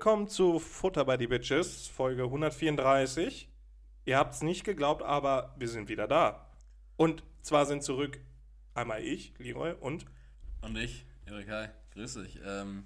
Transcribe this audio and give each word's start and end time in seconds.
Willkommen 0.00 0.28
zu 0.28 0.58
Futter 0.58 1.04
bei 1.04 1.18
die 1.18 1.26
Bitches, 1.26 1.86
Folge 1.86 2.22
134. 2.22 3.50
Ihr 4.06 4.16
habt 4.16 4.32
es 4.32 4.40
nicht 4.40 4.64
geglaubt, 4.64 5.02
aber 5.02 5.54
wir 5.58 5.68
sind 5.68 5.90
wieder 5.90 6.08
da. 6.08 6.48
Und 6.96 7.22
zwar 7.42 7.66
sind 7.66 7.82
zurück 7.82 8.18
einmal 8.72 9.02
ich, 9.02 9.34
Leroy, 9.36 9.74
und 9.78 10.06
Und 10.62 10.78
ich, 10.78 11.04
Erik, 11.26 11.50
hi, 11.50 11.68
grüß 11.92 12.14
dich. 12.14 12.40
Ähm, 12.42 12.84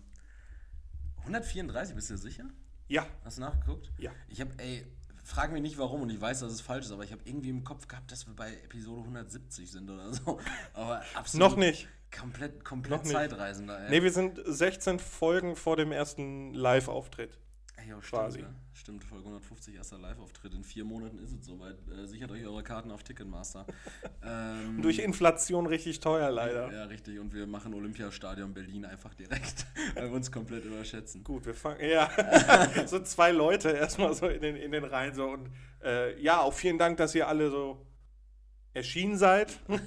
134, 1.19 1.95
bist 1.95 2.11
du 2.11 2.15
dir 2.15 2.19
sicher? 2.19 2.47
ja, 2.89 3.07
Hast 3.25 3.39
du 3.39 3.43
nachgeguckt? 3.43 3.93
Ja. 3.97 4.11
Ich 4.27 4.41
habe, 4.41 4.51
ey, 4.59 4.85
frag 5.23 5.53
mich 5.53 5.63
nicht 5.63 5.79
warum 5.79 6.03
und 6.03 6.11
ich 6.11 6.21
weiß, 6.21 6.41
dass 6.41 6.51
es 6.51 6.63
falsch 6.63 6.87
ist, 6.87 6.91
aber 6.91 7.05
ich 7.05 7.13
habe 7.13 7.23
irgendwie 7.25 7.51
im 7.51 7.63
Kopf 7.63 7.87
gehabt, 7.87 8.11
dass 8.11 8.27
wir 8.27 8.35
bei 8.35 8.55
Episode 8.65 9.03
170 9.03 9.71
sind 9.71 9.89
oder 9.89 10.13
so. 10.13 10.41
Aber 10.75 11.01
absolut. 11.15 11.49
noch 11.49 11.57
nicht. 11.57 11.87
Komplett, 12.19 12.65
komplett. 12.65 13.07
Zeitreisender, 13.07 13.85
ey. 13.85 13.91
Nee, 13.91 14.03
wir 14.03 14.13
sind 14.13 14.41
16 14.45 14.99
Folgen 14.99 15.57
vor 15.57 15.77
dem 15.77 15.93
ersten 15.93 16.55
Live-Auftritt. 16.55 17.39
Ey, 17.77 17.91
jo, 17.91 18.01
stimmt, 18.01 18.23
quasi. 18.23 18.43
Ne? 18.43 18.55
Stimmt, 18.73 19.05
Folge 19.05 19.25
150, 19.25 19.75
erster 19.75 19.99
Live-Auftritt. 19.99 20.55
In 20.55 20.63
vier 20.63 20.85
Monaten 20.85 21.19
ist 21.19 21.33
es 21.33 21.45
soweit. 21.45 21.77
Äh, 21.89 22.07
sichert 22.07 22.31
euch 22.31 22.47
eure 22.47 22.63
Karten 22.63 22.91
auf 22.91 23.03
Ticketmaster. 23.03 23.67
ähm, 24.25 24.81
Durch 24.81 25.01
Inflation 25.01 25.67
richtig 25.67 26.01
teuer, 26.01 26.31
leider. 26.31 26.73
Ja, 26.73 26.85
richtig. 26.85 27.19
Und 27.19 27.35
wir 27.35 27.47
machen 27.47 27.75
Olympiastadion 27.75 28.55
Berlin 28.55 28.85
einfach 28.85 29.15
direkt, 29.15 29.67
weil 29.95 30.09
wir 30.09 30.17
uns 30.17 30.31
komplett 30.31 30.65
überschätzen. 30.65 31.25
Gut, 31.25 31.47
wir 31.47 31.55
fangen. 31.55 31.81
Ja, 31.81 32.11
so 32.87 33.01
zwei 33.01 33.33
Leute 33.33 33.71
erstmal 33.71 34.15
so 34.15 34.29
in 34.29 34.41
den, 34.41 34.57
in 34.57 34.71
den 34.71 34.85
Reihen. 34.85 35.15
So. 35.15 35.31
Und 35.31 35.51
äh, 35.83 36.21
ja, 36.21 36.41
auch 36.41 36.55
vielen 36.55 36.79
Dank, 36.79 36.97
dass 36.99 37.15
ihr 37.15 37.27
alle 37.27 37.51
so 37.51 37.85
erschienen 38.75 39.17
seid. 39.17 39.59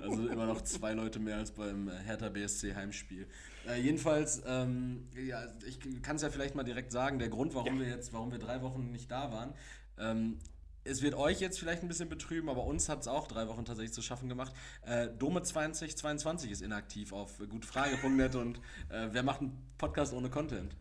Also 0.00 0.28
immer 0.28 0.46
noch 0.46 0.62
zwei 0.62 0.92
Leute 0.92 1.18
mehr 1.18 1.36
als 1.36 1.50
beim 1.50 1.88
äh, 1.88 1.92
Hertha 2.04 2.28
BSC 2.28 2.74
Heimspiel. 2.74 3.26
Äh, 3.68 3.80
jedenfalls, 3.80 4.42
ähm, 4.46 5.08
ja, 5.14 5.42
ich 5.66 5.78
kann 6.02 6.16
es 6.16 6.22
ja 6.22 6.30
vielleicht 6.30 6.54
mal 6.54 6.62
direkt 6.62 6.92
sagen, 6.92 7.18
der 7.18 7.28
Grund, 7.28 7.54
warum 7.54 7.78
wir 7.78 7.88
jetzt, 7.88 8.12
warum 8.12 8.30
wir 8.30 8.38
drei 8.38 8.62
Wochen 8.62 8.90
nicht 8.90 9.10
da 9.10 9.32
waren, 9.32 9.52
ähm, 9.98 10.38
es 10.84 11.02
wird 11.02 11.14
euch 11.14 11.40
jetzt 11.40 11.58
vielleicht 11.58 11.82
ein 11.82 11.88
bisschen 11.88 12.08
betrüben, 12.08 12.48
aber 12.48 12.64
uns 12.64 12.88
hat 12.88 13.00
es 13.00 13.08
auch 13.08 13.26
drei 13.26 13.48
Wochen 13.48 13.64
tatsächlich 13.64 13.92
zu 13.92 14.02
schaffen 14.02 14.28
gemacht. 14.28 14.52
Äh, 14.86 15.08
Dome 15.18 15.42
2022 15.42 16.50
ist 16.50 16.62
inaktiv 16.62 17.12
auf 17.12 17.38
gutfrage.net 17.38 18.34
und 18.36 18.58
äh, 18.88 19.08
wer 19.10 19.22
macht 19.22 19.40
einen 19.40 19.58
Podcast 19.76 20.14
ohne 20.14 20.30
Content? 20.30 20.74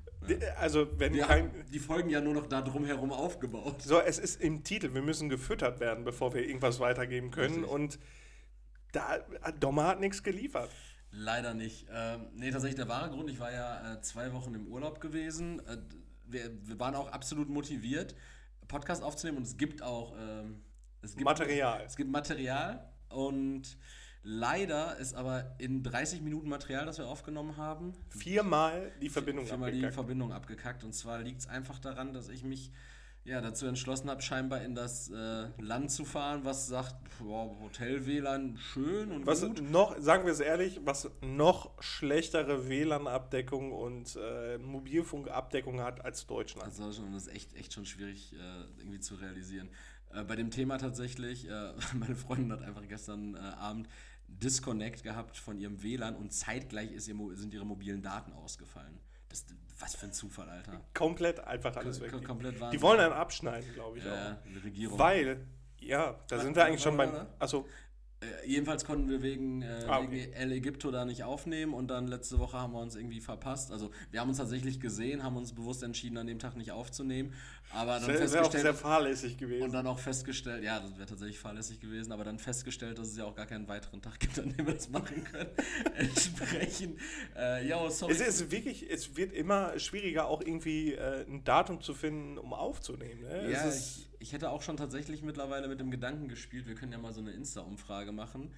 Also, 0.59 0.87
wenn 0.99 1.13
Wir 1.13 1.25
kein. 1.25 1.45
haben 1.45 1.65
die 1.71 1.79
Folgen 1.79 2.09
ja 2.09 2.21
nur 2.21 2.33
noch 2.33 2.47
da 2.47 2.61
drumherum 2.61 3.11
aufgebaut. 3.11 3.81
So, 3.81 3.99
es 3.99 4.19
ist 4.19 4.41
im 4.41 4.63
Titel, 4.63 4.93
wir 4.93 5.01
müssen 5.01 5.29
gefüttert 5.29 5.79
werden, 5.79 6.03
bevor 6.03 6.33
wir 6.33 6.45
irgendwas 6.45 6.79
weitergeben 6.79 7.31
können. 7.31 7.55
Richtig. 7.55 7.71
Und 7.71 7.99
da 8.91 9.19
Dommer 9.59 9.87
hat 9.87 9.99
nichts 9.99 10.23
geliefert. 10.23 10.71
Leider 11.11 11.53
nicht. 11.53 11.87
Ähm, 11.91 12.27
nee, 12.35 12.51
tatsächlich 12.51 12.75
der 12.75 12.89
wahre 12.89 13.09
Grund, 13.09 13.29
ich 13.29 13.39
war 13.39 13.51
ja 13.51 13.93
äh, 13.93 14.01
zwei 14.01 14.33
Wochen 14.33 14.53
im 14.53 14.67
Urlaub 14.67 14.99
gewesen. 14.99 15.65
Äh, 15.65 15.77
wir, 16.25 16.51
wir 16.67 16.79
waren 16.79 16.95
auch 16.95 17.07
absolut 17.11 17.49
motiviert, 17.49 18.15
Podcast 18.67 19.01
aufzunehmen 19.01 19.37
und 19.37 19.43
es 19.43 19.57
gibt 19.57 19.81
auch 19.81 20.13
ähm, 20.19 20.61
es 21.01 21.15
gibt, 21.15 21.25
Material. 21.25 21.83
Es 21.85 21.95
gibt 21.95 22.11
Material 22.11 22.91
und 23.09 23.77
leider 24.23 24.97
ist 24.97 25.13
aber 25.15 25.55
in 25.57 25.83
30 25.83 26.21
Minuten 26.21 26.49
Material, 26.49 26.85
das 26.85 26.97
wir 26.97 27.07
aufgenommen 27.07 27.57
haben, 27.57 27.93
Viermal 28.09 28.91
die 29.01 29.09
Verbindung 29.09 29.45
viermal 29.45 29.71
die 29.71 29.77
abgekackt. 29.77 29.93
Verbindung 29.95 30.31
abgekackt. 30.31 30.83
Und 30.83 30.93
zwar 30.93 31.19
liegt 31.19 31.41
es 31.41 31.47
einfach 31.47 31.79
daran, 31.79 32.13
dass 32.13 32.29
ich 32.29 32.43
mich 32.43 32.71
ja, 33.27 33.41
dazu 33.41 33.65
entschlossen 33.65 34.09
habe, 34.09 34.21
scheinbar 34.21 34.61
in 34.61 34.73
das 34.73 35.09
äh, 35.09 35.47
Land 35.59 35.91
zu 35.91 36.05
fahren, 36.05 36.45
was 36.45 36.67
sagt, 36.67 36.95
Hotel-WLAN 37.19 38.57
schön 38.57 39.11
und 39.11 39.25
Was 39.25 39.41
gut. 39.41 39.61
noch, 39.69 39.99
sagen 39.99 40.25
wir 40.25 40.31
es 40.31 40.39
ehrlich, 40.39 40.79
was 40.85 41.09
noch 41.21 41.71
schlechtere 41.81 42.69
WLAN-Abdeckung 42.69 43.73
und 43.73 44.15
äh, 44.15 44.57
Mobilfunkabdeckung 44.59 45.81
hat 45.81 46.05
als 46.05 46.25
Deutschland. 46.25 46.67
Also 46.67 46.85
das 46.87 47.23
ist 47.23 47.27
echt, 47.27 47.53
echt 47.55 47.73
schon 47.73 47.85
schwierig 47.85 48.33
äh, 48.33 48.37
irgendwie 48.79 49.01
zu 49.01 49.15
realisieren. 49.15 49.69
Äh, 50.13 50.23
bei 50.23 50.37
dem 50.37 50.49
Thema 50.49 50.77
tatsächlich, 50.77 51.49
äh, 51.49 51.73
meine 51.95 52.15
Freundin 52.15 52.53
hat 52.53 52.61
einfach 52.63 52.87
gestern 52.87 53.35
äh, 53.35 53.39
Abend 53.39 53.89
Disconnect 54.27 55.03
gehabt 55.03 55.37
von 55.37 55.57
ihrem 55.59 55.81
WLAN 55.81 56.15
und 56.15 56.31
zeitgleich 56.33 56.91
ist 56.91 57.07
ihr, 57.07 57.15
sind 57.33 57.53
ihre 57.53 57.65
mobilen 57.65 58.01
Daten 58.01 58.33
ausgefallen. 58.33 58.99
Das, 59.29 59.45
was 59.79 59.95
für 59.95 60.05
ein 60.07 60.13
Zufall, 60.13 60.49
Alter. 60.49 60.81
Komplett 60.93 61.39
einfach 61.39 61.75
alles 61.75 61.99
Kom- 62.01 62.13
weg. 62.13 62.23
komplett 62.25 62.59
Wahnsinn. 62.59 62.77
Die 62.77 62.81
wollen 62.81 62.99
einen 62.99 63.13
abschneiden, 63.13 63.73
glaube 63.73 63.97
ich 63.99 64.05
äh, 64.05 64.09
auch. 64.09 64.35
die 64.45 64.57
Regierung. 64.57 64.99
Weil, 64.99 65.45
ja, 65.79 66.19
da 66.27 66.39
sind 66.39 66.55
wir 66.55 66.65
eigentlich 66.65 66.81
schon 66.81 66.97
beim. 66.97 67.11
Also, 67.39 67.67
Äh, 68.19 68.47
jedenfalls 68.47 68.83
konnten 68.83 69.09
wir 69.09 69.21
wegen, 69.21 69.61
äh, 69.61 69.85
Ah, 69.87 70.01
wegen 70.01 70.13
okay. 70.13 70.31
El 70.33 70.51
Egipto 70.51 70.89
da 70.89 71.05
nicht 71.05 71.23
aufnehmen 71.23 71.75
und 71.75 71.87
dann 71.87 72.07
letzte 72.07 72.39
Woche 72.39 72.57
haben 72.57 72.73
wir 72.73 72.79
uns 72.79 72.95
irgendwie 72.95 73.21
verpasst. 73.21 73.71
Also 73.71 73.91
wir 74.09 74.19
haben 74.19 74.29
uns 74.29 74.39
tatsächlich 74.39 74.79
gesehen, 74.79 75.21
haben 75.21 75.37
uns 75.37 75.53
bewusst 75.53 75.83
entschieden, 75.83 76.17
an 76.17 76.25
dem 76.25 76.39
Tag 76.39 76.55
nicht 76.55 76.71
aufzunehmen. 76.71 77.33
Aber 77.73 77.99
dann 77.99 78.05
sehr, 78.05 78.15
wäre 78.15 78.23
auch 78.23 78.29
festgestellt, 78.29 78.61
sehr 78.63 78.73
fahrlässig 78.73 79.37
gewesen. 79.37 79.63
Und 79.63 79.71
dann 79.73 79.85
auch 79.85 79.99
festgestellt, 79.99 80.63
ja, 80.63 80.79
das 80.79 80.97
wäre 80.97 81.05
tatsächlich 81.05 81.37
fahrlässig 81.37 81.79
gewesen, 81.79 82.11
aber 82.11 82.23
dann 82.23 82.39
festgestellt, 82.39 82.97
dass 82.97 83.09
es 83.09 83.17
ja 83.17 83.25
auch 83.25 83.35
gar 83.35 83.45
keinen 83.45 83.67
weiteren 83.67 84.01
Tag 84.01 84.19
gibt, 84.19 84.39
an 84.39 84.51
dem 84.51 84.65
wir 84.65 84.73
das 84.73 84.89
machen 84.89 85.23
können. 85.23 85.49
Entsprechend, 85.95 86.99
äh, 87.37 87.67
ja, 87.67 87.87
sorry. 87.91 88.13
Es 88.13 88.21
ist 88.21 88.49
wirklich, 88.49 88.89
es 88.89 89.15
wird 89.15 89.31
immer 89.31 89.77
schwieriger, 89.77 90.27
auch 90.27 90.41
irgendwie 90.41 90.93
äh, 90.93 91.23
ein 91.27 91.43
Datum 91.43 91.81
zu 91.81 91.93
finden, 91.93 92.39
um 92.39 92.53
aufzunehmen. 92.53 93.21
Ne? 93.21 93.51
ja, 93.51 93.69
ich, 93.69 94.06
ich 94.19 94.33
hätte 94.33 94.49
auch 94.49 94.61
schon 94.61 94.77
tatsächlich 94.77 95.21
mittlerweile 95.23 95.67
mit 95.67 95.79
dem 95.79 95.91
Gedanken 95.91 96.27
gespielt, 96.27 96.67
wir 96.67 96.75
können 96.75 96.91
ja 96.91 96.97
mal 96.97 97.13
so 97.13 97.21
eine 97.21 97.31
Insta-Umfrage 97.31 98.11
machen, 98.11 98.53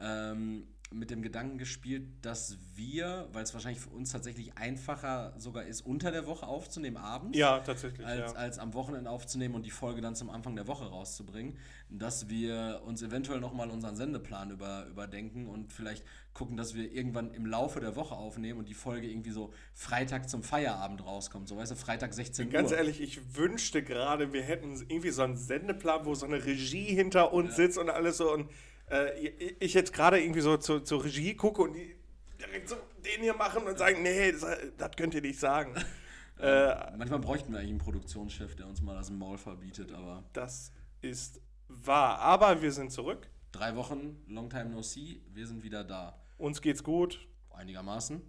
ähm, 0.00 0.66
mit 0.94 1.10
dem 1.10 1.22
Gedanken 1.22 1.58
gespielt, 1.58 2.06
dass 2.22 2.56
wir, 2.74 3.28
weil 3.32 3.42
es 3.42 3.52
wahrscheinlich 3.52 3.80
für 3.80 3.90
uns 3.90 4.12
tatsächlich 4.12 4.56
einfacher 4.56 5.34
sogar 5.38 5.64
ist, 5.64 5.80
unter 5.80 6.10
der 6.10 6.26
Woche 6.26 6.46
aufzunehmen, 6.46 6.96
abends. 6.96 7.36
ja, 7.36 7.58
tatsächlich. 7.60 8.06
als, 8.06 8.32
ja. 8.32 8.38
als 8.38 8.58
am 8.58 8.74
Wochenende 8.74 9.10
aufzunehmen 9.10 9.54
und 9.54 9.66
die 9.66 9.70
Folge 9.70 10.00
dann 10.00 10.14
zum 10.14 10.30
Anfang 10.30 10.56
der 10.56 10.66
Woche 10.66 10.86
rauszubringen, 10.86 11.58
dass 11.90 12.28
wir 12.28 12.82
uns 12.84 13.02
eventuell 13.02 13.40
nochmal 13.40 13.70
unseren 13.70 13.96
Sendeplan 13.96 14.50
über, 14.50 14.86
überdenken 14.86 15.46
und 15.46 15.72
vielleicht 15.72 16.04
gucken, 16.32 16.56
dass 16.56 16.74
wir 16.74 16.92
irgendwann 16.92 17.32
im 17.32 17.46
Laufe 17.46 17.80
der 17.80 17.96
Woche 17.96 18.14
aufnehmen 18.14 18.58
und 18.58 18.68
die 18.68 18.74
Folge 18.74 19.08
irgendwie 19.08 19.30
so 19.30 19.52
Freitag 19.72 20.28
zum 20.28 20.42
Feierabend 20.42 21.04
rauskommt. 21.04 21.48
So, 21.48 21.56
weißt 21.56 21.72
du, 21.72 21.76
Freitag 21.76 22.12
16 22.12 22.50
Ganz 22.50 22.70
Uhr. 22.70 22.76
ehrlich, 22.76 23.00
ich 23.00 23.36
wünschte 23.36 23.82
gerade, 23.82 24.32
wir 24.32 24.42
hätten 24.42 24.74
irgendwie 24.88 25.10
so 25.10 25.22
einen 25.22 25.36
Sendeplan, 25.36 26.04
wo 26.04 26.14
so 26.14 26.26
eine 26.26 26.44
Regie 26.44 26.94
hinter 26.94 27.32
uns 27.32 27.56
sitzt 27.56 27.78
und 27.78 27.90
alles 27.90 28.16
so. 28.16 28.32
Und 28.32 28.48
äh, 28.90 29.18
ich- 29.60 29.74
jetzt 29.74 29.92
gerade 29.92 30.20
irgendwie 30.20 30.40
so 30.40 30.56
zur, 30.56 30.84
zur 30.84 31.04
Regie 31.04 31.34
gucke 31.34 31.62
und 31.62 31.74
die 31.74 31.96
direkt 32.38 32.68
so 32.68 32.76
den 33.04 33.22
hier 33.22 33.34
machen 33.34 33.64
und 33.66 33.78
sagen, 33.78 34.02
nee, 34.02 34.32
das, 34.32 34.46
das 34.78 34.90
könnt 34.96 35.14
ihr 35.14 35.20
nicht 35.22 35.38
sagen. 35.38 35.74
äh, 36.40 36.96
Manchmal 36.96 37.18
bräuchten 37.20 37.52
wir 37.52 37.58
eigentlich 37.58 37.70
einen 37.70 37.78
Produktionschef, 37.78 38.54
der 38.56 38.66
uns 38.66 38.80
mal 38.82 38.94
das 38.94 39.10
Maul 39.10 39.38
verbietet, 39.38 39.92
aber 39.92 40.24
das 40.32 40.72
ist 41.00 41.40
wahr. 41.68 42.18
Aber 42.18 42.62
wir 42.62 42.72
sind 42.72 42.90
zurück. 42.92 43.28
drei 43.52 43.76
Wochen, 43.76 44.22
long 44.28 44.48
time 44.50 44.66
no 44.70 44.82
see, 44.82 45.20
wir 45.32 45.46
sind 45.46 45.62
wieder 45.62 45.84
da. 45.84 46.18
Uns 46.38 46.60
geht's 46.60 46.82
gut. 46.82 47.26
Einigermaßen. 47.50 48.20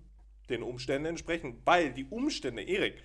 den 0.50 0.62
Umständen 0.62 1.08
entsprechend. 1.08 1.66
Weil 1.66 1.92
die 1.92 2.06
Umstände, 2.06 2.62
Erik, 2.62 3.02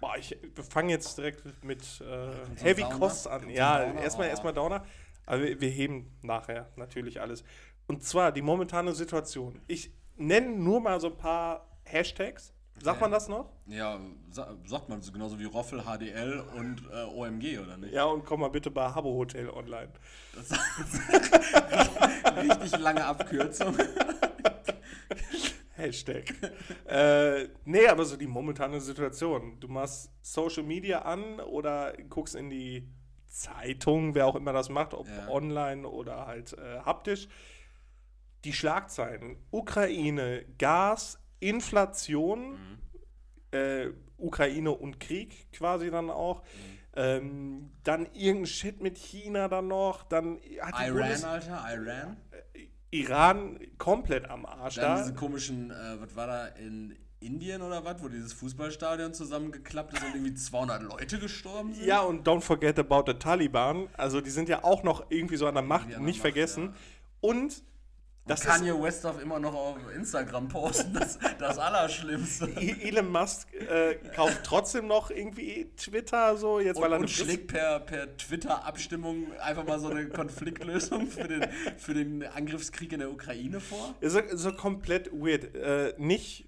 boah, 0.00 0.16
ich, 0.18 0.36
wir 0.54 0.64
fangen 0.64 0.88
jetzt 0.88 1.16
direkt 1.16 1.44
mit 1.62 1.80
äh, 2.00 2.32
Heavy? 2.60 2.82
Costs 2.82 3.28
an. 3.28 3.48
Ja, 3.50 3.84
Downer? 3.86 4.02
erstmal 4.02 4.26
Oh. 4.26 4.30
erstmal 4.30 4.52
Downer. 4.52 4.84
Aber 5.26 5.42
wir, 5.42 5.60
wir 5.60 5.70
heben 5.70 6.12
nachher 6.22 6.70
natürlich 6.76 7.20
alles. 7.20 7.44
Und 7.86 8.02
zwar 8.02 8.32
die 8.32 8.42
momentane 8.42 8.92
Situation. 8.92 9.60
Ich 9.66 9.92
nenne 10.16 10.50
nur 10.56 10.80
mal 10.80 11.00
so 11.00 11.08
ein 11.08 11.16
paar 11.16 11.68
Hashtags. 11.84 12.54
Sagt 12.82 13.00
man 13.00 13.10
das 13.10 13.28
noch? 13.28 13.52
Ja, 13.66 14.00
sa 14.30 14.56
sagt 14.66 14.88
man 14.88 15.00
so 15.00 15.12
genauso 15.12 15.38
wie 15.38 15.44
Roffel, 15.44 15.82
HDL 15.82 16.42
und 16.56 16.82
äh, 16.92 17.04
OMG, 17.04 17.60
oder 17.60 17.76
nicht? 17.76 17.92
Ja, 17.92 18.04
und 18.04 18.24
komm 18.24 18.40
mal 18.40 18.48
bitte 18.48 18.70
bei 18.70 18.92
Habbo 18.92 19.14
Hotel 19.14 19.48
online. 19.48 19.90
Das 20.34 20.50
richtig 22.36 22.78
lange 22.80 23.04
Abkürzung. 23.04 23.76
Hashtag. 25.76 26.34
äh, 26.86 27.48
nee, 27.64 27.86
aber 27.86 28.04
so 28.04 28.16
die 28.16 28.26
momentane 28.26 28.80
Situation. 28.80 29.58
Du 29.60 29.68
machst 29.68 30.10
Social 30.22 30.64
Media 30.64 31.02
an 31.02 31.40
oder 31.40 31.92
guckst 32.08 32.34
in 32.34 32.50
die 32.50 32.88
Zeitung, 33.34 34.14
wer 34.14 34.26
auch 34.26 34.36
immer 34.36 34.52
das 34.52 34.68
macht, 34.68 34.94
ob 34.94 35.08
Ja. 35.08 35.28
online 35.28 35.86
oder 35.88 36.26
halt 36.26 36.52
äh, 36.54 36.78
haptisch. 36.80 37.28
Die 38.44 38.52
Schlagzeilen. 38.52 39.36
Ukraine, 39.50 40.44
Gas, 40.58 41.18
Inflation, 41.40 42.52
Mhm. 42.52 42.78
äh, 43.58 43.90
Ukraine 44.16 44.70
und 44.70 45.00
Krieg 45.00 45.50
quasi 45.52 45.90
dann 45.90 46.10
auch. 46.10 46.42
Ähm, 46.96 47.70
dann 47.82 48.06
irgendein 48.14 48.46
Shit 48.46 48.80
mit 48.80 48.96
China 48.98 49.48
dann 49.48 49.66
noch. 49.68 50.04
Dann 50.04 50.36
hat 50.60 50.78
die 50.78 50.84
Iran, 50.84 50.92
Bundes 50.98 51.24
Alter, 51.24 51.64
Iran. 51.74 52.16
Iran 52.90 53.58
komplett 53.78 54.30
am 54.30 54.46
Arsch 54.46 54.76
Dann 54.76 54.96
da. 54.96 55.02
diese 55.02 55.14
komischen, 55.14 55.70
äh, 55.72 56.00
was 56.00 56.14
war 56.14 56.26
da 56.28 56.46
in 56.46 56.96
Indien 57.24 57.62
oder 57.62 57.84
was, 57.84 58.02
wo 58.02 58.08
dieses 58.08 58.32
Fußballstadion 58.32 59.14
zusammengeklappt 59.14 59.94
ist 59.94 60.02
und 60.04 60.14
irgendwie 60.14 60.34
200 60.34 60.82
Leute 60.82 61.18
gestorben 61.18 61.74
sind? 61.74 61.86
Ja, 61.86 62.00
und 62.02 62.26
don't 62.26 62.40
forget 62.42 62.78
about 62.78 63.04
the 63.06 63.14
Taliban. 63.18 63.88
Also 63.96 64.20
die 64.20 64.30
sind 64.30 64.48
ja 64.48 64.64
auch 64.64 64.82
noch 64.82 65.06
irgendwie 65.10 65.36
so 65.36 65.46
an 65.46 65.54
der 65.54 65.62
Macht, 65.62 65.84
an 65.84 65.90
der 65.90 66.00
nicht 66.00 66.16
Macht, 66.16 66.22
vergessen. 66.22 66.64
ja. 66.66 66.72
Und 67.20 67.62
Das 68.26 68.40
Kanye 68.40 68.72
West 68.82 69.04
darf 69.04 69.20
immer 69.22 69.38
noch 69.38 69.54
auf 69.54 69.76
Instagram 69.94 70.48
posten, 70.48 70.94
das, 70.94 71.18
das 71.38 71.58
Allerschlimmste. 71.58 72.48
Elon 72.56 73.10
Musk 73.12 73.52
äh, 73.54 73.96
kauft 74.14 74.40
trotzdem 74.44 74.86
noch 74.86 75.10
irgendwie 75.10 75.70
Twitter 75.76 76.36
so, 76.38 76.58
jetzt 76.58 76.76
und, 76.76 76.82
weil 76.84 76.92
er 76.92 77.00
und 77.00 77.10
schlägt 77.10 77.48
per, 77.48 77.80
per 77.80 78.16
Twitter-Abstimmung 78.16 79.32
einfach 79.40 79.66
mal 79.66 79.78
so 79.78 79.88
eine 79.88 80.08
Konfliktlösung 80.08 81.06
für 81.06 81.28
den, 81.28 81.46
für 81.76 81.92
den 81.92 82.24
Angriffskrieg 82.26 82.92
in 82.92 83.00
der 83.00 83.10
Ukraine 83.10 83.60
vor. 83.60 83.94
Ist 84.00 84.12
so, 84.14 84.20
so 84.32 84.52
komplett 84.52 85.10
weird. 85.12 85.54
Äh, 85.54 85.94
nicht 85.98 86.46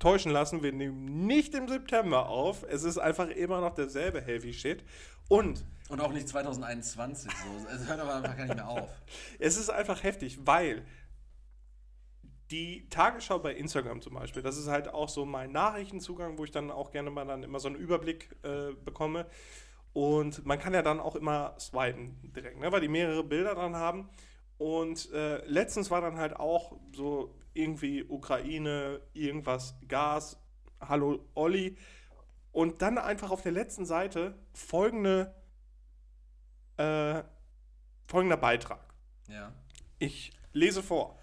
täuschen 0.00 0.32
lassen, 0.32 0.64
wir 0.64 0.72
nehmen 0.72 1.26
nicht 1.26 1.54
im 1.54 1.68
September 1.68 2.28
auf. 2.28 2.64
Es 2.68 2.82
ist 2.82 2.98
einfach 2.98 3.28
immer 3.28 3.60
noch 3.60 3.74
derselbe 3.74 4.20
Heavy 4.20 4.52
Shit. 4.52 4.82
Und. 5.28 5.64
Und 5.88 6.00
auch 6.00 6.12
nicht 6.12 6.28
2021 6.28 7.30
so. 7.30 7.66
Es 7.72 7.86
hört 7.86 8.00
aber 8.00 8.16
einfach 8.16 8.36
gar 8.36 8.46
nicht 8.46 8.56
mehr 8.56 8.68
auf. 8.68 8.88
Es 9.38 9.56
ist 9.56 9.70
einfach 9.70 10.02
heftig, 10.02 10.38
weil 10.44 10.84
die 12.50 12.88
Tagesschau 12.88 13.38
bei 13.38 13.54
Instagram 13.54 14.00
zum 14.00 14.14
Beispiel, 14.14 14.42
das 14.42 14.56
ist 14.56 14.66
halt 14.66 14.88
auch 14.88 15.08
so 15.08 15.24
mein 15.24 15.52
Nachrichtenzugang, 15.52 16.36
wo 16.38 16.44
ich 16.44 16.50
dann 16.50 16.70
auch 16.70 16.90
gerne 16.90 17.10
mal 17.10 17.24
dann 17.24 17.44
immer 17.44 17.60
so 17.60 17.68
einen 17.68 17.76
Überblick 17.76 18.36
äh, 18.42 18.72
bekomme. 18.84 19.26
Und 19.92 20.44
man 20.46 20.58
kann 20.58 20.74
ja 20.74 20.82
dann 20.82 21.00
auch 21.00 21.16
immer 21.16 21.54
swipen 21.58 22.18
direkt, 22.34 22.58
ne, 22.58 22.70
weil 22.72 22.80
die 22.80 22.88
mehrere 22.88 23.24
Bilder 23.24 23.54
dran 23.54 23.76
haben. 23.76 24.08
Und 24.58 25.10
äh, 25.12 25.44
letztens 25.46 25.90
war 25.90 26.00
dann 26.00 26.16
halt 26.18 26.36
auch 26.36 26.76
so 26.92 27.34
irgendwie 27.60 28.04
Ukraine, 28.04 29.00
irgendwas, 29.12 29.74
Gas, 29.88 30.38
hallo 30.80 31.24
Olli. 31.34 31.76
Und 32.52 32.82
dann 32.82 32.98
einfach 32.98 33.30
auf 33.30 33.42
der 33.42 33.52
letzten 33.52 33.86
Seite 33.86 34.34
folgende, 34.52 35.34
äh, 36.76 37.22
folgender 38.06 38.36
Beitrag. 38.36 38.80
Ja. 39.28 39.52
Ich 39.98 40.32
lese 40.52 40.82
vor. 40.82 41.18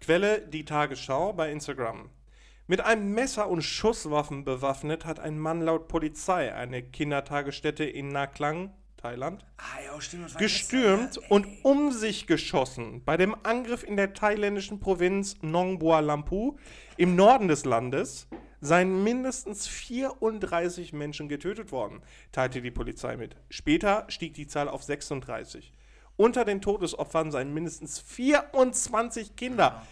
Quelle 0.00 0.46
die 0.48 0.64
Tagesschau 0.64 1.32
bei 1.32 1.52
Instagram. 1.52 2.10
Mit 2.66 2.80
einem 2.80 3.12
Messer 3.14 3.48
und 3.48 3.62
Schusswaffen 3.62 4.44
bewaffnet 4.44 5.04
hat 5.04 5.20
ein 5.20 5.38
Mann 5.38 5.60
laut 5.60 5.88
Polizei 5.88 6.54
eine 6.54 6.82
Kindertagesstätte 6.82 7.84
in 7.84 8.08
Naklang, 8.08 8.72
Thailand, 9.00 9.44
ah, 9.56 9.62
ja, 9.84 10.00
stimmt, 10.00 10.36
gestürmt 10.36 11.16
Messer, 11.16 11.30
und 11.30 11.46
um 11.62 11.90
sich 11.92 12.26
geschossen. 12.26 13.02
Bei 13.04 13.16
dem 13.16 13.34
Angriff 13.44 13.82
in 13.82 13.96
der 13.96 14.12
thailändischen 14.12 14.78
Provinz 14.80 15.36
Nong 15.40 15.78
Bua 15.78 16.00
Lampu 16.00 16.56
im 16.96 17.16
Norden 17.16 17.48
des 17.48 17.64
Landes 17.64 18.28
seien 18.60 19.02
mindestens 19.02 19.66
34 19.66 20.92
Menschen 20.92 21.28
getötet 21.28 21.72
worden, 21.72 22.02
teilte 22.30 22.60
die 22.60 22.70
Polizei 22.70 23.16
mit. 23.16 23.36
Später 23.48 24.04
stieg 24.08 24.34
die 24.34 24.46
Zahl 24.46 24.68
auf 24.68 24.82
36. 24.82 25.72
Unter 26.16 26.44
den 26.44 26.60
Todesopfern 26.60 27.32
seien 27.32 27.54
mindestens 27.54 28.00
24 28.00 29.34
Kinder. 29.36 29.86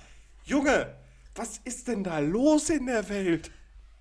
Junge, 0.44 0.94
was 1.34 1.58
ist 1.64 1.88
denn 1.88 2.04
da 2.04 2.18
los 2.18 2.68
in 2.68 2.86
der 2.86 3.08
Welt? 3.08 3.50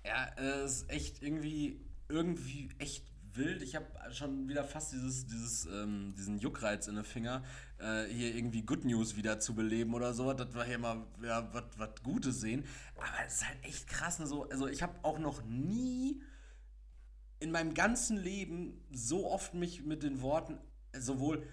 Ja, 0.04 0.28
es 0.36 0.82
ist 0.82 0.90
echt 0.90 1.22
irgendwie, 1.22 1.80
irgendwie 2.08 2.68
echt 2.78 3.04
wild. 3.38 3.62
Ich 3.62 3.74
habe 3.74 3.86
schon 4.12 4.48
wieder 4.48 4.64
fast 4.64 4.92
dieses, 4.92 5.26
dieses, 5.26 5.66
ähm, 5.66 6.14
diesen 6.16 6.38
Juckreiz 6.38 6.88
in 6.88 6.96
den 6.96 7.04
Finger, 7.04 7.42
äh, 7.78 8.04
hier 8.06 8.34
irgendwie 8.34 8.62
Good 8.62 8.84
News 8.84 9.16
wieder 9.16 9.40
zu 9.40 9.54
beleben 9.54 9.94
oder 9.94 10.12
so, 10.12 10.32
dass 10.32 10.54
wir 10.54 10.64
hier 10.64 10.78
mal 10.78 11.06
ja, 11.22 11.48
was 11.52 11.90
Gutes 12.02 12.40
sehen. 12.40 12.64
Aber 12.96 13.06
es 13.26 13.36
ist 13.36 13.48
halt 13.48 13.64
echt 13.64 13.86
krass. 13.88 14.18
Ne? 14.18 14.26
So, 14.26 14.48
also 14.48 14.66
ich 14.66 14.82
habe 14.82 14.94
auch 15.02 15.18
noch 15.18 15.44
nie 15.44 16.20
in 17.40 17.52
meinem 17.52 17.72
ganzen 17.72 18.16
Leben 18.16 18.84
so 18.90 19.30
oft 19.30 19.54
mich 19.54 19.84
mit 19.84 20.02
den 20.02 20.20
Worten 20.20 20.58
sowohl 20.92 21.46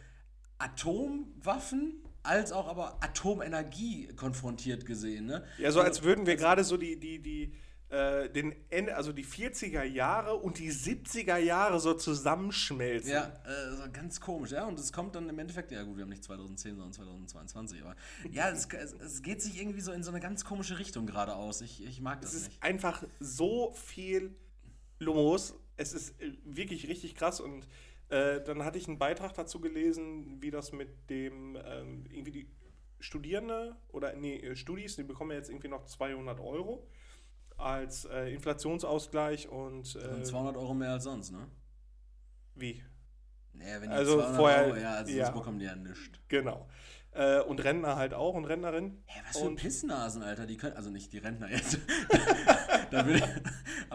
Atomwaffen 0.57 2.01
als 2.23 2.51
auch 2.51 2.67
aber 2.67 3.03
Atomenergie 3.03 4.07
konfrontiert 4.15 4.85
gesehen. 4.85 5.25
Ne? 5.27 5.43
Ja, 5.57 5.71
so 5.71 5.81
als 5.81 6.03
würden 6.03 6.25
wir 6.25 6.35
gerade 6.35 6.63
so 6.63 6.77
die, 6.77 6.99
die, 6.99 7.21
die, 7.21 7.53
äh, 7.95 8.29
den 8.29 8.53
Ende, 8.69 8.93
also 8.93 9.13
die 9.13 9.23
40er 9.23 9.83
Jahre 9.83 10.35
und 10.35 10.59
die 10.59 10.69
70er 10.69 11.37
Jahre 11.37 11.79
so 11.79 11.93
zusammenschmelzen. 11.93 13.11
Ja, 13.11 13.31
äh, 13.45 13.73
so 13.73 13.83
ganz 13.89 14.19
komisch, 14.19 14.51
ja. 14.51 14.65
Und 14.65 14.77
es 14.77 14.91
kommt 14.91 15.15
dann 15.15 15.29
im 15.29 15.39
Endeffekt, 15.39 15.71
ja 15.71 15.81
gut, 15.83 15.95
wir 15.95 16.01
haben 16.01 16.09
nicht 16.09 16.23
2010, 16.23 16.75
sondern 16.75 16.91
2022, 16.91 17.81
aber 17.81 17.95
ja, 18.29 18.49
es, 18.49 18.65
es, 18.73 18.93
es, 18.93 19.21
geht 19.21 19.41
sich 19.41 19.61
irgendwie 19.61 19.79
so 19.79 19.93
in 19.93 20.03
so 20.03 20.11
eine 20.11 20.19
ganz 20.19 20.43
komische 20.43 20.77
Richtung 20.77 21.05
geradeaus. 21.05 21.61
Ich, 21.61 21.85
ich 21.85 22.01
mag 22.01 22.19
das 22.19 22.33
nicht. 22.33 22.47
Es 22.47 22.49
ist 22.49 22.63
einfach 22.63 23.03
so 23.21 23.71
viel 23.71 24.35
los. 24.99 25.53
Es 25.77 25.93
ist 25.93 26.21
äh, 26.21 26.33
wirklich 26.43 26.89
richtig 26.89 27.15
krass 27.15 27.39
und 27.39 27.65
äh, 28.09 28.41
dann 28.41 28.65
hatte 28.65 28.77
ich 28.77 28.89
einen 28.89 28.99
Beitrag 28.99 29.33
dazu 29.35 29.61
gelesen, 29.61 30.41
wie 30.41 30.51
das 30.51 30.73
mit 30.73 31.09
dem, 31.09 31.57
ähm, 31.65 32.03
irgendwie 32.09 32.31
die 32.31 32.47
Studierende 32.99 33.77
oder 33.87 34.13
nee, 34.15 34.35
äh, 34.35 34.55
Studis, 34.57 34.97
die 34.97 35.03
bekommen 35.03 35.31
jetzt 35.31 35.49
irgendwie 35.49 35.69
noch 35.69 35.85
200 35.85 36.41
Euro 36.41 36.85
als 37.57 38.05
äh, 38.05 38.33
Inflationsausgleich 38.33 39.49
und. 39.49 39.95
Äh, 39.95 40.23
200 40.23 40.57
Euro 40.57 40.73
mehr 40.73 40.91
als 40.91 41.03
sonst, 41.03 41.31
ne? 41.31 41.47
Wie? 42.55 42.83
Naja, 43.53 43.81
wenn 43.81 43.89
die 43.89 43.95
also 43.95 44.15
200 44.15 44.35
vorher, 44.35 44.65
Euro, 44.65 44.75
ja, 44.77 44.93
also 44.95 45.11
ja, 45.11 45.25
sonst 45.25 45.37
bekommen 45.39 45.59
die 45.59 45.65
ja 45.65 45.75
nichts. 45.75 46.19
Genau. 46.27 46.67
Äh, 47.11 47.39
und 47.41 47.63
Rentner 47.63 47.95
halt 47.95 48.13
auch 48.13 48.33
und 48.33 48.45
Rentnerinnen. 48.45 49.03
Hä, 49.05 49.21
was 49.25 49.37
für 49.37 49.45
und 49.45 49.55
Pissnasen, 49.55 50.21
Alter. 50.21 50.45
Die 50.45 50.57
können, 50.57 50.75
also 50.75 50.89
nicht 50.89 51.13
die 51.13 51.19
Rentner 51.19 51.49
jetzt. 51.49 51.79
da 52.91 53.05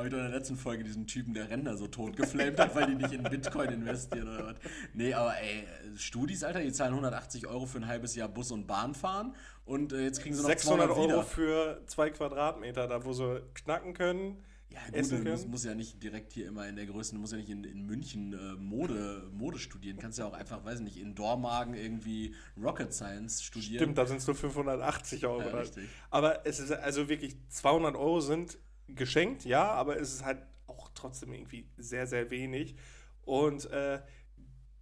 habe 0.00 0.08
ich 0.08 0.14
doch 0.14 0.24
in 0.24 0.30
der 0.30 0.38
letzten 0.38 0.56
Folge 0.56 0.82
diesen 0.82 1.06
Typen, 1.06 1.34
der 1.34 1.50
Rentner 1.50 1.76
so 1.76 1.86
tot 1.86 2.16
geflamed 2.16 2.58
hat, 2.58 2.74
weil 2.74 2.86
die 2.86 2.94
nicht 2.94 3.12
in 3.12 3.22
Bitcoin 3.22 3.70
investieren 3.70 4.28
oder 4.28 4.46
was. 4.46 4.56
Nee, 4.94 5.12
aber 5.12 5.34
ey, 5.36 5.66
Studis, 5.96 6.42
Alter, 6.42 6.60
die 6.60 6.72
zahlen 6.72 6.92
180 6.92 7.46
Euro 7.46 7.66
für 7.66 7.78
ein 7.78 7.86
halbes 7.86 8.14
Jahr 8.14 8.28
Bus 8.28 8.50
und 8.50 8.66
Bahn 8.66 8.94
fahren 8.94 9.34
und 9.64 9.92
äh, 9.92 10.02
jetzt 10.02 10.22
kriegen 10.22 10.34
sie 10.34 10.42
noch 10.42 10.48
600 10.48 10.90
Euro 10.90 11.22
für 11.22 11.82
zwei 11.86 12.10
Quadratmeter, 12.10 12.88
da 12.88 13.04
wo 13.04 13.12
sie 13.12 13.42
knacken 13.54 13.94
können. 13.94 14.42
Ja, 14.72 14.78
gut, 14.92 15.10
du 15.10 15.30
musst, 15.30 15.48
musst 15.48 15.64
ja 15.64 15.74
nicht 15.74 16.00
direkt 16.00 16.32
hier 16.32 16.46
immer 16.46 16.68
in 16.68 16.76
der 16.76 16.86
Größe, 16.86 17.14
du 17.14 17.20
musst 17.20 17.32
ja 17.32 17.38
nicht 17.38 17.50
in, 17.50 17.64
in 17.64 17.84
München 17.86 18.32
äh, 18.32 18.54
Mode, 18.54 19.28
Mode 19.32 19.58
studieren. 19.58 19.98
Kannst 19.98 20.18
ja 20.18 20.26
auch 20.26 20.32
einfach, 20.32 20.64
weiß 20.64 20.80
nicht, 20.80 20.96
in 20.96 21.16
Dormagen 21.16 21.74
irgendwie 21.74 22.36
Rocket 22.56 22.94
Science 22.94 23.42
studieren. 23.42 23.82
Stimmt, 23.82 23.98
da 23.98 24.06
sind 24.06 24.18
es 24.18 24.26
nur 24.28 24.36
580 24.36 25.26
Euro. 25.26 25.40
Ja, 25.40 25.56
richtig. 25.58 25.88
Aber 26.10 26.46
es 26.46 26.60
ist 26.60 26.70
also 26.70 27.08
wirklich 27.08 27.36
200 27.48 27.96
Euro 27.96 28.20
sind 28.20 28.58
geschenkt, 28.94 29.44
ja, 29.44 29.70
aber 29.72 29.98
es 29.98 30.12
ist 30.14 30.24
halt 30.24 30.42
auch 30.66 30.90
trotzdem 30.94 31.32
irgendwie 31.32 31.68
sehr, 31.76 32.06
sehr 32.06 32.30
wenig. 32.30 32.76
Und 33.22 33.70
äh, 33.70 34.00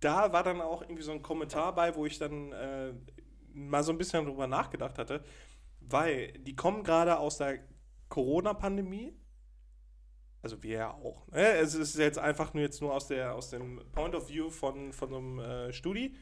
da 0.01 0.33
war 0.33 0.43
dann 0.43 0.61
auch 0.61 0.83
irgendwie 0.83 1.03
so 1.03 1.13
ein 1.13 1.23
Kommentar 1.23 1.75
bei, 1.75 1.95
wo 1.97 2.07
ich 2.07 2.19
dann 2.19 2.53
äh, 2.53 2.93
mal 3.53 3.83
so 3.83 3.93
ein 3.93 3.99
bisschen 3.99 4.25
darüber 4.25 4.47
nachgedacht 4.47 4.99
hatte, 4.99 5.25
weil 5.81 6.33
die 6.33 6.55
kommen 6.55 6.85
gerade 6.85 7.19
aus 7.19 7.39
der 7.39 7.61
Corona-Pandemie 8.09 9.15
also 10.43 10.63
wir 10.63 10.79
ja 10.79 10.95
auch. 10.95 11.27
Ne? 11.29 11.57
Es 11.57 11.75
ist 11.75 11.97
jetzt 11.97 12.19
einfach 12.19 12.55
nur 12.55 12.63
jetzt 12.63 12.81
nur 12.81 12.95
aus, 12.95 13.09
der, 13.09 13.35
aus 13.35 13.51
dem 13.51 13.81
Point 13.93 14.15
of 14.15 14.29
View 14.29 14.51
von, 14.51 14.93
von 14.93 15.15
einem 15.15 15.39
äh, 15.39 15.73
Studi. 15.73 16.15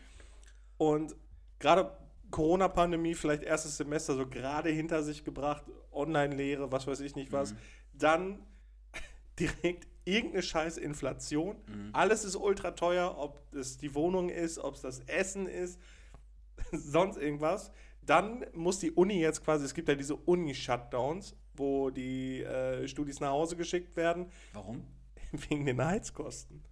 Und 0.79 1.15
gerade 1.59 1.97
Corona-Pandemie, 2.31 3.15
vielleicht 3.15 3.43
erstes 3.43 3.77
Semester 3.77 4.15
so 4.15 4.27
gerade 4.27 4.71
hinter 4.71 5.03
sich 5.03 5.25
gebracht, 5.25 5.65
Online-Lehre, 5.93 6.71
was 6.73 6.87
weiß 6.87 7.01
ich 7.01 7.15
nicht 7.17 7.33
was. 7.33 7.53
Mhm. 7.53 7.59
Dann 7.95 8.47
direkt 9.39 9.87
irgendeine 10.05 10.43
scheiß 10.43 10.79
Inflation. 10.79 11.57
Mhm. 11.67 11.91
Alles 11.93 12.25
ist 12.25 12.37
ultra 12.37 12.73
teuer, 12.73 13.17
ob 13.19 13.41
es 13.55 13.79
die 13.79 13.95
Wohnung 13.95 14.29
ist, 14.29 14.59
ob 14.59 14.75
es 14.75 14.83
das 14.83 15.01
Essen 15.01 15.47
ist, 15.47 15.81
sonst 16.73 17.19
irgendwas. 17.19 17.73
Dann 18.03 18.47
muss 18.55 18.79
die 18.79 18.93
Uni 18.93 19.21
jetzt 19.21 19.45
quasi, 19.45 19.65
es 19.65 19.75
gibt 19.75 19.89
ja 19.89 19.97
diese 19.97 20.15
Uni-Shutdowns, 20.15 21.37
wo 21.55 21.91
die 21.91 22.43
äh, 22.43 22.87
Studis 22.87 23.21
nach 23.21 23.31
Hause 23.31 23.57
geschickt 23.57 23.97
werden. 23.97 24.31
Warum? 24.53 24.87
Wegen 25.33 25.67
den 25.67 25.85
Heizkosten. 25.85 26.63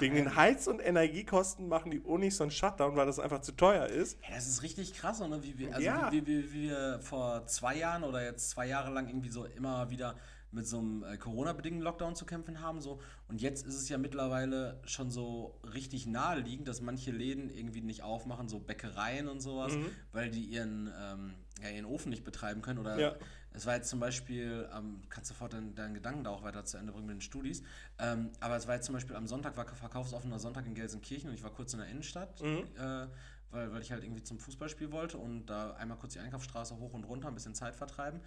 Wegen 0.00 0.14
den 0.14 0.36
Heiz- 0.36 0.66
und 0.66 0.80
Energiekosten 0.80 1.68
machen 1.68 1.90
die 1.90 2.00
Unis 2.00 2.36
so 2.36 2.44
einen 2.44 2.50
Shutdown, 2.50 2.96
weil 2.96 3.06
das 3.06 3.18
einfach 3.18 3.40
zu 3.40 3.52
teuer 3.52 3.86
ist. 3.86 4.18
Ja, 4.22 4.34
das 4.34 4.46
ist 4.46 4.62
richtig 4.62 4.94
krass, 4.94 5.20
oder? 5.20 5.42
Wie 5.42 5.58
wir, 5.58 5.74
also 5.74 5.86
ja. 5.86 6.10
wie, 6.12 6.26
wie, 6.26 6.52
wie, 6.52 6.62
wir 6.68 7.00
vor 7.00 7.46
zwei 7.46 7.76
Jahren 7.76 8.04
oder 8.04 8.24
jetzt 8.24 8.50
zwei 8.50 8.66
Jahre 8.66 8.92
lang 8.92 9.08
irgendwie 9.08 9.30
so 9.30 9.44
immer 9.44 9.90
wieder 9.90 10.16
mit 10.52 10.66
so 10.66 10.78
einem 10.78 11.04
äh, 11.04 11.16
Corona-bedingten 11.16 11.82
Lockdown 11.82 12.16
zu 12.16 12.26
kämpfen 12.26 12.60
haben. 12.60 12.80
So. 12.80 13.00
Und 13.28 13.40
jetzt 13.40 13.66
ist 13.66 13.76
es 13.76 13.88
ja 13.88 13.98
mittlerweile 13.98 14.80
schon 14.84 15.10
so 15.10 15.58
richtig 15.74 16.06
naheliegend, 16.06 16.66
dass 16.66 16.80
manche 16.80 17.12
Läden 17.12 17.50
irgendwie 17.50 17.82
nicht 17.82 18.02
aufmachen, 18.02 18.48
so 18.48 18.58
Bäckereien 18.58 19.28
und 19.28 19.40
sowas, 19.40 19.74
mhm. 19.74 19.86
weil 20.12 20.30
die 20.30 20.44
ihren, 20.44 20.92
ähm, 21.00 21.34
ja, 21.62 21.70
ihren 21.70 21.86
Ofen 21.86 22.10
nicht 22.10 22.24
betreiben 22.24 22.62
können. 22.62 22.80
Oder 22.80 22.98
ja. 22.98 23.14
Es 23.52 23.66
war 23.66 23.74
jetzt 23.74 23.88
zum 23.88 24.00
Beispiel, 24.00 24.68
ähm, 24.74 25.02
kannst 25.08 25.28
sofort 25.28 25.52
deinen, 25.52 25.74
deinen 25.74 25.94
Gedanken 25.94 26.24
da 26.24 26.30
auch 26.30 26.42
weiter 26.42 26.64
zu 26.64 26.76
Ende 26.76 26.92
bringen 26.92 27.06
mit 27.06 27.16
den 27.16 27.20
Studis, 27.20 27.62
ähm, 27.98 28.30
aber 28.40 28.56
es 28.56 28.66
war 28.66 28.74
jetzt 28.74 28.86
zum 28.86 28.94
Beispiel 28.94 29.16
am 29.16 29.26
Sonntag, 29.26 29.56
war 29.56 29.66
verkaufsoffener 29.66 30.38
Sonntag 30.38 30.66
in 30.66 30.74
Gelsenkirchen 30.74 31.30
und 31.30 31.34
ich 31.34 31.42
war 31.42 31.50
kurz 31.50 31.72
in 31.72 31.80
der 31.80 31.88
Innenstadt. 31.88 32.40
Mhm. 32.42 32.64
Äh, 32.78 33.06
weil, 33.52 33.72
weil 33.72 33.82
ich 33.82 33.90
halt 33.90 34.04
irgendwie 34.04 34.22
zum 34.22 34.38
Fußballspiel 34.38 34.92
wollte 34.92 35.18
und 35.18 35.46
da 35.46 35.72
einmal 35.72 35.98
kurz 35.98 36.12
die 36.12 36.20
Einkaufsstraße 36.20 36.78
hoch 36.78 36.92
und 36.92 37.04
runter, 37.04 37.28
ein 37.28 37.34
bisschen 37.34 37.54
Zeit 37.54 37.74
vertreiben. 37.74 38.20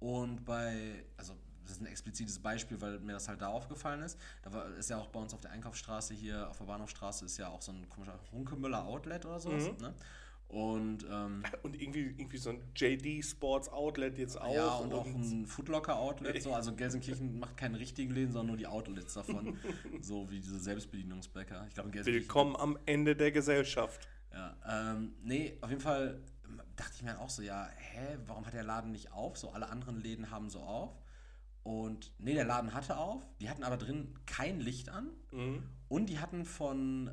Und 0.00 0.44
bei, 0.44 1.04
also 1.16 1.34
das 1.62 1.72
ist 1.72 1.80
ein 1.80 1.86
explizites 1.86 2.38
Beispiel, 2.38 2.80
weil 2.80 3.00
mir 3.00 3.12
das 3.12 3.28
halt 3.28 3.40
da 3.40 3.48
aufgefallen 3.48 4.02
ist. 4.02 4.18
Da 4.42 4.52
war, 4.52 4.68
ist 4.76 4.90
ja 4.90 4.98
auch 4.98 5.08
bei 5.08 5.18
uns 5.18 5.34
auf 5.34 5.40
der 5.40 5.50
Einkaufsstraße 5.50 6.14
hier, 6.14 6.48
auf 6.48 6.58
der 6.58 6.66
Bahnhofstraße, 6.66 7.24
ist 7.24 7.38
ja 7.38 7.48
auch 7.48 7.62
so 7.62 7.72
ein 7.72 7.88
komischer 7.88 8.18
Hunkemüller 8.32 8.84
Outlet 8.84 9.24
oder 9.24 9.40
sowas. 9.40 9.64
Mhm. 9.64 9.82
Ne? 9.82 9.94
Und, 10.48 11.04
ähm, 11.10 11.42
und 11.62 11.80
irgendwie, 11.80 12.14
irgendwie 12.16 12.38
so 12.38 12.50
ein 12.50 12.60
JD 12.74 13.24
Sports 13.24 13.68
Outlet 13.68 14.18
jetzt 14.18 14.40
auch. 14.40 14.54
Ja, 14.54 14.74
und, 14.76 14.92
und 14.92 14.98
auch 14.98 15.06
ein 15.06 15.46
Footlocker 15.46 15.96
Outlet. 15.96 16.42
So. 16.42 16.52
Also 16.56 16.74
Gelsenkirchen 16.74 17.38
macht 17.38 17.56
keinen 17.56 17.74
richtigen 17.74 18.14
Läden, 18.14 18.32
sondern 18.32 18.48
nur 18.48 18.56
die 18.56 18.66
Outlets 18.66 19.14
davon. 19.14 19.58
so 20.00 20.30
wie 20.30 20.40
diese 20.40 20.58
Selbstbedienungsbäcker. 20.58 21.66
Ich 21.68 21.74
glaube, 21.74 21.92
Willkommen 21.92 22.56
am 22.56 22.78
Ende 22.86 23.14
der 23.14 23.30
Gesellschaft. 23.30 24.08
Ja, 24.32 24.56
ähm, 24.68 25.14
nee, 25.22 25.58
auf 25.60 25.70
jeden 25.70 25.82
Fall 25.82 26.22
dachte 26.76 26.92
ich 26.96 27.02
mir 27.02 27.18
auch 27.20 27.30
so, 27.30 27.42
ja, 27.42 27.68
hä, 27.76 28.18
warum 28.26 28.46
hat 28.46 28.54
der 28.54 28.62
Laden 28.62 28.92
nicht 28.92 29.12
auf? 29.12 29.36
So, 29.36 29.50
alle 29.50 29.68
anderen 29.68 30.00
Läden 30.00 30.30
haben 30.30 30.50
so 30.50 30.60
auf. 30.60 30.96
Und 31.62 32.12
nee, 32.18 32.34
der 32.34 32.44
Laden 32.44 32.74
hatte 32.74 32.96
auf. 32.96 33.26
Die 33.40 33.50
hatten 33.50 33.64
aber 33.64 33.76
drin 33.76 34.14
kein 34.26 34.60
Licht 34.60 34.88
an. 34.88 35.10
Mhm. 35.32 35.64
Und 35.88 36.06
die 36.06 36.20
hatten 36.20 36.44
von 36.44 37.10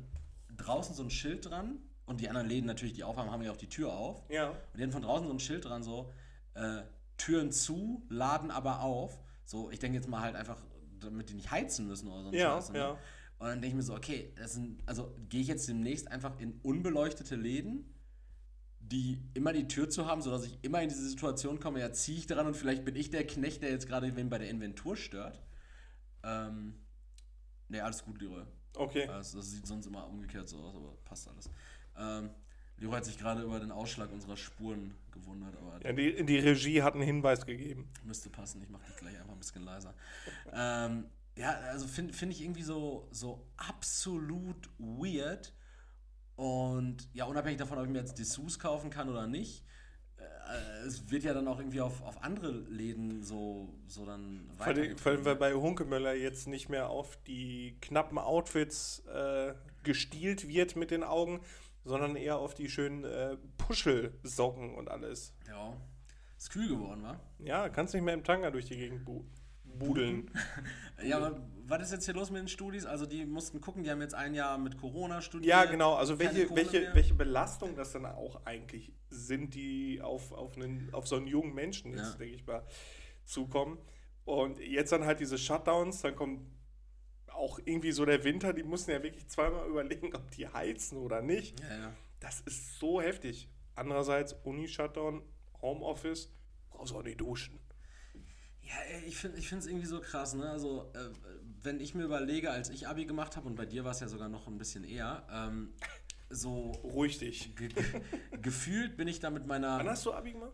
draußen 0.56 0.94
so 0.94 1.02
ein 1.02 1.10
Schild 1.10 1.50
dran. 1.50 1.78
Und 2.06 2.20
die 2.20 2.28
anderen 2.28 2.48
Läden 2.48 2.66
natürlich, 2.66 2.94
die 2.94 3.04
aufhaben, 3.04 3.30
haben 3.30 3.42
ja 3.42 3.50
auch 3.50 3.56
die 3.56 3.68
Tür 3.68 3.92
auf. 3.92 4.22
Ja. 4.28 4.50
Und 4.50 4.58
die 4.76 4.82
hatten 4.82 4.92
von 4.92 5.02
draußen 5.02 5.26
so 5.26 5.32
ein 5.32 5.40
Schild 5.40 5.64
dran, 5.64 5.82
so 5.82 6.12
äh, 6.54 6.82
Türen 7.16 7.50
zu, 7.50 8.04
Laden 8.08 8.50
aber 8.50 8.80
auf. 8.80 9.18
So, 9.44 9.70
ich 9.70 9.78
denke 9.78 9.96
jetzt 9.96 10.08
mal 10.08 10.20
halt 10.20 10.36
einfach, 10.36 10.62
damit 11.00 11.30
die 11.30 11.34
nicht 11.34 11.50
heizen 11.50 11.86
müssen 11.86 12.08
oder 12.08 12.24
so. 12.24 12.32
Ja, 12.32 12.56
Scheiße, 12.56 12.72
ne? 12.72 12.78
ja. 12.78 12.90
Und 13.38 13.48
dann 13.48 13.62
denke 13.62 13.68
ich 13.68 13.74
mir 13.74 13.82
so, 13.82 13.94
okay, 13.94 14.32
das 14.36 14.54
sind, 14.54 14.82
also 14.86 15.14
gehe 15.28 15.40
ich 15.40 15.48
jetzt 15.48 15.68
demnächst 15.68 16.10
einfach 16.10 16.38
in 16.38 16.60
unbeleuchtete 16.62 17.36
Läden 17.36 17.94
die 18.90 19.18
immer 19.34 19.52
die 19.52 19.66
Tür 19.66 19.88
zu 19.88 20.06
haben, 20.06 20.22
sodass 20.22 20.44
ich 20.44 20.58
immer 20.62 20.82
in 20.82 20.88
diese 20.88 21.08
Situation 21.08 21.58
komme, 21.58 21.80
ja, 21.80 21.92
ziehe 21.92 22.18
ich 22.18 22.26
daran 22.26 22.46
und 22.46 22.54
vielleicht 22.54 22.84
bin 22.84 22.96
ich 22.96 23.10
der 23.10 23.26
Knecht, 23.26 23.62
der 23.62 23.70
jetzt 23.70 23.88
gerade 23.88 24.14
wen 24.16 24.28
bei 24.28 24.38
der 24.38 24.50
Inventur 24.50 24.96
stört. 24.96 25.42
Ähm, 26.22 26.74
ne, 27.68 27.82
alles 27.82 28.04
gut, 28.04 28.20
Leroy. 28.20 28.42
Okay. 28.76 29.06
Also, 29.08 29.38
das 29.38 29.50
sieht 29.50 29.66
sonst 29.66 29.86
immer 29.86 30.06
umgekehrt 30.06 30.48
so 30.48 30.58
aus, 30.58 30.74
aber 30.74 30.96
passt 31.04 31.28
alles. 31.28 31.48
Ähm, 31.98 32.30
Leroy 32.78 32.96
hat 32.96 33.04
sich 33.04 33.18
gerade 33.18 33.42
über 33.42 33.60
den 33.60 33.70
Ausschlag 33.70 34.12
unserer 34.12 34.36
Spuren 34.36 34.94
gewundert. 35.12 35.56
Aber 35.56 35.84
ja, 35.84 35.92
die, 35.92 36.24
die 36.24 36.38
Regie 36.38 36.82
hat 36.82 36.94
einen 36.94 37.04
Hinweis 37.04 37.46
gegeben. 37.46 37.88
Müsste 38.04 38.30
passen, 38.30 38.62
ich 38.62 38.68
mache 38.68 38.84
dich 38.86 38.96
gleich 38.96 39.18
einfach 39.18 39.32
ein 39.32 39.38
bisschen 39.38 39.64
leiser. 39.64 39.94
ähm, 40.52 41.06
ja, 41.36 41.50
also 41.70 41.86
finde 41.86 42.12
find 42.12 42.32
ich 42.32 42.42
irgendwie 42.42 42.62
so, 42.62 43.08
so 43.10 43.46
absolut 43.56 44.68
weird, 44.78 45.52
und 46.36 47.08
ja, 47.12 47.26
unabhängig 47.26 47.58
davon, 47.58 47.78
ob 47.78 47.84
ich 47.84 47.90
mir 47.90 47.98
jetzt 47.98 48.18
Dessous 48.18 48.58
kaufen 48.58 48.90
kann 48.90 49.08
oder 49.08 49.26
nicht, 49.26 49.62
äh, 50.18 50.86
es 50.86 51.10
wird 51.10 51.22
ja 51.22 51.32
dann 51.32 51.46
auch 51.46 51.58
irgendwie 51.58 51.80
auf, 51.80 52.02
auf 52.02 52.22
andere 52.22 52.50
Läden 52.50 53.22
so, 53.22 53.72
so 53.86 54.04
dann 54.04 54.48
weiter. 54.58 54.96
Vor 54.96 55.12
allem, 55.12 55.24
weil 55.24 55.36
bei 55.36 55.54
Hunkemöller 55.54 56.14
jetzt 56.14 56.48
nicht 56.48 56.68
mehr 56.68 56.88
auf 56.88 57.16
die 57.24 57.76
knappen 57.80 58.18
Outfits 58.18 59.04
äh, 59.06 59.54
gestielt 59.84 60.48
wird 60.48 60.74
mit 60.74 60.90
den 60.90 61.04
Augen, 61.04 61.40
sondern 61.84 62.16
eher 62.16 62.38
auf 62.38 62.54
die 62.54 62.68
schönen 62.68 63.04
äh, 63.04 63.36
Puschelsocken 63.58 64.74
und 64.74 64.90
alles. 64.90 65.34
Ja. 65.46 65.76
Ist 66.36 66.50
kühl 66.50 66.68
geworden, 66.68 67.02
wa? 67.02 67.20
Ja, 67.38 67.68
kannst 67.68 67.94
nicht 67.94 68.02
mehr 68.02 68.14
im 68.14 68.24
Tanga 68.24 68.50
durch 68.50 68.66
die 68.66 68.76
Gegend 68.76 69.04
bu 69.04 69.24
budeln. 69.78 70.30
ja, 71.02 71.16
aber 71.16 71.40
was 71.66 71.82
ist 71.82 71.92
jetzt 71.92 72.04
hier 72.04 72.14
los 72.14 72.30
mit 72.30 72.40
den 72.40 72.48
Studis? 72.48 72.86
Also 72.86 73.06
die 73.06 73.24
mussten 73.24 73.60
gucken, 73.60 73.82
die 73.82 73.90
haben 73.90 74.00
jetzt 74.00 74.14
ein 74.14 74.34
Jahr 74.34 74.56
mit 74.58 74.78
Corona 74.78 75.20
studiert. 75.20 75.50
Ja, 75.50 75.64
genau. 75.64 75.94
Also 75.94 76.18
welche, 76.18 76.54
welche, 76.54 76.94
welche 76.94 77.14
Belastung 77.14 77.74
das 77.74 77.92
dann 77.92 78.06
auch 78.06 78.44
eigentlich 78.44 78.92
sind, 79.10 79.54
die 79.54 80.00
auf, 80.00 80.32
auf, 80.32 80.56
einen, 80.56 80.90
auf 80.92 81.08
so 81.08 81.16
einen 81.16 81.26
jungen 81.26 81.54
Menschen 81.54 81.92
jetzt, 81.92 82.12
ja. 82.12 82.18
denke 82.18 82.34
ich 82.36 82.46
mal, 82.46 82.62
zukommen. 83.24 83.78
Und 84.24 84.58
jetzt 84.58 84.92
dann 84.92 85.04
halt 85.04 85.20
diese 85.20 85.38
Shutdowns, 85.38 86.02
dann 86.02 86.14
kommt 86.14 86.40
auch 87.34 87.58
irgendwie 87.64 87.92
so 87.92 88.04
der 88.04 88.24
Winter, 88.24 88.52
die 88.52 88.62
mussten 88.62 88.90
ja 88.90 89.02
wirklich 89.02 89.28
zweimal 89.28 89.66
überlegen, 89.68 90.14
ob 90.14 90.30
die 90.30 90.48
heizen 90.48 90.98
oder 90.98 91.22
nicht. 91.22 91.60
Ja, 91.60 91.76
ja. 91.76 91.92
Das 92.20 92.40
ist 92.40 92.78
so 92.78 93.00
heftig. 93.00 93.48
Andererseits 93.74 94.34
Uni-Shutdown, 94.44 95.22
Homeoffice, 95.60 96.32
brauchst 96.70 96.92
du 96.92 96.98
auch 96.98 97.02
nicht 97.02 97.20
duschen. 97.20 97.58
Ja, 98.62 98.74
ich 99.06 99.18
finde 99.18 99.38
es 99.38 99.66
irgendwie 99.66 99.86
so 99.86 100.00
krass, 100.00 100.34
ne? 100.34 100.48
Also, 100.48 100.90
äh, 100.94 101.10
wenn 101.62 101.80
ich 101.80 101.94
mir 101.94 102.04
überlege, 102.04 102.50
als 102.50 102.70
ich 102.70 102.88
Abi 102.88 103.04
gemacht 103.04 103.36
habe, 103.36 103.46
und 103.46 103.56
bei 103.56 103.66
dir 103.66 103.84
war 103.84 103.90
es 103.90 104.00
ja 104.00 104.08
sogar 104.08 104.28
noch 104.28 104.46
ein 104.46 104.56
bisschen 104.56 104.84
eher, 104.84 105.26
ähm, 105.30 105.74
so. 106.30 106.72
Ruhig 106.82 107.18
dich. 107.18 107.54
Ge 107.56 107.68
gefühlt 108.40 108.96
bin 108.96 109.06
ich 109.08 109.20
da 109.20 109.30
mit 109.30 109.46
meiner. 109.46 109.78
Wann 109.78 109.88
hast 109.88 110.06
du 110.06 110.14
Abi 110.14 110.32
gemacht? 110.32 110.52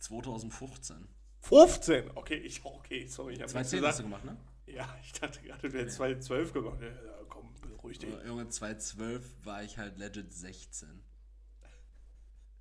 2015. 0.00 1.08
15? 1.40 2.10
Okay, 2.16 2.36
ich, 2.36 2.64
okay, 2.64 3.06
sorry. 3.06 3.34
Ich 3.34 3.38
2010 3.38 3.84
hast 3.84 3.98
du 4.00 4.02
gemacht, 4.04 4.24
ne? 4.24 4.36
Ja, 4.74 4.96
ich 5.02 5.12
dachte 5.12 5.40
gerade, 5.42 5.68
du 5.68 5.78
hättest 5.78 5.96
2012 5.96 6.52
gemacht. 6.52 6.80
Ja, 6.80 6.88
komm, 7.28 7.54
ruhig 7.82 7.98
dich. 7.98 8.10
Junge, 8.26 8.48
2012 8.48 9.44
war 9.44 9.62
ich 9.62 9.76
halt 9.78 9.98
legit 9.98 10.32
16. 10.32 11.02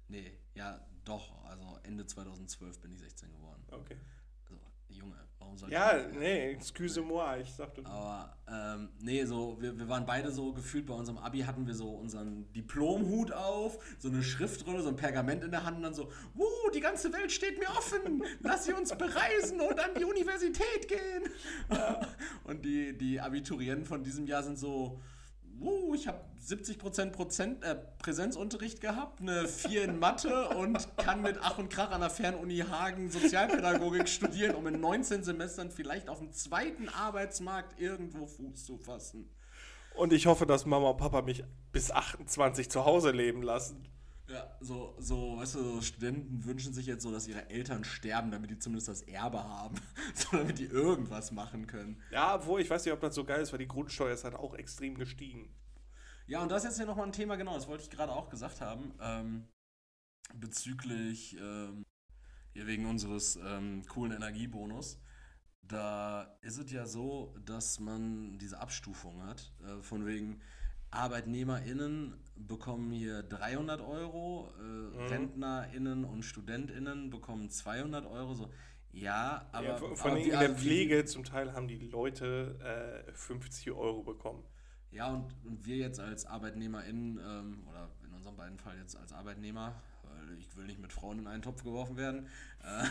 Nee, 0.09 0.37
ja, 0.53 0.85
doch. 1.05 1.43
Also 1.45 1.79
Ende 1.83 2.05
2012 2.05 2.79
bin 2.81 2.91
ich 2.91 2.99
16 2.99 3.31
geworden. 3.31 3.63
Okay. 3.71 3.97
Junge, 5.01 5.15
warum 5.39 5.57
soll 5.57 5.71
Ja, 5.71 5.97
ich 5.97 6.17
nee, 6.17 6.51
excuse 6.51 7.01
moi, 7.01 7.39
ich 7.41 7.51
sagte. 7.51 7.85
Aber, 7.85 8.37
ähm, 8.47 8.89
nee, 9.01 9.25
so, 9.25 9.57
wir, 9.59 9.77
wir 9.77 9.89
waren 9.89 10.05
beide 10.05 10.31
so 10.31 10.53
gefühlt, 10.53 10.85
bei 10.85 10.93
unserem 10.93 11.17
Abi 11.17 11.39
hatten 11.39 11.65
wir 11.67 11.73
so 11.73 11.89
unseren 11.89 12.51
Diplomhut 12.53 13.31
auf, 13.31 13.77
so 13.97 14.09
eine 14.09 14.23
Schriftrolle, 14.23 14.81
so 14.81 14.89
ein 14.89 14.95
Pergament 14.95 15.43
in 15.43 15.51
der 15.51 15.63
Hand 15.63 15.77
und 15.77 15.83
dann 15.83 15.93
so, 15.93 16.11
wuh, 16.33 16.69
die 16.73 16.79
ganze 16.79 17.11
Welt 17.13 17.31
steht 17.31 17.59
mir 17.59 17.69
offen, 17.69 18.23
lass 18.41 18.65
sie 18.65 18.73
uns 18.73 18.95
bereisen 18.95 19.59
und 19.59 19.79
an 19.79 19.91
die 19.97 20.05
Universität 20.05 20.87
gehen. 20.87 21.29
und 22.43 22.63
die, 22.63 22.97
die 22.97 23.19
Abiturienten 23.19 23.85
von 23.85 24.03
diesem 24.03 24.27
Jahr 24.27 24.43
sind 24.43 24.57
so, 24.57 25.01
uh, 25.61 25.93
ich 25.95 26.07
habe 26.07 26.19
70 26.39 26.79
Prozent, 26.79 27.63
äh, 27.63 27.75
Präsenzunterricht 27.99 28.81
gehabt, 28.81 29.21
eine 29.21 29.47
4 29.47 29.83
in 29.83 29.99
Mathe 29.99 30.49
und 30.49 30.97
kann 30.97 31.21
mit 31.21 31.37
Ach 31.41 31.57
und 31.57 31.69
Krach 31.69 31.91
an 31.91 32.01
der 32.01 32.09
Fernuni 32.09 32.59
Hagen 32.59 33.09
Sozialpädagogik 33.11 34.09
studieren, 34.09 34.55
um 34.55 34.65
in 34.67 34.79
19 34.79 35.23
Semestern 35.23 35.71
vielleicht 35.71 36.09
auf 36.09 36.19
dem 36.19 36.31
zweiten 36.33 36.89
Arbeitsmarkt 36.89 37.79
irgendwo 37.79 38.25
Fuß 38.25 38.65
zu 38.65 38.77
fassen. 38.77 39.29
Und 39.95 40.13
ich 40.13 40.25
hoffe, 40.25 40.45
dass 40.45 40.65
Mama 40.65 40.89
und 40.89 40.97
Papa 40.97 41.21
mich 41.21 41.43
bis 41.71 41.91
28 41.91 42.69
zu 42.69 42.85
Hause 42.85 43.11
leben 43.11 43.43
lassen. 43.43 43.87
Ja, 44.31 44.49
so, 44.61 44.95
so, 44.97 45.37
weißt 45.37 45.55
du, 45.55 45.63
so 45.63 45.81
Studenten 45.81 46.45
wünschen 46.45 46.73
sich 46.73 46.85
jetzt 46.85 47.03
so, 47.03 47.11
dass 47.11 47.27
ihre 47.27 47.49
Eltern 47.49 47.83
sterben, 47.83 48.31
damit 48.31 48.49
die 48.49 48.59
zumindest 48.59 48.87
das 48.87 49.01
Erbe 49.01 49.43
haben. 49.43 49.75
so, 50.15 50.37
damit 50.37 50.57
die 50.57 50.65
irgendwas 50.65 51.31
machen 51.31 51.67
können. 51.67 52.01
Ja, 52.11 52.35
obwohl 52.35 52.61
ich 52.61 52.69
weiß 52.69 52.85
nicht, 52.85 52.93
ob 52.93 53.01
das 53.01 53.13
so 53.13 53.25
geil 53.25 53.41
ist, 53.41 53.51
weil 53.51 53.59
die 53.59 53.67
Grundsteuer 53.67 54.13
ist 54.13 54.23
halt 54.23 54.35
auch 54.35 54.53
extrem 54.55 54.95
gestiegen. 54.95 55.53
Ja, 56.27 56.41
und 56.41 56.49
das 56.49 56.63
ist 56.63 56.69
jetzt 56.69 56.79
ja 56.79 56.85
nochmal 56.85 57.07
ein 57.07 57.11
Thema, 57.11 57.35
genau, 57.35 57.55
das 57.55 57.67
wollte 57.67 57.83
ich 57.83 57.89
gerade 57.89 58.13
auch 58.13 58.29
gesagt 58.29 58.61
haben. 58.61 58.93
Ähm, 59.01 59.47
bezüglich, 60.33 61.37
ähm, 61.37 61.83
hier 62.53 62.67
wegen 62.67 62.85
unseres 62.85 63.35
ähm, 63.35 63.83
coolen 63.87 64.13
Energiebonus. 64.13 65.01
Da 65.61 66.37
ist 66.41 66.57
es 66.57 66.71
ja 66.71 66.85
so, 66.85 67.35
dass 67.45 67.79
man 67.79 68.37
diese 68.39 68.59
Abstufung 68.59 69.23
hat, 69.23 69.53
äh, 69.61 69.81
von 69.81 70.05
wegen 70.05 70.41
ArbeitnehmerInnen 70.91 72.13
bekommen 72.35 72.91
hier 72.91 73.23
300 73.23 73.81
Euro, 73.81 74.51
äh, 74.59 74.61
mhm. 74.61 75.07
RentnerInnen 75.07 76.05
und 76.05 76.23
StudentInnen 76.23 77.09
bekommen 77.09 77.49
200 77.49 78.05
Euro. 78.05 78.33
So. 78.33 78.49
Ja, 78.91 79.47
aber. 79.51 79.65
Ja, 79.65 79.75
von, 79.77 79.95
von 79.95 80.11
aber 80.11 80.19
in 80.19 80.29
der 80.29 80.55
Pflege 80.55 81.05
zum 81.05 81.23
Teil 81.23 81.53
haben 81.53 81.67
die 81.67 81.77
Leute 81.77 83.05
äh, 83.07 83.11
50 83.13 83.71
Euro 83.71 84.03
bekommen. 84.03 84.43
Ja, 84.91 85.07
und, 85.07 85.33
und 85.45 85.65
wir 85.65 85.77
jetzt 85.77 86.01
als 86.01 86.25
ArbeitnehmerInnen, 86.25 87.17
ähm, 87.17 87.63
oder 87.69 87.89
in 88.05 88.13
unserem 88.13 88.35
beiden 88.35 88.57
Fall 88.59 88.77
jetzt 88.77 88.97
als 88.97 89.13
Arbeitnehmer, 89.13 89.81
weil 90.03 90.37
ich 90.37 90.57
will 90.57 90.65
nicht 90.65 90.79
mit 90.79 90.91
Frauen 90.91 91.19
in 91.19 91.27
einen 91.27 91.41
Topf 91.41 91.63
geworfen 91.63 91.95
werden, 91.95 92.27
äh, 92.61 92.83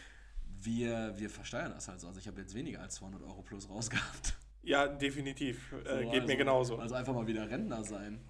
wir, 0.60 1.18
wir 1.18 1.30
versteuern 1.30 1.72
das 1.72 1.88
halt 1.88 2.00
so. 2.00 2.08
Also 2.08 2.20
ich 2.20 2.26
habe 2.26 2.40
jetzt 2.42 2.54
weniger 2.54 2.82
als 2.82 2.96
200 2.96 3.22
Euro 3.22 3.40
plus 3.40 3.70
rausgehabt. 3.70 4.36
Ja, 4.62 4.86
definitiv. 4.86 5.72
Äh, 5.72 5.76
so, 5.76 6.10
geht 6.10 6.14
also, 6.14 6.26
mir 6.26 6.36
genauso. 6.36 6.76
Also 6.78 6.94
einfach 6.94 7.14
mal 7.14 7.26
wieder 7.26 7.48
Rentner 7.48 7.84
sein. 7.84 8.20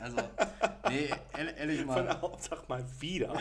Also, 0.00 0.16
nee, 0.88 1.10
ehrlich 1.56 1.84
mal. 1.84 2.06
Von 2.06 2.20
Hauptsache 2.22 2.64
mal 2.68 2.84
wieder. 3.00 3.36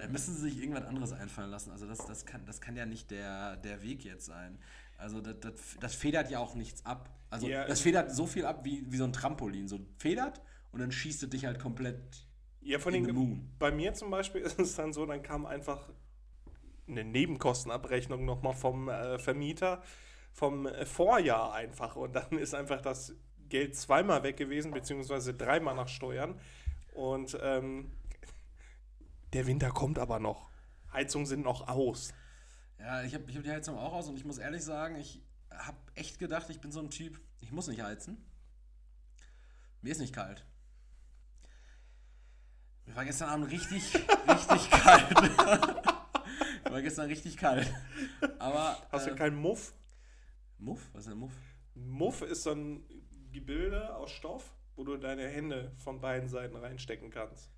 da 0.00 0.06
müssen 0.08 0.34
sie 0.34 0.50
sich 0.50 0.62
irgendwas 0.62 0.84
anderes 0.84 1.12
einfallen 1.12 1.50
lassen. 1.50 1.72
Also 1.72 1.86
das, 1.86 1.98
das, 2.06 2.24
kann, 2.24 2.44
das 2.46 2.60
kann 2.60 2.76
ja 2.76 2.86
nicht 2.86 3.10
der, 3.10 3.56
der 3.56 3.82
Weg 3.82 4.04
jetzt 4.04 4.26
sein. 4.26 4.58
Also 4.96 5.20
das, 5.20 5.36
das, 5.40 5.52
das 5.80 5.94
federt 5.94 6.30
ja 6.30 6.38
auch 6.38 6.54
nichts 6.54 6.84
ab. 6.84 7.10
Also 7.30 7.48
ja. 7.48 7.66
das 7.66 7.80
federt 7.80 8.12
so 8.12 8.26
viel 8.26 8.46
ab 8.46 8.64
wie, 8.64 8.84
wie 8.90 8.96
so 8.96 9.04
ein 9.04 9.12
Trampolin. 9.12 9.68
So 9.68 9.80
federt 9.98 10.40
und 10.72 10.80
dann 10.80 10.92
schießt 10.92 11.22
es 11.22 11.30
dich 11.30 11.46
halt 11.46 11.58
komplett 11.58 12.26
ja, 12.60 12.78
von 12.78 12.94
in 12.94 13.04
den 13.04 13.14
Moon. 13.14 13.50
Bei 13.58 13.70
mir 13.70 13.94
zum 13.94 14.10
Beispiel 14.10 14.40
ist 14.42 14.58
es 14.58 14.76
dann 14.76 14.92
so, 14.92 15.06
dann 15.06 15.22
kam 15.22 15.46
einfach 15.46 15.88
eine 16.86 17.04
Nebenkostenabrechnung 17.04 18.24
nochmal 18.24 18.54
vom 18.54 18.88
äh, 18.88 19.18
Vermieter 19.18 19.82
vom 20.38 20.66
äh, 20.66 20.86
Vorjahr 20.86 21.52
einfach. 21.52 21.96
Und 21.96 22.14
dann 22.14 22.30
ist 22.38 22.54
einfach 22.54 22.80
das 22.80 23.12
Geld 23.48 23.76
zweimal 23.76 24.22
weg 24.22 24.36
gewesen, 24.36 24.70
beziehungsweise 24.70 25.34
dreimal 25.34 25.74
nach 25.74 25.88
Steuern. 25.88 26.40
Und 26.94 27.36
ähm, 27.42 27.90
der 29.32 29.46
Winter 29.46 29.70
kommt 29.70 29.98
aber 29.98 30.20
noch. 30.20 30.48
Heizungen 30.92 31.26
sind 31.26 31.42
noch 31.42 31.68
aus. 31.68 32.14
Ja, 32.78 33.02
ich 33.02 33.14
habe 33.14 33.24
ich 33.28 33.36
hab 33.36 33.42
die 33.42 33.50
Heizung 33.50 33.76
auch 33.76 33.92
aus 33.92 34.08
und 34.08 34.16
ich 34.16 34.24
muss 34.24 34.38
ehrlich 34.38 34.62
sagen, 34.62 34.94
ich 34.96 35.20
habe 35.50 35.76
echt 35.96 36.20
gedacht, 36.20 36.48
ich 36.50 36.60
bin 36.60 36.70
so 36.70 36.80
ein 36.80 36.90
Typ, 36.90 37.20
ich 37.40 37.50
muss 37.50 37.66
nicht 37.66 37.82
heizen. 37.82 38.24
Mir 39.82 39.90
ist 39.90 40.00
nicht 40.00 40.14
kalt. 40.14 40.46
Mir 42.86 42.94
war 42.94 43.04
gestern 43.04 43.28
Abend 43.28 43.50
richtig, 43.50 43.92
richtig 44.28 44.70
kalt. 44.70 45.10
Mir 46.64 46.70
war 46.70 46.82
gestern 46.82 47.06
richtig 47.06 47.36
kalt. 47.36 47.72
Aber. 48.38 48.80
Hast 48.92 49.06
äh, 49.06 49.10
du 49.10 49.16
keinen 49.16 49.36
Muff? 49.36 49.74
Muff? 50.58 50.88
Was 50.92 51.04
ist 51.04 51.10
denn 51.10 51.18
Muff? 51.18 51.32
Muff 51.74 52.22
ist 52.22 52.42
so 52.42 52.52
ein 52.52 52.82
Gebilde 53.32 53.94
aus 53.94 54.10
Stoff, 54.10 54.52
wo 54.76 54.84
du 54.84 54.96
deine 54.96 55.28
Hände 55.28 55.72
von 55.76 56.00
beiden 56.00 56.28
Seiten 56.28 56.56
reinstecken 56.56 57.10
kannst. 57.10 57.50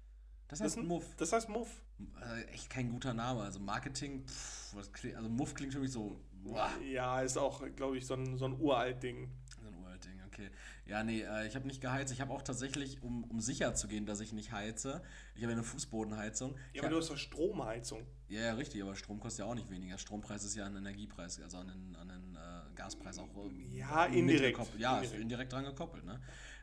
Das 0.49 0.61
heißt 0.61 0.79
ein- 0.79 0.87
Muff. 0.87 1.15
Das 1.17 1.33
heißt 1.33 1.49
Muff. 1.49 1.83
Äh, 2.23 2.43
echt 2.53 2.71
kein 2.71 2.91
guter 2.91 3.15
Name. 3.15 3.43
Also 3.43 3.61
Marketing, 3.61 4.27
pff, 4.27 4.75
was 4.75 4.93
klingt, 4.93 5.17
also 5.17 5.29
Muff 5.29 5.55
klingt 5.55 5.73
für 5.73 5.81
mich 5.81 5.93
so. 5.93 6.21
Boah, 6.43 6.71
Ja, 6.83 7.21
ist 7.21 7.37
auch, 7.37 7.63
glaube 7.77 7.99
ich, 7.99 8.07
so 8.07 8.15
ein, 8.15 8.37
so 8.39 8.47
ein 8.47 8.59
uralt 8.59 9.03
Ding. 9.03 9.31
so 9.61 9.69
ein 9.69 9.75
uralt 9.75 10.05
Ding, 10.07 10.19
okay. 10.27 10.51
Ja, 10.87 11.05
nee, 11.05 11.21
äh, 11.21 11.47
ich 11.47 11.55
habe 11.55 11.67
nicht 11.67 11.81
geheizt. 11.83 12.13
Ich 12.13 12.21
habe 12.23 12.33
auch 12.33 12.41
tatsächlich, 12.43 13.03
um, 13.03 13.25
um 13.25 13.41
sicher 13.41 13.75
zu 13.75 13.87
gehen, 13.87 14.07
dass 14.07 14.21
ich 14.21 14.33
nicht 14.33 14.51
heize, 14.51 15.03
ich 15.37 15.43
habe 15.43 15.53
eine 15.53 15.63
Fußbodenheizung. 15.63 16.57
Ich 16.73 16.77
Ja, 16.77 16.81
aber 16.81 16.87
hab- 16.87 16.93
du 16.93 16.99
hast 16.99 17.11
doch 17.11 17.17
Stromheizung. 17.19 18.07
Ja, 18.29 18.41
ja, 18.41 18.55
richtig, 18.55 18.83
aber 18.83 18.97
Strom 18.97 19.21
kostet 19.21 19.41
ja 19.45 19.51
auch 19.51 19.55
nicht 19.55 19.71
weniger. 19.71 19.99
Strompreis 19.99 20.43
ist 20.45 20.55
ja 20.57 20.67
den 20.67 20.77
Energiepreis, 20.79 21.39
also 21.41 21.59
an 21.59 21.69
den, 21.69 21.95
an 21.97 22.09
den 22.09 22.37
äh, 22.37 22.60
Gaspreis 22.81 23.19
auch. 23.19 23.29
äh, 23.37 23.77
Ja, 23.79 24.07
indirekt. 24.07 24.57
gekoppelt. 24.57 24.81
Ja, 24.81 24.97
Indirekt. 24.99 25.21
indirekt 25.23 25.53
dran 25.53 25.65
gekoppelt. 25.65 26.05
Ne? 26.05 26.21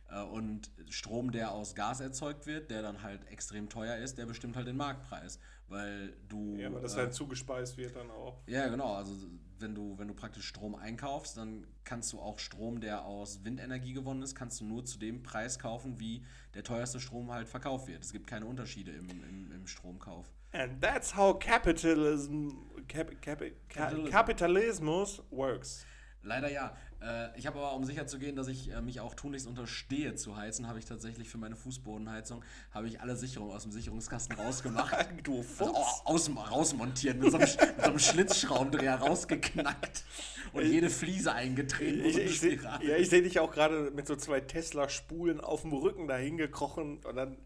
Äh, 0.09 0.21
und 0.23 0.71
Strom, 0.89 1.31
der 1.31 1.51
aus 1.51 1.75
Gas 1.75 1.99
erzeugt 1.99 2.45
wird, 2.47 2.69
der 2.71 2.81
dann 2.81 3.03
halt 3.03 3.25
extrem 3.29 3.69
teuer 3.69 3.97
ist, 3.97 4.17
der 4.17 4.25
bestimmt 4.25 4.55
halt 4.55 4.67
den 4.67 4.77
Marktpreis. 4.77 5.39
Weil 5.69 6.13
du. 6.29 6.55
Ja, 6.57 6.67
aber 6.67 6.79
das 6.79 6.95
äh, 6.95 6.99
halt 6.99 7.13
zugespeist 7.13 7.77
wird 7.77 7.95
dann 7.95 8.09
auch. 8.09 8.41
ja, 8.47 8.67
genau. 8.67 8.93
Also 8.95 9.13
wenn 9.59 9.73
du, 9.75 9.97
wenn 9.97 10.07
du 10.07 10.13
praktisch 10.13 10.45
Strom 10.47 10.75
einkaufst, 10.75 11.35
dann 11.35 11.65
kannst 11.83 12.13
du 12.13 12.19
auch 12.19 12.37
Strom, 12.39 12.79
der 12.79 13.03
aus 13.05 13.43
Windenergie 13.43 13.91
gewonnen 13.93 14.21
ist, 14.21 14.35
kannst 14.35 14.61
du 14.61 14.65
nur 14.65 14.85
zu 14.85 14.97
dem 14.99 15.23
Preis 15.23 15.57
kaufen, 15.59 15.99
wie 15.99 16.23
der 16.53 16.63
teuerste 16.63 16.99
Strom 16.99 17.31
halt 17.31 17.49
verkauft 17.49 17.87
wird. 17.87 18.03
Es 18.03 18.11
gibt 18.13 18.27
keine 18.27 18.45
Unterschiede 18.45 18.91
im, 18.91 19.09
im, 19.09 19.51
im 19.51 19.67
Stromkauf. 19.67 20.31
And 20.53 20.79
that's 20.81 21.15
how 21.17 21.37
capitalism, 21.37 22.49
cap, 22.87 23.09
cap, 23.21 23.39
ca, 23.39 23.45
Capitalism. 23.67 24.11
Kapitalismus 24.11 25.21
works. 25.31 25.85
Leider 26.23 26.51
ja. 26.51 26.75
Äh, 27.01 27.37
ich 27.37 27.45
habe 27.47 27.59
aber, 27.59 27.73
um 27.73 27.85
sicher 27.85 28.07
zu 28.07 28.17
gehen, 28.19 28.35
dass 28.35 28.47
ich 28.47 28.71
äh, 28.71 28.81
mich 28.81 28.99
auch 28.99 29.13
tunlichst 29.13 29.47
unterstehe 29.47 30.15
zu 30.15 30.35
heizen, 30.35 30.67
habe 30.67 30.79
ich 30.79 30.85
tatsächlich 30.85 31.29
für 31.29 31.37
meine 31.37 31.55
Fußbodenheizung 31.55 32.43
habe 32.71 32.87
ich 32.87 32.99
alle 33.01 33.15
Sicherungen 33.15 33.55
aus 33.55 33.63
dem 33.63 33.71
Sicherungskasten 33.71 34.35
rausgemacht. 34.35 34.93
Du 35.23 35.37
Also 35.37 35.43
Fuchs. 35.65 35.71
au- 35.75 36.01
aus, 36.05 36.29
rausmontiert, 36.51 37.17
mit 37.19 37.31
so, 37.31 37.37
einem, 37.37 37.47
mit 37.47 37.77
so 37.77 37.83
einem 37.83 37.99
Schlitzschraubendreher 37.99 38.95
rausgeknackt 38.95 40.03
und 40.53 40.65
jede 40.65 40.89
Fliese 40.89 41.31
eingetreten. 41.33 42.03
Ich, 42.03 42.17
ich, 42.17 42.39
seh- 42.39 42.59
ja, 42.81 42.97
ich 42.97 43.09
sehe 43.09 43.21
dich 43.21 43.39
auch 43.39 43.51
gerade 43.51 43.91
mit 43.91 44.07
so 44.07 44.15
zwei 44.15 44.41
Tesla-Spulen 44.41 45.39
auf 45.39 45.61
dem 45.61 45.73
Rücken 45.73 46.07
dahin 46.07 46.37
gekrochen 46.37 46.97
und 47.05 47.15
dann, 47.15 47.37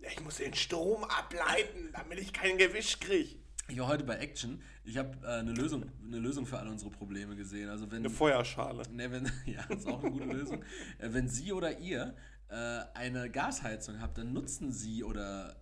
ja, 0.00 0.10
ich 0.10 0.20
muss 0.22 0.36
den 0.36 0.54
Strom 0.54 1.02
ableiten, 1.04 1.90
damit 1.92 2.18
ich 2.20 2.32
kein 2.32 2.58
Gewicht 2.58 3.00
kriege. 3.00 3.36
Ich 3.70 3.78
war 3.78 3.88
heute 3.88 4.04
bei 4.04 4.16
Action. 4.16 4.62
Ich 4.84 4.96
habe 4.96 5.10
äh, 5.22 5.40
eine, 5.40 5.52
Lösung, 5.52 5.84
eine 6.06 6.18
Lösung 6.18 6.46
für 6.46 6.58
alle 6.58 6.70
unsere 6.70 6.90
Probleme 6.90 7.36
gesehen. 7.36 7.68
Also 7.68 7.90
wenn, 7.90 7.98
Eine 7.98 8.10
Feuerschale. 8.10 8.82
ne, 8.90 9.12
wenn 9.12 9.24
ja, 9.46 9.62
das 9.68 9.80
ist 9.80 9.86
auch 9.86 10.02
eine 10.02 10.10
gute 10.10 10.24
Lösung. 10.24 10.62
Äh, 10.98 11.08
wenn 11.12 11.28
Sie 11.28 11.52
oder 11.52 11.78
ihr 11.78 12.14
äh, 12.48 12.54
eine 12.94 13.28
Gasheizung 13.30 14.00
habt, 14.00 14.16
dann 14.16 14.32
nutzen 14.32 14.72
Sie 14.72 15.04
oder 15.04 15.56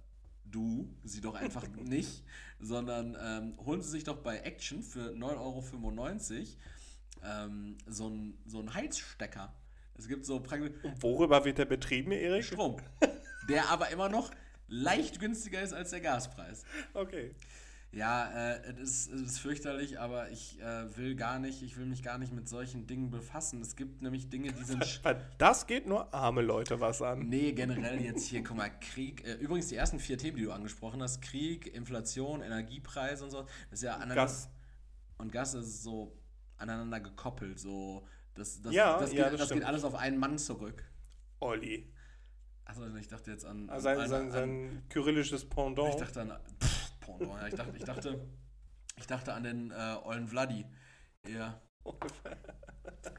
du 0.45 0.89
sie 1.03 1.21
doch 1.21 1.35
einfach 1.35 1.67
nicht, 1.83 2.23
sondern 2.61 3.17
ähm, 3.21 3.55
holen 3.65 3.83
Sie 3.83 3.91
sich 3.91 4.05
doch 4.05 4.19
bei 4.19 4.39
Action 4.39 4.85
für 4.85 5.11
9,95 5.11 5.37
Euro 5.41 5.65
ähm, 7.25 7.77
so 7.87 8.07
einen 8.07 8.39
so 8.47 8.61
einen 8.61 8.73
Heizstecker. 8.73 9.53
Es 9.95 10.07
gibt 10.07 10.25
so 10.27 10.39
praktisch 10.39 10.71
Worüber 11.01 11.45
wird 11.45 11.59
der 11.59 11.65
betrieben, 11.65 12.13
Erik? 12.13 12.45
Strom, 12.45 12.77
der 13.49 13.69
aber 13.71 13.91
immer 13.91 14.09
noch 14.09 14.31
leicht 14.69 15.19
günstiger 15.19 15.61
ist 15.61 15.73
als 15.73 15.91
der 15.91 16.01
Gaspreis. 16.01 16.65
Okay. 16.95 17.35
Ja, 17.93 18.29
äh, 18.53 18.73
es 18.83 19.07
ist, 19.07 19.13
es 19.13 19.21
ist 19.23 19.39
fürchterlich, 19.39 19.99
aber 19.99 20.31
ich 20.31 20.61
äh, 20.61 20.97
will 20.99 21.15
gar 21.17 21.39
nicht, 21.39 21.63
ich 21.63 21.79
will 21.79 21.87
mich 21.87 22.03
gar 22.03 22.19
nicht 22.19 22.33
mit 22.33 22.47
solchen 22.47 22.87
Dingen 22.87 23.11
befassen. 23.11 23.63
Es 23.63 23.75
gibt 23.75 24.03
nämlich 24.03 24.29
Dinge, 24.29 24.53
die 24.53 24.65
sind. 24.65 25.01
Das 25.39 25.67
geht 25.67 25.87
nur 25.87 26.13
arme 26.13 26.43
Leute 26.43 26.79
was 26.81 27.01
an. 27.01 27.29
Nee, 27.29 27.53
generell 27.53 28.01
jetzt 28.03 28.27
hier, 28.29 28.43
guck 28.43 28.57
mal, 28.59 28.69
Krieg. 28.81 29.25
Äh, 29.27 29.35
übrigens, 29.35 29.69
die 29.69 29.77
ersten 29.77 29.99
vier 29.99 30.19
Themen, 30.19 30.37
die 30.37 30.43
du 30.45 30.53
angesprochen 30.53 31.03
hast: 31.03 31.23
Krieg, 31.23 31.67
Inflation, 31.75 32.43
Energiepreise 32.43 33.25
und 33.25 33.31
so, 33.31 33.43
das 33.71 33.79
ist 33.81 33.83
ja 33.83 33.95
aneinander. 33.95 34.15
Gas. 34.17 34.51
Und 35.19 35.33
Gas 35.33 35.55
ist 35.55 35.83
so 35.83 36.19
aneinander 36.59 37.01
gekoppelt. 37.01 37.59
So, 37.59 38.07
das, 38.35 38.61
das, 38.61 38.75
Ja, 38.75 38.99
das, 38.99 39.11
geht, 39.11 39.19
ja, 39.21 39.31
das 39.31 39.41
das 39.41 39.51
geht 39.53 39.65
alles 39.65 39.85
auf 39.85 39.95
einen 39.95 40.19
Mann 40.19 40.37
zurück. 40.37 40.85
Olli. 41.41 41.91
Achso, 42.67 42.85
ich 42.97 43.09
dachte 43.09 43.31
jetzt 43.31 43.47
an. 43.47 43.63
an 43.63 43.71
Also 43.71 43.85
sein, 43.85 43.99
eine- 43.99 44.09
sein, 44.09 44.23
an- 44.27 44.31
sein 44.33 44.83
kyrillisches 44.91 45.49
Pendant. 45.49 45.95
Ich 45.95 46.01
dachte 46.01 46.21
an. 46.21 46.33
Pff, 46.63 46.76
Pendant, 47.07 47.41
ja, 47.41 47.49
ich 47.49 47.55
dachte, 47.55 47.77
ich 47.77 47.85
dachte, 47.85 48.27
ich 48.97 49.07
dachte 49.07 49.33
an 49.33 49.43
den 49.45 49.71
äh, 49.71 49.97
ollen 50.05 50.29
Vladi. 50.29 50.67
Ja. 51.29 51.61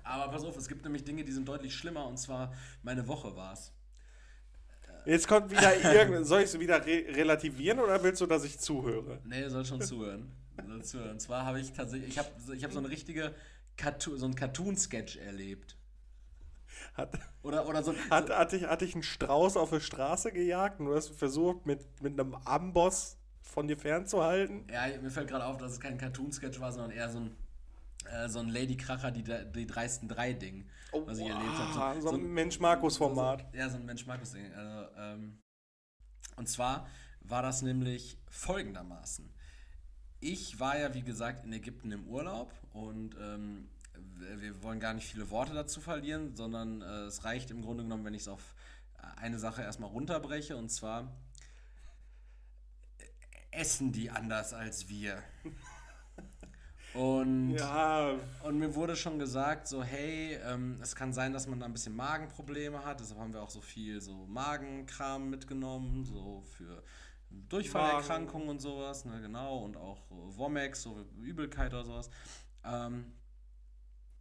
Aber 0.04 0.32
pass 0.32 0.44
auf, 0.44 0.58
es 0.58 0.68
gibt 0.68 0.84
nämlich 0.84 1.04
Dinge, 1.04 1.24
die 1.24 1.32
sind 1.32 1.48
deutlich 1.48 1.76
schlimmer 1.76 2.06
und 2.08 2.18
zwar 2.18 2.54
meine 2.84 3.08
Woche 3.08 3.36
war's. 3.36 3.74
Jetzt 5.06 5.28
kommt 5.28 5.52
wieder 5.52 5.74
irgendein. 5.76 6.26
Soll 6.26 6.42
ich 6.42 6.54
es 6.54 6.60
wieder 6.60 6.86
re 6.86 7.06
relativieren 7.16 7.80
oder 7.80 8.04
willst 8.04 8.20
du, 8.20 8.26
dass 8.26 8.44
ich 8.44 8.60
zuhöre? 8.60 9.22
Nee, 9.24 9.42
ihr 9.42 9.50
sollt 9.50 9.68
schon 9.68 9.82
zuhören. 9.82 10.34
Ihr 10.58 10.68
sollt 10.68 10.86
zuhören. 10.86 11.12
Und 11.12 11.22
zwar 11.22 11.46
habe 11.46 11.62
ich 11.62 11.72
tatsächlich, 11.72 12.10
ich 12.10 12.20
habe 12.20 12.30
ich 12.54 12.64
hab 12.64 12.74
so 12.74 12.80
eine 12.80 12.90
richtige 12.90 13.34
Cartoon, 13.78 14.18
so 14.18 14.26
einen 14.26 14.36
Cartoon-Sketch 14.36 15.18
erlebt. 15.18 15.78
Hat, 16.94 17.18
Oder, 17.42 17.68
oder 17.68 17.84
so. 17.84 17.96
hat, 18.10 18.30
hat, 18.30 18.52
dich, 18.52 18.64
hat 18.64 18.82
dich 18.82 18.96
ein 18.96 19.04
Strauß 19.04 19.56
auf 19.56 19.70
der 19.70 19.80
Straße 19.80 20.32
gejagt 20.32 20.80
und 20.80 20.88
du 20.88 20.96
hast 20.96 21.10
versucht, 21.10 21.66
mit, 21.66 22.02
mit 22.02 22.20
einem 22.20 22.36
Amboss 22.36 23.17
von 23.58 23.68
dir 23.68 23.76
fernzuhalten? 23.76 24.68
Ja, 24.72 24.86
mir 25.02 25.10
fällt 25.10 25.30
gerade 25.30 25.44
auf, 25.44 25.58
dass 25.58 25.72
es 25.72 25.80
kein 25.80 25.98
Cartoon-Sketch 25.98 26.60
war, 26.60 26.72
sondern 26.72 26.92
eher 26.92 27.10
so 27.10 27.22
ein, 27.22 27.36
äh, 28.06 28.30
so 28.30 28.38
ein 28.38 28.50
Lady 28.50 28.78
Kracher, 28.78 29.10
die, 29.10 29.24
die 29.24 29.66
dreisten 29.66 30.08
drei 30.08 30.34
Ding, 30.34 30.70
was 30.92 31.18
ich 31.18 31.26
erlebt 31.26 31.58
habe. 31.58 32.00
So, 32.00 32.10
so 32.10 32.16
ein 32.18 32.34
Mensch-Markus-Format. 32.36 33.42
So, 33.42 33.48
so, 33.52 33.58
ja, 33.58 33.68
so 33.68 33.78
ein 33.78 33.86
Mensch-Markus-Ding. 33.88 34.54
Also, 34.54 34.96
ähm, 35.00 35.40
und 36.36 36.48
zwar 36.48 36.88
war 37.22 37.42
das 37.42 37.64
nämlich 37.64 38.20
folgendermaßen. 38.30 39.28
Ich 40.20 40.60
war 40.60 40.78
ja, 40.78 40.94
wie 40.94 41.02
gesagt, 41.02 41.44
in 41.44 41.52
Ägypten 41.52 41.92
im 41.92 42.08
Urlaub 42.08 42.54
und 42.74 43.16
ähm, 43.20 43.70
wir 44.36 44.62
wollen 44.62 44.80
gar 44.80 44.94
nicht 44.94 45.08
viele 45.08 45.32
Worte 45.32 45.56
dazu 45.56 45.82
verlieren, 45.82 46.36
sondern 46.36 46.84
äh, 46.84 47.06
es 47.06 47.24
reicht 47.24 47.50
im 47.50 47.64
Grunde 47.64 47.82
genommen, 47.82 48.06
wenn 48.06 48.14
ich 48.14 48.22
es 48.22 48.28
auf 48.28 48.54
eine 49.16 49.40
Sache 49.40 49.64
erstmal 49.64 49.90
runterbreche 49.90 50.56
und 50.58 50.70
zwar 50.70 51.12
essen 53.58 53.92
die 53.92 54.10
anders 54.10 54.54
als 54.54 54.88
wir. 54.90 55.22
Und 56.94 57.52
Ja, 57.52 58.16
und 58.44 58.58
mir 58.58 58.74
wurde 58.74 58.96
schon 58.96 59.20
gesagt, 59.20 59.68
so, 59.68 59.84
hey, 59.84 60.40
ähm, 60.46 60.80
es 60.82 60.96
kann 60.96 61.14
sein, 61.14 61.34
dass 61.34 61.48
man 61.48 61.60
da 61.60 61.66
ein 61.66 61.74
bisschen 61.74 61.96
Magenprobleme 61.96 62.84
hat. 62.84 63.00
Deshalb 63.00 63.20
haben 63.20 63.34
wir 63.34 63.42
auch 63.42 63.50
so 63.50 63.62
viel 63.62 64.02
so 64.02 64.26
Magenkram 64.26 65.30
mitgenommen, 65.30 66.06
so 66.06 66.44
für 66.58 66.84
Durchfallerkrankungen 67.30 68.50
und 68.50 68.62
sowas, 68.62 69.06
ne, 69.06 69.22
genau. 69.22 69.60
Und 69.60 69.78
auch 69.78 70.02
Womex, 70.10 70.82
so 70.82 71.06
Übelkeit 71.22 71.74
oder 71.74 71.84
sowas. 71.84 72.10
Ähm, 72.64 73.14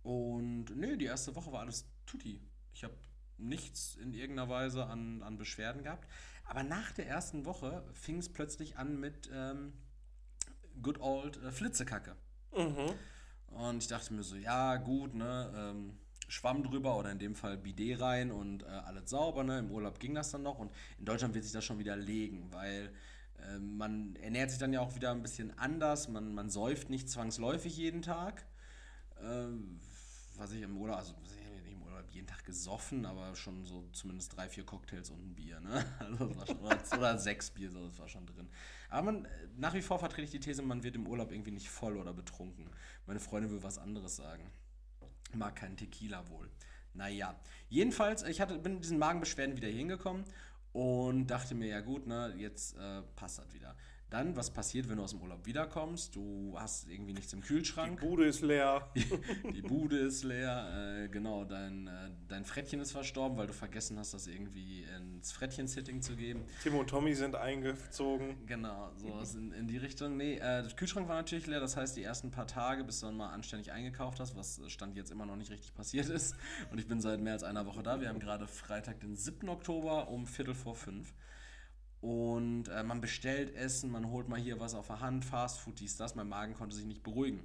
und 0.02 0.76
nö, 0.76 0.96
die 0.96 1.06
erste 1.06 1.34
Woche 1.34 1.52
war 1.52 1.60
alles 1.60 1.86
tutti. 2.04 2.40
Ich 2.74 2.84
habe 2.84 2.94
nichts 3.38 3.96
in 3.96 4.12
irgendeiner 4.12 4.48
Weise 4.48 4.86
an, 4.86 5.22
an 5.22 5.36
Beschwerden 5.38 5.82
gehabt. 5.82 6.06
Aber 6.46 6.62
nach 6.62 6.92
der 6.92 7.08
ersten 7.08 7.44
Woche 7.44 7.84
fing 7.92 8.18
es 8.18 8.28
plötzlich 8.28 8.76
an 8.78 8.98
mit 8.98 9.30
ähm, 9.32 9.72
good 10.82 11.00
old 11.00 11.42
äh, 11.42 11.50
Flitzekacke. 11.50 12.16
mhm. 12.56 12.94
Und 13.48 13.78
ich 13.78 13.88
dachte 13.88 14.12
mir 14.12 14.22
so, 14.22 14.36
ja, 14.36 14.76
gut, 14.76 15.14
ne, 15.14 15.52
ähm, 15.56 15.98
Schwamm 16.28 16.64
drüber 16.64 16.98
oder 16.98 17.12
in 17.12 17.18
dem 17.18 17.34
Fall 17.34 17.56
Bidet 17.56 18.00
rein 18.00 18.30
und 18.30 18.64
äh, 18.64 18.66
alles 18.66 19.10
sauber, 19.10 19.44
ne? 19.44 19.60
Im 19.60 19.70
Urlaub 19.70 20.00
ging 20.00 20.14
das 20.14 20.30
dann 20.30 20.42
noch 20.42 20.58
und 20.58 20.72
in 20.98 21.04
Deutschland 21.04 21.34
wird 21.34 21.44
sich 21.44 21.52
das 21.52 21.64
schon 21.64 21.78
wieder 21.78 21.96
legen, 21.96 22.48
weil 22.52 22.92
äh, 23.38 23.58
man 23.58 24.16
ernährt 24.16 24.50
sich 24.50 24.58
dann 24.58 24.72
ja 24.72 24.80
auch 24.80 24.94
wieder 24.96 25.12
ein 25.12 25.22
bisschen 25.22 25.56
anders, 25.58 26.08
man, 26.08 26.34
man 26.34 26.50
säuft 26.50 26.90
nicht 26.90 27.08
zwangsläufig 27.08 27.76
jeden 27.76 28.02
Tag. 28.02 28.44
Ähm, 29.20 29.80
was 30.36 30.52
ich 30.52 30.62
im 30.62 30.76
Urlaub, 30.76 30.98
also 30.98 31.12
ich 31.12 31.16
habe 31.16 31.62
nicht 31.62 31.72
im 31.72 31.82
Urlaub 31.82 32.05
jeden 32.16 32.26
Tag 32.26 32.44
gesoffen, 32.44 33.06
aber 33.06 33.36
schon 33.36 33.64
so 33.64 33.88
zumindest 33.92 34.36
drei, 34.36 34.48
vier 34.48 34.64
Cocktails 34.64 35.10
und 35.10 35.24
ein 35.24 35.34
Bier, 35.34 35.60
ne? 35.60 35.84
Also 36.00 36.32
schon, 36.44 36.58
oder, 36.60 36.78
oder 36.96 37.18
sechs 37.18 37.50
Bier, 37.50 37.70
so, 37.70 37.84
das 37.84 37.98
war 37.98 38.08
schon 38.08 38.26
drin. 38.26 38.48
Aber 38.88 39.12
man, 39.12 39.24
äh, 39.24 39.28
nach 39.56 39.74
wie 39.74 39.82
vor 39.82 39.98
vertrete 39.98 40.24
ich 40.24 40.30
die 40.30 40.40
These, 40.40 40.62
man 40.62 40.82
wird 40.82 40.96
im 40.96 41.06
Urlaub 41.06 41.30
irgendwie 41.30 41.52
nicht 41.52 41.68
voll 41.68 41.96
oder 41.96 42.12
betrunken. 42.12 42.68
Meine 43.06 43.20
Freundin 43.20 43.52
will 43.52 43.62
was 43.62 43.78
anderes 43.78 44.16
sagen. 44.16 44.50
Mag 45.34 45.56
keinen 45.56 45.76
Tequila 45.76 46.28
wohl. 46.28 46.50
Naja, 46.94 47.38
jedenfalls, 47.68 48.22
ich 48.22 48.40
hatte, 48.40 48.58
bin 48.58 48.74
mit 48.74 48.84
diesen 48.84 48.98
Magenbeschwerden 48.98 49.56
wieder 49.56 49.68
hingekommen 49.68 50.24
und 50.72 51.26
dachte 51.26 51.54
mir, 51.54 51.68
ja 51.68 51.80
gut, 51.80 52.06
ne, 52.06 52.34
jetzt 52.36 52.76
äh, 52.76 53.02
passt 53.14 53.38
das 53.38 53.52
wieder. 53.52 53.76
Dann, 54.08 54.36
was 54.36 54.50
passiert, 54.50 54.88
wenn 54.88 54.98
du 54.98 55.02
aus 55.02 55.10
dem 55.10 55.20
Urlaub 55.20 55.46
wiederkommst? 55.46 56.14
Du 56.14 56.54
hast 56.56 56.88
irgendwie 56.88 57.12
nichts 57.12 57.32
im 57.32 57.40
Kühlschrank. 57.40 57.98
Die 58.00 58.06
Bude 58.06 58.24
ist 58.24 58.40
leer. 58.40 58.88
Die 59.52 59.62
Bude 59.62 59.98
ist 59.98 60.22
leer. 60.22 61.02
Äh, 61.04 61.08
genau, 61.08 61.44
dein, 61.44 61.88
äh, 61.88 62.10
dein 62.28 62.44
Frettchen 62.44 62.80
ist 62.80 62.92
verstorben, 62.92 63.36
weil 63.36 63.48
du 63.48 63.52
vergessen 63.52 63.98
hast, 63.98 64.14
das 64.14 64.28
irgendwie 64.28 64.84
ins 64.96 65.32
Frettchen-Sitting 65.32 66.02
zu 66.02 66.14
geben. 66.14 66.44
Tim 66.62 66.76
und 66.76 66.88
Tommy 66.88 67.14
sind 67.14 67.34
eingezogen. 67.34 68.46
Genau, 68.46 68.92
sowas 68.94 69.34
in, 69.34 69.50
in 69.50 69.66
die 69.66 69.78
Richtung. 69.78 70.16
Nee, 70.16 70.36
äh, 70.36 70.62
der 70.62 70.70
Kühlschrank 70.76 71.08
war 71.08 71.16
natürlich 71.16 71.48
leer. 71.48 71.58
Das 71.58 71.76
heißt, 71.76 71.96
die 71.96 72.04
ersten 72.04 72.30
paar 72.30 72.46
Tage, 72.46 72.84
bis 72.84 73.00
du 73.00 73.06
dann 73.06 73.16
mal 73.16 73.30
anständig 73.30 73.72
eingekauft 73.72 74.20
hast, 74.20 74.36
was 74.36 74.60
Stand 74.68 74.96
jetzt 74.96 75.10
immer 75.10 75.26
noch 75.26 75.36
nicht 75.36 75.50
richtig 75.50 75.74
passiert 75.74 76.08
ist. 76.08 76.36
Und 76.70 76.78
ich 76.78 76.86
bin 76.86 77.00
seit 77.00 77.20
mehr 77.20 77.32
als 77.32 77.42
einer 77.42 77.66
Woche 77.66 77.82
da. 77.82 78.00
Wir 78.00 78.08
haben 78.08 78.20
gerade 78.20 78.46
Freitag, 78.46 79.00
den 79.00 79.16
7. 79.16 79.48
Oktober 79.48 80.08
um 80.08 80.28
Viertel 80.28 80.54
vor 80.54 80.76
fünf. 80.76 81.12
Und 82.06 82.68
äh, 82.68 82.84
man 82.84 83.00
bestellt 83.00 83.52
Essen, 83.56 83.90
man 83.90 84.08
holt 84.12 84.28
mal 84.28 84.38
hier 84.38 84.60
was 84.60 84.76
auf 84.76 84.86
der 84.86 85.00
Hand, 85.00 85.24
Fastfood, 85.24 85.80
dies, 85.80 85.96
das. 85.96 86.14
Mein 86.14 86.28
Magen 86.28 86.54
konnte 86.54 86.76
sich 86.76 86.86
nicht 86.86 87.02
beruhigen. 87.02 87.42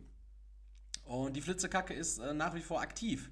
Und 1.03 1.35
die 1.35 1.41
Flitzekacke 1.41 1.95
ist 1.95 2.19
äh, 2.19 2.35
nach 2.35 2.53
wie 2.53 2.61
vor 2.61 2.79
aktiv. 2.79 3.31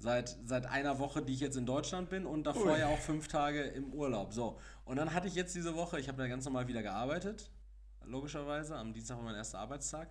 Seit, 0.00 0.36
seit 0.44 0.66
einer 0.66 0.98
Woche, 0.98 1.22
die 1.22 1.32
ich 1.32 1.38
jetzt 1.38 1.56
in 1.56 1.64
Deutschland 1.64 2.10
bin 2.10 2.26
und 2.26 2.42
davor 2.42 2.72
Ui. 2.72 2.78
ja 2.80 2.88
auch 2.88 2.98
fünf 2.98 3.28
Tage 3.28 3.62
im 3.62 3.92
Urlaub. 3.92 4.32
So, 4.32 4.58
und 4.84 4.96
dann 4.96 5.14
hatte 5.14 5.28
ich 5.28 5.36
jetzt 5.36 5.54
diese 5.54 5.76
Woche, 5.76 6.00
ich 6.00 6.08
habe 6.08 6.18
da 6.18 6.26
ganz 6.26 6.44
normal 6.44 6.66
wieder 6.66 6.82
gearbeitet, 6.82 7.48
logischerweise. 8.04 8.74
Am 8.74 8.92
Dienstag 8.92 9.18
war 9.18 9.24
mein 9.24 9.36
erster 9.36 9.60
Arbeitstag. 9.60 10.10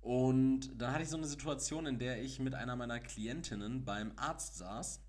Und 0.00 0.72
dann 0.76 0.92
hatte 0.92 1.04
ich 1.04 1.08
so 1.08 1.16
eine 1.16 1.26
Situation, 1.26 1.86
in 1.86 2.00
der 2.00 2.20
ich 2.20 2.40
mit 2.40 2.56
einer 2.56 2.74
meiner 2.74 2.98
Klientinnen 2.98 3.84
beim 3.84 4.10
Arzt 4.16 4.56
saß 4.58 5.02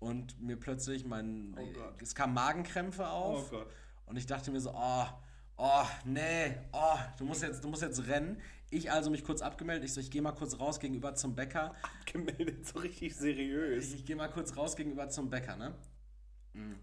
und 0.00 0.40
mir 0.40 0.58
plötzlich 0.58 1.04
mein. 1.04 1.54
Oh 1.56 1.66
Gott. 1.72 2.02
es 2.02 2.14
kamen 2.14 2.34
Magenkrämpfe 2.34 3.08
auf. 3.08 3.52
Oh 3.52 3.56
Gott. 3.58 3.70
Und 4.06 4.16
ich 4.16 4.26
dachte 4.26 4.50
mir 4.50 4.60
so, 4.60 4.72
oh, 4.74 5.06
oh, 5.56 5.86
nee, 6.04 6.56
oh, 6.72 6.98
du 7.18 7.24
musst 7.24 7.42
jetzt, 7.42 7.62
du 7.62 7.68
musst 7.68 7.82
jetzt 7.82 8.08
rennen. 8.08 8.40
Ich 8.70 8.90
also 8.90 9.10
mich 9.10 9.24
kurz 9.24 9.42
abgemeldet. 9.42 9.84
Ich 9.84 9.94
so, 9.94 10.00
ich 10.00 10.10
gehe 10.10 10.22
mal 10.22 10.32
kurz 10.32 10.58
raus 10.58 10.80
gegenüber 10.80 11.14
zum 11.14 11.36
Bäcker. 11.36 11.74
Gemeldet, 12.06 12.66
so 12.66 12.80
richtig 12.80 13.14
seriös. 13.14 13.88
Ich, 13.88 13.94
ich 14.00 14.04
gehe 14.06 14.16
mal 14.16 14.28
kurz 14.28 14.56
raus 14.56 14.74
gegenüber 14.74 15.08
zum 15.08 15.30
Bäcker, 15.30 15.56
ne? 15.56 15.74
Mm. 16.54 16.74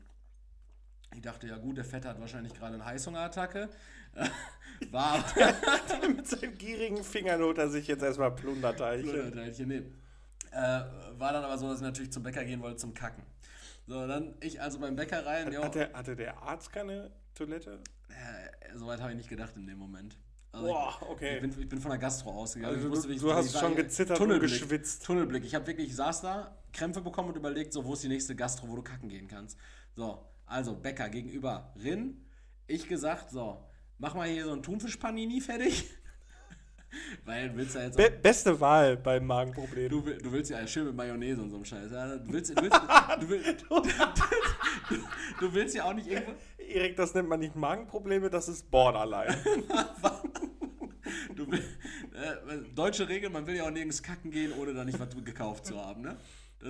Ich 1.15 1.21
dachte, 1.21 1.47
ja 1.47 1.57
gut, 1.57 1.77
der 1.77 1.85
Fette 1.85 2.09
hat 2.09 2.19
wahrscheinlich 2.19 2.53
gerade 2.53 2.75
eine 2.75 2.85
Heißhungerattacke. 2.85 3.69
War 4.91 5.25
Mit 6.15 6.27
seinen 6.27 6.57
gierigen 6.57 7.03
Fingern 7.03 7.41
holt 7.41 7.57
er 7.57 7.69
sich 7.69 7.87
jetzt 7.87 8.03
erstmal 8.03 8.35
Plunderteilchen. 8.35 9.09
Plunderteilchen, 9.09 9.67
nee. 9.67 9.83
Äh, 10.51 10.59
war 11.19 11.33
dann 11.33 11.43
aber 11.43 11.57
so, 11.57 11.67
dass 11.69 11.77
ich 11.79 11.83
natürlich 11.83 12.11
zum 12.11 12.23
Bäcker 12.23 12.43
gehen 12.45 12.61
wollte 12.61 12.77
zum 12.77 12.93
Kacken. 12.93 13.23
So, 13.85 14.05
dann 14.07 14.35
ich 14.41 14.61
also 14.61 14.79
beim 14.79 14.95
Bäcker 14.95 15.25
rein. 15.25 15.53
Hat 15.55 15.75
der, 15.75 15.93
hatte 15.93 16.15
der 16.15 16.41
Arzt 16.41 16.71
keine 16.71 17.11
Toilette? 17.33 17.79
äh, 18.09 18.75
Soweit 18.77 18.99
habe 19.01 19.11
ich 19.11 19.17
nicht 19.17 19.29
gedacht 19.29 19.53
in 19.55 19.65
dem 19.67 19.77
Moment. 19.77 20.17
Also 20.51 20.67
Boah, 20.67 20.97
ich, 21.01 21.07
okay. 21.09 21.35
Ich 21.35 21.41
bin, 21.41 21.61
ich 21.61 21.69
bin 21.69 21.79
von 21.79 21.91
der 21.91 21.99
Gastro 21.99 22.31
ausgegangen. 22.31 22.73
Also 22.75 22.87
ich 22.87 22.91
wusste, 22.93 23.07
du- 23.09 23.19
du 23.19 23.33
hast 23.33 23.57
schon 23.59 23.75
gezittert 23.75 24.19
und 24.19 24.25
Tunnelblick, 24.27 24.49
geschwitzt. 24.61 25.05
Tunnelblick. 25.05 25.43
Ich 25.45 25.55
habe 25.55 25.67
wirklich, 25.67 25.89
ich 25.89 25.95
saß 25.95 26.21
da, 26.21 26.57
Krämpfe 26.73 27.01
bekommen 27.01 27.29
und 27.29 27.37
überlegt, 27.37 27.73
so, 27.73 27.85
wo 27.85 27.93
ist 27.93 28.03
die 28.03 28.07
nächste 28.07 28.35
Gastro, 28.35 28.67
wo 28.67 28.75
du 28.75 28.81
kacken 28.81 29.09
gehen 29.09 29.27
kannst. 29.27 29.57
So, 29.95 30.25
also 30.45 30.75
Bäcker 30.75 31.09
gegenüber 31.09 31.73
Rin. 31.81 32.25
Ich 32.65 32.87
gesagt, 32.87 33.29
so, 33.29 33.63
mach 33.99 34.15
mal 34.15 34.27
hier 34.27 34.45
so 34.45 34.53
ein 34.53 34.63
Thunfischpanini 34.63 35.39
fertig. 35.41 35.85
Weil 37.25 37.55
willst 37.55 37.75
ja 37.75 37.83
jetzt 37.83 37.97
Be 37.97 38.09
beste 38.09 38.59
Wahl 38.59 38.97
beim 38.97 39.25
Magenproblem. 39.25 39.89
Du, 39.89 40.01
du 40.01 40.31
willst 40.31 40.51
ja 40.51 40.65
schön 40.67 40.85
mit 40.85 40.95
Mayonnaise 40.95 41.41
und 41.41 41.49
so 41.49 41.55
einem 41.55 41.65
Scheiß. 41.65 41.91
Ja? 41.91 42.17
Du, 42.17 42.33
willst, 42.33 42.51
du, 42.51 42.61
willst, 42.61 42.75
du, 43.19 43.29
willst, 43.29 43.65
du 45.39 45.53
willst 45.53 45.75
ja 45.75 45.83
auch 45.85 45.93
nicht 45.93 46.07
irgendwo. 46.07 46.33
Erik, 46.57 46.95
das 46.95 47.13
nennt 47.13 47.29
man 47.29 47.39
nicht 47.39 47.55
Magenprobleme, 47.55 48.29
das 48.29 48.47
ist 48.47 48.69
Borderline. 48.69 49.37
Du 51.35 51.49
will, 51.49 51.63
äh, 52.13 52.57
deutsche 52.73 53.07
Regel, 53.07 53.29
man 53.29 53.45
will 53.45 53.55
ja 53.55 53.65
auch 53.65 53.71
nirgends 53.71 54.01
kacken 54.01 54.31
gehen, 54.31 54.51
ohne 54.59 54.73
da 54.73 54.83
nicht 54.83 54.99
was 54.99 55.09
gekauft 55.23 55.65
zu 55.65 55.79
haben, 55.79 56.01
ne? 56.01 56.17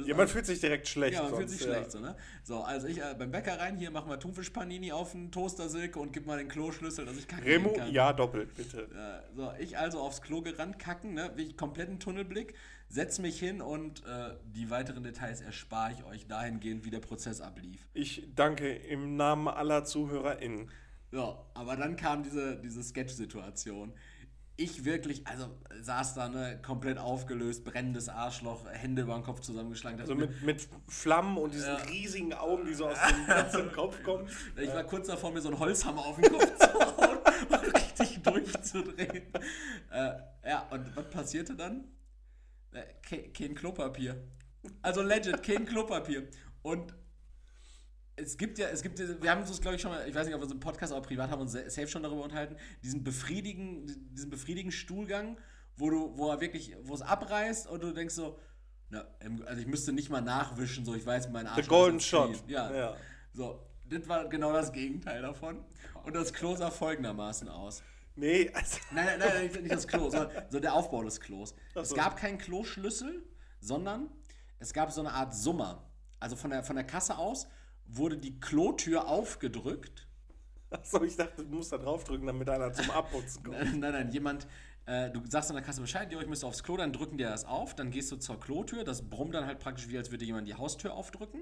Ja, 0.06 0.16
man 0.16 0.28
fühlt 0.28 0.46
sich 0.46 0.60
direkt 0.60 0.88
schlecht. 0.88 1.14
ja, 1.14 1.24
man 1.24 1.36
fühlt 1.36 1.50
sonst, 1.50 1.60
sich 1.60 1.68
schlecht 1.68 1.92
so, 1.92 2.00
ne? 2.00 2.16
So, 2.44 2.62
also 2.62 2.88
ich 2.88 3.00
äh, 3.00 3.16
beim 3.18 3.32
Bäcker 3.32 3.58
rein, 3.58 3.78
hier 3.78 3.90
machen 3.90 4.10
wir 4.10 4.20
Thunfischpanini 4.20 4.92
auf 4.92 5.14
den 5.14 5.32
Toaster-Silke 5.32 5.98
und 5.98 6.12
gib 6.12 6.26
mal 6.26 6.38
den 6.38 6.50
Kloschlüssel, 6.50 7.06
dass 7.06 7.18
ich 7.18 7.28
kacken 7.28 7.46
Remo, 7.46 7.74
kann. 7.74 7.92
ja, 7.92 8.12
doppelt, 8.12 8.54
bitte. 8.56 8.82
Äh, 8.84 9.36
so, 9.36 9.52
ich 9.60 9.78
also 9.78 10.00
aufs 10.00 10.22
Klo 10.22 10.42
gerannt, 10.42 10.78
kacken, 10.78 11.14
ne? 11.14 11.32
Wie 11.36 11.44
ich 11.44 11.56
kompletten 11.56 12.00
Tunnelblick, 12.00 12.54
setz 12.90 13.20
mich 13.20 13.40
hin 13.40 13.62
und 13.62 14.06
äh, 14.06 14.36
die 14.46 14.70
weiteren 14.70 15.04
Details 15.04 15.40
erspare 15.40 15.94
ich 15.94 16.04
euch 16.04 16.28
dahingehend, 16.28 16.84
wie 16.84 16.90
der 16.90 17.00
Prozess 17.00 17.40
ablief. 17.40 17.88
Ich 17.94 18.28
danke 18.36 18.70
im 18.74 19.16
Namen 19.16 19.48
aller 19.48 19.86
ZuhörerInnen. 19.86 20.70
So, 21.12 21.38
aber 21.54 21.78
dann 21.78 21.96
kam 21.96 22.24
diese, 22.24 22.58
diese 22.58 22.84
Sketch-Situation. 22.84 23.94
Ich 24.60 24.86
wirklich, 24.86 25.28
also 25.28 25.50
saß 25.82 26.16
da, 26.16 26.30
ne, 26.30 26.60
komplett 26.64 26.98
aufgelöst, 26.98 27.64
brennendes 27.64 28.10
Arschloch, 28.10 28.66
Hände 28.72 29.04
über 29.04 29.14
den 29.14 29.22
Kopf 29.24 29.42
zusammengeschlagen. 29.42 30.00
Also 30.00 30.16
mit, 30.16 30.42
mit 30.42 30.68
Flammen 30.88 31.38
und 31.38 31.54
diesen 31.54 31.68
Ja. 31.70 31.76
riesigen 31.76 32.34
Augen, 32.34 32.66
die 32.66 32.74
so 32.74 32.88
aus 32.88 32.98
dem 33.08 33.26
ganzen 33.28 33.72
Kopf 33.72 34.02
kommen. 34.02 34.28
ich 34.60 34.70
war 34.74 34.84
kurz 34.84 35.08
davor, 35.08 35.32
mir 35.32 35.42
so 35.42 35.50
einen 35.50 35.60
Holzhammer 35.60 36.04
auf 36.04 36.16
den 36.20 36.32
Kopf 36.32 36.58
zu 36.60 36.74
hauen 36.74 37.18
und 37.50 37.76
richtig 37.76 38.24
durchzudrehen. 38.24 39.32
Äh, 39.92 40.14
ja, 40.50 40.68
und 40.72 40.96
was 40.96 41.08
passierte 41.12 41.56
dann? 41.56 41.84
Äh, 42.72 42.82
ke- 43.08 43.30
kein 43.30 43.54
Klopapier. 43.54 44.24
Also 44.82 45.04
legit, 45.04 45.44
kein 45.44 45.66
Klopapier. 45.68 46.28
Und 46.64 46.96
es 48.18 48.38
gibt 48.38 48.58
ja, 48.58 48.68
es 48.70 48.82
gibt, 48.82 49.00
wir 49.00 49.32
haben 49.32 49.42
uns, 49.42 49.62
glaube 49.62 49.76
ich, 49.76 49.82
schon 49.82 49.92
mal, 49.92 50.08
ich 50.08 50.14
weiß 50.16 50.26
nicht, 50.26 50.36
ob 50.36 50.42
wir 50.42 50.48
so 50.48 50.54
im 50.54 50.60
Podcast 50.60 50.92
oder 50.92 51.02
privat 51.02 51.30
haben 51.30 51.42
uns 51.42 51.52
sa- 51.54 51.70
safe 51.70 51.88
schon 51.88 52.04
darüber 52.04 52.24
unterhalten, 52.24 52.58
diesen 52.84 53.04
befriedigen, 53.04 53.86
diesen 54.14 54.30
befriedigen 54.30 54.72
Stuhlgang, 54.72 55.38
wo 55.78 55.90
du, 55.90 56.18
wo 56.18 56.32
er 56.32 56.42
wirklich, 56.42 56.76
wo 56.84 56.96
es 56.96 57.02
abreißt 57.02 57.68
und 57.68 57.84
du 57.84 57.94
denkst 57.94 58.16
so, 58.16 58.40
na, 58.90 59.06
also 59.46 59.62
ich 59.62 59.68
müsste 59.68 59.94
nicht 59.94 60.10
mal 60.10 60.22
nachwischen, 60.22 60.84
so 60.84 60.96
ich 60.96 61.06
weiß, 61.06 61.30
mein 61.30 61.46
Arsch 61.46 61.64
The 61.64 61.70
Golden 61.70 62.00
Shot. 62.00 62.44
Ja. 62.48 62.74
Ja. 62.74 62.98
So, 63.34 63.62
das 63.86 64.08
war 64.10 64.28
genau 64.28 64.52
das 64.52 64.72
Gegenteil 64.72 65.22
davon. 65.22 65.64
Und 66.04 66.16
das 66.16 66.34
Klo 66.34 66.56
sah 66.56 66.72
folgendermaßen 66.72 67.48
aus. 67.50 67.84
Nee, 68.16 68.50
also, 68.54 68.78
Nein, 68.92 69.20
nein, 69.20 69.30
nein, 69.52 69.62
nicht, 69.62 69.72
das 69.72 69.88
Klo, 69.88 70.10
sondern 70.10 70.32
so 70.50 70.60
der 70.60 70.74
Aufbau 70.74 71.04
des 71.04 71.20
Klos. 71.20 71.54
Es 71.76 71.90
so. 71.90 71.96
gab 71.96 72.18
keinen 72.18 72.40
Kloschlüssel, 72.40 73.24
sondern 73.60 74.10
es 74.58 74.74
gab 74.74 74.92
so 74.92 75.02
eine 75.02 75.12
Art 75.12 75.36
Summer. 75.36 75.84
Also 76.20 76.36
von 76.36 76.50
der, 76.50 76.64
von 76.64 76.76
der 76.76 76.86
Kasse 76.86 77.16
aus 77.18 77.48
wurde 77.88 78.18
die 78.18 78.40
Klotür 78.40 79.08
aufgedrückt. 79.08 80.08
achso, 80.70 81.04
ich 81.04 81.16
dachte, 81.16 81.44
du 81.46 81.56
musst 81.56 81.72
da 81.72 81.78
draufdrücken, 81.78 82.28
damit 82.28 82.50
einer 82.50 82.72
zum 82.74 82.92
Abputzen 82.92 83.44
kommt. 83.44 83.58
Nein, 83.80 83.80
nein, 83.94 84.12
jemand, 84.12 84.48
äh, 84.86 85.10
du 85.10 85.22
sagst 85.28 85.50
an 85.50 85.56
der 85.56 85.66
Kasse 85.66 85.82
Bescheid, 85.82 86.12
jo, 86.12 86.20
ich 86.20 86.28
müsste 86.28 86.46
aufs 86.48 86.64
Klo, 86.64 86.78
dann 86.78 86.92
drücken 86.94 87.18
dir 87.18 87.30
das 87.30 87.46
auf, 87.46 87.76
dann 87.76 87.92
gehst 87.92 88.12
du 88.12 88.18
zur 88.18 88.40
Klotür, 88.40 88.84
das 88.84 89.10
brummt 89.10 89.34
dann 89.36 89.46
halt 89.46 89.60
praktisch 89.60 89.88
wie 89.90 89.98
als 89.98 90.12
würde 90.12 90.26
jemand 90.26 90.48
die 90.48 90.56
Haustür 90.56 90.94
aufdrücken. 90.94 91.42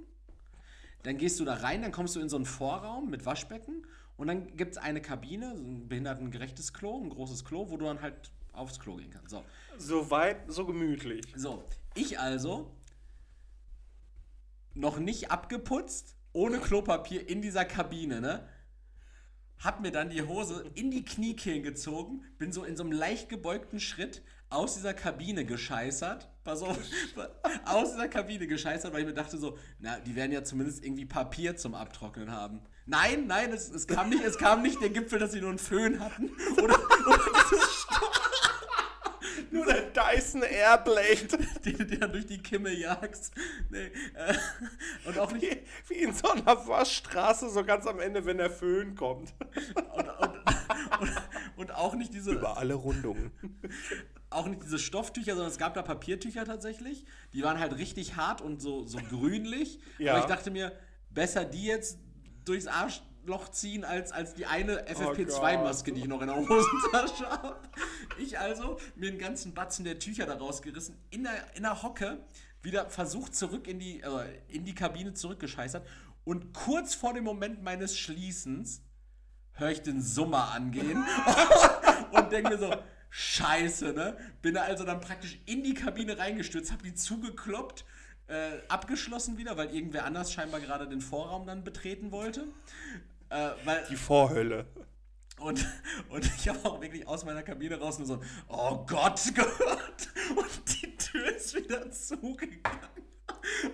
Dann 1.03 1.17
gehst 1.17 1.39
du 1.39 1.45
da 1.45 1.55
rein, 1.55 1.81
dann 1.81 1.91
kommst 1.91 2.15
du 2.15 2.19
in 2.19 2.29
so 2.29 2.35
einen 2.35 2.45
Vorraum 2.45 3.09
mit 3.09 3.25
Waschbecken 3.25 3.85
und 4.17 4.27
dann 4.27 4.55
gibt 4.57 4.71
es 4.73 4.77
eine 4.77 5.01
Kabine, 5.01 5.55
so 5.55 5.63
ein 5.63 5.87
behindertengerechtes 5.87 6.73
Klo, 6.73 6.99
ein 7.01 7.09
großes 7.09 7.45
Klo, 7.45 7.69
wo 7.69 7.77
du 7.77 7.85
dann 7.85 8.01
halt 8.01 8.31
aufs 8.53 8.79
Klo 8.79 8.95
gehen 8.95 9.11
kannst. 9.11 9.29
So, 9.29 9.43
So 9.77 10.09
weit, 10.09 10.37
so 10.47 10.65
gemütlich. 10.65 11.25
so 11.35 11.63
ich 11.93 12.19
also 12.19 12.71
noch 14.73 14.97
nicht 14.97 15.31
abgeputzt, 15.31 16.14
ohne 16.35 16.59
Klopapier 16.59 17.27
in 17.27 17.41
dieser 17.41 17.65
Kabine, 17.65 18.21
ne? 18.21 18.47
Hab 19.57 19.79
mir 19.79 19.91
dann 19.91 20.09
die 20.09 20.21
Hose 20.21 20.69
in 20.75 20.91
die 20.91 21.05
Kniekehlen 21.05 21.63
gezogen, 21.63 22.25
bin 22.37 22.51
so 22.51 22.65
in 22.65 22.75
so 22.75 22.83
einem 22.83 22.91
leicht 22.91 23.29
gebeugten 23.29 23.79
Schritt 23.79 24.21
aus 24.49 24.75
dieser 24.75 24.93
Kabine 24.93 25.45
gescheißert. 25.45 26.29
Pass 26.43 26.61
auf, 26.61 26.77
aus 27.65 27.93
dieser 27.93 28.09
Kabine 28.09 28.47
gescheißert, 28.47 28.93
weil 28.93 29.01
ich 29.01 29.07
mir 29.07 29.13
dachte 29.13 29.37
so, 29.37 29.57
na, 29.79 29.99
die 29.99 30.15
werden 30.15 30.33
ja 30.33 30.43
zumindest 30.43 30.83
irgendwie 30.83 31.05
Papier 31.05 31.55
zum 31.55 31.73
Abtrocknen 31.73 32.31
haben. 32.31 32.61
Nein, 32.85 33.27
nein, 33.27 33.51
es, 33.51 33.69
es 33.69 33.87
kam 33.87 34.09
nicht, 34.09 34.23
es 34.23 34.37
kam 34.37 34.61
nicht 34.61 34.79
der 34.81 34.89
Gipfel, 34.89 35.17
dass 35.19 35.31
sie 35.31 35.39
nur 35.39 35.49
einen 35.49 35.57
Föhn 35.57 35.99
hatten. 35.99 36.29
Oder, 36.57 36.75
oder 36.75 37.19
dieses 37.49 37.87
Nur 37.99 38.34
Dyson 39.65 40.43
Airblade. 40.43 41.37
den 41.65 41.77
du 41.77 41.85
dann 41.97 42.11
durch 42.11 42.25
die 42.25 42.37
Kimme 42.37 42.71
jagst. 42.71 43.33
Nee, 43.69 43.91
äh, 44.13 44.33
und 45.05 45.17
auch 45.19 45.31
nicht, 45.31 45.43
Wie, 45.87 45.95
wie 45.95 46.03
in 46.03 46.13
so 46.13 46.29
einer 46.29 46.67
Waschstraße, 46.67 47.49
so 47.49 47.63
ganz 47.63 47.85
am 47.87 47.99
Ende, 47.99 48.25
wenn 48.25 48.37
der 48.37 48.49
Föhn 48.49 48.95
kommt. 48.95 49.33
und, 49.93 50.09
und, 50.09 50.33
und, 50.99 51.21
und 51.57 51.71
auch 51.75 51.95
nicht 51.95 52.13
diese, 52.13 52.31
Über 52.31 52.57
alle 52.57 52.75
Rundungen. 52.75 53.31
auch 54.29 54.47
nicht 54.47 54.63
diese 54.63 54.79
Stofftücher, 54.79 55.33
sondern 55.33 55.51
es 55.51 55.57
gab 55.57 55.73
da 55.73 55.81
Papiertücher 55.81 56.45
tatsächlich. 56.45 57.05
Die 57.33 57.43
waren 57.43 57.59
halt 57.59 57.77
richtig 57.77 58.15
hart 58.15 58.41
und 58.41 58.61
so, 58.61 58.85
so 58.85 58.97
grünlich. 58.97 59.79
Ja. 59.97 60.13
Aber 60.13 60.21
ich 60.21 60.25
dachte 60.25 60.51
mir, 60.51 60.73
besser 61.09 61.45
die 61.45 61.65
jetzt 61.65 61.99
durchs 62.43 62.67
Arschloch 63.25 63.49
ziehen, 63.49 63.83
als, 63.83 64.11
als 64.11 64.33
die 64.33 64.45
eine 64.45 64.87
FFP2-Maske, 64.87 65.91
die 65.91 66.01
ich 66.01 66.07
noch 66.07 66.21
in 66.21 66.27
der 66.27 66.35
Hosentasche 66.35 67.29
habe. 67.29 67.57
Ich 68.17 68.39
also 68.39 68.77
mir 68.95 69.09
einen 69.09 69.19
ganzen 69.19 69.53
Batzen 69.53 69.83
der 69.83 69.99
Tücher 69.99 70.25
da 70.25 70.35
rausgerissen, 70.35 70.95
in 71.09 71.23
der, 71.23 71.55
in 71.55 71.63
der 71.63 71.81
Hocke 71.81 72.19
wieder 72.61 72.89
versucht 72.89 73.35
zurück 73.35 73.67
in 73.67 73.79
die, 73.79 74.01
äh, 74.01 74.07
in 74.47 74.65
die 74.65 74.75
Kabine 74.75 75.13
zurückgescheißert 75.13 75.85
und 76.23 76.53
kurz 76.53 76.95
vor 76.95 77.13
dem 77.13 77.23
Moment 77.23 77.63
meines 77.63 77.97
Schließens 77.97 78.81
höre 79.53 79.71
ich 79.71 79.81
den 79.81 80.01
Summer 80.01 80.51
angehen 80.51 81.03
und 82.11 82.31
denke 82.31 82.51
mir 82.51 82.57
so, 82.57 82.73
scheiße, 83.09 83.93
ne? 83.93 84.17
Bin 84.41 84.57
also 84.57 84.83
dann 84.83 84.99
praktisch 84.99 85.39
in 85.45 85.63
die 85.63 85.73
Kabine 85.73 86.17
reingestürzt, 86.17 86.71
habe 86.71 86.83
die 86.83 86.93
zugekloppt, 86.93 87.85
äh, 88.27 88.57
abgeschlossen 88.67 89.37
wieder, 89.37 89.55
weil 89.55 89.73
irgendwer 89.73 90.05
anders 90.05 90.33
scheinbar 90.33 90.59
gerade 90.59 90.87
den 90.87 91.01
Vorraum 91.01 91.45
dann 91.45 91.63
betreten 91.63 92.11
wollte. 92.11 92.47
Äh, 93.29 93.49
weil, 93.63 93.85
Die 93.89 93.95
Vorhölle. 93.95 94.65
und, 95.39 95.65
und 96.09 96.25
ich 96.37 96.47
habe 96.47 96.59
auch 96.65 96.81
wirklich 96.81 97.07
aus 97.07 97.25
meiner 97.25 97.43
Kabine 97.43 97.79
raus 97.79 97.97
nur 97.97 98.07
so, 98.07 98.21
oh 98.47 98.85
Gott, 98.87 99.21
gehört. 99.35 100.09
Und 100.35 100.81
die 100.81 100.95
Tür 100.97 101.35
ist 101.35 101.55
wieder 101.55 101.89
zugegangen. 101.91 102.79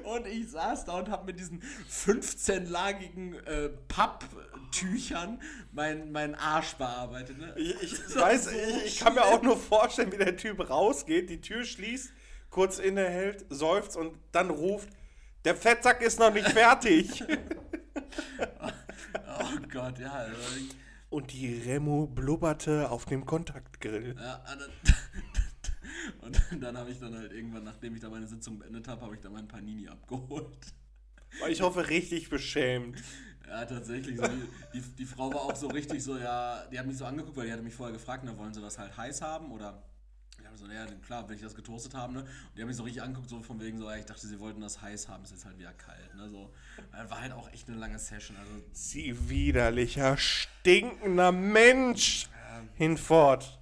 Und 0.04 0.28
ich 0.28 0.50
saß 0.52 0.86
da 0.86 0.98
und 0.98 1.10
habe 1.10 1.26
mit 1.26 1.40
diesen 1.40 1.62
15-lagigen 1.90 3.36
äh, 3.46 3.70
Papptüchern 3.88 5.42
meinen 5.72 6.12
mein 6.12 6.36
Arsch 6.36 6.74
bearbeitet. 6.74 7.38
Ne? 7.38 7.54
Ich, 7.58 7.82
ich 7.82 8.16
weiß, 8.16 8.46
so 8.46 8.52
ich, 8.52 8.86
ich 8.86 9.00
kann 9.00 9.14
mir 9.14 9.24
auch 9.24 9.42
nur 9.42 9.58
vorstellen, 9.58 10.12
wie 10.12 10.18
der 10.18 10.36
Typ 10.36 10.70
rausgeht, 10.70 11.30
die 11.30 11.40
Tür 11.42 11.64
schließt, 11.64 12.12
kurz 12.50 12.80
innehält, 12.80 13.46
seufzt 13.50 13.96
und 13.96 14.18
dann 14.32 14.50
ruft, 14.50 14.90
der 15.46 15.56
Fettsack 15.56 16.02
ist 16.02 16.20
noch 16.20 16.34
nicht 16.34 16.50
fertig. 16.50 17.24
Oh 19.14 19.68
Gott, 19.72 20.00
ja. 20.00 20.12
Also, 20.12 20.36
und 21.10 21.34
die 21.34 21.60
Remo 21.60 22.08
blubberte 22.08 22.90
auf 22.90 23.06
dem 23.06 23.26
Kontaktgrill. 23.26 24.16
ja 24.18 24.44
und 26.22 26.36
dann, 26.36 26.44
und 26.52 26.64
dann 26.64 26.78
habe 26.78 26.92
ich 26.92 27.00
dann 27.00 27.16
halt 27.16 27.34
irgendwann, 27.34 27.64
nachdem 27.64 27.96
ich 27.96 28.02
da 28.02 28.10
meine 28.10 28.28
Sitzung 28.28 28.60
beendet 28.60 28.88
habe, 28.88 29.02
habe 29.02 29.16
ich 29.16 29.22
dann 29.22 29.34
meinen 29.34 29.48
Panini 29.48 29.88
abgeholt. 29.88 30.74
Ich 31.50 31.62
hoffe, 31.62 31.90
richtig 31.90 32.30
beschämt. 32.30 33.02
Ja, 33.48 33.66
tatsächlich. 33.66 34.18
So, 34.18 34.24
die, 34.24 34.80
die, 34.80 34.82
die 34.96 35.06
Frau 35.06 35.34
war 35.34 35.42
auch 35.42 35.56
so 35.56 35.68
richtig 35.68 36.04
so, 36.04 36.18
ja, 36.18 36.66
die 36.72 36.80
hat 36.80 36.86
mich 36.86 36.98
so 36.98 37.06
angeguckt, 37.06 37.36
weil 37.36 37.48
die 37.48 37.52
hatte 37.52 37.64
mich 37.64 37.74
vorher 37.74 37.94
gefragt, 37.94 38.24
na, 38.26 38.38
wollen 38.38 38.54
sie 38.54 38.62
das 38.62 38.78
halt 38.78 38.96
heiß 38.96 39.22
haben 39.22 39.52
oder. 39.52 39.84
Habe 40.52 40.58
so, 40.60 40.68
ja, 40.68 40.86
klar, 41.06 41.28
wenn 41.30 41.36
ich 41.38 41.42
das 41.42 41.56
getoastet 41.56 41.94
habe, 41.94 42.12
ne? 42.12 42.20
Und 42.20 42.28
die 42.58 42.62
haben 42.62 42.68
mich 42.68 42.76
so 42.76 42.84
richtig 42.84 43.02
angeguckt, 43.02 43.30
so 43.30 43.40
von 43.42 43.60
wegen 43.62 43.78
so, 43.78 43.90
ja, 43.90 43.96
ich 43.96 44.06
dachte, 44.06 44.28
sie 44.28 44.38
wollten 44.40 44.60
das 44.60 44.82
heiß 44.82 45.08
haben, 45.08 45.24
ist 45.24 45.32
jetzt 45.32 45.46
halt 45.46 45.58
wieder 45.58 45.72
kalt, 45.74 46.14
ne? 46.16 46.30
So. 46.30 46.52
War 47.08 47.22
halt 47.22 47.32
auch 47.32 47.50
echt 47.54 47.70
eine 47.70 47.78
lange 47.78 47.98
Session. 47.98 48.36
Also, 48.38 48.52
Sie 48.74 49.30
widerlicher, 49.30 50.18
stinkender 50.18 51.32
Mensch. 51.32 52.28
Hinfort. 52.76 53.60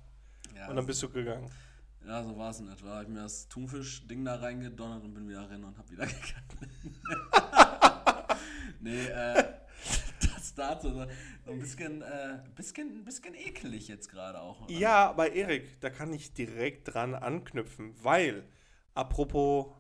ja, 0.55 0.67
Und 0.67 0.75
dann 0.77 0.85
bist 0.87 1.01
du 1.03 1.09
gegangen. 1.09 1.49
ja 2.07 2.23
so 2.23 2.35
war 2.37 2.49
es 2.49 2.59
in 2.59 2.69
etwa. 2.69 2.95
Hab 2.95 3.03
ich 3.03 3.09
mir 3.09 3.21
das 3.21 3.47
Thunfisch-Ding 3.49 4.25
da 4.25 4.35
reingedonnert 4.35 5.03
und 5.03 5.13
bin 5.13 5.29
wieder 5.29 5.47
rein 5.49 5.63
und 5.63 5.77
hab 5.77 5.89
wieder 5.91 6.05
gegangen. 6.07 6.99
nee, 8.79 9.05
äh, 9.05 9.43
dazu. 10.59 10.93
So 11.45 11.51
ein 11.51 11.59
bisschen, 11.59 12.01
äh, 12.01 12.39
bisschen, 12.55 13.03
bisschen 13.03 13.33
ekelig 13.33 13.87
jetzt 13.87 14.09
gerade 14.09 14.39
auch. 14.41 14.61
oder? 14.61 14.71
Ja, 14.71 15.09
aber 15.09 15.33
Erik, 15.33 15.79
da 15.81 15.89
kann 15.89 16.13
ich 16.13 16.33
direkt 16.33 16.93
dran 16.93 17.15
anknüpfen, 17.15 17.93
weil, 18.03 18.47
apropos 18.93 19.73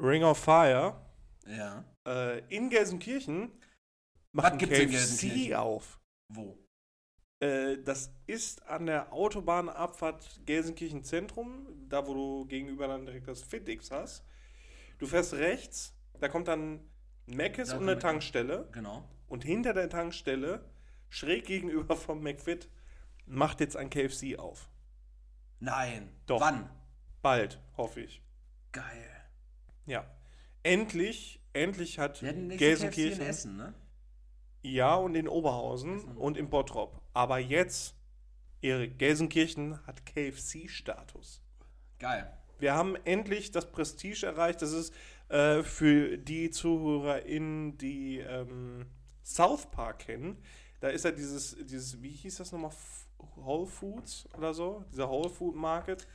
Ring 0.00 0.24
of 0.24 0.38
Fire, 0.38 1.00
Ja. 1.46 1.84
äh, 2.06 2.38
in 2.48 2.70
Gelsenkirchen 2.70 3.52
macht 4.32 4.52
ein 4.52 4.58
gibt's 4.58 4.78
in 4.78 4.90
KFC 4.90 4.90
Gelsenkirchen? 4.98 5.54
auf. 5.54 6.00
Wo? 6.28 6.58
Äh, 7.40 7.78
das 7.82 8.12
ist 8.26 8.66
an 8.66 8.86
der 8.86 9.12
Autobahnabfahrt 9.12 10.40
Gelsenkirchen 10.46 11.04
Zentrum, 11.04 11.66
da 11.88 12.06
wo 12.06 12.14
du 12.14 12.46
gegenüber 12.46 12.88
dann 12.88 13.04
direkt 13.04 13.28
das 13.28 13.42
FitX 13.42 13.90
hast. 13.90 14.24
Du 14.98 15.06
fährst 15.06 15.34
rechts, 15.34 15.94
da 16.20 16.28
kommt 16.28 16.48
dann 16.48 16.88
Da 17.26 17.76
und 17.76 17.82
eine 17.88 17.98
Tankstelle. 17.98 18.68
Genau. 18.72 19.08
Und 19.32 19.44
hinter 19.44 19.72
der 19.72 19.88
Tankstelle, 19.88 20.62
schräg 21.08 21.46
gegenüber 21.46 21.96
vom 21.96 22.22
McFit, 22.22 22.68
macht 23.24 23.60
jetzt 23.60 23.78
ein 23.78 23.88
KFC 23.88 24.38
auf. 24.38 24.68
Nein. 25.58 26.10
Doch. 26.26 26.42
Wann? 26.42 26.68
Bald, 27.22 27.58
hoffe 27.78 28.02
ich. 28.02 28.20
Geil. 28.72 29.10
Ja. 29.86 30.04
Endlich, 30.62 31.40
endlich 31.54 31.98
hat 31.98 32.20
hatten 32.20 32.48
nächste 32.48 32.66
KFC 32.66 32.82
in 32.82 32.90
Gelsenkirchen. 32.90 33.22
Essen, 33.22 33.56
ne? 33.56 33.74
Ja, 34.60 34.96
und 34.96 35.14
in 35.14 35.26
Oberhausen 35.26 35.96
Essen. 35.96 36.16
und 36.18 36.36
in 36.36 36.50
Bottrop. 36.50 37.00
Aber 37.14 37.38
jetzt, 37.38 37.96
Erik, 38.60 38.98
Gelsenkirchen 38.98 39.78
hat 39.86 40.04
KFC-Status. 40.04 41.40
Geil. 41.98 42.30
Wir 42.58 42.74
haben 42.74 42.96
endlich 43.06 43.50
das 43.50 43.72
Prestige 43.72 44.26
erreicht. 44.26 44.60
Das 44.60 44.72
ist 44.72 44.92
äh, 45.30 45.62
für 45.62 46.18
die 46.18 46.50
ZuhörerInnen, 46.50 47.78
die 47.78 48.18
ähm, 48.18 48.84
South 49.24 49.70
Park 49.70 50.00
kennen. 50.00 50.36
Da 50.80 50.88
ist 50.88 51.04
ja 51.04 51.10
dieses, 51.12 51.56
dieses, 51.64 52.02
wie 52.02 52.10
hieß 52.10 52.36
das 52.36 52.52
nochmal? 52.52 52.72
Whole 53.36 53.66
Foods 53.66 54.28
oder 54.36 54.52
so? 54.52 54.84
Dieser 54.92 55.08
Whole 55.08 55.30
Food 55.30 55.54
Market, 55.54 56.06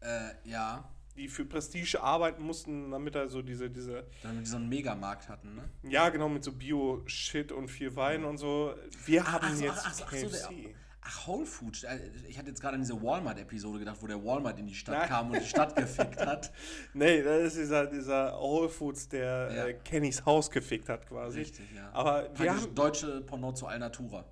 Äh, 0.00 0.30
ja. 0.44 0.88
die 1.16 1.28
für 1.28 1.44
Prestige 1.44 2.00
arbeiten 2.02 2.42
mussten, 2.42 2.90
damit 2.90 3.14
er 3.14 3.28
so 3.28 3.42
diese, 3.42 3.68
diese, 3.70 4.06
Damit 4.22 4.46
die 4.46 4.50
so 4.50 4.56
einen 4.56 4.68
Megamarkt 4.68 5.28
hatten, 5.28 5.54
ne? 5.54 5.68
ja 5.90 6.08
genau, 6.08 6.28
mit 6.30 6.44
so 6.44 6.52
Bio-Shit 6.52 7.52
und 7.52 7.68
viel 7.68 7.94
Wein 7.96 8.24
und 8.24 8.38
so. 8.38 8.74
Wir 9.04 9.30
haben 9.30 9.46
ach 9.50 9.54
so, 9.54 9.64
jetzt 9.64 9.82
ach 9.84 9.92
so, 9.94 10.04
so, 10.04 10.10
KFC. 10.28 10.62
der- 10.62 10.70
Ach, 11.08 11.26
Whole 11.28 11.46
Foods. 11.46 11.84
Äh, 11.84 11.98
Ich 12.28 12.36
hatte 12.38 12.48
jetzt 12.48 12.60
gerade 12.60 12.74
an 12.74 12.80
diese 12.80 13.00
Walmart-Episode 13.00 13.78
gedacht, 13.78 13.98
wo 14.00 14.06
der 14.06 14.22
Walmart 14.24 14.58
in 14.58 14.66
die 14.66 14.74
Stadt 14.74 14.98
Nein. 14.98 15.08
kam 15.08 15.30
und 15.30 15.40
die 15.40 15.46
Stadt 15.46 15.76
gefickt 15.76 16.18
hat. 16.24 16.52
Nee, 16.94 17.22
das 17.22 17.42
ist 17.52 17.58
dieser, 17.58 17.86
dieser 17.86 18.32
Whole 18.40 18.68
Foods, 18.68 19.08
der 19.08 19.50
Ja. 19.54 19.66
äh, 19.66 19.74
Kennys 19.84 20.24
Haus 20.24 20.50
gefickt 20.50 20.88
hat 20.88 21.06
quasi. 21.06 21.40
Richtig, 21.40 21.66
ja. 21.74 21.90
Aber 21.92 22.28
wir 22.36 22.54
haben, 22.56 22.74
deutsche 22.74 23.20
Pendant 23.20 23.56
zu 23.56 23.66
Alnatura. 23.66 24.24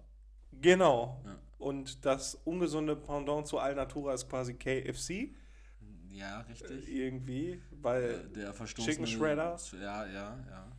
genau. 0.60 1.20
Ja. 1.24 1.36
Und 1.58 2.04
das 2.04 2.34
ungesunde 2.44 2.94
Pendant 2.96 3.46
zu 3.46 3.58
Alnatura 3.58 4.12
ist 4.14 4.28
quasi 4.28 4.54
KFC. 4.54 5.30
Ja, 6.10 6.40
richtig. 6.42 6.88
Irgendwie, 6.88 7.62
weil. 7.70 8.02
Äh, 8.04 8.32
der 8.34 8.52
verstoßene... 8.52 8.92
Chicken 8.94 9.06
Shredder. 9.06 9.56
Ja, 9.80 10.04
ja, 10.06 10.12
ja. 10.50 10.72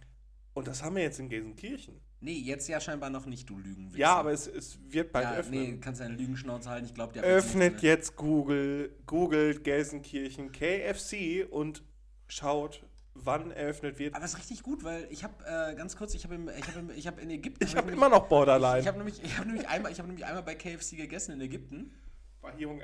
Und 0.53 0.67
das 0.67 0.84
haben 0.84 0.95
wir 0.95 1.03
jetzt 1.03 1.19
in 1.19 1.27
Gelsenkirchen. 1.29 1.99
Nee, 2.25 2.39
jetzt 2.39 2.67
ja 2.67 2.79
scheinbar 2.79 3.11
noch 3.11 3.27
nicht, 3.27 3.47
du 3.47 3.59
Lügenwichser. 3.59 3.99
Ja, 3.99 4.15
aber 4.15 4.31
es, 4.31 4.47
es 4.47 4.79
wird 4.89 5.11
bald 5.11 5.25
ja, 5.25 5.35
öffnen. 5.35 5.61
Nee, 5.61 5.77
kannst 5.79 6.01
deine 6.01 6.15
Lügenschnauze 6.15 6.71
halten. 6.71 6.88
Ich 6.88 6.95
glaube, 6.95 7.13
der 7.13 7.21
Öffnet 7.21 7.83
jetzt 7.83 8.15
Google, 8.15 8.95
googelt 9.05 9.63
Gelsenkirchen 9.63 10.51
KFC 10.51 11.45
und 11.47 11.83
schaut, 12.25 12.83
wann 13.13 13.51
eröffnet 13.51 13.99
wird. 13.99 14.15
Aber 14.15 14.25
es 14.25 14.33
ist 14.33 14.39
richtig 14.39 14.63
gut, 14.63 14.83
weil 14.83 15.07
ich 15.11 15.23
habe 15.23 15.35
äh, 15.45 15.75
ganz 15.75 15.95
kurz, 15.95 16.15
ich 16.15 16.23
habe 16.23 16.51
ich 16.57 16.67
hab, 16.67 16.91
ich 16.95 17.05
hab 17.05 17.19
in 17.19 17.29
Ägypten. 17.29 17.63
Ich 17.63 17.75
hab 17.75 17.83
habe 17.83 17.91
nämlich- 17.91 18.03
immer 18.03 18.17
noch 18.17 18.27
Borderline. 18.27 18.79
Ich 18.79 18.88
habe 18.88 18.97
nämlich, 18.97 19.23
ich 19.23 19.38
hab 19.38 19.45
nämlich, 19.45 19.67
einmal, 19.67 19.91
ich 19.91 19.99
hab 19.99 20.07
nämlich 20.07 20.25
einmal 20.25 20.41
bei 20.41 20.55
KFC 20.55 20.97
gegessen 20.97 21.33
in 21.33 21.41
Ägypten. 21.41 21.93
Warum? 22.41 22.81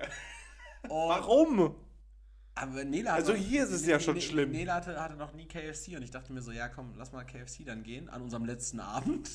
Aber 2.53 2.83
Nela 2.83 3.13
Also 3.13 3.33
hier 3.33 3.63
ist 3.63 3.71
es 3.71 3.85
ja 3.85 3.99
schon 3.99 4.19
schlimm. 4.19 4.51
Nela 4.51 4.75
hatte, 4.75 4.99
hatte 5.01 5.15
noch 5.15 5.33
nie 5.33 5.47
KFC 5.47 5.95
und 5.95 6.03
ich 6.03 6.11
dachte 6.11 6.33
mir 6.33 6.41
so, 6.41 6.51
ja 6.51 6.67
komm, 6.67 6.93
lass 6.97 7.11
mal 7.11 7.23
KFC 7.23 7.65
dann 7.65 7.83
gehen 7.83 8.09
an 8.09 8.21
unserem 8.21 8.45
letzten 8.45 8.79
Abend. 8.79 9.29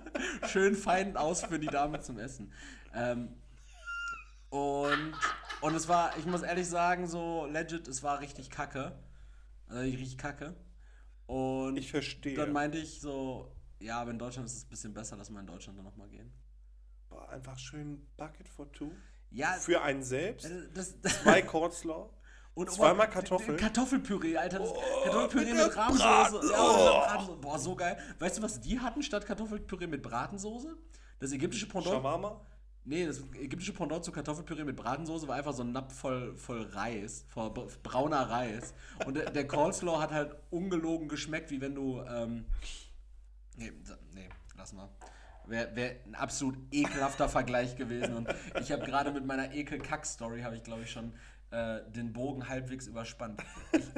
Schön 0.48 0.74
fein 0.74 1.16
aus 1.16 1.42
für 1.42 1.58
die 1.58 1.66
Dame 1.66 2.00
zum 2.00 2.18
Essen. 2.18 2.52
Ähm, 2.94 3.28
und, 4.50 5.12
und 5.60 5.74
es 5.74 5.88
war, 5.88 6.16
ich 6.16 6.26
muss 6.26 6.42
ehrlich 6.42 6.68
sagen, 6.68 7.06
so 7.06 7.46
legit, 7.46 7.86
es 7.88 8.02
war 8.02 8.20
richtig 8.20 8.50
kacke. 8.50 8.92
Also 9.68 9.82
richtig 9.82 10.16
kacke. 10.16 10.54
Und 11.26 11.76
Ich 11.76 11.90
verstehe. 11.90 12.34
dann 12.36 12.52
meinte 12.52 12.78
ich 12.78 13.00
so, 13.00 13.54
ja, 13.80 14.00
aber 14.00 14.10
in 14.10 14.18
Deutschland 14.18 14.46
ist 14.48 14.56
es 14.56 14.64
ein 14.64 14.68
bisschen 14.68 14.94
besser, 14.94 15.16
lass 15.16 15.30
mal 15.30 15.40
in 15.40 15.46
Deutschland 15.46 15.78
dann 15.78 15.84
nochmal 15.84 16.08
gehen. 16.08 16.32
Boah, 17.08 17.28
einfach 17.30 17.58
schön 17.58 18.06
Bucket 18.16 18.48
for 18.48 18.70
two. 18.72 18.90
Ja, 19.30 19.52
Für 19.54 19.82
einen 19.82 20.02
selbst. 20.02 20.48
das, 20.74 21.00
das, 21.00 21.22
Zwei 21.22 21.42
Coleslaw. 21.42 22.08
Und 22.54 22.70
Zweimal 22.70 23.06
boah, 23.08 23.12
Kartoffeln? 23.12 23.58
Kartoffelpüree, 23.58 24.36
Alter. 24.36 24.60
Oh, 24.60 24.80
Kartoffelpüree 25.02 25.54
mit 25.54 25.66
mit, 25.66 25.76
Rahmsoße. 25.76 26.52
Ja, 26.52 27.26
oh. 27.28 27.36
Boah, 27.36 27.58
so 27.58 27.74
geil. 27.74 27.98
Weißt 28.20 28.38
du, 28.38 28.42
was 28.42 28.60
die 28.60 28.78
hatten 28.78 29.02
statt 29.02 29.26
Kartoffelpüree 29.26 29.88
mit 29.88 30.02
Bratensoße? 30.02 30.76
Das 31.18 31.32
ägyptische 31.32 31.66
Pendant. 31.66 31.96
Shawarma. 31.96 32.40
Nee, 32.84 33.06
das 33.06 33.20
ägyptische 33.34 33.72
Pendant 33.72 34.04
zu 34.04 34.12
Kartoffelpüree 34.12 34.62
mit 34.62 34.76
Bratensoße 34.76 35.26
war 35.26 35.34
einfach 35.36 35.52
so 35.54 35.64
ein 35.64 35.72
Napf 35.72 35.94
voll, 35.98 36.36
voll 36.36 36.62
Reis, 36.62 37.24
voll 37.28 37.50
br- 37.50 37.66
brauner 37.82 38.28
Reis. 38.30 38.74
Und 39.04 39.14
der, 39.16 39.30
der 39.30 39.48
Coleslaw 39.48 40.00
hat 40.00 40.12
halt 40.12 40.36
ungelogen 40.50 41.08
geschmeckt, 41.08 41.50
wie 41.50 41.60
wenn 41.60 41.74
du. 41.74 42.02
Ähm, 42.02 42.44
nee, 43.56 43.72
nee, 44.12 44.28
lass 44.56 44.72
mal. 44.72 44.88
Wäre 45.46 45.74
wär 45.74 45.96
ein 46.06 46.14
absolut 46.14 46.56
ekelhafter 46.70 47.28
Vergleich 47.28 47.76
gewesen. 47.76 48.14
Und 48.14 48.28
ich 48.60 48.70
habe 48.70 48.84
gerade 48.84 49.10
mit 49.12 49.26
meiner 49.26 49.52
Ekel-Kack-Story, 49.52 50.42
habe 50.42 50.56
ich 50.56 50.62
glaube 50.62 50.82
ich 50.82 50.90
schon 50.90 51.12
äh, 51.50 51.80
den 51.90 52.12
Bogen 52.12 52.48
halbwegs 52.48 52.86
überspannt. 52.86 53.42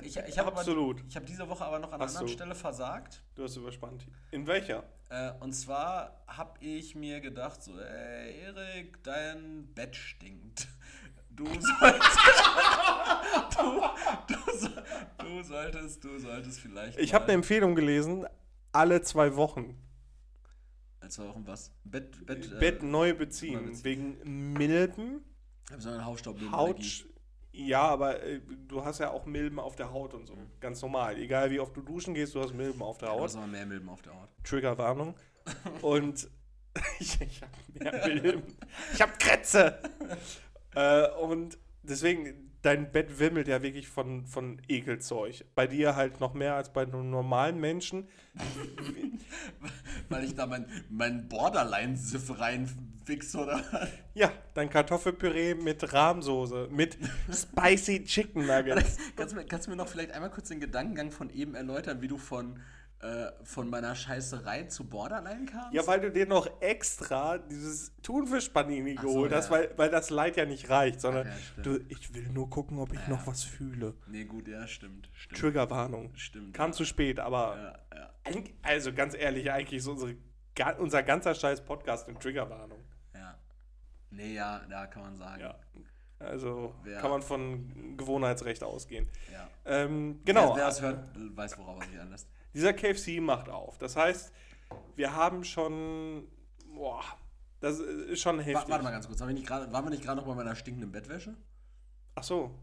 Ich, 0.02 0.16
ich, 0.16 0.16
ich 0.28 0.38
habe 0.38 0.52
Absolut. 0.52 1.02
Ich 1.08 1.16
habe 1.16 1.26
diese 1.26 1.48
Woche 1.48 1.64
aber 1.64 1.78
noch 1.78 1.88
an 1.88 1.94
einer 1.94 2.04
Ach 2.04 2.08
anderen 2.08 2.28
so. 2.28 2.32
Stelle 2.32 2.54
versagt. 2.54 3.22
Du 3.34 3.44
hast 3.44 3.56
überspannt. 3.56 4.06
In 4.30 4.46
welcher? 4.46 4.84
Äh, 5.08 5.32
und 5.40 5.52
zwar 5.52 6.22
habe 6.26 6.58
ich 6.60 6.94
mir 6.94 7.20
gedacht, 7.20 7.62
so, 7.62 7.78
ey, 7.78 8.40
Erik, 8.40 9.02
dein 9.02 9.68
Bett 9.74 9.96
stinkt. 9.96 10.68
Du 11.30 11.44
solltest. 11.80 12.18
du, 13.56 13.82
du, 14.34 14.58
so, 14.58 14.68
du 15.18 15.42
solltest, 15.42 16.04
du 16.04 16.18
solltest 16.18 16.60
vielleicht. 16.60 16.98
Ich 16.98 17.14
habe 17.14 17.24
eine 17.24 17.34
Empfehlung 17.34 17.74
gelesen. 17.74 18.26
Alle 18.72 19.02
zwei 19.02 19.36
Wochen. 19.36 19.78
Seit 21.00 21.12
zwei 21.12 21.28
Wochen 21.28 21.46
was? 21.46 21.72
Bett, 21.84 22.26
Bett, 22.26 22.52
äh, 22.52 22.58
Bett 22.58 22.82
neu 22.82 23.14
beziehen. 23.14 23.54
neu 23.54 23.68
beziehen. 23.68 23.84
Wegen 23.84 24.52
Milben, 24.54 25.24
hab 25.70 25.80
so 25.80 25.90
eine 25.90 26.04
Hautstaub 26.04 26.38
Haut. 26.50 27.06
Ja, 27.56 27.82
aber 27.82 28.22
äh, 28.22 28.40
du 28.68 28.84
hast 28.84 28.98
ja 28.98 29.10
auch 29.10 29.24
Milben 29.24 29.58
auf 29.58 29.76
der 29.76 29.90
Haut 29.92 30.12
und 30.12 30.26
so. 30.26 30.34
Mhm. 30.34 30.46
Ganz 30.60 30.82
normal. 30.82 31.16
Egal 31.18 31.50
wie 31.50 31.58
oft 31.58 31.74
du 31.76 31.80
duschen 31.80 32.12
gehst, 32.12 32.34
du 32.34 32.40
hast 32.42 32.52
Milben 32.54 32.82
auf 32.82 32.98
der 32.98 33.08
Du 33.08 33.14
Haut. 33.14 33.22
hast 33.24 33.36
aber 33.36 33.46
mehr 33.46 33.64
Milben 33.64 33.88
auf 33.88 34.02
der 34.02 34.12
Haut. 34.12 34.28
Triggerwarnung. 34.44 35.14
Und 35.82 36.28
ich, 37.00 37.18
ich 37.20 37.40
habe 37.42 37.52
mehr 37.94 38.06
Milben. 38.22 38.42
Ich 38.92 39.00
habe 39.00 39.12
Krätze. 39.18 39.78
äh, 40.74 41.08
und 41.12 41.56
deswegen, 41.82 42.52
dein 42.60 42.92
Bett 42.92 43.18
wimmelt 43.18 43.48
ja 43.48 43.62
wirklich 43.62 43.88
von, 43.88 44.26
von 44.26 44.60
Ekelzeug. 44.68 45.46
Bei 45.54 45.66
dir 45.66 45.96
halt 45.96 46.20
noch 46.20 46.34
mehr 46.34 46.56
als 46.56 46.70
bei 46.72 46.82
einem 46.82 47.08
normalen 47.08 47.58
Menschen. 47.58 48.08
Weil 50.10 50.24
ich 50.24 50.34
da 50.34 50.46
mein, 50.46 50.66
mein 50.90 51.28
Borderline-Siff 51.28 52.38
reinwichse, 53.06 53.38
oder? 53.38 53.62
Ja, 54.14 54.32
dein 54.54 54.70
Kartoffelpüree 54.70 55.54
mit 55.54 55.92
Rahmsoße, 55.92 56.68
mit 56.70 56.96
Spicy 57.32 58.04
Chicken 58.04 58.46
Nuggets. 58.46 58.96
kannst, 59.16 59.34
du 59.34 59.38
mir, 59.38 59.46
kannst 59.46 59.66
du 59.66 59.70
mir 59.70 59.76
noch 59.76 59.88
vielleicht 59.88 60.12
einmal 60.12 60.30
kurz 60.30 60.48
den 60.48 60.60
Gedankengang 60.60 61.10
von 61.10 61.30
eben 61.30 61.54
erläutern, 61.54 62.00
wie 62.00 62.08
du 62.08 62.16
von, 62.16 62.60
äh, 63.00 63.26
von 63.44 63.68
meiner 63.68 63.94
Scheißerei 63.94 64.64
zu 64.64 64.88
Borderline 64.88 65.46
kamst? 65.46 65.72
Ja, 65.72 65.86
weil 65.86 66.00
du 66.00 66.10
dir 66.10 66.26
noch 66.26 66.48
extra 66.60 67.38
dieses 67.38 67.92
Thunfisch-Panini 68.02 68.96
so, 68.96 69.02
geholt 69.08 69.32
hast, 69.32 69.46
ja. 69.46 69.52
weil, 69.52 69.70
weil 69.76 69.90
das 69.90 70.10
Leid 70.10 70.36
ja 70.36 70.46
nicht 70.46 70.70
reicht, 70.70 71.00
sondern 71.00 71.28
Ach 71.30 71.56
ja, 71.58 71.62
du, 71.62 71.80
ich 71.88 72.14
will 72.14 72.28
nur 72.28 72.48
gucken, 72.48 72.78
ob 72.78 72.92
ich 72.92 73.00
Ja. 73.00 73.10
noch 73.10 73.26
was 73.26 73.44
fühle. 73.44 73.94
Nee, 74.06 74.24
gut, 74.24 74.48
ja, 74.48 74.66
stimmt. 74.66 75.10
Stimmt. 75.12 75.40
Triggerwarnung. 75.40 76.14
Stimmt. 76.14 76.54
Kam 76.54 76.72
zu 76.72 76.84
spät, 76.84 77.20
aber 77.20 77.80
Also 78.62 78.92
ganz 78.92 79.14
ehrlich, 79.14 79.52
eigentlich 79.52 79.78
ist 79.78 79.86
unsere, 79.86 80.16
unser 80.78 81.02
ganzer 81.02 81.34
scheiß 81.34 81.64
Podcast 81.64 82.08
eine 82.08 82.18
Triggerwarnung. 82.18 82.78
Nee, 84.10 84.34
ja, 84.34 84.60
da 84.70 84.86
kann 84.86 85.02
man 85.02 85.16
sagen. 85.16 85.40
Ja. 85.42 85.54
Also 86.18 86.74
Wer- 86.82 86.98
kann 87.00 87.10
man 87.10 87.22
von 87.22 87.96
Gewohnheitsrecht 87.96 88.62
ausgehen. 88.64 89.08
ja. 89.32 89.48
Ähm, 89.66 90.20
genau. 90.24 90.50
Wer, 90.50 90.56
wer 90.56 90.64
das 90.66 90.80
hört, 90.80 91.08
weiß, 91.36 91.58
worauf 91.58 91.80
er 91.82 91.90
sich 91.90 92.00
anlässt. 92.00 92.28
Dieser 92.54 92.72
KFC 92.72 93.20
macht 93.20 93.48
auf. 93.48 93.76
Das 93.78 93.96
heißt, 93.96 94.32
wir 94.94 95.14
haben 95.14 95.44
schon. 95.44 96.26
Boah, 96.74 97.02
das 97.60 97.78
ist 97.80 98.20
schon 98.22 98.38
heftig. 98.38 98.54
Wa- 98.66 98.70
Warte 98.70 98.84
mal 98.84 98.90
ganz 98.92 99.06
kurz, 99.06 99.20
nicht 99.20 99.46
grad, 99.46 99.70
waren 99.72 99.84
wir 99.84 99.90
nicht 99.90 100.02
gerade 100.04 100.18
noch 100.20 100.26
bei 100.26 100.34
meiner 100.34 100.54
stinkenden 100.56 100.90
Bettwäsche? 100.92 101.34
Ach 102.14 102.22
so. 102.22 102.54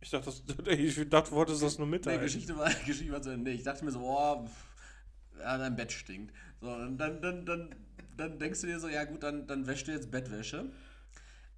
Ich 0.00 0.10
dachte, 0.10 0.26
das, 0.26 0.42
ich 0.68 1.08
dachte, 1.10 1.30
du 1.30 1.36
wolltest 1.36 1.62
das 1.62 1.78
nur 1.78 1.86
Nee, 1.86 1.92
mitteilen. 1.92 2.20
Geschichte 2.22 2.56
war, 2.56 2.68
Geschichte 2.86 3.12
war 3.12 3.20
zu 3.22 3.30
Ende. 3.30 3.50
Ich 3.50 3.62
dachte 3.62 3.84
mir 3.84 3.90
so, 3.90 4.00
boah, 4.00 4.44
ja, 5.38 5.58
dein 5.58 5.76
Bett 5.76 5.92
stinkt. 5.92 6.34
So, 6.60 6.70
und 6.70 6.96
dann, 6.98 7.20
dann, 7.20 7.44
dann, 7.44 7.74
dann 8.16 8.38
denkst 8.38 8.60
du 8.62 8.66
dir 8.68 8.80
so, 8.80 8.88
ja 8.88 9.04
gut, 9.04 9.22
dann, 9.22 9.46
dann 9.46 9.66
wäschst 9.66 9.86
du 9.88 9.92
jetzt 9.92 10.10
Bettwäsche. 10.10 10.70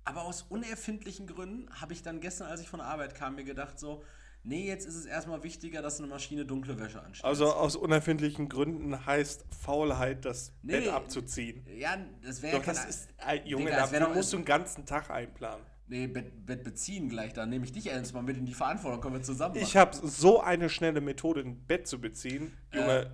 Aber 0.04 0.22
aus 0.22 0.42
unerfindlichen 0.42 1.26
Gründen 1.26 1.68
habe 1.80 1.92
ich 1.92 2.02
dann 2.02 2.20
gestern, 2.20 2.48
als 2.48 2.60
ich 2.60 2.68
von 2.68 2.80
der 2.80 2.88
Arbeit 2.88 3.14
kam, 3.14 3.36
mir 3.36 3.44
gedacht 3.44 3.78
so, 3.78 4.02
nee, 4.42 4.66
jetzt 4.66 4.86
ist 4.86 4.96
es 4.96 5.06
erstmal 5.06 5.42
wichtiger, 5.42 5.80
dass 5.80 5.98
eine 5.98 6.08
Maschine 6.08 6.44
dunkle 6.44 6.78
Wäsche 6.78 7.02
anstellt. 7.02 7.24
Also 7.24 7.46
aus 7.52 7.74
unerfindlichen 7.76 8.48
Gründen 8.50 9.06
heißt 9.06 9.46
Faulheit, 9.62 10.24
das 10.26 10.52
Nee, 10.62 10.80
Bett 10.80 10.88
abzuziehen. 10.88 11.66
ja, 11.78 11.96
das 12.22 12.42
wäre 12.42 12.58
Doch, 12.58 12.66
ja 12.66 12.72
das 12.72 12.80
kein- 12.82 12.88
ist, 12.90 13.08
äh, 13.44 13.48
Junge, 13.48 13.64
Digga, 13.66 13.86
das 13.86 13.92
doch- 13.92 14.14
musst 14.14 14.32
du 14.32 14.36
einen 14.36 14.44
ganzen 14.44 14.84
Tag 14.84 15.08
einplanen. 15.10 15.64
Nee, 15.86 16.06
Bett, 16.06 16.44
Bett 16.46 16.64
beziehen 16.64 17.08
gleich, 17.08 17.32
da 17.34 17.44
nehme 17.46 17.64
ich 17.64 17.72
dich 17.72 17.86
ernst 17.90 18.12
mal 18.14 18.22
mit 18.22 18.36
in 18.38 18.46
die 18.46 18.54
Verantwortung, 18.54 19.00
können 19.00 19.14
wir 19.16 19.22
zusammen 19.22 19.54
machen. 19.54 19.64
Ich 19.64 19.76
habe 19.76 19.94
so 19.96 20.40
eine 20.42 20.68
schnelle 20.70 21.00
Methode, 21.02 21.40
ein 21.42 21.64
Bett 21.66 21.86
zu 21.86 21.98
beziehen. 22.00 22.56
Äh. 22.72 22.78
Junge, 22.78 23.10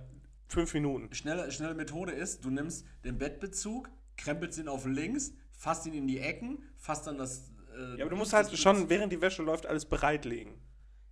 fünf 0.47 0.73
Minuten. 0.73 1.13
schnelle, 1.13 1.49
schnelle 1.51 1.73
Methode 1.75 2.11
ist, 2.13 2.43
du 2.43 2.49
nimmst 2.49 2.85
den 3.05 3.17
Bettbezug, 3.17 3.89
krempelst 4.17 4.57
ihn 4.59 4.67
auf 4.69 4.85
links, 4.85 5.33
fasst 5.61 5.85
ihn 5.85 5.93
in 5.93 6.07
die 6.07 6.19
Ecken, 6.19 6.63
fasst 6.77 7.05
dann 7.05 7.17
das. 7.19 7.51
Äh, 7.77 7.97
Ja, 7.97 8.01
aber 8.05 8.09
du 8.09 8.15
musst 8.15 8.33
das 8.33 8.47
halt 8.47 8.57
schon, 8.57 8.89
während 8.89 9.13
die 9.13 9.21
Wäsche 9.21 9.43
läuft, 9.43 9.67
alles 9.67 9.85
bereitlegen. 9.85 10.53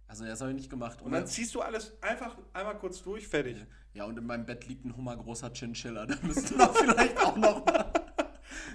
Also, 0.08 0.26
das 0.26 0.42
habe 0.42 0.50
ich 0.52 0.58
nicht 0.58 0.72
gemacht. 0.72 1.04
Und 1.04 1.12
dann 1.12 1.28
ziehst 1.28 1.54
du 1.54 1.62
alles 1.62 1.94
einfach 2.02 2.36
einmal 2.54 2.76
kurz 2.80 3.04
durch, 3.04 3.28
fertig. 3.28 3.58
ja, 3.94 4.06
und 4.06 4.18
in 4.18 4.26
meinem 4.26 4.46
Bett 4.48 4.68
liegt 4.68 4.84
ein 4.86 4.96
hummergroßer 4.98 5.52
Chinchilla. 5.54 6.08
Da 6.08 6.16
müsste 6.24 6.56
man 6.56 6.70
vielleicht 6.74 7.18
auch 7.24 7.38
noch. 7.38 7.64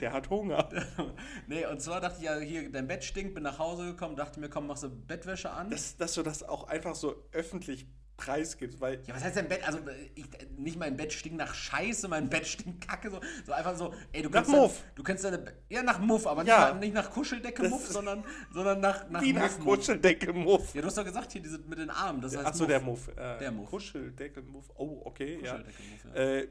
Der 0.00 0.12
hat 0.12 0.30
Hunger. 0.30 0.68
Nee, 1.48 1.66
und 1.66 1.80
zwar 1.80 2.00
dachte 2.00 2.18
ich 2.18 2.24
ja, 2.24 2.36
hier, 2.38 2.70
dein 2.70 2.86
Bett 2.86 3.02
stinkt, 3.02 3.34
bin 3.34 3.42
nach 3.42 3.58
Hause 3.58 3.84
gekommen, 3.86 4.14
dachte 4.16 4.38
mir, 4.38 4.48
komm, 4.48 4.68
machst 4.68 4.84
du 4.84 4.88
Bettwäsche 4.88 5.50
an. 5.50 5.70
Dass, 5.70 5.96
dass 5.96 6.14
du 6.14 6.22
das 6.22 6.42
auch 6.44 6.68
einfach 6.68 6.94
so 6.94 7.16
öffentlich 7.32 7.86
preisgibst, 8.16 8.80
weil 8.80 9.02
ja, 9.06 9.14
was 9.14 9.24
heißt 9.24 9.36
dein 9.36 9.48
Bett? 9.48 9.66
Also, 9.66 9.80
ich, 10.14 10.24
nicht 10.56 10.78
mein 10.78 10.96
Bett 10.96 11.12
stinkt 11.12 11.36
nach 11.38 11.52
Scheiße, 11.54 12.06
mein 12.08 12.28
Bett 12.28 12.46
stinkt 12.46 12.86
kacke. 12.86 13.10
So, 13.10 13.20
so 13.44 13.52
einfach 13.52 13.76
so, 13.76 13.92
ey, 14.12 14.22
du 14.22 14.28
Nach 14.28 14.36
kannst. 14.36 14.52
dein- 14.52 14.60
Muff. 14.60 14.84
Du 14.94 15.02
kannst 15.02 15.24
deine. 15.24 15.44
Ja, 15.68 15.82
nach 15.82 15.98
Muff, 15.98 16.26
aber 16.26 16.42
nicht, 16.44 16.50
Ja. 16.50 16.72
nach, 16.72 16.80
nicht 16.80 16.94
nach 16.94 17.10
Kuscheldecke 17.10 17.68
Muff, 17.68 17.86
sondern, 17.88 18.24
sondern 18.52 18.80
nach, 18.80 19.08
nach 19.10 19.20
wie 19.20 19.32
nach. 19.32 19.58
Kuscheldecke 19.58 20.32
Muff. 20.32 20.74
Ja, 20.74 20.80
du 20.82 20.86
hast 20.86 20.96
doch 20.98 21.04
gesagt, 21.04 21.32
hier 21.32 21.42
diese 21.42 21.58
mit 21.58 21.78
den 21.78 21.90
Armen. 21.90 22.20
Das 22.20 22.36
heißt 22.36 22.46
Achso, 22.46 22.66
der 22.66 22.80
Muff. 22.80 23.08
Äh, 23.08 23.38
Der 23.40 23.50
Muff. 23.50 23.70
Kuscheldecke 23.70 24.42
Muff. 24.42 24.70
Oh, 24.76 25.02
okay, 25.04 25.40
ja. 25.42 25.52
Kuscheldecke 25.56 25.82
Muff, 25.82 26.14
ja. 26.14 26.22
Äh, 26.22 26.48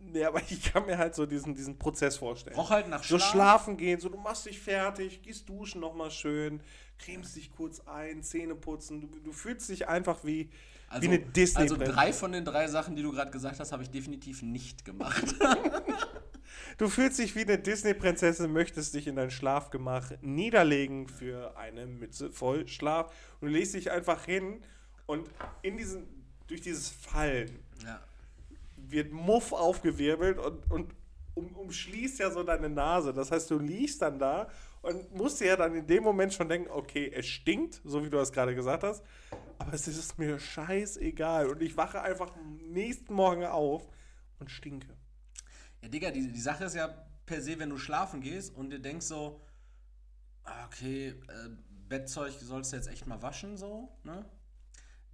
nee, 0.00 0.24
aber 0.24 0.40
ich 0.48 0.72
kann 0.72 0.86
mir 0.86 0.98
halt 0.98 1.14
so 1.14 1.24
diesen, 1.24 1.54
diesen 1.54 1.78
Prozess 1.78 2.16
vorstellen. 2.16 2.56
Roch 2.56 2.70
halt 2.70 2.88
nach 2.88 3.02
So 3.04 3.16
Schlaf. 3.18 3.30
schlafen 3.30 3.76
gehen, 3.76 4.00
so 4.00 4.08
du 4.08 4.18
machst 4.18 4.46
dich 4.46 4.58
fertig, 4.58 5.22
gehst 5.22 5.48
duschen 5.48 5.80
nochmal 5.80 6.10
schön, 6.10 6.60
cremst 6.98 7.36
dich 7.36 7.52
kurz 7.52 7.80
ein, 7.86 8.22
Zähne 8.22 8.54
putzen. 8.56 9.00
Du, 9.00 9.06
du 9.20 9.32
fühlst 9.32 9.68
dich 9.68 9.86
einfach 9.88 10.24
wie, 10.24 10.50
Also, 10.88 11.02
wie 11.02 11.14
eine 11.14 11.18
disney 11.18 11.62
also 11.62 11.76
drei 11.76 12.12
von 12.12 12.32
den 12.32 12.44
drei 12.44 12.68
Sachen, 12.68 12.94
die 12.94 13.02
du 13.02 13.12
gerade 13.12 13.30
gesagt 13.30 13.58
hast, 13.58 13.72
habe 13.72 13.82
ich 13.82 13.90
definitiv 13.90 14.42
nicht 14.42 14.84
gemacht. 14.84 15.34
Du 16.78 16.90
fühlst 16.90 17.18
dich 17.18 17.34
wie 17.34 17.42
eine 17.42 17.58
Disney-Prinzessin, 17.58 18.52
möchtest 18.52 18.92
dich 18.92 19.06
in 19.06 19.16
dein 19.16 19.30
Schlafgemach 19.30 20.12
niederlegen 20.20 21.08
für 21.08 21.56
eine 21.56 21.86
Mütze 21.86 22.30
voll 22.30 22.68
Schlaf. 22.68 23.14
Und 23.40 23.48
du 23.48 23.54
legst 23.54 23.74
dich 23.74 23.90
einfach 23.90 24.26
hin 24.26 24.60
und 25.06 25.30
in 25.62 25.78
diesen, 25.78 26.06
durch 26.48 26.60
dieses 26.60 26.90
Fallen 26.90 27.60
ja. 27.82 27.98
wird 28.76 29.10
Muff 29.10 29.52
aufgewirbelt 29.52 30.38
und, 30.38 30.70
und 30.70 30.94
um, 31.32 31.54
umschließt 31.54 32.18
ja 32.18 32.30
so 32.30 32.42
deine 32.42 32.68
Nase. 32.68 33.14
Das 33.14 33.30
heißt, 33.30 33.50
du 33.50 33.58
liegst 33.58 34.02
dann 34.02 34.18
da 34.18 34.48
und 34.86 35.12
musst 35.14 35.40
dir 35.40 35.48
ja 35.48 35.56
dann 35.56 35.74
in 35.74 35.86
dem 35.86 36.04
Moment 36.04 36.32
schon 36.32 36.48
denken, 36.48 36.70
okay, 36.70 37.10
es 37.12 37.26
stinkt, 37.26 37.80
so 37.84 38.04
wie 38.04 38.10
du 38.10 38.16
das 38.16 38.32
gerade 38.32 38.54
gesagt 38.54 38.84
hast, 38.84 39.02
aber 39.58 39.72
es 39.72 39.88
ist 39.88 40.18
mir 40.18 40.38
scheißegal. 40.38 41.48
Und 41.48 41.60
ich 41.60 41.76
wache 41.76 42.00
einfach 42.00 42.32
nächsten 42.68 43.12
Morgen 43.12 43.44
auf 43.44 43.88
und 44.38 44.50
stinke. 44.50 44.88
Ja, 45.82 45.88
Digga, 45.88 46.10
die, 46.12 46.30
die 46.30 46.40
Sache 46.40 46.64
ist 46.64 46.74
ja 46.74 46.88
per 47.26 47.42
se, 47.42 47.58
wenn 47.58 47.70
du 47.70 47.78
schlafen 47.78 48.20
gehst 48.20 48.54
und 48.54 48.70
dir 48.70 48.78
denkst 48.78 49.06
so, 49.06 49.40
ah, 50.44 50.66
okay, 50.66 51.08
äh, 51.08 51.48
Bettzeug 51.88 52.32
sollst 52.32 52.72
du 52.72 52.76
jetzt 52.76 52.88
echt 52.88 53.06
mal 53.06 53.20
waschen, 53.22 53.56
so, 53.56 53.88
ne? 54.04 54.24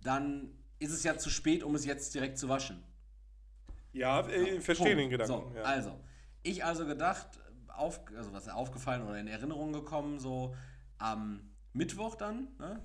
Dann 0.03 0.59
ist 0.79 0.93
es 0.93 1.05
ja 1.05 1.17
zu 1.17 1.31
spät, 1.31 1.63
um 1.63 1.75
es 1.75 1.85
jetzt 1.85 2.15
direkt 2.15 2.37
zu 2.39 2.49
waschen. 2.49 2.83
Ja, 3.93 4.21
äh, 4.29 4.57
ich 4.57 4.65
verstehe 4.65 4.97
den. 4.97 5.11
Gedanken. 5.11 5.33
So, 5.33 5.53
ja. 5.57 5.63
also, 5.63 5.99
ich 6.43 6.65
also 6.65 6.87
gedacht, 6.87 7.39
auf, 7.77 8.01
also 8.17 8.33
was 8.33 8.47
ist 8.47 8.53
aufgefallen 8.53 9.03
oder 9.03 9.19
in 9.19 9.27
Erinnerung 9.27 9.73
gekommen, 9.73 10.19
so 10.19 10.55
am 10.99 11.41
Mittwoch 11.73 12.15
dann, 12.15 12.49
ne? 12.59 12.83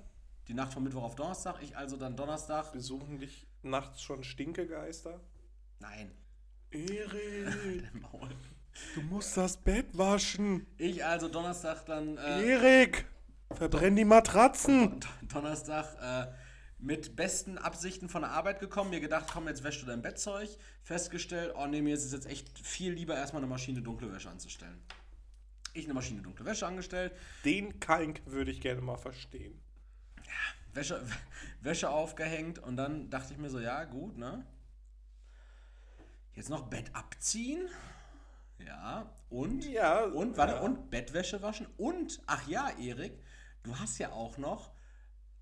Die 0.48 0.54
Nacht 0.54 0.72
von 0.72 0.82
Mittwoch 0.82 1.02
auf 1.02 1.14
Donnerstag, 1.14 1.56
ich 1.62 1.76
also 1.76 1.96
dann 1.96 2.16
Donnerstag, 2.16 2.72
Besuchen 2.72 3.18
dich 3.18 3.46
nachts 3.62 4.02
schon 4.02 4.24
Stinkegeister? 4.24 5.20
nein, 5.80 6.10
Erik, 6.70 7.94
Maul. 8.00 8.30
du 8.94 9.02
musst 9.02 9.36
das 9.36 9.56
Bett 9.56 9.86
waschen. 9.96 10.66
Ich 10.76 11.04
also 11.04 11.28
Donnerstag 11.28 11.84
dann, 11.86 12.16
äh, 12.16 12.42
Erik, 12.52 13.06
verbrenn 13.52 13.96
die 13.96 14.04
Matratzen. 14.04 15.00
Donnerstag 15.22 15.96
äh, 16.00 16.32
mit 16.78 17.16
besten 17.16 17.58
Absichten 17.58 18.08
von 18.08 18.22
der 18.22 18.30
Arbeit 18.30 18.60
gekommen, 18.60 18.90
mir 18.90 19.00
gedacht, 19.00 19.26
komm, 19.32 19.48
jetzt 19.48 19.64
wäschst 19.64 19.82
du 19.82 19.86
dein 19.86 20.02
Bettzeug. 20.02 20.48
Festgestellt, 20.82 21.54
oh 21.56 21.66
nee, 21.66 21.82
mir 21.82 21.94
ist 21.94 22.04
es 22.04 22.12
jetzt 22.12 22.26
echt 22.26 22.58
viel 22.58 22.92
lieber, 22.92 23.16
erstmal 23.16 23.42
eine 23.42 23.48
Maschine 23.50 23.82
dunkle 23.82 24.12
Wäsche 24.12 24.30
anzustellen. 24.30 24.80
Ich 25.74 25.84
eine 25.84 25.94
Maschine 25.94 26.22
dunkle 26.22 26.44
Wäsche 26.44 26.66
angestellt, 26.66 27.12
Den 27.44 27.80
Kalk 27.80 28.22
würde 28.26 28.50
ich 28.50 28.60
gerne 28.60 28.80
mal 28.80 28.96
verstehen. 28.96 29.60
Wäsche, 30.72 31.04
Wäsche 31.60 31.90
aufgehängt 31.90 32.58
und 32.60 32.76
dann 32.76 33.10
dachte 33.10 33.32
ich 33.32 33.38
mir 33.38 33.50
so, 33.50 33.58
ja, 33.58 33.84
gut, 33.84 34.16
ne? 34.16 34.46
Jetzt 36.34 36.50
noch 36.50 36.68
Bett 36.68 36.94
abziehen. 36.94 37.68
Ja, 38.64 39.12
und? 39.30 39.64
Ja, 39.64 40.04
Und, 40.04 40.36
warte, 40.36 40.54
ja. 40.54 40.60
und 40.60 40.90
Bettwäsche 40.90 41.42
waschen. 41.42 41.66
Und, 41.76 42.20
ach 42.26 42.46
ja, 42.48 42.70
Erik, 42.78 43.12
du 43.62 43.78
hast 43.78 43.98
ja 43.98 44.12
auch 44.12 44.38
noch 44.38 44.72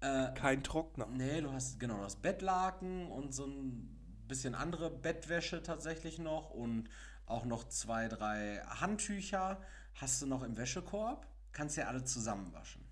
äh, 0.06 0.32
Kein 0.34 0.62
Trockner. 0.62 1.06
Nee, 1.06 1.40
du 1.40 1.52
hast 1.52 1.80
genau 1.80 2.00
das 2.02 2.16
Bettlaken 2.16 3.10
und 3.10 3.34
so 3.34 3.46
ein 3.46 4.24
bisschen 4.28 4.54
andere 4.54 4.90
Bettwäsche 4.90 5.62
tatsächlich 5.62 6.18
noch 6.18 6.50
und 6.50 6.88
auch 7.26 7.44
noch 7.44 7.64
zwei, 7.68 8.08
drei 8.08 8.58
Handtücher 8.66 9.60
hast 9.94 10.22
du 10.22 10.26
noch 10.26 10.42
im 10.42 10.56
Wäschekorb. 10.56 11.26
Kannst 11.52 11.76
ja 11.76 11.86
alle 11.86 12.04
zusammen 12.04 12.52
waschen. 12.52 12.84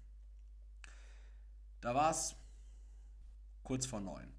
Da 1.80 1.94
war 1.94 2.10
es 2.10 2.34
kurz 3.62 3.86
vor 3.86 4.00
neun. 4.00 4.32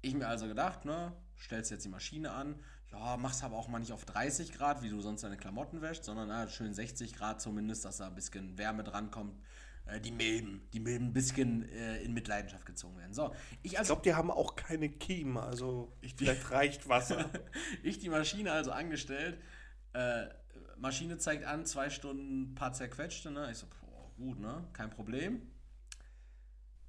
Ich 0.00 0.14
mir 0.14 0.26
also 0.26 0.46
gedacht, 0.46 0.84
ne, 0.84 1.12
stellst 1.38 1.70
jetzt 1.70 1.84
die 1.84 1.90
Maschine 1.90 2.30
an, 2.30 2.62
ja, 2.92 3.16
mach's 3.16 3.42
aber 3.42 3.56
auch 3.56 3.68
mal 3.68 3.78
nicht 3.78 3.92
auf 3.92 4.04
30 4.04 4.52
Grad, 4.52 4.82
wie 4.82 4.88
du 4.88 5.00
sonst 5.00 5.22
deine 5.22 5.36
Klamotten 5.36 5.82
wäschst, 5.82 6.04
sondern 6.04 6.30
ah, 6.30 6.48
schön 6.48 6.72
60 6.72 7.14
Grad 7.14 7.40
zumindest, 7.40 7.84
dass 7.84 7.98
da 7.98 8.06
ein 8.06 8.14
bisschen 8.14 8.56
Wärme 8.56 8.84
drankommt. 8.84 9.38
Äh, 9.86 10.00
die 10.00 10.10
Milben, 10.10 10.68
die 10.72 10.80
Milben 10.80 11.06
ein 11.06 11.12
bisschen 11.12 11.68
äh, 11.70 12.02
in 12.02 12.12
Mitleidenschaft 12.12 12.66
gezogen 12.66 12.98
werden. 12.98 13.14
So, 13.14 13.34
ich 13.62 13.74
Ich 13.74 13.82
glaube, 13.82 14.02
die 14.02 14.14
haben 14.14 14.30
auch 14.30 14.56
keine 14.56 14.88
Kiemen, 14.88 15.38
also 15.38 15.96
vielleicht 16.16 16.50
reicht 16.50 16.88
Wasser. 16.88 17.30
ich 17.82 17.98
die 17.98 18.08
Maschine 18.08 18.52
also 18.52 18.72
angestellt. 18.72 19.40
Äh, 19.92 20.26
Maschine 20.76 21.18
zeigt 21.18 21.44
an, 21.44 21.64
zwei 21.64 21.90
Stunden, 21.90 22.54
paar 22.54 22.72
zerquetschte. 22.72 23.30
Ne? 23.30 23.50
Ich 23.50 23.58
so, 23.58 23.66
boah, 23.66 24.10
gut, 24.16 24.38
ne? 24.40 24.66
Kein 24.72 24.90
Problem. 24.90 25.42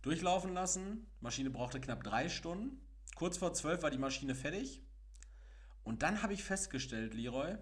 Durchlaufen 0.01 0.53
lassen. 0.53 1.07
Maschine 1.21 1.49
brauchte 1.49 1.79
knapp 1.79 2.03
drei 2.03 2.29
Stunden. 2.29 2.81
Kurz 3.15 3.37
vor 3.37 3.53
zwölf 3.53 3.81
war 3.83 3.91
die 3.91 3.97
Maschine 3.97 4.35
fertig. 4.35 4.81
Und 5.83 6.03
dann 6.03 6.21
habe 6.21 6.33
ich 6.33 6.43
festgestellt, 6.43 7.13
Leroy, 7.13 7.57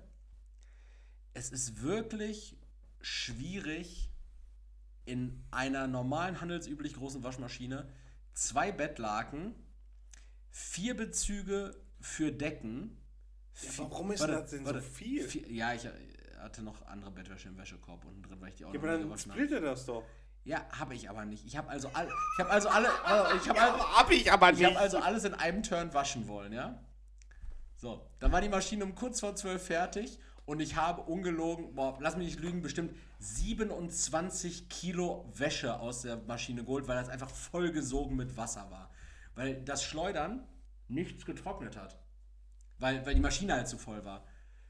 es 1.34 1.52
ist 1.52 1.82
wirklich 1.84 2.58
schwierig, 3.02 4.10
in 5.06 5.44
einer 5.52 5.88
normalen, 5.88 6.42
handelsüblich 6.42 6.94
großen 6.96 7.24
Waschmaschine 7.24 7.88
zwei 8.34 8.72
Bettlaken, 8.72 9.56
vier 10.50 10.96
Bezüge 10.96 11.76
für 12.00 12.32
Decken. 12.32 13.02
Ja, 13.62 13.70
warum 13.78 14.12
ist 14.12 14.22
das 14.22 14.52
denn 14.52 14.66
so 14.66 14.80
viel? 14.82 15.28
Vier, 15.28 15.50
ja, 15.52 15.74
ich 15.74 15.86
äh, 15.86 15.92
hatte 16.40 16.62
noch 16.62 16.86
andere 16.88 17.12
Bettwäsche 17.12 17.48
im 17.48 17.58
Wäschekorb 17.58 18.04
unten 18.06 18.22
drin, 18.22 18.42
weil 18.42 18.50
ich 18.50 18.56
die 18.56 18.66
auch 18.66 18.74
Ja, 18.74 18.80
noch 18.80 18.84
aber 18.84 18.98
dann 19.46 19.64
das 19.64 19.86
doch. 19.86 20.04
Ja, 20.44 20.64
habe 20.78 20.94
ich 20.94 21.10
aber 21.10 21.26
nicht. 21.26 21.44
Ich 21.46 21.58
habe 21.58 21.70
also 21.70 21.90
all, 21.94 22.08
ich 22.08 22.40
habe 22.40 22.50
also 22.52 22.70
alle, 22.70 22.88
äh, 22.88 23.38
ich 23.38 23.50
habe 23.50 23.60
all, 23.60 23.80
Hab 23.80 24.12
ich 24.12 24.32
aber 24.32 24.52
ich 24.52 24.64
habe 24.64 24.78
also 24.78 25.00
alles 25.00 25.24
in 25.24 25.34
einem 25.34 25.64
Turn 25.64 25.94
waschen 25.94 26.28
wollen, 26.28 26.54
ja? 26.54 26.80
So, 27.78 28.08
dann 28.20 28.32
war 28.32 28.42
die 28.42 28.50
Maschine 28.50 28.84
um 28.84 28.94
kurz 28.94 29.22
vor 29.22 29.36
zwölf 29.36 29.66
fertig 29.66 30.20
und 30.46 30.60
ich 30.60 30.76
habe 30.76 31.02
ungelogen, 31.02 31.74
boah, 31.74 31.98
lass 32.00 32.18
mich 32.18 32.28
nicht 32.28 32.40
lügen, 32.40 32.62
bestimmt 32.62 32.96
27 33.20 34.70
Kilo 34.70 35.32
Wäsche 35.34 35.80
aus 35.80 36.04
der 36.04 36.18
Maschine 36.18 36.64
geholt, 36.64 36.88
weil 36.88 36.98
das 36.98 37.10
einfach 37.10 37.30
vollgesogen 37.30 38.16
mit 38.16 38.38
Wasser 38.38 38.70
war. 38.70 38.92
Weil 39.34 39.62
das 39.64 39.84
Schleudern 39.84 40.48
nichts 40.88 41.26
getrocknet 41.26 41.78
hat. 41.78 42.00
Weil, 42.78 43.06
weil 43.06 43.16
die 43.16 43.22
Maschine 43.22 43.54
halt 43.54 43.68
zu 43.68 43.78
voll 43.78 44.06
war. 44.06 44.26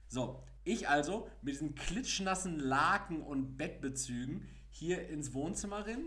So, 0.08 0.44
ich 0.64 0.88
also 0.88 1.28
mit 1.42 1.56
diesen 1.56 1.76
klitschnassen 1.76 2.60
Laken 2.60 3.22
und 3.22 3.58
Bettbezügen 3.58 4.48
hier 4.70 5.10
ins 5.10 5.34
Wohnzimmer 5.34 5.86
rein. 5.86 6.06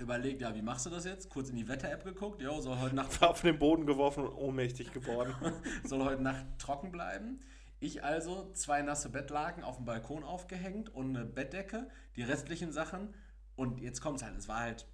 Überlegt, 0.00 0.40
ja, 0.40 0.54
wie 0.54 0.62
machst 0.62 0.86
du 0.86 0.90
das 0.90 1.04
jetzt? 1.04 1.28
Kurz 1.28 1.50
in 1.50 1.56
die 1.56 1.66
Wetter-App 1.66 2.04
geguckt. 2.04 2.40
Jo, 2.40 2.60
soll 2.60 2.78
heute 2.78 2.94
Nacht 2.94 3.22
auf 3.22 3.42
den 3.42 3.58
Boden 3.58 3.84
geworfen 3.84 4.24
und 4.24 4.34
ohnmächtig 4.34 4.92
geworden. 4.92 5.34
soll 5.84 6.04
heute 6.04 6.22
Nacht 6.22 6.46
trocken 6.58 6.92
bleiben. 6.92 7.40
Ich 7.80 8.02
also 8.02 8.52
zwei 8.52 8.82
nasse 8.82 9.08
Bettlaken 9.08 9.62
auf 9.62 9.76
dem 9.76 9.84
Balkon 9.84 10.24
aufgehängt 10.24 10.92
und 10.94 11.16
eine 11.16 11.24
Bettdecke, 11.24 11.88
die 12.16 12.22
restlichen 12.22 12.72
Sachen. 12.72 13.14
Und 13.54 13.80
jetzt 13.80 14.00
kommt's 14.00 14.22
halt, 14.22 14.36
es 14.36 14.48
war 14.48 14.60
halt, 14.60 14.86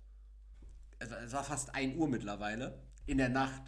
es 0.98 1.10
war, 1.10 1.22
es 1.22 1.48
fast 1.48 1.74
1 1.74 1.96
Uhr 1.96 2.08
mittlerweile 2.08 2.82
in 3.06 3.18
der 3.18 3.30
Nacht. 3.30 3.62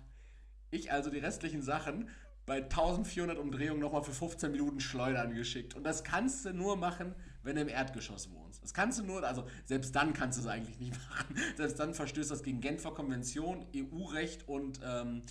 Ich 0.71 0.93
also 0.93 1.11
die 1.11 1.19
restlichen 1.19 1.63
Sachen 1.63 2.11
bei 2.45 2.63
1400 2.63 3.39
Umdrehungen 3.39 3.81
nochmal 3.81 4.05
für 4.05 4.13
15 4.13 4.53
Minuten 4.53 4.81
schleudern 4.81 5.35
geschickt. 5.35 5.75
Und 5.75 5.85
das 5.85 6.05
kannst 6.05 6.45
du 6.45 6.53
nur 6.53 6.77
machen, 6.77 7.15
wenn 7.43 7.57
du 7.57 7.63
im 7.63 7.69
Erdgeschoss 7.69 8.31
wohnst. 8.33 8.63
Das 8.63 8.73
kannst 8.73 9.01
du 9.01 9.05
nur, 9.05 9.25
also 9.25 9.47
selbst 9.65 9.95
dann 9.97 10.13
kannst 10.13 10.39
du 10.39 10.43
es 10.43 10.49
eigentlich 10.49 10.79
nicht 10.79 10.93
machen. 11.11 11.37
Selbst 11.57 11.81
dann 11.81 11.95
verstößt 11.95 12.31
das 12.31 12.43
gegen 12.43 12.61
Genfer 12.61 12.93
Konvention, 12.93 13.67
EU-Recht 13.75 14.49
und 14.49 14.81
ähm, 14.85 15.23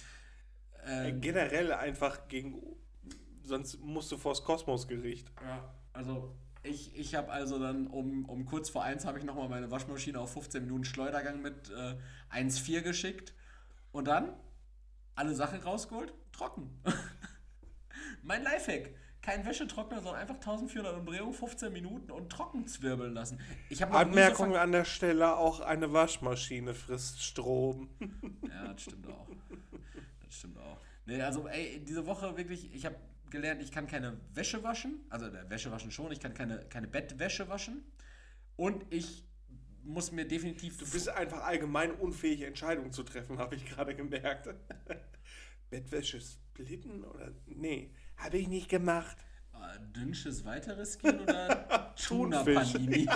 äh, 0.85 1.13
Generell 1.13 1.71
einfach 1.73 2.27
gegen. 2.27 2.61
Sonst 3.45 3.79
musst 3.79 4.11
du 4.11 4.17
vors 4.17 4.43
Kosmosgericht. 4.43 5.31
Ja, 5.41 5.73
also 5.93 6.35
ich, 6.63 6.95
ich 6.97 7.15
habe 7.15 7.31
also 7.31 7.59
dann 7.59 7.87
um, 7.87 8.25
um 8.25 8.45
kurz 8.45 8.69
vor 8.69 8.83
eins 8.83 9.05
habe 9.05 9.19
ich 9.19 9.25
nochmal 9.25 9.49
meine 9.49 9.69
Waschmaschine 9.69 10.19
auf 10.19 10.33
15 10.33 10.63
Minuten 10.63 10.83
Schleudergang 10.83 11.41
mit 11.41 11.69
äh, 11.69 11.95
1,4 12.35 12.81
geschickt 12.81 13.33
und 13.91 14.07
dann 14.07 14.33
alle 15.15 15.35
Sachen 15.35 15.61
rausgeholt, 15.61 16.13
trocken. 16.31 16.69
mein 18.23 18.43
Lifehack. 18.43 18.89
Kein 19.21 19.43
Wäschetrockner, 19.43 20.01
sondern 20.01 20.21
einfach 20.21 20.35
1400 20.35 20.97
Umdrehungen, 20.97 21.33
15 21.33 21.73
Minuten 21.73 22.11
und 22.11 22.31
trocken 22.31 22.67
zwirbeln 22.67 23.13
lassen. 23.15 23.39
Ich 23.69 23.79
so 23.79 23.85
Anmerkung 23.85 24.51
ver- 24.51 24.61
an 24.61 24.71
der 24.71 24.85
Stelle: 24.85 25.35
auch 25.37 25.61
eine 25.61 25.91
Waschmaschine 25.93 26.75
frisst 26.75 27.23
Strom. 27.23 27.89
Ja, 28.47 28.71
das 28.71 28.83
stimmt 28.83 29.07
auch. 29.07 29.27
Das 30.23 30.35
stimmt 30.35 30.59
auch. 30.59 30.77
Nee, 31.07 31.19
also 31.23 31.47
ey, 31.47 31.83
diese 31.83 32.05
Woche 32.05 32.37
wirklich, 32.37 32.71
ich 32.71 32.85
habe 32.85 32.97
gelernt, 33.35 33.61
ich 33.61 33.71
kann 33.71 33.87
keine 33.87 34.17
Wäsche 34.33 34.63
waschen. 34.63 35.05
Also 35.09 35.27
äh, 35.27 35.49
Wäsche 35.49 35.71
waschen 35.71 35.91
schon, 35.91 36.11
ich 36.11 36.19
kann 36.19 36.33
keine, 36.33 36.65
keine 36.65 36.87
Bettwäsche 36.87 37.47
waschen. 37.49 37.83
Und 38.55 38.85
ich 38.91 39.25
muss 39.83 40.11
mir 40.11 40.25
definitiv. 40.27 40.77
Du 40.77 40.89
bist 40.89 41.09
einfach 41.09 41.43
allgemein 41.43 41.91
unfähig, 41.91 42.41
Entscheidungen 42.41 42.91
zu 42.91 43.03
treffen, 43.03 43.37
habe 43.43 43.55
ich 43.55 43.65
gerade 43.65 43.95
gemerkt. 43.95 44.49
Bettwäsche 45.69 46.21
splitten 46.21 47.03
oder. 47.03 47.31
Nee, 47.45 47.91
habe 48.17 48.37
ich 48.37 48.47
nicht 48.47 48.69
gemacht. 48.69 49.17
äh, 49.53 49.79
Dünnsches 49.93 50.45
weiter 50.45 50.77
riskieren 50.77 51.19
oder 51.19 51.93
Tuna 52.07 52.43
Thunfisch. 52.43 52.73
Panini? 52.73 53.07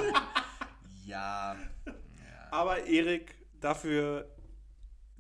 ja. 1.05 1.55
Aber 2.51 2.85
Erik, 2.85 3.35
dafür, 3.61 4.35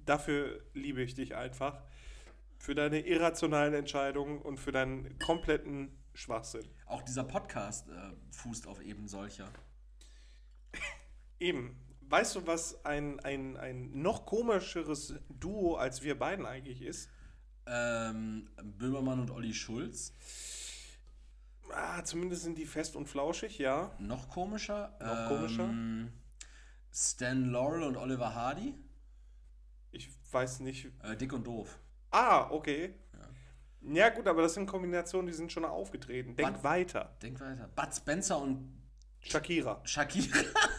dafür 0.05 0.61
liebe 0.73 1.01
ich 1.03 1.13
dich 1.13 1.35
einfach. 1.35 1.83
Für 2.59 2.75
deine 2.75 2.99
irrationalen 2.99 3.73
Entscheidungen 3.73 4.39
und 4.41 4.57
für 4.59 4.71
deinen 4.71 5.17
kompletten 5.17 5.97
Schwachsinn. 6.13 6.67
Auch 6.85 7.01
dieser 7.01 7.23
Podcast 7.23 7.87
äh, 7.87 8.11
fußt 8.31 8.67
auf 8.67 8.81
eben 8.81 9.07
solcher. 9.07 9.51
Eben. 11.39 11.79
Weißt 12.01 12.35
du, 12.35 12.45
was 12.45 12.85
ein, 12.85 13.19
ein, 13.21 13.55
ein 13.55 14.01
noch 14.01 14.25
komischeres 14.25 15.15
Duo 15.29 15.75
als 15.75 16.03
wir 16.03 16.17
beiden 16.17 16.45
eigentlich 16.45 16.81
ist? 16.81 17.09
Ähm, 17.65 18.49
Böhmermann 18.61 19.19
und 19.19 19.31
Olli 19.31 19.53
Schulz. 19.53 20.13
Ah, 21.71 22.03
zumindest 22.03 22.43
sind 22.43 22.57
die 22.57 22.65
fest 22.65 22.95
und 22.95 23.07
flauschig, 23.07 23.59
ja. 23.59 23.95
Noch 23.99 24.27
komischer. 24.27 24.97
Noch 24.99 25.27
komischer? 25.27 25.65
Ähm, 25.65 26.11
Stan 26.91 27.45
Laurel 27.45 27.83
und 27.83 27.95
Oliver 27.95 28.33
Hardy. 28.33 28.73
Ich 29.91 30.09
weiß 30.31 30.61
nicht. 30.61 30.91
Äh, 31.03 31.15
dick 31.15 31.31
und 31.31 31.45
doof. 31.45 31.79
Ah, 32.11 32.49
okay. 32.51 32.93
Ja. 33.81 34.09
gut, 34.09 34.27
aber 34.27 34.41
das 34.41 34.53
sind 34.53 34.65
Kombinationen, 34.65 35.27
die 35.27 35.33
sind 35.33 35.51
schon 35.51 35.65
aufgetreten. 35.65 36.35
Denk 36.35 36.55
Was? 36.55 36.63
weiter. 36.63 37.15
Denk 37.21 37.39
weiter. 37.39 37.69
Bud 37.75 37.95
Spencer 37.95 38.41
und 38.41 38.73
Shakira. 39.19 39.81
Shakira. 39.83 40.39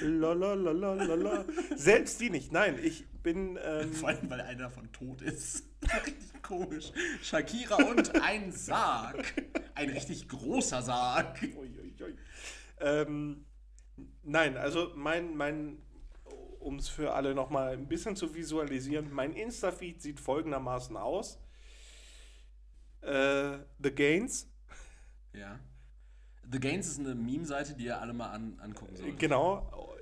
Lalalala. 0.00 1.44
Selbst 1.76 2.20
die 2.20 2.30
nicht. 2.30 2.52
Nein, 2.52 2.78
ich 2.82 3.06
bin. 3.22 3.58
Ähm, 3.62 3.92
Vor 3.92 4.08
allem, 4.10 4.30
weil 4.30 4.40
einer 4.40 4.64
davon 4.64 4.90
tot 4.92 5.22
ist. 5.22 5.64
richtig 6.06 6.42
komisch. 6.42 6.92
Shakira 7.22 7.76
und 7.76 8.20
ein 8.22 8.52
Sarg. 8.52 9.34
Ein 9.74 9.90
richtig 9.90 10.28
großer 10.28 10.82
Sarg. 10.82 11.42
Uiuiui. 11.42 12.16
Ähm, 12.80 13.44
nein, 14.22 14.56
also 14.56 14.92
mein, 14.94 15.36
mein 15.36 15.78
um 16.64 16.76
es 16.76 16.88
für 16.88 17.12
alle 17.14 17.34
nochmal 17.34 17.74
ein 17.74 17.86
bisschen 17.86 18.16
zu 18.16 18.34
visualisieren, 18.34 19.12
mein 19.12 19.32
Insta-Feed 19.34 20.00
sieht 20.02 20.18
folgendermaßen 20.20 20.96
aus. 20.96 21.38
Äh, 23.02 23.58
The 23.82 23.90
Gains, 23.94 24.48
Ja. 25.32 25.58
The 26.50 26.60
Gains 26.60 26.88
ist 26.88 26.98
eine 27.00 27.14
Meme-Seite, 27.14 27.74
die 27.74 27.84
ihr 27.86 28.00
alle 28.00 28.12
mal 28.12 28.30
an, 28.30 28.58
angucken 28.60 28.96
sollt. 28.96 29.18
genau. 29.18 29.96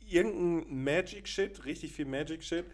Irgendein 0.00 0.82
Magic-Shit, 0.84 1.64
richtig 1.66 1.92
viel 1.92 2.06
Magic-Shit. 2.06 2.64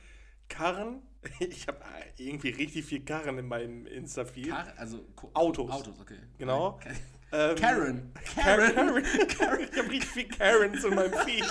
Karren, 0.49 1.03
ich 1.41 1.67
habe 1.69 1.79
irgendwie 2.17 2.51
richtig 2.51 2.85
viel 2.85 3.05
Karren 3.05 3.39
in 3.39 3.47
meinem 3.47 3.87
Insta-Feed. 3.87 4.49
Kar 4.49 4.73
also 4.77 5.03
Ko 5.17 5.31
Autos. 5.35 5.71
Autos, 5.71 6.01
okay. 6.01 6.19
Genau. 6.39 6.73
Ka- 6.83 6.91
Ähm, 7.33 7.55
Karen. 7.57 8.13
Karen. 8.35 8.75
Karen. 8.75 9.05
Karen. 9.29 9.69
Ich 9.73 9.79
habe 9.79 9.89
richtig 9.91 10.11
viel 10.11 10.29
Karens 10.29 10.83
in 10.83 10.95
meinem 10.97 11.13
Feed. 11.13 11.45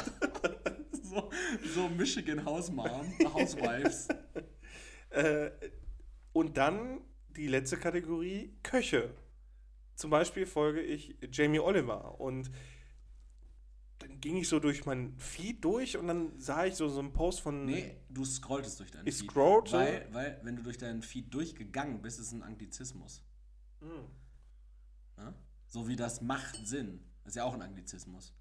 So, 1.09 1.29
so 1.73 1.89
Michigan 1.89 2.45
House 2.45 2.71
Mom, 2.71 3.11
Housewives. 3.33 4.07
Äh, 5.11 5.49
und 6.33 6.57
dann 6.57 7.01
die 7.35 7.47
letzte 7.47 7.77
Kategorie, 7.77 8.55
Köche. 8.61 9.15
Zum 9.95 10.11
Beispiel 10.11 10.45
folge 10.45 10.81
ich 10.81 11.17
Jamie 11.31 11.59
Oliver 11.59 12.21
und 12.21 12.51
dann 13.99 14.21
ging 14.21 14.37
ich 14.37 14.47
so 14.47 14.59
durch 14.59 14.85
mein 14.85 15.17
Feed 15.17 15.63
durch 15.65 15.97
und 15.97 16.07
dann 16.07 16.39
sah 16.39 16.65
ich 16.65 16.75
so, 16.75 16.87
so 16.87 16.99
einen 16.99 17.11
Post 17.11 17.41
von. 17.41 17.65
Nee, 17.65 17.97
du 18.09 18.23
scrolltest 18.23 18.79
durch 18.79 18.91
deinen 18.91 19.07
Ich 19.07 19.17
Feed. 19.17 19.29
scrollte? 19.29 19.73
Weil, 19.73 20.07
weil, 20.11 20.39
wenn 20.43 20.55
du 20.55 20.63
durch 20.63 20.77
deinen 20.77 21.01
Feed 21.01 21.33
durchgegangen 21.33 22.01
bist, 22.01 22.19
ist 22.19 22.27
es 22.27 22.33
ein 22.33 22.43
Anglizismus. 22.43 23.23
Hm. 23.81 24.05
Ja? 25.17 25.33
So 25.67 25.87
wie 25.87 25.95
das 25.95 26.21
macht 26.21 26.65
Sinn. 26.65 27.03
Das 27.23 27.31
ist 27.31 27.35
ja 27.37 27.43
auch 27.43 27.53
ein 27.53 27.61
Anglizismus. 27.61 28.33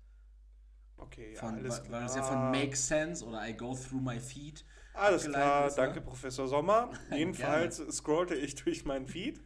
Okay, 0.99 1.33
ja, 1.35 1.41
Von, 1.41 1.55
alles 1.55 1.79
weil, 1.79 1.83
klar. 1.83 2.01
weil 2.01 2.07
das 2.07 2.17
ja 2.17 2.23
von 2.23 2.51
Make 2.51 2.77
Sense 2.77 3.25
oder 3.25 3.49
I 3.49 3.57
Go 3.57 3.75
Through 3.75 4.03
My 4.03 4.19
Feed. 4.19 4.65
Alles 4.95 5.25
klar, 5.27 5.67
ist, 5.69 5.77
ne? 5.77 5.85
danke 5.85 6.01
Professor 6.01 6.49
Sommer. 6.49 6.91
Jedenfalls 7.11 7.77
scrollte 7.91 8.35
ich 8.35 8.57
durch 8.57 8.85
meinen 8.85 9.07
Feed 9.07 9.41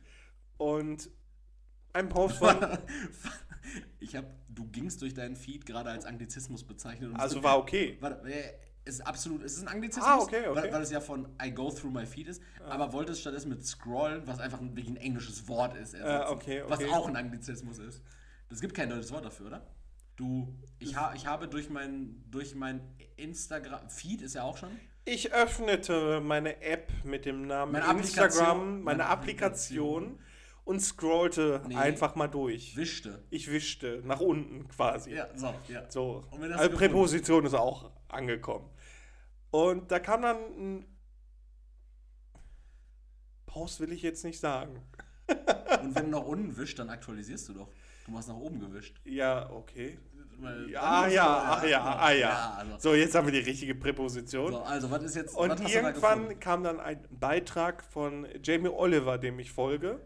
und 0.56 1.10
ein 1.92 2.08
Post 2.08 2.36
von, 2.36 2.56
ich 4.00 4.16
hab, 4.16 4.24
du 4.48 4.66
gingst 4.68 5.02
durch 5.02 5.12
deinen 5.12 5.36
Feed 5.36 5.66
gerade 5.66 5.90
als 5.90 6.06
Anglizismus 6.06 6.64
bezeichnet. 6.64 7.12
also 7.18 7.42
war 7.42 7.58
okay. 7.58 7.98
Äh, 8.00 8.54
es 8.84 8.94
ist 8.94 9.00
absolut, 9.02 9.42
es 9.42 9.56
ist 9.56 9.62
ein 9.62 9.68
Anglizismus, 9.68 10.08
Ah, 10.08 10.18
okay, 10.18 10.46
okay. 10.48 10.62
Weil, 10.62 10.72
weil 10.72 10.82
es 10.82 10.90
ja 10.90 11.00
von 11.00 11.28
I 11.40 11.52
go 11.52 11.70
through 11.70 11.92
my 11.92 12.04
feed 12.04 12.26
ist, 12.26 12.42
aber 12.64 12.92
wollte 12.92 13.12
es 13.12 13.20
stattdessen 13.20 13.50
mit 13.50 13.64
scrollen, 13.64 14.26
was 14.26 14.40
einfach 14.40 14.60
ein, 14.60 14.70
wirklich 14.70 14.88
ein 14.88 14.96
englisches 14.96 15.46
Wort 15.46 15.76
ist, 15.76 15.94
ersetzen, 15.94 16.32
okay, 16.32 16.62
was 16.66 16.82
auch 16.90 17.06
ein 17.06 17.16
Anglizismus 17.16 17.78
ist. 17.78 18.02
Es 18.50 18.60
gibt 18.60 18.74
kein 18.74 18.88
deutsches 18.88 19.12
Wort 19.12 19.24
dafür, 19.24 19.46
oder? 19.46 19.66
Du, 20.16 20.54
ich, 20.78 20.96
ha, 20.96 21.12
ich 21.14 21.26
habe 21.26 21.48
durch 21.48 21.70
mein, 21.70 22.22
durch 22.30 22.54
mein 22.54 22.80
Instagram, 23.16 23.88
Feed 23.88 24.22
ist 24.22 24.34
ja 24.34 24.42
auch 24.42 24.56
schon, 24.56 24.68
Ich 25.04 25.32
öffnete 25.32 26.20
meine 26.20 26.60
App 26.62 26.92
mit 27.04 27.24
dem 27.24 27.46
Namen 27.46 27.72
Meine 27.72 27.86
Applikation. 27.86 28.24
Instagram, 28.28 28.58
meine 28.68 28.82
Meine 28.98 29.06
Applikation 29.06 30.18
und 30.64 30.80
scrollte 30.80 31.62
Nee. 31.66 31.76
einfach 31.76 32.14
mal 32.14 32.28
durch. 32.28 32.76
wischte. 32.76 33.24
Ich 33.30 33.50
wischte 33.50 34.00
nach 34.04 34.20
unten 34.20 34.68
quasi. 34.68 35.12
Ja, 35.14 35.28
so, 35.34 35.54
ja. 35.68 35.90
So. 35.90 36.24
Also? 36.30 36.76
Präposition 36.76 37.44
ist 37.46 37.54
auch 37.54 37.90
angekommen. 38.08 38.70
Und 39.50 39.90
da 39.90 39.98
kam 39.98 40.22
dann 40.22 40.36
ein 40.36 40.86
Post 43.46 43.80
will 43.80 43.92
ich 43.92 44.02
jetzt 44.02 44.24
nicht 44.24 44.40
sagen. 44.40 44.82
Und 45.82 45.94
wenn 45.94 46.04
du 46.10 46.10
nach 46.18 46.26
unten 46.26 46.56
wischst, 46.56 46.78
dann 46.78 46.88
aktualisierst 46.90 47.48
du 47.50 47.54
doch. 47.54 47.68
Du 48.06 48.10
machst 48.12 48.28
nach 48.28 48.36
oben 48.36 48.60
gewischt. 48.60 49.00
Ja, 49.04 49.48
okay. 49.50 49.98
Weil 50.38 50.68
Ja, 50.70 51.02
musst 51.02 51.14
ja, 51.14 51.42
ach 51.58 51.64
ja, 51.64 51.82
ah 52.00 52.12
ja. 52.12 52.54
also, 52.58 52.78
So, 52.78 52.94
jetzt 52.94 53.14
haben 53.14 53.26
wir 53.26 53.32
die 53.32 53.48
richtige 53.48 53.74
Präposition. 53.74 54.52
so, 54.52 54.62
also 54.62 54.90
was 54.90 55.02
ist 55.04 55.14
jetzt, 55.16 55.36
Und 55.36 55.50
hast 55.50 55.62
da 55.62 55.68
irgendwann 55.68 56.18
gefunden? 56.20 56.40
kam 56.40 56.64
dann 56.64 56.80
ein 56.80 57.06
Beitrag 57.10 57.84
von 57.84 58.26
Jamie 58.42 58.68
Oliver, 58.70 59.18
dem 59.18 59.38
ich 59.38 59.52
folge. 59.52 60.00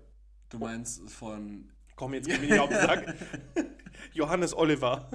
Du 0.51 0.59
meinst 0.59 1.11
von 1.11 1.70
Komm, 1.97 2.12
jetzt 2.12 2.28
geh 2.28 2.34
mir 2.38 2.47
nicht 2.51 2.59
auf 2.59 2.68
den 2.68 2.80
Sack. 2.82 3.14
Johannes 4.12 4.55
Oliver. 4.55 5.09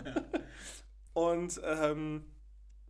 Und 1.13 1.61
ähm, 1.63 2.25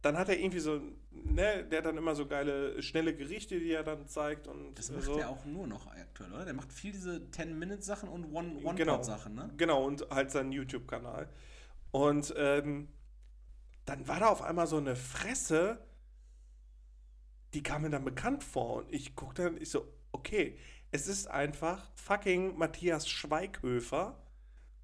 dann 0.02 0.18
hat 0.18 0.30
er 0.30 0.40
irgendwie 0.40 0.60
so, 0.60 0.82
ne, 1.12 1.64
der 1.66 1.80
hat 1.80 1.86
dann 1.86 1.98
immer 1.98 2.16
so 2.16 2.26
geile, 2.26 2.82
schnelle 2.82 3.16
Gerichte, 3.16 3.60
die 3.60 3.72
er 3.72 3.84
dann 3.84 4.08
zeigt 4.08 4.48
und 4.48 4.74
Das 4.78 4.92
macht 4.92 5.04
so. 5.04 5.18
er 5.18 5.30
auch 5.30 5.46
nur 5.46 5.68
noch 5.68 5.86
aktuell, 5.88 6.34
oder? 6.34 6.46
Der 6.46 6.54
macht 6.56 6.74
viel 6.74 6.92
diese 6.92 7.18
10-Minute-Sachen 7.32 8.10
und 8.10 8.24
Genau. 8.76 8.94
One-Pot-Sachen, 8.94 9.36
ne? 9.36 9.50
Genau, 9.58 9.86
und 9.86 10.08
halt 10.10 10.32
seinen 10.32 10.52
YouTube-Kanal. 10.52 11.30
Und 11.92 12.34
ähm, 12.38 12.88
dann 13.86 14.08
war 14.08 14.20
da 14.20 14.28
auf 14.28 14.42
einmal 14.42 14.66
so 14.68 14.78
eine 14.78 14.96
Fresse, 14.96 15.80
die 17.54 17.62
kam 17.64 17.84
mir 17.84 17.90
dann 17.90 18.06
bekannt 18.06 18.44
vor. 18.44 18.78
Und 18.78 18.94
ich 18.94 19.16
guckte 19.16 19.44
dann, 19.44 19.58
ich 19.62 19.70
so, 19.70 19.86
okay, 20.12 20.58
es 20.92 21.08
ist 21.08 21.28
einfach 21.30 21.92
fucking 21.96 22.58
Matthias 22.58 23.08
Schweighöfer 23.08 24.18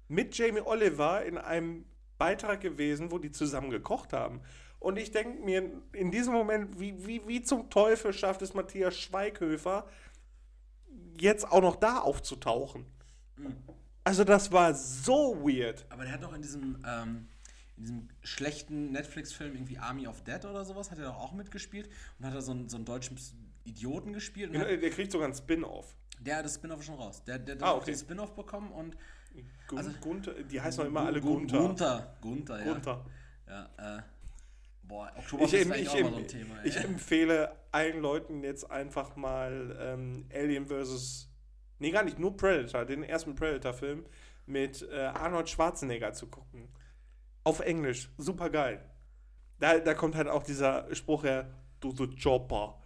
mit 0.08 0.36
Jamie 0.36 0.60
Oliver 0.60 1.24
in 1.24 1.38
einem 1.38 1.86
Beitrag 2.18 2.60
gewesen, 2.60 3.10
wo 3.10 3.18
die 3.18 3.30
zusammen 3.30 3.70
gekocht 3.70 4.12
haben. 4.12 4.40
Und 4.80 4.96
ich 4.98 5.10
denke 5.10 5.42
mir 5.44 5.70
in 5.92 6.10
diesem 6.10 6.32
Moment, 6.32 6.78
wie, 6.78 7.04
wie, 7.06 7.26
wie 7.26 7.42
zum 7.42 7.68
Teufel 7.70 8.12
schafft 8.12 8.42
es 8.42 8.54
Matthias 8.54 8.96
Schweighöfer, 8.96 9.86
jetzt 11.20 11.50
auch 11.50 11.60
noch 11.60 11.76
da 11.76 11.98
aufzutauchen? 11.98 12.86
Also 14.04 14.24
das 14.24 14.52
war 14.52 14.74
so 14.74 15.36
weird. 15.42 15.84
Aber 15.90 16.04
der 16.04 16.12
hat 16.14 16.22
doch 16.22 16.32
in 16.32 16.42
diesem, 16.42 16.82
ähm, 16.86 17.28
in 17.76 17.82
diesem 17.82 18.08
schlechten 18.22 18.92
Netflix-Film 18.92 19.54
irgendwie 19.54 19.78
Army 19.78 20.06
of 20.06 20.22
Dead 20.22 20.44
oder 20.44 20.64
sowas, 20.64 20.90
hat 20.90 20.98
er 20.98 21.06
doch 21.06 21.16
auch 21.18 21.32
mitgespielt 21.32 21.88
und 22.18 22.26
hat 22.26 22.34
da 22.34 22.40
so 22.40 22.52
einen, 22.52 22.68
so 22.68 22.76
einen 22.76 22.84
deutschen 22.84 23.18
Idioten 23.64 24.12
gespielt. 24.12 24.48
Und 24.50 24.54
Genau, 24.60 24.64
Der 24.80 24.90
kriegt 24.90 25.12
sogar 25.12 25.26
einen 25.26 25.34
Spin-off. 25.36 25.94
der 26.20 26.36
hat 26.38 26.44
das 26.44 26.54
Spin-off 26.54 26.82
schon 26.82 26.94
raus. 26.94 27.22
Der, 27.24 27.38
der, 27.38 27.56
der 27.56 27.66
Ah, 27.66 27.70
hat 27.70 27.76
auch 27.76 27.82
okay. 27.82 27.92
den 27.92 27.98
Spin-off 27.98 28.34
bekommen 28.34 28.70
und 28.72 28.96
Gun 29.68 29.78
Also- 29.78 29.90
Gunther, 30.00 30.34
die 30.44 30.60
heißen 30.60 30.82
noch 30.82 30.88
immer 30.88 31.02
alle 31.02 31.20
Gu- 31.20 31.34
Gunther. 31.34 31.58
Gunther, 31.58 32.16
Gunther, 32.20 32.58
ja. 32.64 32.72
Gunther. 32.72 33.04
ja 33.46 33.98
äh, 33.98 34.02
boah, 34.88 35.12
Oktober 35.16 35.44
Ich, 35.44 35.54
ist 35.54 35.70
eigentlich 35.70 35.82
ich, 35.82 35.88
auch 35.90 36.00
mal 36.00 36.10
so 36.10 36.16
ein 36.16 36.28
Thema. 36.28 36.64
ich 36.64 36.76
ey. 36.76 36.84
empfehle 36.84 37.52
allen 37.70 38.00
Leuten 38.00 38.42
jetzt 38.42 38.70
einfach 38.70 39.14
mal 39.16 39.76
ähm, 39.80 40.28
Alien 40.34 40.66
vs. 40.66 41.30
Nee, 41.78 41.90
gar 41.90 42.02
nicht, 42.02 42.18
nur 42.18 42.36
Predator, 42.36 42.84
den 42.84 43.04
ersten 43.04 43.34
Predator-Film 43.34 44.06
mit 44.46 44.82
äh, 44.90 45.00
Arnold 45.00 45.48
Schwarzenegger 45.48 46.12
zu 46.12 46.26
gucken. 46.26 46.68
Auf 47.44 47.60
Englisch, 47.60 48.10
super 48.16 48.50
geil. 48.50 48.84
Da, 49.60 49.78
da 49.78 49.94
kommt 49.94 50.14
halt 50.16 50.28
auch 50.28 50.42
dieser 50.42 50.92
Spruch 50.94 51.24
her, 51.24 51.54
du 51.80 51.92
the 51.92 52.08
Chopper. 52.16 52.80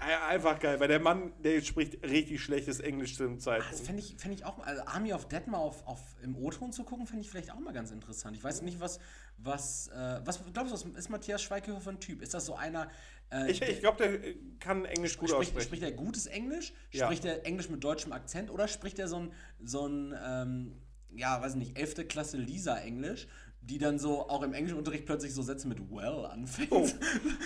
Einfach 0.00 0.58
geil, 0.58 0.80
weil 0.80 0.88
der 0.88 0.98
Mann, 1.00 1.32
der 1.42 1.60
spricht 1.60 2.02
richtig 2.02 2.42
schlechtes 2.42 2.80
Englisch 2.80 3.16
zu 3.16 3.24
dem 3.24 3.32
Ah, 3.32 3.36
Das 3.36 3.44
Zeitpunkt. 3.44 3.86
fände 3.86 4.02
ich, 4.02 4.16
fänd 4.16 4.34
ich 4.34 4.44
auch 4.46 4.56
mal, 4.56 4.64
also 4.64 4.82
Army 4.86 5.12
of 5.12 5.28
Dead 5.28 5.46
mal 5.46 5.58
auf, 5.58 5.86
auf, 5.86 6.00
im 6.22 6.34
O-Ton 6.36 6.72
zu 6.72 6.84
gucken, 6.84 7.06
fände 7.06 7.22
ich 7.22 7.30
vielleicht 7.30 7.50
auch 7.52 7.60
mal 7.60 7.72
ganz 7.72 7.90
interessant. 7.90 8.34
Ich 8.36 8.42
weiß 8.42 8.62
nicht, 8.62 8.80
was, 8.80 8.98
was, 9.36 9.88
äh, 9.88 10.20
was 10.24 10.40
glaubst 10.52 10.72
du, 10.72 10.90
was 10.90 10.98
ist 10.98 11.10
Matthias 11.10 11.42
Schweighöfer 11.42 11.80
für 11.80 11.90
ein 11.90 12.00
Typ? 12.00 12.22
Ist 12.22 12.32
das 12.32 12.46
so 12.46 12.54
einer, 12.54 12.90
äh, 13.30 13.50
Ich, 13.50 13.60
ich 13.60 13.80
glaube, 13.80 13.98
der 13.98 14.34
kann 14.58 14.86
Englisch 14.86 15.18
gut 15.18 15.28
spricht, 15.28 15.40
aussprechen. 15.50 15.66
spricht 15.66 15.82
er 15.82 15.92
gutes 15.92 16.26
Englisch? 16.26 16.72
Ja. 16.92 17.04
Spricht 17.06 17.24
er 17.26 17.44
Englisch 17.44 17.68
mit 17.68 17.84
deutschem 17.84 18.12
Akzent? 18.12 18.50
Oder 18.50 18.68
spricht 18.68 18.98
er 18.98 19.06
so 19.08 19.16
ein, 19.20 19.32
so 19.62 19.86
ein 19.86 20.14
ähm, 20.24 20.72
ja, 21.14 21.42
weiß 21.42 21.56
nicht, 21.56 21.76
11. 21.78 22.08
Klasse 22.08 22.36
Lisa-Englisch, 22.38 23.26
die 23.62 23.78
dann 23.78 23.98
so 23.98 24.28
auch 24.28 24.42
im 24.42 24.52
Englischunterricht 24.52 25.06
plötzlich 25.06 25.34
so 25.34 25.42
Sätze 25.42 25.68
mit 25.68 25.78
well 25.90 26.26
anfängt? 26.26 26.72
Oh. 26.72 26.88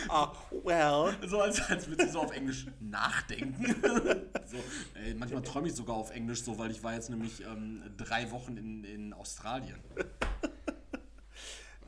Ah, 0.08 0.32
well. 0.64 1.14
So 1.28 1.40
als, 1.40 1.60
als 1.68 1.88
würde 1.88 2.06
sie 2.06 2.12
so 2.12 2.20
auf 2.20 2.32
Englisch 2.32 2.66
nachdenken. 2.80 3.74
so, 4.46 4.56
ey, 4.94 5.14
manchmal 5.14 5.42
träume 5.42 5.68
ich 5.68 5.74
sogar 5.74 5.96
auf 5.96 6.10
Englisch 6.10 6.42
so, 6.42 6.58
weil 6.58 6.70
ich 6.70 6.82
war 6.82 6.94
jetzt 6.94 7.10
nämlich 7.10 7.42
ähm, 7.44 7.82
drei 7.96 8.30
Wochen 8.30 8.56
in, 8.56 8.84
in 8.84 9.12
Australien. 9.12 9.78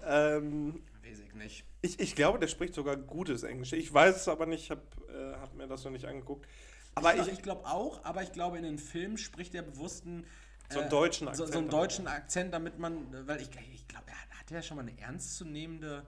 Ähm, 0.06 0.82
Weiß 1.02 1.18
ich 1.18 1.34
nicht. 1.34 1.64
ich, 1.82 1.98
ich 1.98 2.14
glaube, 2.14 2.38
der 2.38 2.46
spricht 2.46 2.74
sogar 2.74 2.96
gutes 2.96 3.42
Englisch. 3.42 3.72
Ich 3.72 3.92
weiß 3.92 4.16
es 4.16 4.28
aber 4.28 4.46
nicht, 4.46 4.64
ich 4.64 4.70
habe 4.70 4.82
äh, 5.08 5.40
hab 5.40 5.54
mir 5.54 5.66
das 5.66 5.84
noch 5.84 5.90
nicht 5.90 6.06
angeguckt. 6.06 6.46
Aber 6.94 7.14
ich 7.14 7.28
ich, 7.28 7.42
glaube 7.42 7.62
glaub 7.62 7.66
auch, 7.66 8.04
aber 8.04 8.22
ich 8.22 8.32
glaube, 8.32 8.56
in 8.56 8.62
den 8.62 8.78
Filmen 8.78 9.18
spricht 9.18 9.54
er 9.54 9.62
bewusst 9.62 10.06
einen, 10.06 10.24
So 10.70 10.80
einen 10.80 10.90
deutschen 10.90 11.26
so, 11.26 11.30
Akzent 11.30 11.52
so 11.52 11.58
einen 11.58 11.68
dabei. 11.68 11.82
deutschen 11.82 12.06
Akzent, 12.08 12.54
damit 12.54 12.78
man, 12.78 13.26
weil 13.26 13.40
ich, 13.40 13.50
ich 13.72 13.88
glaube, 13.88 14.06
er 14.08 14.38
hat 14.38 14.50
ja 14.50 14.62
schon 14.62 14.76
mal 14.76 14.82
eine 14.82 14.98
ernstzunehmende 14.98 16.04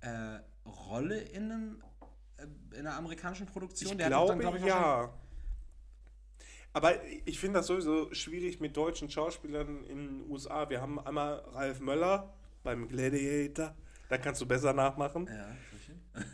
äh, 0.00 0.38
Rolle 0.66 1.18
in, 1.18 1.50
einem, 1.50 1.82
äh, 2.36 2.78
in 2.78 2.86
einer 2.86 2.96
amerikanischen 2.96 3.46
Produktion. 3.46 3.92
ich 3.92 3.98
Der 3.98 4.08
glaube, 4.08 4.32
dann, 4.32 4.40
glaub 4.40 4.56
ich, 4.56 4.64
ja. 4.64 5.12
Aber 6.72 7.02
ich 7.24 7.40
finde 7.40 7.58
das 7.60 7.66
sowieso 7.66 8.12
schwierig 8.14 8.60
mit 8.60 8.76
deutschen 8.76 9.10
Schauspielern 9.10 9.84
in 9.84 10.20
den 10.20 10.30
USA. 10.30 10.68
Wir 10.68 10.80
haben 10.80 11.00
einmal 11.00 11.38
Ralf 11.52 11.80
Möller 11.80 12.34
beim 12.62 12.88
Gladiator. 12.88 13.74
Da 14.08 14.18
kannst 14.18 14.40
du 14.40 14.46
besser 14.46 14.72
nachmachen. 14.72 15.26
Ja. 15.26 15.48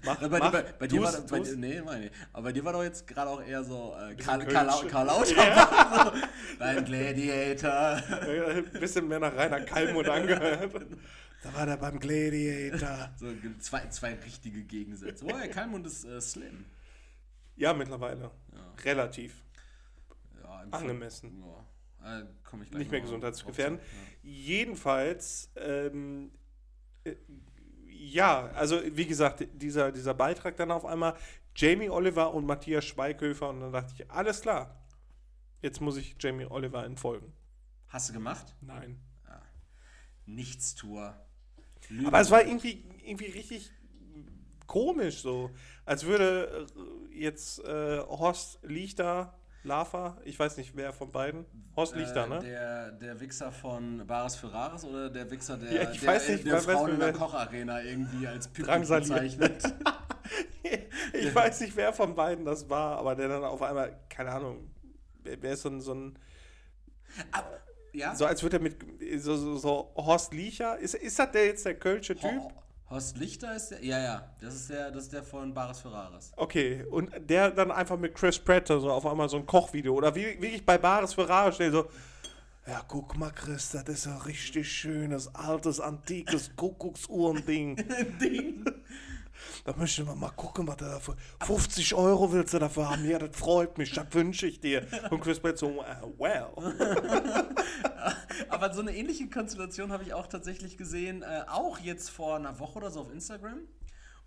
Mach, 0.05 0.21
bei, 0.21 0.39
mach, 0.39 0.53
bei, 0.53 0.63
bei 0.63 0.87
dir 0.87 1.03
war, 1.03 1.13
bei, 1.13 1.39
tu's. 1.39 1.51
dir- 1.51 1.57
nee, 1.57 1.81
meine 1.83 2.07
ich. 2.07 2.13
Aber 2.33 2.43
bei 2.45 2.53
dir 2.53 2.65
war 2.65 2.73
doch 2.73 2.83
jetzt 2.83 3.07
gerade 3.07 3.31
auch 3.31 3.43
eher 3.43 3.63
so 3.65 3.95
äh, 3.95 4.15
Karl, 4.17 4.45
Karl. 4.47 4.89
Karl 4.89 5.07
Lauterbach. 5.07 6.15
so, 6.15 6.21
Beim 6.59 6.85
Gladiator. 6.85 8.03
Ein 8.21 8.71
bisschen 8.81 9.09
mehr 9.09 9.21
nach 9.21 9.35
Rainer 9.37 9.61
Kallmund 9.61 10.09
angehört. 10.09 10.87
Da 11.43 11.53
war 11.53 11.67
der 11.67 11.77
beim 11.77 12.01
Gladiator. 12.01 13.11
So 13.19 13.27
zwei, 13.61 13.87
zwei 13.89 14.15
richtige 14.15 14.63
Gegensätze. 14.63 15.27
Oh, 15.27 15.29
ja, 15.37 15.47
Kalmund 15.49 15.87
ist 15.87 16.07
äh, 16.07 16.19
slim. 16.19 16.65
Ja, 17.55 17.75
mittlerweile. 17.75 18.31
Relativ. 18.83 19.35
Ja, 20.43 20.65
Angemessen. 20.71 21.45
Ja, 22.03 22.21
äh, 22.21 22.25
komm 22.45 22.63
ich 22.63 22.71
gleich 22.71 22.79
Nicht 22.79 22.91
mehr 22.91 23.03
gesundheitsgefährdend. 23.03 23.83
Jedenfalls, 24.23 25.51
ähm, 25.57 26.31
äh, 27.05 27.15
ja, 28.13 28.51
also 28.55 28.81
wie 28.85 29.07
gesagt, 29.07 29.47
dieser, 29.53 29.93
dieser 29.93 30.15
Beitrag 30.15 30.57
dann 30.57 30.71
auf 30.71 30.85
einmal, 30.85 31.15
Jamie 31.57 31.89
Oliver 31.89 32.35
und 32.35 32.47
Matthias 32.47 32.85
Schweighöfer 32.85 33.49
und 33.51 33.61
dann 33.61 33.73
dachte 33.73 33.95
ich, 33.97 34.11
alles 34.11 34.41
klar, 34.41 34.77
jetzt 35.63 35.81
muss 35.81 35.97
ich 35.97 36.17
Jamie 36.19 36.47
Oliver 36.47 36.85
entfolgen. 36.85 37.27
ja. 37.27 37.33
Hast 37.89 38.09
du 38.09 38.13
gemacht? 38.13 38.57
Nein. 38.61 39.01
Nichtstour. 40.27 41.15
Aber 42.07 42.21
es 42.21 42.31
war 42.31 42.45
irgendwie, 42.45 42.83
irgendwie 43.05 43.27
richtig 43.27 43.71
komisch 44.67 45.21
so, 45.21 45.51
als 45.85 46.05
würde 46.05 46.67
äh, 47.13 47.19
jetzt 47.19 47.59
äh, 47.61 47.99
Horst 48.01 48.59
Lichter, 48.63 49.39
Lava, 49.65 50.19
ich 50.25 50.39
weiß 50.39 50.57
nicht 50.59 50.77
wer 50.77 50.93
von 50.93 51.11
beiden, 51.11 51.45
Horst 51.75 51.97
Lichter, 51.97 52.25
äh, 52.25 52.29
ne? 52.29 52.39
Der, 52.41 52.93
der 52.93 53.21
Wichser 53.21 53.51
von 53.51 54.07
Bares 54.07 54.37
Ferraris 54.37 54.85
oder 54.85 55.09
der 55.11 55.31
Wichser, 55.31 55.57
der, 55.57 55.73
Ja, 55.73 55.91
ich 55.91 56.01
der, 56.01 56.09
weiß 56.09 56.29
nicht, 56.29 56.47
der 56.47 56.53
wer- 56.67 56.77
Frauen 56.77 56.91
in 56.93 57.01
der 57.01 57.13
Kocharena 57.13 57.83
irgendwie 57.83 58.27
als 58.29 58.53
Drangsaliert. 58.53 59.39
bezeichnet? 59.39 59.75
Ich 61.13 61.35
weiß 61.35 61.61
nicht, 61.61 61.77
wer 61.77 61.93
von 61.93 62.15
beiden 62.15 62.45
das 62.45 62.69
war, 62.69 62.99
aber 62.99 63.15
der 63.15 63.29
dann 63.29 63.45
auf 63.45 63.63
einmal, 63.63 63.97
keine 64.09 64.31
Ahnung, 64.33 64.69
wer, 65.23 65.53
ist 65.53 65.63
so 65.63 65.69
ein, 65.69 65.81
so 65.81 65.95
ein 65.95 66.19
Ja? 67.93 68.15
So 68.17 68.27
als 68.27 68.43
würde 68.43 68.57
er 68.57 68.63
mit 68.63 68.77
so, 69.23 69.37
so, 69.37 69.57
so 69.57 69.93
Horst 69.97 70.33
Liecher. 70.35 70.79
Ist, 70.79 70.95
ist 70.95 71.19
das 71.19 71.31
der 71.31 71.47
jetzt 71.47 71.65
der 71.65 71.77
Kölsche 71.79 72.17
Typ? 72.17 72.31
Ho- 72.41 72.53
Horst 72.91 73.17
Lichter 73.17 73.57
ist 73.57 73.71
der. 73.71 73.85
Ja, 73.85 73.99
ja. 73.99 74.29
Das 74.41 74.55
ist 74.55 74.71
der, 74.71 74.91
das 74.91 75.05
ist 75.05 75.13
der 75.13 75.23
von 75.23 75.55
Baris 75.55 75.81
Ferraris. 75.81 76.33
Okay, 76.37 76.85
und 76.91 77.11
der 77.29 77.51
dann 77.51 77.71
einfach 77.71 77.99
mit 77.99 78.15
Chris 78.15 78.39
Pratt 78.39 78.69
so 78.69 78.91
auf 78.91 79.07
einmal 79.07 79.29
so 79.29 79.37
ein 79.37 79.47
Kochvideo 79.47 79.95
oder 79.95 80.15
wie, 80.15 80.41
wie 80.41 80.49
ich 80.49 80.65
bei 80.65 80.79
Bares 80.79 81.15
Ferrari 81.15 81.53
stehe, 81.53 81.71
so, 81.71 81.87
ja, 82.67 82.83
guck 82.87 83.17
mal, 83.17 83.31
Chris, 83.31 83.71
das 83.71 83.85
ist 83.89 84.07
ein 84.07 84.19
richtig 84.23 84.71
schönes, 84.71 85.35
altes, 85.35 85.81
antikes 85.81 86.55
Kuckucksuhrending. 86.57 87.77
Ding. 88.21 88.65
Da 89.65 89.75
möchten 89.77 90.07
wir 90.07 90.15
mal 90.15 90.31
gucken, 90.31 90.67
was 90.67 90.77
du 90.77 90.85
dafür, 90.85 91.17
50 91.43 91.95
Euro 91.95 92.33
willst 92.33 92.55
du 92.55 92.59
dafür 92.59 92.91
haben? 92.91 93.09
Ja, 93.09 93.19
das 93.19 93.37
freut 93.37 93.79
mich, 93.79 93.93
das 93.93 94.07
wünsche 94.13 94.47
ich 94.47 94.61
dir. 94.61 94.87
Und 95.11 95.21
Chris 95.21 95.41
Pratt 95.41 95.59
so, 95.59 95.83
äh, 95.83 95.97
well. 96.19 96.49
Aber 98.49 98.73
so 98.73 98.81
eine 98.81 98.95
ähnliche 98.95 99.29
Konstellation 99.29 99.93
habe 99.93 100.03
ich 100.03 100.15
auch 100.15 100.27
tatsächlich 100.27 100.77
gesehen, 100.77 101.23
äh, 101.23 101.43
auch 101.49 101.79
jetzt 101.79 102.11
vor 102.11 102.37
einer 102.37 102.59
Woche 102.59 102.79
oder 102.79 102.91
so 102.91 103.01
auf 103.01 103.13
Instagram. 103.13 103.61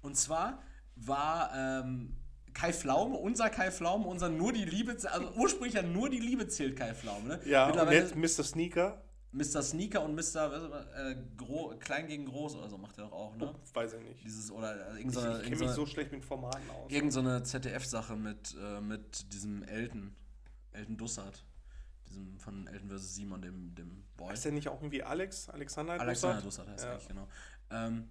Und 0.02 0.18
zwar 0.18 0.62
war 0.96 1.52
ähm, 1.56 2.16
Kai 2.54 2.74
Pflaume, 2.74 3.18
unser 3.18 3.50
Kai 3.50 3.72
Pflaume, 3.72 4.08
unser 4.08 4.30
nur 4.30 4.52
die 4.52 4.66
Liebe, 4.66 4.98
also 5.12 5.32
ursprünglich 5.36 5.76
ja 5.76 5.84
nur 5.84 6.10
die 6.10 6.20
Liebe 6.20 6.48
zählt 6.48 6.76
Kai 6.76 6.94
Pflaume. 6.94 7.28
Ne? 7.28 7.40
Ja, 7.46 7.70
und 7.70 7.92
jetzt 7.92 8.16
Mr. 8.16 8.44
Sneaker, 8.44 9.04
Mr. 9.32 9.62
Sneaker 9.62 10.02
und 10.04 10.16
Mr. 10.16 10.90
äh, 10.96 11.16
Gro 11.36 11.76
Klein 11.80 12.08
gegen 12.08 12.26
Groß 12.26 12.56
oder 12.56 12.70
so 12.70 12.78
macht 12.78 12.98
er 12.98 13.06
doch 13.06 13.12
auch, 13.12 13.36
ne? 13.36 13.54
weiß 13.74 13.94
ich 13.94 14.04
nicht. 14.04 14.24
Dieses, 14.24 14.50
oder 14.52 14.74
äh, 14.74 15.00
Ich, 15.00 15.06
irgendeine, 15.06 15.38
ich 15.44 15.50
kenne 15.50 15.56
mich 15.58 15.70
so 15.72 15.86
schlecht 15.86 16.12
mit 16.12 16.24
Formaten 16.26 16.70
aus. 16.72 16.90
irgendeine 16.92 17.44
ZDF-Sache 17.44 18.16
mit, 18.16 18.56
äh, 18.60 18.82
mit 18.82 19.32
diesem 19.34 19.64
Elton, 19.64 20.16
Elton 20.72 20.98
Dussard. 20.98 21.44
Diesem 22.10 22.40
von 22.40 22.68
Elton 22.68 22.90
vs. 22.90 23.16
Simon, 23.16 23.42
dem, 23.42 23.76
dem 23.76 24.06
Boy. 24.16 24.34
Ist 24.34 24.46
der 24.46 24.54
nicht 24.54 24.70
auch 24.70 24.78
irgendwie 24.82 25.04
Alex? 25.04 25.50
Alexander 25.50 26.00
Alexander 26.00 26.42
Dussard? 26.42 26.68
Dussard 26.68 26.70
heißt 26.70 26.84
Ja. 26.84 26.90
er 26.90 26.94
eigentlich, 26.94 27.08
genau. 27.10 27.28
Ähm, 27.70 28.10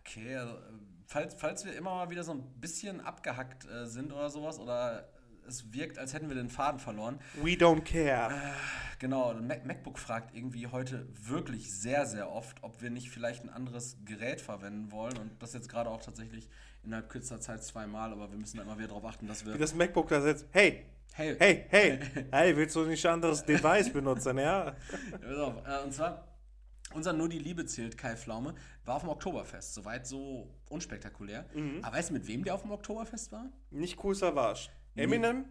okay, 0.00 0.36
also, 0.36 0.58
falls, 1.06 1.34
falls 1.34 1.64
wir 1.66 1.74
immer 1.76 1.90
mal 1.90 2.10
wieder 2.10 2.24
so 2.24 2.32
ein 2.32 2.42
bisschen 2.60 3.00
abgehackt 3.02 3.66
äh, 3.66 3.86
sind 3.86 4.12
oder 4.12 4.30
sowas, 4.30 4.58
oder 4.58 5.08
es 5.46 5.72
wirkt, 5.72 5.98
als 5.98 6.12
hätten 6.14 6.28
wir 6.28 6.36
den 6.36 6.48
Faden 6.48 6.80
verloren. 6.80 7.18
We 7.42 7.52
don't 7.52 7.82
care. 7.82 8.32
Genau, 8.98 9.34
Mac 9.34 9.66
MacBook 9.66 9.98
fragt 9.98 10.34
irgendwie 10.34 10.66
heute 10.68 11.06
wirklich 11.12 11.72
sehr, 11.72 12.06
sehr 12.06 12.30
oft, 12.30 12.62
ob 12.62 12.80
wir 12.82 12.90
nicht 12.90 13.10
vielleicht 13.10 13.44
ein 13.44 13.50
anderes 13.50 13.98
Gerät 14.04 14.40
verwenden 14.40 14.90
wollen. 14.90 15.16
Und 15.18 15.42
das 15.42 15.52
jetzt 15.52 15.68
gerade 15.68 15.90
auch 15.90 16.00
tatsächlich 16.00 16.48
innerhalb 16.82 17.08
kürzester 17.08 17.40
Zeit 17.40 17.62
zweimal, 17.64 18.12
aber 18.12 18.30
wir 18.30 18.38
müssen 18.38 18.56
da 18.56 18.62
immer 18.62 18.78
wieder 18.78 18.88
darauf 18.88 19.04
achten, 19.04 19.26
dass 19.26 19.44
Wie 19.44 19.50
wir. 19.50 19.58
das 19.58 19.74
MacBook 19.74 20.08
da 20.08 20.20
sitzt. 20.20 20.46
Hey, 20.52 20.86
Hey, 21.12 21.34
hey, 21.38 21.64
hey, 21.70 21.98
hey, 22.30 22.56
willst 22.58 22.76
du 22.76 22.84
nicht 22.84 23.06
ein 23.06 23.14
anderes 23.14 23.42
Device 23.42 23.90
benutzen, 23.90 24.36
ja? 24.36 24.76
Äh, 25.22 25.82
und 25.82 25.94
zwar, 25.94 26.28
unser 26.92 27.14
Nur 27.14 27.30
die 27.30 27.38
Liebe 27.38 27.64
zählt, 27.64 27.96
Kai 27.96 28.16
Pflaume, 28.16 28.54
war 28.84 28.96
auf 28.96 29.02
dem 29.02 29.08
Oktoberfest. 29.08 29.72
Soweit 29.72 30.06
so 30.06 30.52
unspektakulär. 30.68 31.46
Mhm. 31.54 31.82
Aber 31.82 31.96
weißt 31.96 32.10
du, 32.10 32.14
mit 32.14 32.26
wem 32.26 32.44
der 32.44 32.54
auf 32.54 32.62
dem 32.62 32.70
Oktoberfest 32.70 33.32
war? 33.32 33.48
Nicht 33.70 34.02
cool 34.04 34.14
Savage. 34.14 34.68
Eminem? 34.96 35.44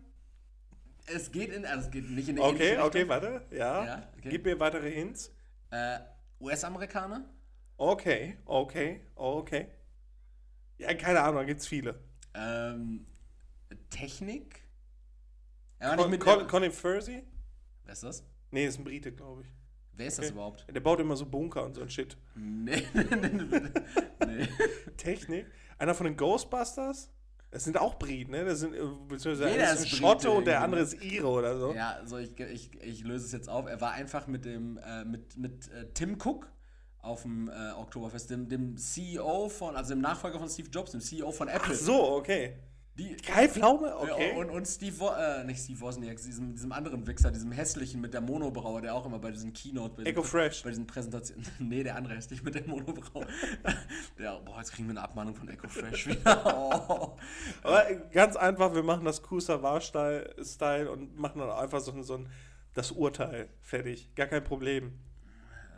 Es 1.07 1.31
geht 1.31 1.51
in, 1.53 1.65
also 1.65 1.85
es 1.85 1.91
geht 1.91 2.09
nicht 2.09 2.29
in 2.29 2.37
eine 2.39 2.45
Okay, 2.47 2.63
ähnliche 2.69 2.83
okay, 2.83 2.97
Richtung. 2.99 3.09
warte. 3.09 3.45
Ja. 3.51 3.85
Ja, 3.85 4.09
okay. 4.17 4.29
Gib 4.29 4.45
mir 4.45 4.59
weitere 4.59 4.89
Hints. 4.91 5.31
Äh, 5.69 5.99
US-Amerikaner? 6.39 7.29
Okay, 7.77 8.37
okay, 8.45 9.01
okay. 9.15 9.67
Ja, 10.77 10.93
keine 10.93 11.21
Ahnung, 11.21 11.35
da 11.37 11.43
gibt's 11.43 11.67
viele. 11.67 11.99
Ähm, 12.33 13.05
Technik? 13.89 14.61
Er 15.79 15.89
war 15.91 15.97
Con, 15.97 16.09
mit 16.11 16.21
Con, 16.21 16.39
der, 16.39 16.47
Colin 16.47 16.71
Fursey? 16.71 17.23
Wer 17.83 17.93
ist 17.93 18.03
das? 18.03 18.23
Nee, 18.51 18.65
ist 18.65 18.79
ein 18.79 18.83
Brite, 18.83 19.11
glaube 19.11 19.43
ich. 19.43 19.47
Wer 19.93 20.07
ist 20.07 20.19
das 20.19 20.31
überhaupt? 20.31 20.65
Der 20.73 20.79
baut 20.81 20.99
immer 20.99 21.15
so 21.15 21.25
Bunker 21.25 21.63
und 21.65 21.75
so 21.75 21.81
ein 21.81 21.89
Shit. 21.89 22.17
Nee, 22.35 22.83
nee, 22.93 23.03
nee, 23.03 23.61
nee. 24.25 24.47
Technik? 24.97 25.45
Einer 25.77 25.93
von 25.93 26.05
den 26.05 26.17
Ghostbusters? 26.17 27.11
Das 27.55 27.63
sind 27.63 27.77
auch 27.77 27.97
Briten, 27.97 28.31
ne? 28.31 28.43
Das 28.43 28.59
sind, 28.59 28.75
äh, 28.75 28.81
beziehungsweise 29.07 29.49
Jeder 29.49 29.71
ist 29.71 29.83
ein 29.83 29.87
Schotte 29.87 30.29
und 30.29 30.45
der 30.45 30.61
andere 30.61 30.81
ist 30.81 31.01
Ire 31.01 31.25
oder 31.25 31.57
so. 31.57 31.71
Ja, 31.73 32.01
so 32.03 32.17
ich, 32.17 32.37
ich, 32.37 32.69
ich 32.81 33.05
löse 33.05 33.27
es 33.27 33.31
jetzt 33.31 33.47
auf. 33.47 33.65
Er 33.65 33.79
war 33.79 33.93
einfach 33.93 34.27
mit 34.27 34.43
dem 34.43 34.77
äh, 34.77 35.05
mit, 35.05 35.37
mit 35.37 35.71
äh, 35.71 35.85
Tim 35.93 36.17
Cook 36.21 36.51
auf 36.99 37.21
dem 37.21 37.47
äh, 37.47 37.71
Oktoberfest, 37.71 38.29
dem, 38.29 38.49
dem 38.49 38.75
CEO 38.75 39.47
von, 39.47 39.77
also 39.77 39.93
dem 39.93 40.01
Nachfolger 40.01 40.37
von 40.37 40.49
Steve 40.49 40.67
Jobs, 40.69 40.91
dem 40.91 40.99
CEO 40.99 41.31
von 41.31 41.47
Apple. 41.47 41.73
Ach 41.73 41.79
so, 41.79 42.17
okay. 42.17 42.57
Die, 42.97 43.13
Kai 43.17 43.49
Pflaume? 43.49 43.93
Okay. 43.97 44.29
Ja, 44.29 44.37
und, 44.37 44.49
und 44.49 44.65
Steve, 44.65 44.97
Wo 44.99 45.09
äh, 45.09 45.43
nicht 45.43 45.61
Steve 45.61 45.81
Wozniak, 45.81 46.15
diesem, 46.15 46.53
diesem 46.53 46.71
anderen 46.71 47.05
Wichser, 47.05 47.29
diesem 47.29 47.51
hässlichen 47.51 47.99
mit 47.99 48.13
der 48.13 48.21
Monobraue, 48.21 48.81
der 48.81 48.95
auch 48.95 49.05
immer 49.05 49.19
bei 49.19 49.31
diesen 49.31 49.51
Keynote, 49.51 49.95
bei 49.95 50.03
Echo 50.03 50.21
diesen, 50.21 50.31
Fresh. 50.31 50.63
bei 50.63 50.69
diesen 50.69 50.87
Präsentationen, 50.87 51.45
nee, 51.59 51.83
der 51.83 51.97
andere 51.97 52.15
ist 52.15 52.31
nicht 52.31 52.43
mit 52.43 52.55
der 52.55 52.65
Monobraue. 52.65 53.27
ja, 54.17 54.39
boah, 54.39 54.59
jetzt 54.59 54.71
kriegen 54.71 54.87
wir 54.87 54.91
eine 54.91 55.01
Abmahnung 55.01 55.35
von 55.35 55.49
Echo 55.49 55.67
Fresh 55.67 56.07
wieder. 56.07 56.79
Oh. 56.79 57.17
Aber 57.63 57.83
ganz 58.13 58.37
einfach, 58.37 58.73
wir 58.73 58.83
machen 58.83 59.03
das 59.03 59.21
Cool 59.29 59.41
Savage-Style 59.41 60.89
und 60.89 61.19
machen 61.19 61.39
dann 61.39 61.49
einfach 61.49 61.81
so, 61.81 62.01
so 62.01 62.15
ein, 62.15 62.29
das 62.73 62.91
Urteil 62.91 63.49
fertig. 63.61 64.15
Gar 64.15 64.27
kein 64.27 64.43
Problem. 64.43 64.93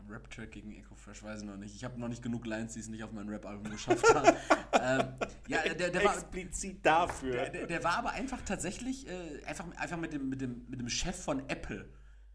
Rap-Track 0.09 0.51
gegen 0.51 0.71
Echo 0.73 0.95
Fresh, 0.95 1.23
weiß 1.23 1.41
ich 1.41 1.47
noch 1.47 1.57
nicht. 1.57 1.75
Ich 1.75 1.83
habe 1.83 1.99
noch 1.99 2.07
nicht 2.07 2.23
genug 2.23 2.45
Lines, 2.45 2.73
die 2.73 2.79
es 2.79 2.87
nicht 2.87 3.03
auf 3.03 3.11
mein 3.11 3.27
Rap-Album 3.29 3.69
geschafft 3.69 4.05
haben. 4.13 4.27
ähm, 4.73 5.07
ja, 5.47 5.61
der, 5.73 5.89
der 5.89 6.03
war. 6.03 6.13
Explizit 6.13 6.85
dafür. 6.85 7.31
Der, 7.31 7.49
der, 7.49 7.67
der 7.67 7.83
war 7.83 7.97
aber 7.97 8.11
einfach 8.11 8.41
tatsächlich 8.41 9.07
äh, 9.07 9.43
einfach, 9.45 9.65
einfach 9.77 9.97
mit, 9.97 10.13
dem, 10.13 10.29
mit, 10.29 10.41
dem, 10.41 10.65
mit 10.67 10.79
dem 10.79 10.89
Chef 10.89 11.15
von 11.15 11.47
Apple. 11.49 11.89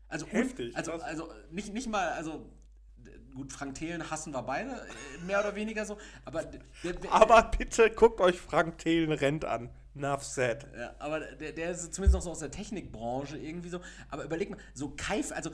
Also, 0.09 0.27
Heftig, 0.27 0.77
also, 0.77 0.93
also 0.93 1.33
nicht, 1.51 1.73
nicht 1.73 1.89
mal, 1.89 2.11
also 2.11 2.53
gut, 3.35 3.53
Frank 3.53 3.77
Thelen 3.77 4.11
hassen 4.11 4.35
wir 4.35 4.43
beide, 4.43 4.71
äh, 4.71 5.25
mehr 5.25 5.41
oder 5.41 5.55
weniger 5.55 5.87
so, 5.87 5.97
aber 6.25 6.43
der, 6.45 6.93
der, 6.93 7.13
Aber 7.13 7.51
bitte 7.57 7.91
guckt 7.91 8.21
euch 8.21 8.39
Frank 8.39 8.79
Thelen 8.79 9.13
Rent 9.13 9.45
an. 9.45 9.71
Nuff 9.95 10.25
said. 10.25 10.67
Ja, 10.75 10.95
aber 10.99 11.21
der, 11.21 11.53
der 11.53 11.71
ist 11.73 11.93
zumindest 11.93 12.15
noch 12.15 12.23
so 12.23 12.31
aus 12.31 12.39
der 12.39 12.51
Technikbranche 12.51 13.37
irgendwie 13.37 13.69
so. 13.69 13.81
Aber 14.09 14.25
überleg 14.25 14.49
mal, 14.49 14.59
so 14.73 14.95
Kai, 14.97 15.23
also 15.31 15.51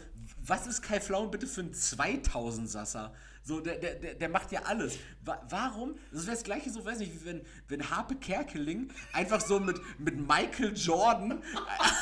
was 0.48 0.66
ist 0.66 0.82
Kai 0.82 1.00
Pflaume 1.00 1.28
bitte 1.28 1.46
für 1.46 1.60
ein 1.60 1.72
2000-Sasser? 1.72 3.12
So, 3.44 3.60
der, 3.60 3.76
der, 3.76 4.14
der, 4.14 4.28
macht 4.28 4.52
ja 4.52 4.60
alles. 4.64 4.98
Wa 5.24 5.40
warum? 5.48 5.94
Das 6.12 6.26
wäre 6.26 6.36
das 6.36 6.44
gleiche 6.44 6.68
so, 6.68 6.84
weiß 6.84 6.98
nicht, 6.98 7.14
wie 7.14 7.24
wenn, 7.24 7.40
wenn 7.68 7.88
Harpe 7.88 8.14
Kerkeling 8.16 8.90
einfach 9.14 9.40
so 9.40 9.58
mit, 9.58 9.80
mit 9.98 10.18
Michael 10.18 10.74
Jordan 10.76 11.42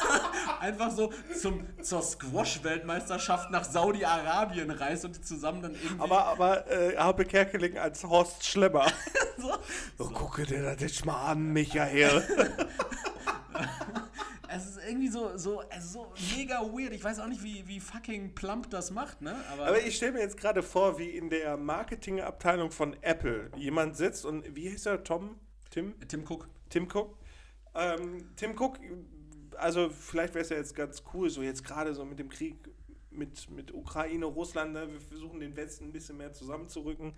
einfach 0.61 0.91
so 0.91 1.13
zum, 1.41 1.65
zur 1.81 2.03
Squash-Weltmeisterschaft 2.03 3.53
nach 3.53 3.63
Saudi-Arabien 3.63 4.73
reist 4.73 5.05
und 5.05 5.15
die 5.15 5.23
zusammen 5.23 5.63
dann 5.63 5.75
irgendwie 5.75 6.03
Aber, 6.03 6.25
aber 6.25 6.69
äh, 6.69 6.97
Harpe 6.97 7.25
Kerkeling 7.25 7.79
als 7.79 8.03
Horst 8.03 8.45
Schlemmer. 8.45 8.91
so, 9.39 9.53
So, 9.99 10.11
gucke 10.11 10.45
dir 10.47 10.63
das 10.63 10.81
jetzt 10.81 11.07
mal 11.07 11.31
an, 11.31 11.53
Michael. 11.53 12.23
Irgendwie 14.87 15.09
so, 15.09 15.37
so, 15.37 15.61
also 15.61 15.89
so 15.89 16.37
mega 16.37 16.61
weird. 16.61 16.93
Ich 16.93 17.03
weiß 17.03 17.19
auch 17.21 17.27
nicht, 17.27 17.43
wie, 17.43 17.67
wie 17.67 17.81
fucking 17.81 18.35
Plump 18.35 18.71
das 18.71 18.91
macht, 18.91 19.23
ne? 19.23 19.37
Aber, 19.53 19.67
Aber 19.67 19.83
ich 19.83 19.97
stelle 19.97 20.13
mir 20.13 20.21
jetzt 20.21 20.37
gerade 20.37 20.63
vor, 20.63 20.99
wie 20.99 21.11
in 21.11 21.31
der 21.31 21.57
Marketingabteilung 21.57 22.71
von 22.71 22.97
Apple 23.03 23.51
jemand 23.57 23.97
sitzt 23.97 24.25
und 24.25 24.55
wie 24.55 24.69
hieß 24.69 24.87
er? 24.87 25.05
Tom? 25.05 25.37
Tim? 25.71 25.95
Tim 26.09 26.25
Cook. 26.29 26.49
Tim 26.69 26.89
Cook? 26.93 27.17
Ähm, 27.75 28.31
Tim 28.37 28.55
Cook, 28.59 28.79
also 29.57 29.91
vielleicht 29.91 30.35
wäre 30.35 30.43
es 30.43 30.51
ja 30.51 30.57
jetzt 30.57 30.75
ganz 30.75 31.03
cool, 31.13 31.29
so 31.31 31.43
jetzt 31.43 31.65
gerade 31.65 31.95
so 31.95 32.05
mit 32.05 32.19
dem 32.19 32.29
Krieg 32.29 32.57
mit, 33.11 33.51
mit 33.51 33.73
Ukraine, 33.73 34.27
Russland, 34.27 34.73
ne? 34.73 34.91
wir 34.91 35.01
versuchen 35.01 35.41
den 35.41 35.57
Westen 35.57 35.87
ein 35.87 35.93
bisschen 35.93 36.17
mehr 36.17 36.33
zusammenzurücken. 36.33 37.15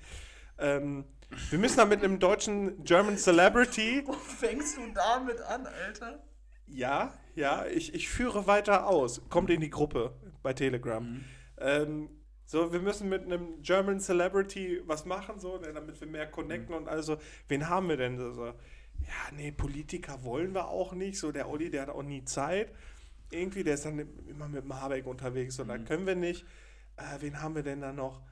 Ähm, 0.59 1.05
wir 1.51 1.59
müssen 1.59 1.77
da 1.77 1.85
mit 1.85 2.03
einem 2.03 2.19
deutschen 2.19 2.83
German 2.85 3.17
Celebrity, 3.17 4.03
Wo 4.07 4.13
fängst 4.13 4.77
du 4.77 4.83
damit 4.95 5.41
an, 5.43 5.67
Alter? 5.67 6.23
Ja, 6.71 7.13
ja, 7.35 7.67
ich, 7.67 7.95
ich 7.95 8.09
führe 8.09 8.47
weiter 8.47 8.87
aus, 8.87 9.23
kommt 9.29 9.51
in 9.51 9.61
die 9.61 9.71
Gruppe 9.71 10.13
bei 10.43 10.53
Telegram. 10.53 11.25
Ähm, 11.59 12.09
so, 12.47 12.73
wir 12.73 12.81
müssen 12.81 13.09
mit 13.09 13.25
einem 13.25 13.63
German 13.63 14.01
Celebrity 14.01 14.83
was 14.87 15.05
machen, 15.05 15.39
so, 15.39 15.59
ne, 15.59 15.73
damit 15.73 16.01
wir 16.01 16.09
mehr 16.09 16.27
connecten 16.27 16.75
und 16.75 16.89
also, 16.89 17.19
wen 17.49 17.69
haben 17.69 17.89
wir 17.89 17.97
denn? 17.97 18.17
So, 18.17 18.47
ja, 18.47 19.33
nee, 19.37 19.53
Politiker 19.53 20.25
wollen 20.25 20.55
wir 20.55 20.69
auch 20.69 20.93
nicht. 20.93 21.19
So, 21.19 21.33
der 21.33 21.49
Olli, 21.49 21.71
der 21.71 21.83
hat 21.83 21.91
auch 21.91 22.03
nie 22.03 22.25
Zeit. 22.25 22.73
Irgendwie, 23.31 23.65
der 23.65 23.75
ist 23.75 23.85
dann 23.85 23.99
immer 24.27 24.49
mit 24.49 24.65
dem 24.65 24.81
Habeck 24.81 25.07
unterwegs 25.07 25.59
und 25.61 25.69
da 25.69 25.79
können 25.79 26.07
wir 26.07 26.17
nicht. 26.17 26.47
Äh, 26.97 27.21
wen 27.21 27.41
haben 27.41 27.55
wir 27.55 27.63
denn 27.63 27.81
da 27.81 27.93
noch? 27.93 28.23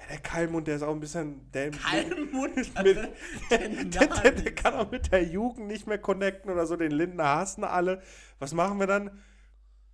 Ja, 0.00 0.06
der 0.08 0.18
Kalmund, 0.18 0.66
der 0.66 0.76
ist 0.76 0.82
auch 0.82 0.94
ein 0.94 1.00
bisschen. 1.00 1.50
Der, 1.52 1.70
Kalmund, 1.70 2.56
mit, 2.56 2.76
Alter, 2.76 3.08
der, 3.50 3.68
der, 3.68 4.30
der, 4.32 4.54
kann 4.54 4.74
auch 4.74 4.90
mit 4.90 5.12
der 5.12 5.24
Jugend 5.24 5.66
nicht 5.66 5.86
mehr 5.86 5.98
connecten 5.98 6.50
oder 6.50 6.66
so. 6.66 6.76
Den 6.76 6.92
Lindner 6.92 7.36
hassen 7.36 7.64
alle. 7.64 8.02
Was 8.38 8.52
machen 8.52 8.80
wir 8.80 8.86
dann? 8.86 9.22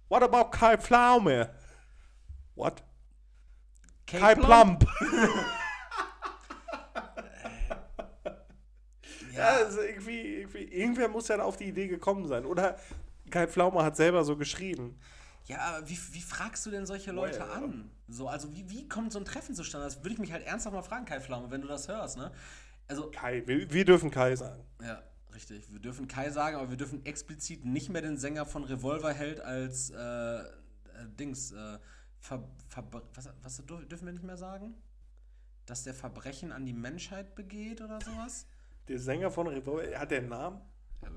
What 0.09 0.23
about 0.23 0.51
Kai 0.51 0.79
Pflaume? 0.79 1.51
What? 2.55 2.83
Kate 4.07 4.23
Kai 4.23 4.35
Plump? 4.35 4.87
Plump. 4.87 5.39
Ja, 9.37 9.49
also 9.49 9.83
irgendwie, 9.83 10.37
irgendwie, 10.37 10.65
irgendwer 10.65 11.09
muss 11.09 11.29
ja 11.29 11.39
auf 11.43 11.57
die 11.57 11.65
Idee 11.65 11.89
gekommen 11.89 12.27
sein. 12.27 12.47
Oder 12.47 12.79
Kai 13.31 13.47
Pflaume 13.47 13.85
hat 13.85 13.97
selber 13.97 14.25
so 14.25 14.37
geschrieben. 14.37 14.99
Ja, 15.47 15.59
aber 15.61 15.89
wie, 15.89 15.99
wie 16.13 16.21
fragst 16.21 16.67
du 16.67 16.71
denn 16.71 16.87
solche 16.87 17.13
Leute 17.13 17.41
Well. 17.41 17.51
an? 17.51 17.91
So, 18.09 18.29
also 18.29 18.53
wie, 18.55 18.69
wie 18.69 18.89
kommt 18.89 19.13
so 19.13 19.19
ein 19.19 19.25
Treffen 19.25 19.55
zustande? 19.55 19.87
Das 19.87 19.99
würde 19.99 20.11
ich 20.11 20.19
mich 20.19 20.33
halt 20.33 20.45
ernsthaft 20.47 20.75
mal 20.75 20.83
fragen, 20.83 21.05
Kai 21.05 21.21
Pflaume, 21.21 21.51
wenn 21.51 21.61
du 21.61 21.69
das 21.69 21.87
hörst, 21.89 22.17
ne? 22.17 22.33
Also, 22.89 23.11
Kai, 23.11 23.43
wir, 23.47 23.71
wir 23.73 23.85
dürfen 23.85 24.11
Kai 24.11 24.35
sagen. 24.37 24.63
ja, 24.83 25.03
richtig. 25.35 25.73
Wir 25.73 25.81
dürfen 25.81 26.07
Kai 26.09 26.31
sagen, 26.31 26.57
aber 26.57 26.71
wir 26.71 26.77
dürfen 26.77 27.05
explizit 27.05 27.65
nicht 27.65 27.91
mehr 27.91 28.03
den 28.03 28.17
Sänger 28.17 28.45
von 28.47 28.65
Revolverheld 28.65 29.41
als 29.41 29.91
äh, 29.91 29.97
äh, 29.97 30.45
Dings, 31.19 31.53
äh, 31.53 31.79
ver, 32.21 32.43
ver, 32.69 32.85
was, 33.15 33.29
was 33.43 33.61
dür- 33.65 33.85
dürfen 33.87 34.07
wir 34.07 34.13
nicht 34.13 34.25
mehr 34.25 34.37
sagen? 34.37 34.75
Dass 35.67 35.83
der 35.85 35.95
Verbrechen 35.95 36.53
an 36.53 36.65
die 36.65 36.73
Menschheit 36.73 37.35
begeht 37.35 37.81
oder 37.81 38.01
sowas? 38.01 38.47
Der 38.89 38.99
Sänger 39.01 39.31
von 39.33 39.49
Revolver, 39.49 39.99
hat 39.99 40.11
der 40.13 40.19
einen 40.19 40.29
Namen? 40.29 40.61
Ja, 41.03 41.11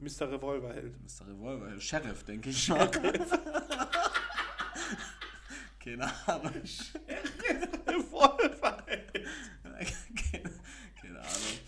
Mr. 0.00 0.30
Revolverheld. 0.30 0.94
Mr. 1.02 1.26
Revolverheld, 1.28 1.82
Sheriff, 1.82 2.24
denke 2.24 2.50
ich 2.50 2.68
mal. 2.68 2.90
Keine 5.80 6.04
Ahnung. 6.26 6.52
Revolverheld. 7.86 9.12
keine, 9.62 9.84
keine 11.00 11.20
Ahnung. 11.20 11.58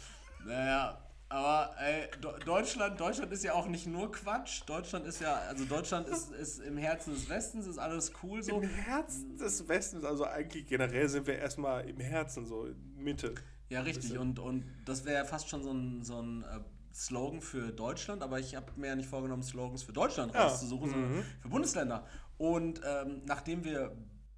Naja, 0.45 0.99
aber 1.29 1.75
ey, 1.79 2.09
Deutschland, 2.45 2.99
Deutschland 2.99 3.33
ist 3.33 3.45
ja 3.45 3.53
auch 3.53 3.69
nicht 3.69 3.87
nur 3.87 4.11
Quatsch. 4.11 4.63
Deutschland 4.67 5.07
ist 5.07 5.21
ja, 5.21 5.35
also 5.49 5.67
Deutschland 5.67 6.09
ist, 6.09 6.33
ist 6.33 6.61
im 6.61 6.79
Herzen 6.79 7.13
des 7.13 7.29
Westens, 7.29 7.67
ist 7.67 7.79
alles 7.79 8.13
cool 8.23 8.43
so. 8.43 8.61
Im 8.61 8.69
Herzen 8.69 9.37
des 9.37 9.69
Westens, 9.69 10.05
also 10.05 10.25
eigentlich 10.25 10.67
generell 10.67 11.09
sind 11.09 11.27
wir 11.27 11.39
erstmal 11.39 11.89
im 11.89 12.01
Herzen, 12.01 12.47
so 12.47 12.67
Mitte. 12.97 13.35
Ja, 13.69 13.83
richtig. 13.83 14.19
Und, 14.19 14.39
und 14.39 14.65
das 14.87 15.05
wäre 15.05 15.19
ja 15.19 15.25
fast 15.25 15.51
schon 15.51 15.63
so 15.63 15.71
ein, 15.71 16.03
so 16.03 16.21
ein 16.21 16.43
äh, 16.45 16.61
Slogan 16.95 17.41
für 17.41 17.73
Deutschland, 17.73 18.23
aber 18.23 18.39
ich 18.41 18.55
habe 18.57 18.73
mir 18.77 18.89
ja 18.89 18.97
nicht 18.97 19.09
vorgenommen, 19.09 19.43
Slogans 19.43 19.83
für 19.83 19.93
Deutschland 19.93 20.35
Ja. 20.35 20.45
rauszusuchen, 20.47 20.91
sondern 20.91 21.25
für 21.41 21.49
Bundesländer. 21.49 22.07
Und 22.39 22.81
ähm, 22.85 23.23
nachdem 23.27 23.65
wir 23.65 23.97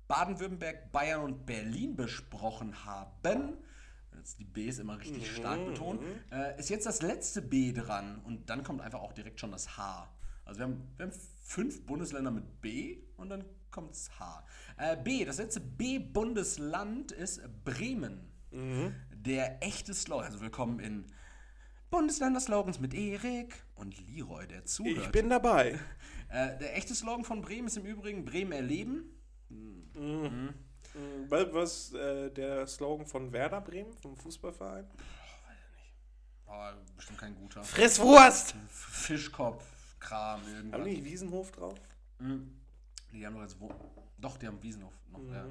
Baden-Württemberg, 0.08 0.90
Bayern 0.92 1.22
und 1.22 1.46
Berlin 1.46 1.96
besprochen 1.96 2.84
haben, 2.84 3.56
jetzt 4.16 4.38
die 4.38 4.44
Bs 4.44 4.78
immer 4.80 4.98
richtig 5.00 5.30
stark 5.30 5.64
betont, 5.64 6.02
äh, 6.30 6.58
ist 6.58 6.68
jetzt 6.68 6.84
das 6.86 7.00
letzte 7.02 7.40
B 7.42 7.72
dran 7.72 8.20
und 8.24 8.50
dann 8.50 8.62
kommt 8.64 8.80
einfach 8.82 9.00
auch 9.00 9.12
direkt 9.12 9.40
schon 9.40 9.52
das 9.52 9.76
H. 9.78 10.08
Also 10.44 10.60
wir 10.60 10.64
haben, 10.66 10.88
wir 10.96 11.06
haben 11.06 11.14
fünf 11.42 11.86
Bundesländer 11.86 12.30
mit 12.30 12.60
B 12.60 12.98
und 13.16 13.28
dann 13.30 13.44
kommt 13.70 13.90
das 13.92 14.10
H. 14.18 14.44
Äh, 14.76 14.96
B, 14.96 15.24
das 15.24 15.38
letzte 15.38 15.60
B-Bundesland 15.60 17.12
ist 17.12 17.40
Bremen. 17.64 18.26
Der 19.14 19.62
echte 19.62 19.94
Slogan, 19.94 20.26
also 20.26 20.40
willkommen 20.40 20.80
in 20.80 21.06
Bundesländer-Slogans 21.90 22.78
mit 22.80 22.94
Erik 22.94 23.54
und 23.74 23.94
Leroy, 24.08 24.46
der 24.46 24.64
zuhört. 24.64 24.96
Ich 24.96 25.08
bin 25.10 25.28
dabei. 25.28 25.78
äh, 26.28 26.56
der 26.58 26.76
echte 26.76 26.94
Slogan 26.94 27.24
von 27.24 27.42
Bremen 27.42 27.66
ist 27.66 27.76
im 27.76 27.84
Übrigen 27.84 28.24
Bremen 28.24 28.52
erleben. 28.52 29.16
Was, 31.28 31.52
was 31.52 31.92
äh, 31.94 32.30
der 32.30 32.66
Slogan 32.66 33.06
von 33.06 33.32
Werder 33.32 33.60
Bremen, 33.60 33.92
vom 33.98 34.16
Fußballverein? 34.16 34.86
Aber 36.46 36.76
bestimmt 36.96 37.18
kein 37.18 37.34
guter. 37.34 37.62
Fresswurst! 37.62 38.54
Fischkopf, 38.68 39.64
Kram, 40.00 40.40
Haben 40.40 40.48
irgendwas. 40.52 40.84
die 40.84 40.90
nicht 40.90 41.04
Wiesenhof 41.04 41.52
drauf? 41.52 41.78
Mhm. 42.18 42.56
Die 43.12 43.24
haben 43.26 43.34
doch 43.34 43.42
jetzt 43.42 43.58
Wohn 43.60 43.72
Doch, 44.18 44.36
die 44.36 44.46
haben 44.46 44.60
Wiesenhof 44.62 44.92
noch, 45.10 45.18
Mhm. 45.20 45.32
ja. 45.32 45.44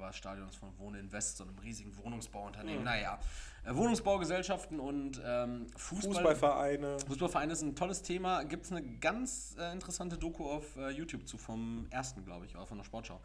Aber 0.00 0.06
das 0.08 0.16
Stadion 0.16 0.48
ist 0.48 0.56
von 0.56 0.70
Wohnen 0.78 0.98
Invest, 0.98 1.36
so 1.36 1.44
einem 1.44 1.58
riesigen 1.58 1.90
Mhm. 1.90 2.04
Wohnungsbauunternehmen. 2.04 2.84
Naja, 2.84 3.18
äh, 3.64 3.74
Wohnungsbaugesellschaften 3.74 4.80
und 4.80 5.20
ähm, 5.22 5.66
Fußball. 5.76 6.14
Fußballvereine. 6.14 6.96
Fußballverein 7.06 7.50
ist 7.50 7.60
ein 7.60 7.76
tolles 7.76 8.00
Thema. 8.02 8.42
Gibt 8.44 8.64
es 8.64 8.72
eine 8.72 8.82
ganz 8.82 9.56
äh, 9.58 9.72
interessante 9.72 10.16
Doku 10.16 10.48
auf 10.50 10.74
äh, 10.76 10.88
YouTube 10.88 11.28
zu, 11.28 11.36
vom 11.36 11.86
ersten, 11.90 12.24
glaube 12.24 12.46
ich, 12.46 12.56
oder 12.56 12.66
von 12.66 12.78
der 12.78 12.84
Sportschau. 12.84 13.20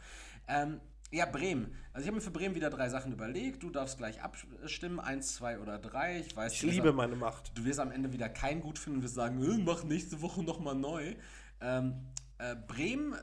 Ähm, 0.49 0.81
ja, 1.11 1.25
Bremen. 1.25 1.73
Also 1.93 2.01
ich 2.03 2.07
habe 2.07 2.15
mir 2.17 2.21
für 2.21 2.31
Bremen 2.31 2.55
wieder 2.55 2.69
drei 2.69 2.89
Sachen 2.89 3.13
überlegt. 3.13 3.63
Du 3.63 3.69
darfst 3.69 3.97
gleich 3.97 4.21
abstimmen, 4.21 4.99
eins, 4.99 5.35
zwei 5.35 5.59
oder 5.59 5.79
drei. 5.79 6.19
Ich 6.19 6.35
weiß, 6.35 6.51
Ich 6.51 6.61
liebe 6.63 6.89
am- 6.89 6.95
meine 6.97 7.15
Macht. 7.15 7.57
Du 7.57 7.63
wirst 7.63 7.79
am 7.79 7.91
Ende 7.91 8.11
wieder 8.11 8.27
keinen 8.27 8.59
gut 8.59 8.77
finden 8.79 8.97
und 8.99 9.03
wirst 9.03 9.15
sagen, 9.15 9.41
äh, 9.41 9.57
mach 9.63 9.85
nächste 9.85 10.21
Woche 10.21 10.43
nochmal 10.43 10.75
neu. 10.75 11.15
Ähm, 11.61 11.93
äh, 12.37 12.53
Bremen, 12.67 13.15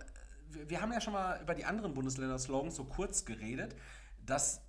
wir, 0.54 0.80
haben 0.80 0.92
ja 0.92 1.00
schon 1.00 1.12
mal 1.12 1.40
über 1.40 1.54
die 1.54 1.64
anderen 1.64 1.94
Bundesländer-Slogans 1.94 2.76
so 2.76 2.84
kurz 2.84 3.24
geredet, 3.24 3.74
dass 4.24 4.62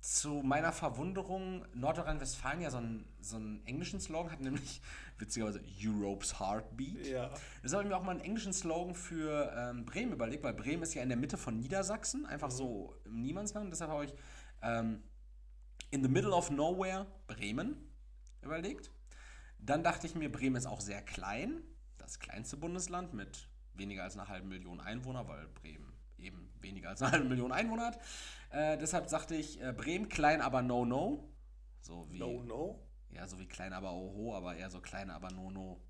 zu 0.00 0.42
meiner 0.44 0.70
Verwunderung 0.70 1.64
Nordrhein-Westfalen 1.74 2.60
ja 2.60 2.70
so 2.70 2.76
einen, 2.76 3.08
so 3.20 3.36
einen 3.36 3.66
englischen 3.66 4.00
Slogan 4.00 4.30
hat, 4.30 4.40
nämlich 4.42 4.80
witzigerweise 5.18 5.60
Europe's 5.82 6.38
Heartbeat. 6.38 7.06
Ja. 7.06 7.30
Deshalb 7.64 7.80
habe 7.80 7.84
ich 7.84 7.88
mir 7.88 7.96
auch 7.96 8.04
mal 8.04 8.12
einen 8.12 8.20
englischen 8.20 8.52
Slogan 8.52 8.94
für 8.94 9.52
ähm, 9.56 9.84
Bremen 9.84 10.12
überlegt, 10.12 10.44
weil 10.44 10.54
Bremen 10.54 10.82
ist 10.82 10.94
ja 10.94 11.02
in 11.02 11.08
der 11.08 11.18
Mitte 11.18 11.36
von 11.36 11.58
Niedersachsen, 11.58 12.24
einfach 12.26 12.50
so 12.50 12.94
im 13.04 13.20
Niemandsland. 13.22 13.72
Deshalb 13.72 13.90
habe 13.90 14.04
ich 14.04 14.14
ähm, 14.62 15.02
in 15.90 16.02
the 16.02 16.08
middle 16.08 16.32
of 16.32 16.50
nowhere 16.50 17.06
Bremen 17.26 17.90
überlegt. 18.42 18.90
Dann 19.58 19.82
dachte 19.82 20.06
ich 20.06 20.14
mir, 20.14 20.30
Bremen 20.30 20.56
ist 20.56 20.66
auch 20.66 20.80
sehr 20.80 21.02
klein, 21.02 21.62
das 21.98 22.20
kleinste 22.20 22.56
Bundesland 22.56 23.14
mit 23.14 23.48
weniger 23.78 24.04
als 24.04 24.16
einer 24.16 24.28
halben 24.28 24.48
Million 24.48 24.80
Einwohner, 24.80 25.26
weil 25.28 25.46
Bremen 25.48 25.92
eben 26.18 26.50
weniger 26.60 26.90
als 26.90 27.02
eine 27.02 27.12
halbe 27.12 27.28
Million 27.28 27.52
Einwohner 27.52 27.86
hat. 27.86 27.98
Äh, 28.50 28.78
deshalb 28.78 29.08
sagte 29.08 29.34
ich, 29.34 29.60
äh, 29.60 29.72
Bremen 29.72 30.08
klein, 30.08 30.40
aber 30.40 30.62
no 30.62 30.84
no. 30.84 31.28
So 31.80 32.06
wie, 32.10 32.18
No, 32.18 32.42
no. 32.42 32.80
ja, 33.10 33.26
so 33.28 33.38
wie 33.38 33.46
klein, 33.46 33.72
aber 33.72 33.92
oho, 33.92 34.34
aber 34.34 34.56
eher 34.56 34.70
so 34.70 34.80
klein, 34.80 35.10
aber 35.10 35.30
no 35.30 35.50
no. 35.50 35.80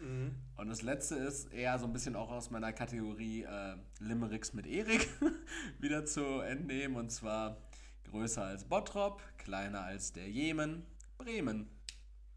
Mhm. 0.00 0.34
Und 0.56 0.68
das 0.68 0.82
letzte 0.82 1.16
ist 1.16 1.52
eher 1.52 1.78
so 1.78 1.86
ein 1.86 1.92
bisschen 1.92 2.16
auch 2.16 2.30
aus 2.30 2.50
meiner 2.50 2.72
Kategorie 2.72 3.42
äh, 3.42 3.76
Limericks 4.00 4.52
mit 4.52 4.66
Erik 4.66 5.08
wieder 5.80 6.04
zu 6.04 6.40
entnehmen. 6.40 6.96
Und 6.96 7.10
zwar 7.10 7.58
größer 8.04 8.44
als 8.44 8.64
Bottrop, 8.64 9.22
kleiner 9.38 9.82
als 9.82 10.12
der 10.12 10.28
Jemen, 10.30 10.86
Bremen. 11.18 11.68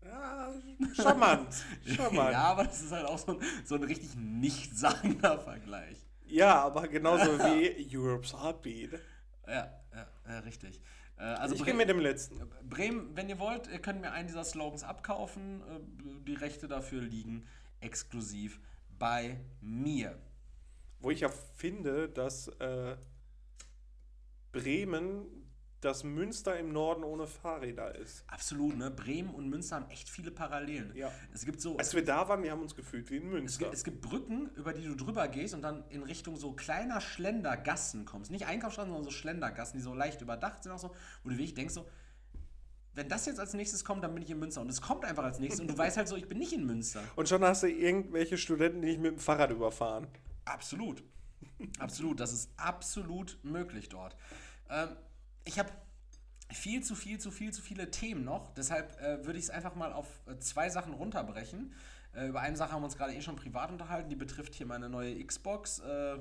Ja, 0.06 0.54
charmant. 0.94 1.66
Charmant. 1.86 2.32
Ja, 2.32 2.44
aber 2.44 2.66
das 2.66 2.82
ist 2.82 2.92
halt 2.92 3.06
auch 3.06 3.18
so 3.18 3.34
ein, 3.34 3.40
so 3.66 3.76
ein 3.76 3.84
richtig 3.84 4.16
nichtssagender 4.16 5.40
Vergleich. 5.40 5.98
Ja, 6.28 6.62
aber 6.64 6.88
genauso 6.88 7.38
wie 7.40 7.96
Europe's 7.96 8.34
Heartbeat. 8.34 9.00
Ja, 9.48 9.72
ja, 9.94 10.08
ja 10.28 10.40
richtig. 10.40 10.82
Äh, 11.18 11.24
also 11.24 11.56
ich 11.56 11.64
gehe 11.64 11.74
mit 11.74 11.90
dem 11.90 12.00
letzten. 12.00 12.42
Bremen, 12.68 13.16
wenn 13.16 13.30
ihr 13.30 13.40
wollt, 13.40 13.68
ihr 13.68 13.80
könnt 13.80 14.02
mir 14.02 14.12
einen 14.12 14.28
dieser 14.28 14.44
Slogans 14.44 14.84
abkaufen. 14.84 15.62
Äh, 15.62 16.26
Die 16.26 16.36
Rechte 16.36 16.68
dafür 16.68 17.02
liegen 17.02 17.48
exklusiv 17.80 18.60
bei 18.98 19.40
mir. 19.62 20.18
Wo 21.00 21.12
ich 21.12 21.22
ja 21.22 21.30
finde, 21.30 22.10
dass 22.10 22.48
äh, 22.60 22.96
Bremen 24.52 25.45
das 25.86 26.04
Münster 26.04 26.58
im 26.58 26.74
Norden 26.74 27.04
ohne 27.04 27.28
Fahrräder 27.28 27.96
ist. 27.96 28.24
Absolut, 28.28 28.76
ne? 28.78 28.92
Bremen 28.92 29.30
und 29.34 29.48
Münster 29.50 29.78
haben 29.78 29.90
echt 29.90 30.10
viele 30.10 30.32
Parallelen. 30.32 30.96
Ja. 30.96 31.12
Es 31.34 31.46
gibt 31.46 31.62
so. 31.62 31.78
Als 31.78 31.94
wir 31.94 32.04
da 32.04 32.28
waren, 32.28 32.44
wir 32.44 32.52
haben 32.52 32.62
uns 32.62 32.76
gefühlt 32.76 33.10
wie 33.12 33.18
in 33.18 33.28
Es 33.28 33.32
Münster. 33.32 33.60
gibt, 33.66 33.74
es 33.74 33.84
gibt 33.84 34.02
Brücken, 34.02 34.50
über 34.56 34.74
die 34.74 34.84
du 34.84 34.96
drüber 34.96 35.28
gehst 35.28 35.54
und 35.54 35.62
dann 35.62 35.84
in 35.90 36.04
Richtung 36.04 36.36
so 36.36 36.54
kleiner 36.54 37.00
Schlendergassen 37.00 38.06
kommst. 38.06 38.32
Nicht 38.32 38.48
Einkaufsstraßen, 38.48 38.92
sondern 38.92 39.06
so 39.06 39.12
Schlendergassen, 39.12 39.78
die 39.78 39.84
so 39.84 39.94
leicht 39.94 40.22
überdacht 40.22 40.64
sind 40.64 40.72
auch 40.72 40.80
so, 40.80 40.96
wo 41.24 41.30
du 41.30 41.38
wirklich 41.38 41.54
denkst 41.54 41.74
so, 41.74 41.88
wenn 42.96 43.10
das 43.10 43.26
jetzt 43.26 43.40
als 43.40 43.54
nächstes 43.54 43.84
kommt, 43.84 44.04
dann 44.04 44.14
bin 44.14 44.24
ich 44.24 44.30
in 44.32 44.40
Münster. 44.40 44.62
Und 44.62 44.70
es 44.70 44.82
kommt 44.82 45.06
einfach 45.06 45.24
als 45.24 45.40
nächstes 45.40 45.60
und 45.62 45.68
du 45.68 45.78
weißt 45.78 45.98
halt 45.98 46.08
so, 46.08 46.16
ich 46.16 46.28
bin 46.28 46.38
nicht 46.38 46.54
in 46.54 46.66
Münster. 46.66 47.04
Und 47.16 47.30
schon 47.30 47.44
hast 47.44 47.64
du 47.64 47.68
irgendwelche 47.68 48.38
Studenten, 48.38 48.82
die 48.82 48.88
dich 48.88 48.98
mit 48.98 49.12
dem 49.12 49.20
Fahrrad 49.20 49.52
überfahren. 49.52 50.08
Absolut. 50.46 51.04
Absolut. 51.80 52.20
Das 52.20 52.34
ist 52.34 52.50
absolut 52.58 53.38
möglich 53.44 53.90
dort. 53.90 54.16
Ähm, 54.70 54.90
ich 55.46 55.60
habe 55.60 55.70
viel 56.52 56.84
zu 56.84 56.96
viel, 56.96 57.20
zu 57.20 57.32
viel, 57.32 57.52
zu 57.54 57.62
viele 57.62 57.92
Themen 57.92 58.24
noch. 58.24 58.54
Deshalb 58.54 59.00
äh, 59.02 59.26
würde 59.26 59.40
ich 59.40 59.46
es 59.46 59.50
einfach 59.50 59.76
mal 59.76 59.94
auf 59.94 60.08
äh, 60.28 60.38
zwei 60.40 60.70
Sachen 60.70 60.94
runterbrechen. 60.94 61.74
Äh, 62.14 62.28
über 62.28 62.42
eine 62.42 62.56
Sache 62.56 62.72
haben 62.72 62.82
wir 62.82 62.86
uns 62.86 62.98
gerade 62.98 63.14
eh 63.14 63.22
schon 63.22 63.36
privat 63.36 63.72
unterhalten. 63.72 64.10
Die 64.10 64.16
betrifft 64.16 64.56
hier 64.56 64.66
meine 64.66 64.90
neue 64.90 65.24
Xbox. 65.24 65.80
Äh, 65.80 66.18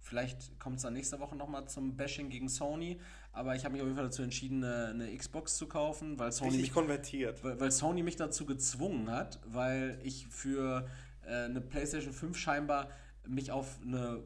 vielleicht 0.00 0.58
kommt 0.58 0.76
es 0.76 0.82
dann 0.82 0.92
nächste 0.92 1.20
Woche 1.20 1.36
nochmal 1.36 1.68
zum 1.68 1.96
Bashing 1.96 2.30
gegen 2.30 2.48
Sony. 2.48 3.00
Aber 3.32 3.54
ich 3.54 3.64
habe 3.64 3.72
mich 3.72 3.82
auf 3.82 3.86
jeden 3.86 3.96
Fall 3.96 4.06
dazu 4.06 4.22
entschieden, 4.22 4.64
eine, 4.64 4.86
eine 4.86 5.16
Xbox 5.16 5.56
zu 5.56 5.66
kaufen, 5.66 6.18
weil 6.18 6.32
Sony 6.32 6.58
mich 6.58 6.72
konvertiert. 6.72 7.44
weil, 7.44 7.60
weil 7.60 7.70
Sony 7.70 8.02
mich 8.02 8.16
dazu 8.16 8.46
gezwungen 8.46 9.10
hat, 9.10 9.40
weil 9.44 9.98
ich 10.02 10.26
für 10.28 10.88
äh, 11.26 11.44
eine 11.44 11.60
PlayStation 11.60 12.14
5 12.14 12.36
scheinbar 12.36 12.88
mich 13.26 13.50
auf 13.50 13.78
eine, 13.82 14.22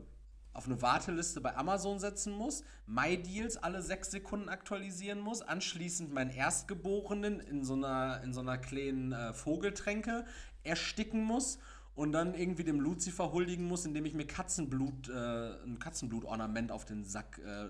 auf 0.52 0.66
eine 0.66 0.82
Warteliste 0.82 1.40
bei 1.40 1.56
Amazon 1.56 1.98
setzen 1.98 2.32
muss, 2.32 2.64
MyDeals 2.86 3.56
alle 3.56 3.82
sechs 3.82 4.10
Sekunden 4.10 4.48
aktualisieren 4.48 5.20
muss, 5.20 5.42
anschließend 5.42 6.12
meinen 6.12 6.30
Erstgeborenen 6.30 7.40
in 7.40 7.64
so 7.64 7.74
einer, 7.74 8.20
in 8.22 8.32
so 8.32 8.40
einer 8.40 8.58
kleinen 8.58 9.12
äh, 9.12 9.32
Vogeltränke 9.32 10.24
ersticken 10.62 11.24
muss 11.24 11.58
und 11.94 12.12
dann 12.12 12.34
irgendwie 12.34 12.64
dem 12.64 12.80
Lucifer 12.80 13.32
huldigen 13.32 13.66
muss, 13.66 13.84
indem 13.84 14.06
ich 14.06 14.14
mir 14.14 14.26
Katzenblut, 14.26 15.08
äh, 15.08 15.62
ein 15.64 15.78
Katzenblutornament 15.78 16.72
auf 16.72 16.84
den 16.84 17.04
Sack 17.04 17.38
äh, 17.44 17.68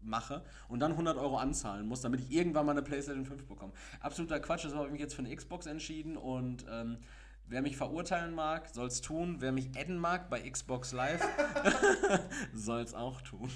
mache 0.00 0.42
und 0.68 0.80
dann 0.80 0.92
100 0.92 1.16
Euro 1.16 1.38
anzahlen 1.38 1.86
muss, 1.86 2.00
damit 2.00 2.20
ich 2.20 2.30
irgendwann 2.30 2.66
mal 2.66 2.72
eine 2.72 2.82
PlayStation 2.82 3.24
5 3.24 3.46
bekomme. 3.46 3.72
Absoluter 4.00 4.40
Quatsch, 4.40 4.64
deshalb 4.64 4.76
habe 4.76 4.86
ich 4.88 4.92
mich 4.92 5.00
jetzt 5.00 5.14
für 5.14 5.22
eine 5.22 5.34
Xbox 5.34 5.66
entschieden 5.66 6.16
und 6.16 6.64
ähm, 6.70 6.98
Wer 7.48 7.62
mich 7.62 7.76
verurteilen 7.76 8.34
mag, 8.34 8.68
soll 8.68 8.88
es 8.88 9.00
tun. 9.00 9.36
Wer 9.40 9.52
mich 9.52 9.70
adden 9.76 9.98
mag 9.98 10.28
bei 10.28 10.48
Xbox 10.48 10.92
Live, 10.92 11.26
soll 12.52 12.82
es 12.82 12.94
auch 12.94 13.22
tun. 13.22 13.50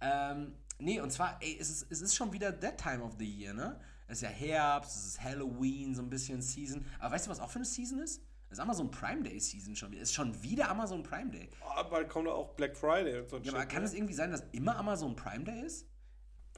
Ähm, 0.00 0.54
nee, 0.78 1.00
und 1.00 1.12
zwar, 1.12 1.36
ey, 1.40 1.58
es 1.60 1.68
ist, 1.68 1.86
es 1.90 2.00
ist 2.00 2.14
schon 2.14 2.32
wieder 2.32 2.58
that 2.58 2.78
time 2.78 3.02
of 3.02 3.16
the 3.18 3.26
year, 3.26 3.52
ne? 3.52 3.78
Es 4.06 4.18
ist 4.18 4.22
ja 4.22 4.28
Herbst, 4.30 4.96
es 4.96 5.06
ist 5.06 5.22
Halloween, 5.22 5.94
so 5.94 6.00
ein 6.00 6.08
bisschen 6.08 6.40
Season. 6.40 6.86
Aber 6.98 7.14
weißt 7.14 7.26
du, 7.26 7.30
was 7.30 7.40
auch 7.40 7.50
für 7.50 7.56
eine 7.58 7.66
Season 7.66 7.98
ist? 7.98 8.22
Es 8.46 8.52
ist 8.56 8.60
Amazon 8.60 8.90
Prime 8.90 9.22
Day 9.22 9.38
Season 9.38 9.76
schon 9.76 9.90
wieder. 9.90 10.00
Es 10.00 10.08
ist 10.08 10.14
schon 10.14 10.42
wieder 10.42 10.70
Amazon 10.70 11.02
Prime 11.02 11.30
Day. 11.30 11.50
Oh, 11.60 11.84
bald 11.90 12.08
kommt 12.08 12.28
auch 12.28 12.54
Black 12.54 12.74
Friday 12.74 13.20
und 13.20 13.28
so 13.28 13.36
ein 13.36 13.42
Ja, 13.42 13.52
aber 13.52 13.60
Shit, 13.60 13.70
kann 13.70 13.82
ne? 13.82 13.88
es 13.88 13.92
irgendwie 13.92 14.14
sein, 14.14 14.30
dass 14.30 14.42
immer 14.52 14.76
Amazon 14.78 15.14
Prime 15.14 15.44
Day 15.44 15.60
ist? 15.60 15.86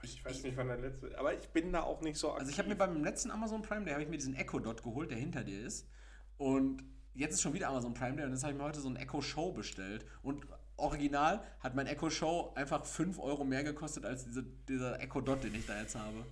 Ich 0.02 0.24
weiß 0.24 0.44
nicht, 0.44 0.56
wann 0.56 0.68
der 0.68 0.78
letzte. 0.78 1.18
Aber 1.18 1.34
ich 1.34 1.48
bin 1.48 1.72
da 1.72 1.82
auch 1.82 2.00
nicht 2.00 2.16
so 2.16 2.28
aktiv. 2.28 2.40
Also 2.40 2.52
ich 2.52 2.58
habe 2.58 2.68
mir 2.68 2.76
beim 2.76 3.02
letzten 3.02 3.32
Amazon 3.32 3.62
Prime 3.62 3.84
Day 3.84 3.92
habe 3.92 4.02
ich 4.04 4.08
mir 4.08 4.16
diesen 4.16 4.36
Echo 4.36 4.60
Dot 4.60 4.84
geholt, 4.84 5.10
der 5.10 5.18
hinter 5.18 5.42
dir 5.42 5.60
ist. 5.60 5.88
Und 6.40 6.82
jetzt 7.12 7.34
ist 7.34 7.42
schon 7.42 7.52
wieder 7.52 7.68
Amazon 7.68 7.92
Prime 7.92 8.16
Day 8.16 8.24
und 8.24 8.30
jetzt 8.30 8.42
habe 8.44 8.54
ich 8.54 8.58
mir 8.58 8.64
heute 8.64 8.80
so 8.80 8.88
ein 8.88 8.96
Echo 8.96 9.20
Show 9.20 9.52
bestellt. 9.52 10.06
Und 10.22 10.46
original 10.78 11.44
hat 11.60 11.74
mein 11.74 11.86
Echo 11.86 12.08
Show 12.08 12.52
einfach 12.54 12.82
5 12.82 13.18
Euro 13.18 13.44
mehr 13.44 13.62
gekostet 13.62 14.06
als 14.06 14.24
diese, 14.24 14.42
dieser 14.42 14.98
Echo 15.00 15.20
Dot, 15.20 15.44
den 15.44 15.54
ich 15.54 15.66
da 15.66 15.78
jetzt 15.78 15.96
habe. 15.96 16.24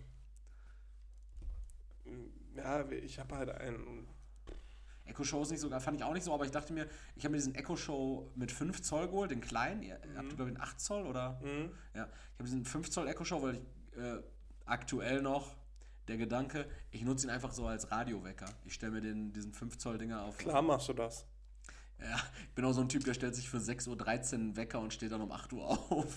ja, 2.57 2.89
ich 2.91 3.19
habe 3.19 3.37
halt 3.37 3.51
einen. 3.51 4.09
Echo 5.05 5.25
Show 5.25 5.43
ist 5.43 5.51
nicht 5.51 5.61
so, 5.61 5.69
fand 5.79 5.99
ich 5.99 6.05
auch 6.05 6.15
nicht 6.15 6.25
so, 6.25 6.33
aber 6.33 6.47
ich 6.47 6.53
dachte 6.53 6.73
mir, 6.73 6.87
ich 7.15 7.25
habe 7.25 7.33
mir 7.33 7.39
diesen 7.39 7.55
Echo 7.55 7.77
Show 7.77 8.31
mit 8.35 8.51
5 8.51 8.81
Zoll 8.81 9.09
geholt, 9.09 9.31
den 9.31 9.43
kleinen. 9.43 9.83
Ihr 9.83 10.01
habt, 10.17 10.37
glaube 10.37 10.51
ich, 10.51 10.57
einen 10.57 10.61
8 10.63 10.81
Zoll 10.81 11.07
oder? 11.07 11.39
Mhm. 11.43 11.71
Ja, 11.95 12.05
ich 12.07 12.39
habe 12.39 12.45
diesen 12.45 12.65
5 12.65 12.89
Zoll 12.89 13.09
Echo 13.09 13.25
Show, 13.25 13.43
weil 13.43 13.57
ich 13.57 13.99
äh, 13.99 14.23
aktuell 14.65 15.21
noch 15.21 15.55
der 16.09 16.17
Gedanke, 16.17 16.67
ich 16.91 17.05
nutze 17.05 17.27
ihn 17.27 17.31
einfach 17.31 17.53
so 17.53 17.67
als 17.67 17.91
Radiowecker. 17.91 18.47
Ich 18.65 18.75
stelle 18.75 18.93
mir 18.93 19.01
den, 19.01 19.33
diesen 19.33 19.53
5 19.53 19.79
Zoll 19.79 19.99
Dinger 19.99 20.23
auf. 20.23 20.39
Klar 20.39 20.63
machst 20.63 20.89
du 20.89 20.95
das. 20.95 21.27
Ja, 22.01 22.17
ich 22.43 22.55
bin 22.55 22.65
auch 22.65 22.73
so 22.73 22.81
ein 22.81 22.89
Typ, 22.89 23.05
der 23.05 23.15
stellt 23.15 23.35
sich 23.35 23.49
für 23.49 23.59
6.13 23.59 23.89
Uhr 23.89 24.35
einen 24.35 24.57
Wecker 24.57 24.81
und 24.81 24.93
steht 24.93 25.13
dann 25.13 25.21
um 25.21 25.33
8 25.33 25.53
Uhr 25.53 25.67
auf. 25.67 26.17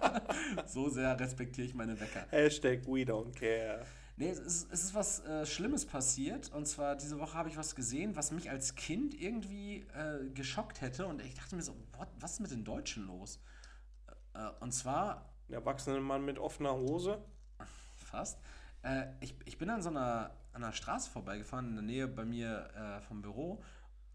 so 0.66 0.88
sehr 0.88 1.18
respektiere 1.18 1.66
ich 1.66 1.74
meine 1.74 1.98
Wecker. 1.98 2.24
Hashtag 2.30 2.86
we 2.86 3.02
don't 3.02 3.32
care. 3.32 3.84
Nee, 4.16 4.30
es 4.30 4.38
ist, 4.38 4.72
es 4.72 4.84
ist 4.84 4.94
was 4.94 5.24
äh, 5.24 5.44
Schlimmes 5.44 5.86
passiert. 5.86 6.52
Und 6.52 6.66
zwar 6.66 6.96
diese 6.96 7.18
Woche 7.18 7.34
habe 7.34 7.48
ich 7.48 7.56
was 7.56 7.74
gesehen, 7.74 8.16
was 8.16 8.30
mich 8.30 8.50
als 8.50 8.74
Kind 8.74 9.14
irgendwie 9.14 9.86
äh, 9.94 10.28
geschockt 10.34 10.80
hätte. 10.80 11.06
Und 11.06 11.20
ich 11.20 11.34
dachte 11.34 11.54
mir 11.54 11.62
so, 11.62 11.74
what, 11.96 12.08
was 12.20 12.34
ist 12.34 12.40
mit 12.40 12.50
den 12.50 12.64
Deutschen 12.64 13.06
los? 13.06 13.40
Äh, 14.34 14.48
und 14.60 14.72
zwar 14.72 15.32
Ein 15.48 15.54
erwachsener 15.54 16.00
Mann 16.00 16.24
mit 16.24 16.38
offener 16.38 16.74
Hose. 16.74 17.22
fast. 17.96 18.38
Äh, 18.82 19.06
ich, 19.20 19.36
ich 19.44 19.58
bin 19.58 19.70
an 19.70 19.82
so 19.82 19.90
einer, 19.90 20.36
an 20.52 20.64
einer 20.64 20.72
Straße 20.72 21.10
vorbeigefahren, 21.10 21.68
in 21.68 21.74
der 21.74 21.84
Nähe 21.84 22.08
bei 22.08 22.24
mir 22.24 22.70
äh, 22.74 23.00
vom 23.02 23.22
Büro. 23.22 23.62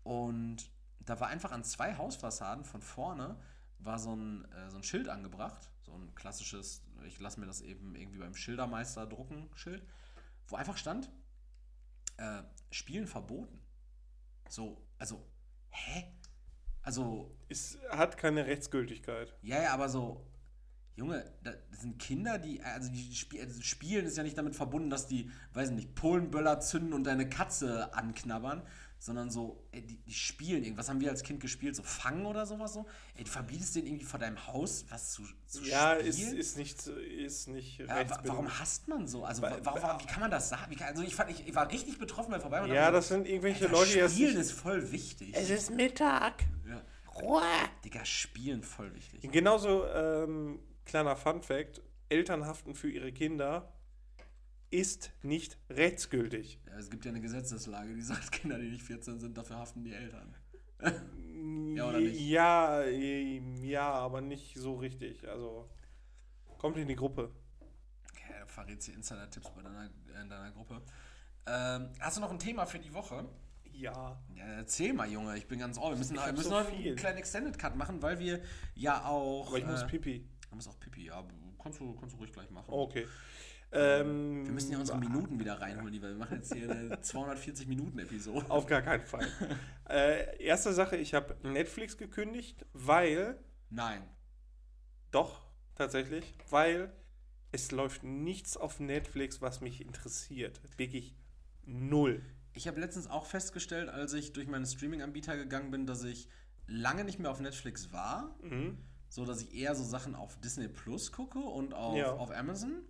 Und 0.03 0.69
da 0.99 1.19
war 1.19 1.27
einfach 1.27 1.51
an 1.51 1.63
zwei 1.63 1.95
Hausfassaden 1.97 2.65
von 2.65 2.81
vorne 2.81 3.37
war 3.79 3.99
so 3.99 4.15
ein, 4.15 4.45
äh, 4.51 4.69
so 4.69 4.77
ein 4.77 4.83
Schild 4.83 5.09
angebracht. 5.09 5.69
So 5.81 5.93
ein 5.93 6.15
klassisches, 6.15 6.81
ich 7.05 7.19
lasse 7.19 7.39
mir 7.39 7.45
das 7.45 7.61
eben 7.61 7.95
irgendwie 7.95 8.19
beim 8.19 8.35
Schildermeister 8.35 9.05
drucken, 9.05 9.49
Schild, 9.55 9.85
wo 10.47 10.55
einfach 10.55 10.77
stand, 10.77 11.11
äh, 12.17 12.43
Spielen 12.71 13.07
verboten. 13.07 13.59
So, 14.47 14.85
also, 14.97 15.25
hä? 15.69 16.13
Also, 16.81 17.35
Es 17.49 17.77
hat 17.89 18.17
keine 18.17 18.45
Rechtsgültigkeit. 18.45 19.35
ja, 19.41 19.61
ja, 19.61 19.73
aber 19.73 19.89
so, 19.89 20.25
Junge, 20.95 21.25
da- 21.43 21.53
das 21.71 21.81
sind 21.81 21.97
Kinder, 21.97 22.37
die, 22.37 22.61
also 22.61 22.91
die 22.91 23.15
Spie 23.15 23.41
also 23.41 23.61
spielen 23.61 24.05
ist 24.05 24.15
ja 24.17 24.23
nicht 24.23 24.37
damit 24.37 24.55
verbunden, 24.55 24.89
dass 24.91 25.07
die, 25.07 25.29
weiß 25.53 25.71
nicht, 25.71 25.95
Polenböller 25.95 26.59
zünden 26.59 26.93
und 26.93 27.03
deine 27.05 27.27
Katze 27.27 27.93
anknabbern, 27.95 28.61
sondern 28.99 29.29
so, 29.31 29.65
ey, 29.71 29.81
die, 29.81 29.97
die 29.97 30.13
spielen 30.13 30.63
irgendwas. 30.63 30.87
haben 30.89 31.01
wir 31.01 31.09
als 31.09 31.23
Kind 31.23 31.41
gespielt? 31.41 31.75
So 31.75 31.83
Fangen 31.83 32.25
oder 32.27 32.45
sowas 32.45 32.73
so? 32.73 32.85
Ey, 33.15 33.23
du 33.25 33.29
verbietest 33.31 33.75
denen 33.75 33.87
irgendwie 33.87 34.05
vor 34.05 34.19
deinem 34.19 34.45
Haus 34.47 34.85
was 34.89 35.11
zu, 35.13 35.23
zu 35.47 35.63
Ja, 35.63 35.93
ist, 35.93 36.19
spielen? 36.19 36.37
ist 36.37 36.57
nicht, 36.57 36.87
ist 36.87 37.47
nicht 37.49 37.79
ja, 37.79 37.87
wa- 37.87 37.93
rechtsbindend. 37.95 38.29
warum 38.29 38.59
hasst 38.59 38.87
man 38.87 39.07
so? 39.07 39.25
Also, 39.25 39.41
Weil- 39.41 39.65
wa- 39.65 39.75
warum, 39.81 39.99
wie 39.99 40.05
kann 40.05 40.21
man 40.21 40.31
das 40.31 40.47
sagen? 40.49 40.69
Wie 40.71 40.75
kann, 40.75 40.87
also, 40.89 41.01
ich, 41.03 41.15
fand, 41.15 41.31
ich, 41.31 41.45
ich 41.45 41.53
war 41.55 41.69
richtig 41.69 41.97
betroffen 41.97 42.31
beim 42.31 42.39
Vorbeifahren. 42.39 42.71
Ja, 42.73 42.91
das 42.91 43.07
sind 43.09 43.27
irgendwelche 43.27 43.65
so, 43.65 43.71
Leute, 43.71 43.91
die 43.91 43.95
Alter, 43.95 44.03
das 44.03 44.13
Spielen 44.13 44.37
ist 44.37 44.51
voll 44.53 44.91
wichtig. 44.91 45.35
ist 45.35 45.71
Mittag. 45.71 46.43
ja. 46.69 46.81
Ruhe. 47.19 47.41
Digga, 47.83 48.05
Spielen 48.05 48.63
voll 48.63 48.93
wichtig. 48.95 49.29
Genauso, 49.31 49.85
ähm, 49.87 50.59
kleiner 50.85 51.15
Fun-Fact: 51.15 51.81
Eltern 52.09 52.45
haften 52.45 52.75
für 52.75 52.89
ihre 52.89 53.11
Kinder 53.11 53.73
ist 54.73 55.11
nicht 55.21 55.57
rechtsgültig. 55.69 56.59
Ja, 56.65 56.77
es 56.79 56.89
gibt 56.89 57.05
ja 57.05 57.11
eine 57.11 57.21
Gesetzeslage, 57.21 57.93
die 57.93 58.01
sagt, 58.13 58.31
Kinder, 58.31 58.57
die 58.57 58.69
nicht 58.69 58.83
14 58.83 59.19
sind, 59.19 59.37
dafür 59.37 59.57
haften 59.57 59.83
die 59.83 59.93
Eltern. 59.93 60.35
Ja, 61.75 61.89
oder 61.89 61.99
nicht? 61.99 62.19
Ja, 62.21 62.81
äh, 62.83 63.39
ja, 63.65 63.91
aber 63.91 64.21
nicht 64.21 64.55
so 64.55 64.75
richtig. 64.75 65.27
Also, 65.27 65.69
kommt 66.57 66.77
in 66.77 66.87
die 66.87 66.95
Gruppe. 66.95 67.31
Okay, 68.11 68.33
du 68.39 68.47
verrätst 68.47 68.87
Insider-Tipps 68.89 69.49
bei 69.49 69.61
deiner, 69.61 69.89
in 70.21 70.29
deiner 70.29 70.51
Gruppe. 70.51 70.81
Ähm, 71.45 71.89
hast 71.99 72.17
du 72.17 72.21
noch 72.21 72.31
ein 72.31 72.39
Thema 72.39 72.65
für 72.65 72.79
die 72.79 72.93
Woche? 72.93 73.27
Ja. 73.73 74.21
Ja, 74.35 74.45
erzähl 74.45 74.93
mal, 74.93 75.09
Junge, 75.09 75.35
ich 75.37 75.47
bin 75.47 75.59
ganz 75.59 75.77
ohr. 75.77 75.89
Wir 75.91 75.97
müssen, 75.97 76.15
wir 76.15 76.31
müssen 76.31 76.43
so 76.43 76.49
noch 76.51 76.67
einen 76.67 76.77
viel. 76.77 76.95
kleinen 76.95 77.17
Extended 77.17 77.57
Cut 77.57 77.75
machen, 77.75 78.01
weil 78.01 78.19
wir 78.19 78.41
ja 78.75 79.03
auch. 79.05 79.47
Aber 79.47 79.57
ich 79.57 79.65
muss 79.65 79.81
äh, 79.81 79.87
pipi. 79.87 80.29
Du 80.53 80.57
musst 80.57 80.67
auch 80.67 80.79
Pipi, 80.79 81.05
ja. 81.07 81.27
Kannst 81.63 81.79
du, 81.79 81.95
kannst 81.95 82.13
du 82.13 82.19
ruhig 82.19 82.31
gleich 82.31 82.51
machen. 82.51 82.67
Okay. 82.67 83.07
Ähm, 83.71 84.45
Wir 84.45 84.53
müssen 84.53 84.71
ja 84.71 84.77
unsere 84.77 84.99
Minuten 84.99 85.39
wieder 85.39 85.59
reinholen, 85.59 85.91
lieber. 85.91 86.09
Wir 86.09 86.15
machen 86.15 86.37
jetzt 86.37 86.53
hier 86.53 86.69
eine 86.69 87.01
240 87.01 87.67
Minuten 87.67 87.97
Episode. 87.97 88.45
Auf 88.51 88.67
gar 88.67 88.83
keinen 88.83 89.03
Fall. 89.03 89.27
äh, 89.89 90.37
erste 90.43 90.71
Sache, 90.71 90.95
ich 90.95 91.15
habe 91.15 91.35
Netflix 91.41 91.97
gekündigt, 91.97 92.67
weil, 92.73 93.39
Nein. 93.71 94.03
doch, 95.09 95.41
tatsächlich, 95.73 96.35
weil 96.51 96.93
es 97.51 97.71
läuft 97.71 98.03
nichts 98.03 98.55
auf 98.55 98.79
Netflix, 98.79 99.41
was 99.41 99.59
mich 99.59 99.81
interessiert. 99.81 100.61
Wirklich 100.77 101.15
null. 101.65 102.21
Ich 102.53 102.67
habe 102.67 102.79
letztens 102.79 103.07
auch 103.07 103.25
festgestellt, 103.25 103.89
als 103.89 104.13
ich 104.13 104.33
durch 104.33 104.47
meinen 104.47 104.67
Streaming-Anbieter 104.67 105.35
gegangen 105.35 105.71
bin, 105.71 105.87
dass 105.87 106.03
ich 106.03 106.29
lange 106.67 107.03
nicht 107.05 107.17
mehr 107.17 107.31
auf 107.31 107.39
Netflix 107.39 107.91
war. 107.91 108.37
Mhm. 108.43 108.77
So, 109.13 109.25
dass 109.25 109.43
ich 109.43 109.53
eher 109.53 109.75
so 109.75 109.83
Sachen 109.83 110.15
auf 110.15 110.39
Disney 110.39 110.67
Plus 110.67 111.11
gucke 111.11 111.37
und 111.37 111.75
auf, 111.75 111.95
Ja. 111.95 112.13
auf 112.13 112.31
Amazon. 112.31 112.81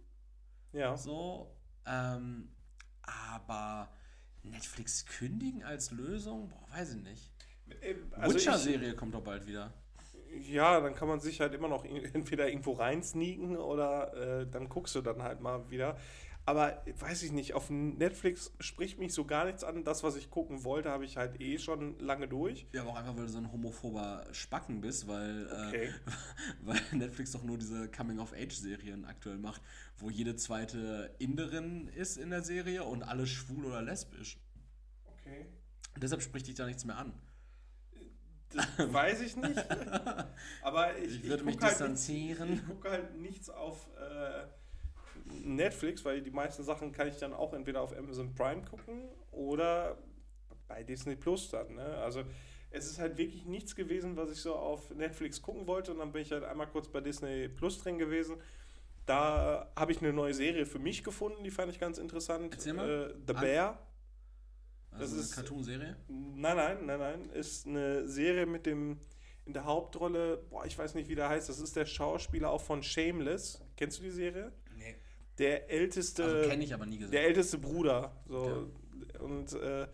Ja. 0.71 0.95
So. 0.95 1.53
Ähm, 1.85 2.47
aber 3.01 3.89
Netflix 4.41 5.05
kündigen 5.05 5.65
als 5.65 5.91
Lösung? 5.91 6.47
Boah, 6.47 6.65
weiß 6.69 6.93
ich 6.95 7.03
nicht. 7.03 7.33
Also 8.11 8.37
ich, 8.37 8.45
Witcher-Serie 8.45 8.95
kommt 8.95 9.13
doch 9.13 9.21
bald 9.23 9.45
wieder. 9.47 9.73
ja, 10.39 10.79
dann 10.79 10.95
kann 10.95 11.09
man 11.09 11.19
sich 11.19 11.41
halt 11.41 11.53
immer 11.55 11.67
noch 11.67 11.83
entweder 12.13 12.47
irgendwo 12.47 12.71
reinsneaken 12.71 13.57
oder 13.57 14.13
äh, 14.43 14.47
dann 14.49 14.69
guckst 14.69 14.95
du 14.95 15.01
dann 15.01 15.23
halt 15.23 15.41
mal 15.41 15.69
wieder. 15.71 15.97
Aber 16.45 16.83
weiß 16.99 17.23
ich 17.23 17.31
nicht, 17.31 17.53
auf 17.53 17.69
Netflix 17.69 18.51
spricht 18.59 18.99
mich 18.99 19.13
so 19.13 19.23
gar 19.25 19.45
nichts 19.45 19.63
an. 19.63 19.85
Das, 19.85 20.03
was 20.03 20.17
ich 20.17 20.29
gucken 20.29 20.65
wollte, 20.65 20.89
habe 20.89 21.05
ich 21.05 21.15
halt 21.15 21.39
eh 21.39 21.57
schon 21.57 21.97
lange 21.99 22.27
durch. 22.27 22.67
Ja, 22.73 22.81
aber 22.81 22.91
auch 22.91 22.95
einfach, 22.97 23.15
weil 23.15 23.27
du 23.27 23.31
so 23.31 23.37
ein 23.37 23.49
homophober 23.51 24.25
Spacken 24.33 24.81
bist, 24.81 25.07
weil, 25.07 25.47
Okay. 25.67 25.85
äh, 25.85 25.93
weil 26.61 26.81
Netflix 26.91 27.31
doch 27.31 27.43
nur 27.43 27.57
diese 27.57 27.89
Coming-of-Age-Serien 27.89 29.05
aktuell 29.05 29.37
macht, 29.37 29.61
wo 29.97 30.09
jede 30.09 30.35
zweite 30.35 31.15
Inderin 31.17 31.87
ist 31.87 32.17
in 32.17 32.29
der 32.29 32.43
Serie 32.43 32.83
und 32.83 33.03
alle 33.03 33.25
schwul 33.25 33.63
oder 33.65 33.81
lesbisch. 33.81 34.37
Okay. 35.05 35.45
Und 35.95 36.03
deshalb 36.03 36.21
spricht 36.21 36.47
dich 36.47 36.55
da 36.55 36.65
nichts 36.65 36.83
mehr 36.83 36.97
an. 36.97 37.13
Das 38.49 38.93
weiß 38.93 39.21
ich 39.21 39.35
nicht. 39.37 39.57
Aber 40.61 40.97
ich, 40.97 41.23
Ich 41.23 41.29
würde 41.29 41.43
mich 41.45 41.55
guck 41.55 41.63
halt 41.63 41.71
distanzieren. 41.71 42.53
Ich 42.53 42.65
gucke 42.65 42.91
halt 42.91 43.17
nichts 43.17 43.49
auf 43.49 43.87
äh, 43.97 44.45
Netflix, 45.25 46.03
weil 46.05 46.21
die 46.21 46.31
meisten 46.31 46.63
Sachen 46.63 46.91
kann 46.91 47.07
ich 47.07 47.17
dann 47.17 47.33
auch 47.33 47.53
entweder 47.53 47.81
auf 47.81 47.95
Amazon 47.97 48.33
Prime 48.35 48.63
gucken 48.63 49.07
oder 49.31 49.97
bei 50.67 50.83
Disney 50.83 51.15
Plus 51.15 51.49
dann. 51.49 51.75
Ne? 51.75 51.83
Also 51.97 52.23
es 52.71 52.85
ist 52.89 52.99
halt 52.99 53.17
wirklich 53.17 53.45
nichts 53.45 53.75
gewesen, 53.75 54.17
was 54.17 54.31
ich 54.31 54.39
so 54.41 54.55
auf 54.55 54.89
Netflix 54.91 55.41
gucken 55.41 55.67
wollte 55.67 55.91
und 55.91 55.99
dann 55.99 56.11
bin 56.11 56.21
ich 56.23 56.31
halt 56.31 56.43
einmal 56.43 56.67
kurz 56.67 56.87
bei 56.87 57.01
Disney 57.01 57.47
Plus 57.47 57.77
drin 57.79 57.97
gewesen. 57.99 58.37
Da 59.05 59.71
habe 59.75 59.91
ich 59.91 60.01
eine 60.01 60.13
neue 60.13 60.33
Serie 60.33 60.65
für 60.65 60.79
mich 60.79 61.03
gefunden, 61.03 61.43
die 61.43 61.51
fand 61.51 61.71
ich 61.71 61.79
ganz 61.79 61.97
interessant. 61.97 62.53
Erzähl 62.53 62.73
mal. 62.73 62.89
Äh, 62.89 63.13
The 63.27 63.35
An- 63.35 63.41
Bear. 63.41 63.87
Also 64.91 65.17
ist- 65.17 65.33
eine 65.37 65.43
Cartoon-Serie? 65.47 65.95
Nein, 66.07 66.55
nein, 66.57 66.85
nein, 66.85 66.99
nein. 66.99 67.29
Ist 67.31 67.65
eine 67.67 68.07
Serie 68.07 68.45
mit 68.45 68.65
dem 68.65 68.99
in 69.45 69.51
der 69.51 69.65
Hauptrolle, 69.65 70.37
boah, 70.49 70.65
ich 70.65 70.77
weiß 70.77 70.93
nicht, 70.95 71.09
wie 71.09 71.15
der 71.15 71.27
heißt. 71.27 71.49
Das 71.49 71.59
ist 71.59 71.75
der 71.75 71.85
Schauspieler 71.85 72.49
auch 72.49 72.61
von 72.61 72.81
Shameless. 72.81 73.61
Kennst 73.75 73.99
du 73.99 74.03
die 74.03 74.11
Serie? 74.11 74.53
Der 75.39 75.69
älteste, 75.71 76.23
Also 76.23 76.49
kenne 76.49 76.63
ich 76.63 76.73
aber 76.73 76.85
nie 76.85 76.97
gesehen. 76.97 77.11
der 77.11 77.23
älteste 77.25 77.57
Bruder. 77.57 78.15
So. 78.27 78.69
Und 79.19 79.53
äh, 79.53 79.87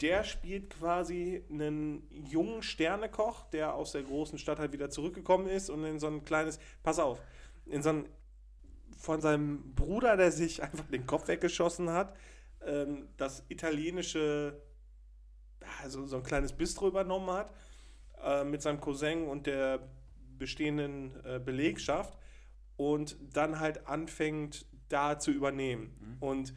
der 0.00 0.24
spielt 0.24 0.70
quasi 0.70 1.44
einen 1.50 2.08
jungen 2.10 2.62
Sternekoch, 2.62 3.44
der 3.50 3.74
aus 3.74 3.92
der 3.92 4.02
großen 4.02 4.38
Stadt 4.38 4.58
halt 4.58 4.72
wieder 4.72 4.90
zurückgekommen 4.90 5.48
ist 5.48 5.70
und 5.70 5.84
in 5.84 5.98
so 5.98 6.06
ein 6.08 6.24
kleines, 6.24 6.58
pass 6.82 6.98
auf, 6.98 7.20
in 7.66 7.82
so 7.82 7.90
ein 7.90 8.08
von 8.98 9.20
seinem 9.20 9.74
Bruder, 9.74 10.16
der 10.16 10.32
sich 10.32 10.62
einfach 10.62 10.86
den 10.88 11.06
Kopf 11.06 11.28
weggeschossen 11.28 11.90
hat, 11.90 12.16
ähm, 12.64 13.08
das 13.16 13.44
italienische, 13.48 14.60
also 15.82 16.06
so 16.06 16.16
ein 16.16 16.22
kleines 16.22 16.52
Bistro 16.52 16.88
übernommen 16.88 17.30
hat 17.30 17.52
äh, 18.22 18.44
mit 18.44 18.62
seinem 18.62 18.80
Cousin 18.80 19.26
und 19.26 19.46
der 19.46 19.80
bestehenden 20.38 21.14
äh, 21.24 21.38
Belegschaft 21.38 22.16
und 22.76 23.16
dann 23.32 23.60
halt 23.60 23.86
anfängt, 23.86 24.66
da 24.88 25.18
zu 25.18 25.30
übernehmen. 25.30 25.94
Mhm. 26.00 26.16
Und 26.20 26.54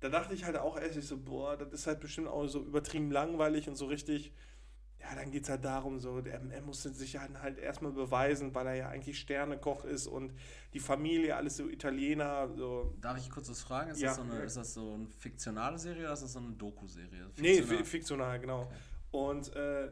da 0.00 0.08
dachte 0.08 0.34
ich 0.34 0.44
halt 0.44 0.56
auch 0.56 0.78
erst 0.78 1.02
so, 1.02 1.18
boah, 1.18 1.56
das 1.56 1.72
ist 1.72 1.86
halt 1.86 2.00
bestimmt 2.00 2.28
auch 2.28 2.46
so 2.46 2.60
übertrieben 2.60 3.10
langweilig 3.10 3.68
und 3.68 3.76
so 3.76 3.86
richtig 3.86 4.32
ja, 5.00 5.14
dann 5.14 5.30
geht 5.30 5.44
es 5.44 5.48
halt 5.48 5.64
darum, 5.64 5.98
so, 5.98 6.18
er, 6.18 6.40
er 6.50 6.62
musste 6.62 6.90
sich 6.90 7.18
halt 7.18 7.58
erstmal 7.58 7.92
beweisen, 7.92 8.54
weil 8.54 8.66
er 8.66 8.74
ja 8.74 8.88
eigentlich 8.88 9.18
Sternekoch 9.18 9.84
ist 9.84 10.06
und 10.06 10.32
die 10.74 10.78
Familie, 10.78 11.36
alles 11.36 11.56
so 11.56 11.68
Italiener. 11.68 12.48
So. 12.54 12.94
Darf 13.00 13.18
ich 13.18 13.30
kurz 13.30 13.48
was 13.48 13.62
fragen? 13.62 13.90
Ist, 13.90 14.00
ja. 14.00 14.08
das, 14.08 14.16
so 14.16 14.22
eine, 14.22 14.42
ist 14.42 14.56
das 14.56 14.74
so 14.74 14.92
eine 14.94 15.06
fiktionale 15.06 15.78
Serie 15.78 16.04
oder 16.04 16.12
ist 16.12 16.22
das 16.22 16.32
so 16.32 16.38
eine 16.38 16.52
Doku-Serie? 16.52 17.30
Nee, 17.38 17.62
fiktional, 17.62 18.38
genau. 18.40 18.62
Okay. 18.62 18.74
Und, 19.10 19.56
äh, 19.56 19.90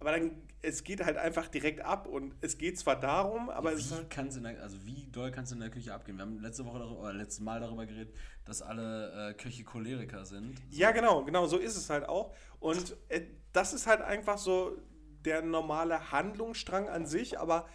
aber 0.00 0.12
dann, 0.12 0.42
es 0.62 0.84
geht 0.84 1.04
halt 1.04 1.16
einfach 1.16 1.48
direkt 1.48 1.80
ab 1.80 2.06
und 2.06 2.34
es 2.40 2.58
geht 2.58 2.78
zwar 2.78 2.98
darum, 2.98 3.50
aber 3.50 3.72
wie 3.72 3.80
es 3.80 3.92
halt 3.92 4.10
kann's 4.10 4.36
in 4.36 4.42
der, 4.42 4.62
also 4.62 4.84
wie 4.84 5.06
doll 5.10 5.30
kannst 5.30 5.52
du 5.52 5.56
in 5.56 5.60
der 5.60 5.70
Küche 5.70 5.94
abgehen? 5.94 6.16
Wir 6.16 6.22
haben 6.22 6.40
letzte 6.40 6.64
Woche 6.64 6.78
darüber, 6.78 7.00
oder 7.00 7.12
letztes 7.12 7.40
Mal 7.40 7.60
darüber 7.60 7.86
geredet, 7.86 8.14
dass 8.44 8.62
alle 8.62 9.30
äh, 9.30 9.34
Köche 9.34 9.64
Choleriker 9.64 10.24
sind. 10.24 10.58
So. 10.70 10.80
Ja, 10.80 10.90
genau, 10.90 11.24
genau, 11.24 11.46
so 11.46 11.58
ist 11.58 11.76
es 11.76 11.90
halt 11.90 12.08
auch. 12.08 12.34
Und 12.60 12.96
äh, 13.08 13.22
das 13.52 13.72
ist 13.72 13.86
halt 13.86 14.02
einfach 14.02 14.38
so 14.38 14.76
der 15.24 15.42
normale 15.42 16.12
Handlungsstrang 16.12 16.88
an 16.88 17.06
sich, 17.06 17.38
aber 17.38 17.66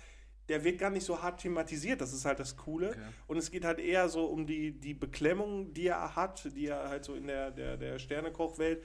der 0.49 0.63
wird 0.63 0.79
gar 0.79 0.89
nicht 0.89 1.05
so 1.05 1.21
hart 1.21 1.41
thematisiert. 1.41 2.01
Das 2.01 2.11
ist 2.11 2.25
halt 2.25 2.39
das 2.39 2.57
Coole. 2.57 2.89
Okay. 2.89 2.99
Und 3.27 3.37
es 3.37 3.51
geht 3.51 3.63
halt 3.65 3.79
eher 3.79 4.09
so 4.09 4.25
um 4.25 4.47
die, 4.47 4.79
die 4.79 4.95
Beklemmung, 4.95 5.73
die 5.73 5.87
er 5.87 6.15
hat, 6.15 6.43
die 6.55 6.67
er 6.67 6.89
halt 6.89 7.05
so 7.05 7.13
in 7.13 7.27
der, 7.27 7.51
der, 7.51 7.77
der 7.77 7.99
Sternekochwelt. 7.99 8.83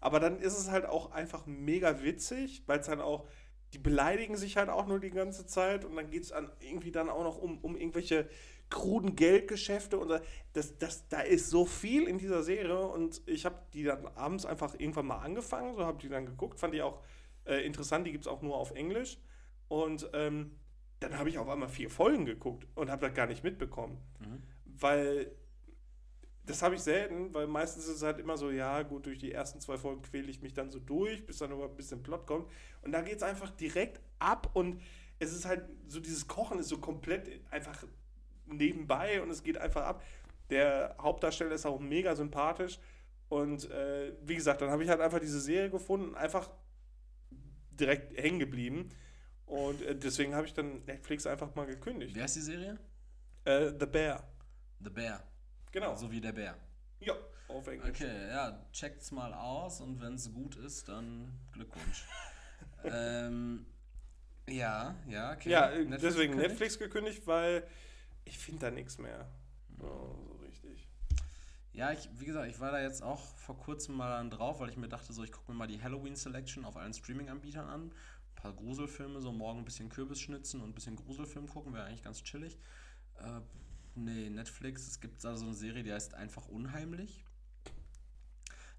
Aber 0.00 0.20
dann 0.20 0.38
ist 0.38 0.56
es 0.58 0.70
halt 0.70 0.86
auch 0.86 1.12
einfach 1.12 1.46
mega 1.46 2.02
witzig, 2.02 2.62
weil 2.66 2.80
es 2.80 2.86
dann 2.86 3.00
auch, 3.00 3.26
die 3.72 3.78
beleidigen 3.78 4.36
sich 4.36 4.56
halt 4.56 4.68
auch 4.68 4.86
nur 4.86 5.00
die 5.00 5.10
ganze 5.10 5.46
Zeit 5.46 5.84
und 5.84 5.96
dann 5.96 6.10
geht 6.10 6.22
es 6.22 6.32
irgendwie 6.60 6.92
dann 6.92 7.10
auch 7.10 7.24
noch 7.24 7.38
um, 7.38 7.58
um 7.58 7.76
irgendwelche 7.76 8.28
kruden 8.70 9.16
Geldgeschäfte 9.16 9.98
und 9.98 10.20
das, 10.52 10.78
das, 10.78 11.08
da 11.08 11.20
ist 11.20 11.48
so 11.48 11.64
viel 11.64 12.06
in 12.06 12.18
dieser 12.18 12.42
Serie 12.42 12.86
und 12.86 13.22
ich 13.26 13.46
habe 13.46 13.56
die 13.72 13.82
dann 13.82 14.06
abends 14.14 14.44
einfach 14.44 14.74
irgendwann 14.78 15.06
mal 15.06 15.18
angefangen, 15.18 15.74
so 15.74 15.84
habe 15.84 15.98
die 15.98 16.08
dann 16.08 16.26
geguckt, 16.26 16.60
fand 16.60 16.74
die 16.74 16.82
auch 16.82 17.02
äh, 17.46 17.64
interessant, 17.64 18.06
die 18.06 18.12
gibt 18.12 18.24
es 18.24 18.28
auch 18.28 18.42
nur 18.42 18.56
auf 18.56 18.72
Englisch 18.72 19.18
und 19.68 20.08
ähm, 20.12 20.58
dann 21.00 21.18
habe 21.18 21.28
ich 21.28 21.38
auf 21.38 21.48
einmal 21.48 21.68
vier 21.68 21.90
Folgen 21.90 22.26
geguckt 22.26 22.66
und 22.74 22.90
habe 22.90 23.06
das 23.06 23.14
gar 23.14 23.26
nicht 23.26 23.42
mitbekommen, 23.42 23.98
mhm. 24.20 24.42
weil 24.64 25.30
das 26.48 26.62
habe 26.62 26.74
ich 26.74 26.80
selten, 26.80 27.32
weil 27.34 27.46
meistens 27.46 27.86
ist 27.86 27.96
es 27.96 28.02
halt 28.02 28.18
immer 28.18 28.36
so, 28.36 28.50
ja 28.50 28.82
gut, 28.82 29.06
durch 29.06 29.18
die 29.18 29.32
ersten 29.32 29.60
zwei 29.60 29.78
Folgen 29.78 30.02
quäle 30.02 30.28
ich 30.28 30.42
mich 30.42 30.54
dann 30.54 30.70
so 30.70 30.78
durch, 30.78 31.24
bis 31.26 31.38
dann 31.38 31.52
überhaupt 31.52 31.74
ein 31.74 31.76
bisschen 31.76 32.02
Plot 32.02 32.26
kommt 32.26 32.50
und 32.82 32.92
da 32.92 33.02
geht 33.02 33.16
es 33.16 33.22
einfach 33.22 33.50
direkt 33.50 34.00
ab 34.18 34.50
und 34.54 34.80
es 35.18 35.32
ist 35.32 35.44
halt 35.44 35.64
so, 35.88 36.00
dieses 36.00 36.26
Kochen 36.26 36.58
ist 36.58 36.68
so 36.68 36.78
komplett 36.78 37.28
einfach 37.50 37.84
nebenbei 38.46 39.20
und 39.20 39.30
es 39.30 39.42
geht 39.42 39.58
einfach 39.58 39.84
ab. 39.84 40.02
Der 40.50 40.96
Hauptdarsteller 41.00 41.52
ist 41.52 41.66
auch 41.66 41.80
mega 41.80 42.14
sympathisch. 42.16 42.78
Und 43.28 43.70
äh, 43.70 44.14
wie 44.22 44.36
gesagt, 44.36 44.62
dann 44.62 44.70
habe 44.70 44.82
ich 44.82 44.88
halt 44.88 45.00
einfach 45.00 45.20
diese 45.20 45.40
Serie 45.40 45.70
gefunden, 45.70 46.14
einfach 46.14 46.50
direkt 47.70 48.16
hängen 48.16 48.38
geblieben. 48.38 48.88
Und 49.44 49.82
äh, 49.82 49.94
deswegen 49.94 50.34
habe 50.34 50.46
ich 50.46 50.54
dann 50.54 50.84
Netflix 50.86 51.26
einfach 51.26 51.54
mal 51.54 51.66
gekündigt. 51.66 52.14
Wer 52.14 52.24
ist 52.24 52.36
die 52.36 52.40
Serie? 52.40 52.78
Äh, 53.44 53.72
The 53.78 53.86
Bear. 53.86 54.26
The 54.82 54.90
Bear. 54.90 55.22
Genau. 55.72 55.96
So 55.96 56.10
wie 56.10 56.20
der 56.20 56.32
Bär. 56.32 56.56
Ja, 57.00 57.14
auf 57.48 57.66
Englisch. 57.66 57.90
Okay, 57.90 58.28
ja, 58.28 58.64
checkt's 58.72 59.10
mal 59.10 59.32
aus 59.32 59.80
und 59.80 60.00
wenn 60.00 60.14
es 60.14 60.32
gut 60.32 60.56
ist, 60.56 60.88
dann 60.88 61.32
Glückwunsch. 61.52 62.04
ähm, 62.84 63.66
ja, 64.48 64.96
ja, 65.08 65.32
okay. 65.32 65.50
Ja, 65.50 65.68
Netflix 65.68 66.02
deswegen 66.02 66.32
gekündigt? 66.32 66.50
Netflix 66.50 66.78
gekündigt, 66.78 67.26
weil 67.26 67.66
ich 68.24 68.38
finde 68.38 68.66
da 68.66 68.70
nichts 68.70 68.98
mehr. 68.98 69.28
So, 69.78 69.86
so, 70.26 70.36
richtig. 70.44 70.88
Ja, 71.72 71.92
ich, 71.92 72.08
wie 72.18 72.24
gesagt, 72.24 72.48
ich 72.48 72.58
war 72.58 72.72
da 72.72 72.80
jetzt 72.80 73.02
auch 73.02 73.20
vor 73.36 73.56
kurzem 73.56 73.96
mal 73.96 74.10
dann 74.10 74.30
drauf, 74.30 74.60
weil 74.60 74.70
ich 74.70 74.76
mir 74.76 74.88
dachte, 74.88 75.12
so, 75.12 75.22
ich 75.22 75.32
gucke 75.32 75.52
mir 75.52 75.56
mal 75.56 75.68
die 75.68 75.82
Halloween 75.82 76.16
Selection 76.16 76.64
auf 76.64 76.76
allen 76.76 76.92
Streaming-Anbietern 76.92 77.68
an. 77.68 77.82
Ein 77.84 78.34
paar 78.34 78.52
Gruselfilme, 78.52 79.20
so 79.20 79.32
morgen 79.32 79.60
ein 79.60 79.64
bisschen 79.64 79.88
Kürbis 79.88 80.20
schnitzen 80.20 80.60
und 80.60 80.70
ein 80.70 80.74
bisschen 80.74 80.96
Gruselfilm 80.96 81.48
gucken, 81.48 81.74
wäre 81.74 81.84
eigentlich 81.84 82.02
ganz 82.02 82.22
chillig. 82.22 82.58
Äh, 83.18 83.40
nee, 83.94 84.30
Netflix, 84.30 84.86
es 84.86 85.00
gibt 85.00 85.22
da 85.24 85.36
so 85.36 85.46
eine 85.46 85.54
Serie, 85.54 85.82
die 85.82 85.92
heißt 85.92 86.14
einfach 86.14 86.48
unheimlich. 86.48 87.24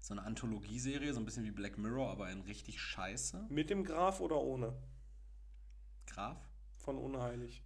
So 0.00 0.14
eine 0.14 0.22
Anthologieserie, 0.22 1.12
so 1.12 1.20
ein 1.20 1.24
bisschen 1.24 1.44
wie 1.44 1.50
Black 1.50 1.76
Mirror, 1.76 2.10
aber 2.10 2.30
in 2.30 2.40
richtig 2.42 2.80
scheiße. 2.80 3.46
Mit 3.50 3.70
dem 3.70 3.84
Graf 3.84 4.20
oder 4.20 4.36
ohne? 4.36 4.74
Graf? 6.06 6.38
Von 6.76 6.96
Unheilig. 6.96 7.62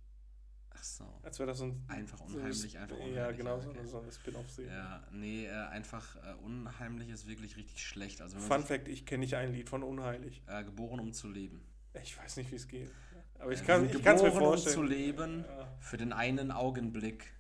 Ach 0.77 0.83
so. 0.83 1.21
Als 1.23 1.39
wäre 1.39 1.49
das 1.49 1.59
so 1.59 1.65
ein. 1.67 1.85
Einfach 1.89 2.21
unheimlich, 2.21 2.73
so 2.73 2.79
einfach 2.79 2.97
unheimlich. 2.97 3.17
Ja, 3.17 3.31
genau, 3.31 3.57
okay. 3.57 3.87
so 3.87 4.01
eine 4.01 4.11
Spin-off-Serie. 4.11 4.73
Ja, 4.73 5.07
nee, 5.13 5.47
äh, 5.47 5.51
einfach 5.51 6.17
äh, 6.17 6.35
unheimlich 6.43 7.09
ist 7.11 7.27
wirklich 7.27 7.57
richtig 7.57 7.87
schlecht. 7.87 8.21
Also, 8.21 8.39
Fun 8.39 8.65
Fact: 8.65 8.89
Ich 8.89 9.07
kenne 9.07 9.21
nicht 9.21 9.37
ein 9.37 9.53
Lied 9.53 9.69
von 9.69 9.83
Unheilig. 9.83 10.43
Äh, 10.47 10.65
geboren, 10.65 11.01
um 11.01 11.13
zu 11.13 11.29
leben. 11.29 11.65
Ich 12.03 12.19
weiß 12.19 12.37
nicht, 12.39 12.51
wie 12.51 12.57
es 12.57 12.67
geht. 12.67 12.91
Aber 13.39 13.53
ich 13.53 13.65
kann 13.65 13.87
es 13.87 14.23
mir 14.23 14.33
vorstellen. 14.33 14.79
um 14.79 14.87
zu 14.87 14.95
leben, 14.95 15.45
für 15.81 15.97
den 15.97 16.13
einen 16.13 16.51
Augenblick 16.51 17.35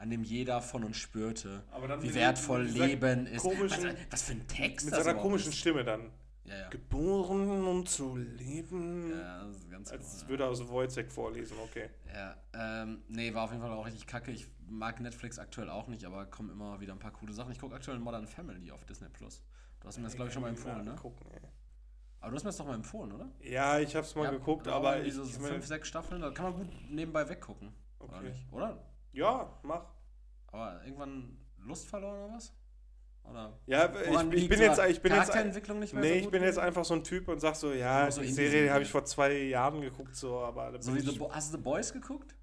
an 0.00 0.08
dem 0.08 0.24
jeder 0.24 0.62
von 0.62 0.82
uns 0.82 0.96
spürte, 0.96 1.62
wie 2.00 2.14
wertvoll 2.14 2.62
Leben 2.62 3.26
ist. 3.26 3.44
Was, 3.44 3.84
was, 4.10 4.22
für 4.22 4.32
ein 4.32 4.48
Text 4.48 4.86
Mit 4.86 4.94
seiner 4.94 5.14
komischen 5.14 5.52
Stimme 5.52 5.84
dann. 5.84 6.10
Ja, 6.44 6.58
ja. 6.58 6.68
Geboren, 6.70 7.66
um 7.66 7.84
zu 7.84 8.16
leben. 8.16 9.10
Ja, 9.10 9.44
das 9.44 9.56
ist 9.58 9.70
ganz 9.70 9.92
Als 9.92 10.22
cool, 10.22 10.28
würde 10.30 10.44
er 10.44 10.48
aus 10.48 10.66
Wojciech 10.66 11.10
vorlesen, 11.10 11.58
okay. 11.62 11.90
Ja, 12.12 12.34
ähm, 12.54 13.02
nee, 13.08 13.32
war 13.34 13.44
auf 13.44 13.50
jeden 13.50 13.62
Fall 13.62 13.72
auch 13.72 13.84
richtig 13.84 14.06
kacke. 14.06 14.30
Ich 14.30 14.46
mag 14.66 15.00
Netflix 15.00 15.38
aktuell 15.38 15.68
auch 15.68 15.86
nicht, 15.86 16.04
aber 16.06 16.24
kommen 16.26 16.50
immer 16.50 16.80
wieder 16.80 16.94
ein 16.94 16.98
paar 16.98 17.12
coole 17.12 17.34
Sachen. 17.34 17.52
Ich 17.52 17.58
gucke 17.58 17.74
aktuell 17.74 17.98
Modern 17.98 18.26
Family 18.26 18.70
auf 18.70 18.84
Disney 18.86 19.08
Plus. 19.10 19.42
Du 19.80 19.88
hast 19.88 19.98
mir 19.98 20.04
das, 20.04 20.14
glaube 20.14 20.28
ich, 20.28 20.34
schon 20.34 20.42
mal 20.42 20.48
empfohlen, 20.48 20.84
ne? 20.84 20.94
Gucken, 20.96 21.26
ey. 21.30 21.40
Aber 22.20 22.30
du 22.30 22.36
hast 22.36 22.44
mir 22.44 22.48
das 22.48 22.58
doch 22.58 22.66
mal 22.66 22.74
empfohlen, 22.74 23.12
oder? 23.12 23.28
Ja, 23.40 23.78
ich 23.78 23.96
habe 23.96 24.06
es 24.06 24.14
mal 24.14 24.24
ja, 24.24 24.30
geguckt, 24.30 24.68
aber 24.68 25.02
ich. 25.02 25.14
So 25.14 25.24
fünf, 25.24 25.66
sechs 25.66 25.88
Staffeln, 25.88 26.20
da 26.20 26.30
kann 26.30 26.46
man 26.46 26.54
gut 26.54 26.68
nebenbei 26.90 27.28
weggucken. 27.28 27.72
Okay. 27.98 28.12
Oder 28.12 28.22
nicht? 28.22 28.52
Oder? 28.52 28.84
Ja, 29.12 29.58
mach. 29.62 29.86
Aber 30.48 30.84
irgendwann 30.84 31.38
Lust 31.58 31.88
verloren 31.88 32.24
oder 32.24 32.34
was? 32.34 32.52
Oder 33.24 33.58
ja, 33.66 33.92
ich, 33.94 34.42
ich, 34.42 34.48
bin 34.48 34.60
jetzt, 34.60 34.80
ich 34.88 35.00
bin 35.00 35.12
jetzt, 35.14 35.34
nicht 35.34 35.92
mehr 35.92 36.02
nee, 36.02 36.18
so 36.20 36.24
ich 36.24 36.30
bin 36.30 36.42
jetzt 36.42 36.58
einfach 36.58 36.84
so 36.84 36.94
ein 36.94 37.04
Typ 37.04 37.28
und 37.28 37.38
sag 37.38 37.54
so, 37.54 37.72
ja, 37.72 38.10
so 38.10 38.22
die 38.22 38.32
Serie 38.32 38.72
habe 38.72 38.82
ich 38.82 38.90
vor 38.90 39.04
zwei 39.04 39.32
Jahren 39.42 39.80
geguckt, 39.82 40.16
so, 40.16 40.38
aber 40.38 40.80
so 40.80 40.94
wie 40.94 41.00
The 41.00 41.20
hast 41.30 41.52
du 41.52 41.58
The 41.58 41.62
Boys 41.62 41.92
geguckt? 41.92 42.34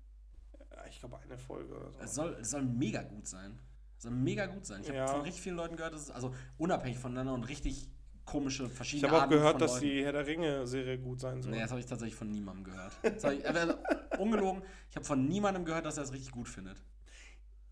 Ich 0.90 1.00
glaube 1.00 1.20
eine 1.20 1.38
Folge 1.38 1.76
oder 1.76 1.92
so. 1.92 2.00
Es 2.00 2.16
soll, 2.16 2.38
es 2.40 2.52
soll 2.52 2.62
mega 2.62 3.02
gut 3.02 3.28
sein. 3.28 3.60
Es 3.98 4.04
soll 4.04 4.14
mega 4.14 4.46
gut 4.46 4.66
sein. 4.66 4.82
Ich 4.82 4.88
habe 4.88 5.00
ja. 5.00 5.08
von 5.08 5.22
richtig 5.22 5.42
vielen 5.42 5.58
Leuten 5.58 5.76
gehört, 5.76 5.94
dass 5.94 6.04
es 6.04 6.12
also 6.12 6.34
unabhängig 6.58 7.00
voneinander 7.00 7.34
und 7.34 7.44
richtig 7.44 7.90
komische 8.28 8.70
verschiedene 8.70 9.08
Ich 9.08 9.14
habe 9.14 9.26
auch 9.26 9.30
gehört, 9.30 9.62
dass 9.62 9.80
die 9.80 10.04
Herr 10.04 10.12
der 10.12 10.28
Ringe 10.28 10.68
Serie 10.68 11.00
gut 11.00 11.20
sein 11.20 11.42
soll. 11.42 11.54
Nee, 11.54 11.62
das 11.62 11.72
habe 11.72 11.80
ich 11.80 11.88
tatsächlich 11.88 12.16
von 12.16 12.30
niemandem 12.30 12.66
gehört. 12.66 12.94
Ich, 13.02 13.48
also, 13.48 13.74
ungelogen, 14.20 14.62
ich 14.92 14.96
habe 14.96 15.06
von 15.06 15.28
niemandem 15.28 15.66
gehört, 15.66 15.86
dass 15.86 15.98
er 15.98 16.04
es 16.04 16.14
richtig 16.14 16.32
gut 16.32 16.48
findet. 16.48 16.78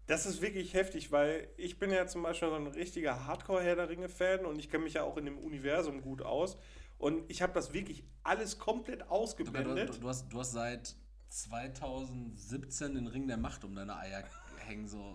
Das 0.07 0.25
ist 0.25 0.41
wirklich 0.41 0.73
heftig, 0.73 1.11
weil 1.11 1.49
ich 1.57 1.77
bin 1.77 1.91
ja 1.91 2.07
zum 2.07 2.23
Beispiel 2.23 2.49
so 2.49 2.55
ein 2.55 2.67
richtiger 2.67 3.25
Hardcore-Herr 3.25 3.75
der 3.75 3.89
Ringe-Fan 3.89 4.45
und 4.45 4.57
ich 4.59 4.69
kenne 4.69 4.83
mich 4.83 4.93
ja 4.93 5.03
auch 5.03 5.17
in 5.17 5.25
dem 5.25 5.37
Universum 5.37 6.01
gut 6.01 6.21
aus. 6.21 6.57
Und 6.97 7.29
ich 7.29 7.41
habe 7.41 7.53
das 7.53 7.73
wirklich 7.73 8.03
alles 8.23 8.57
komplett 8.57 9.09
ausgeblendet. 9.09 9.89
Du, 9.89 9.93
du, 9.93 9.99
du, 9.99 10.07
hast, 10.07 10.29
du 10.29 10.39
hast 10.39 10.53
seit 10.53 10.95
2017 11.29 12.95
den 12.95 13.07
Ring 13.07 13.27
der 13.27 13.37
Macht 13.37 13.65
um 13.65 13.75
deine 13.75 13.97
Eier 13.97 14.23
hängen. 14.65 14.87
So. 14.87 15.13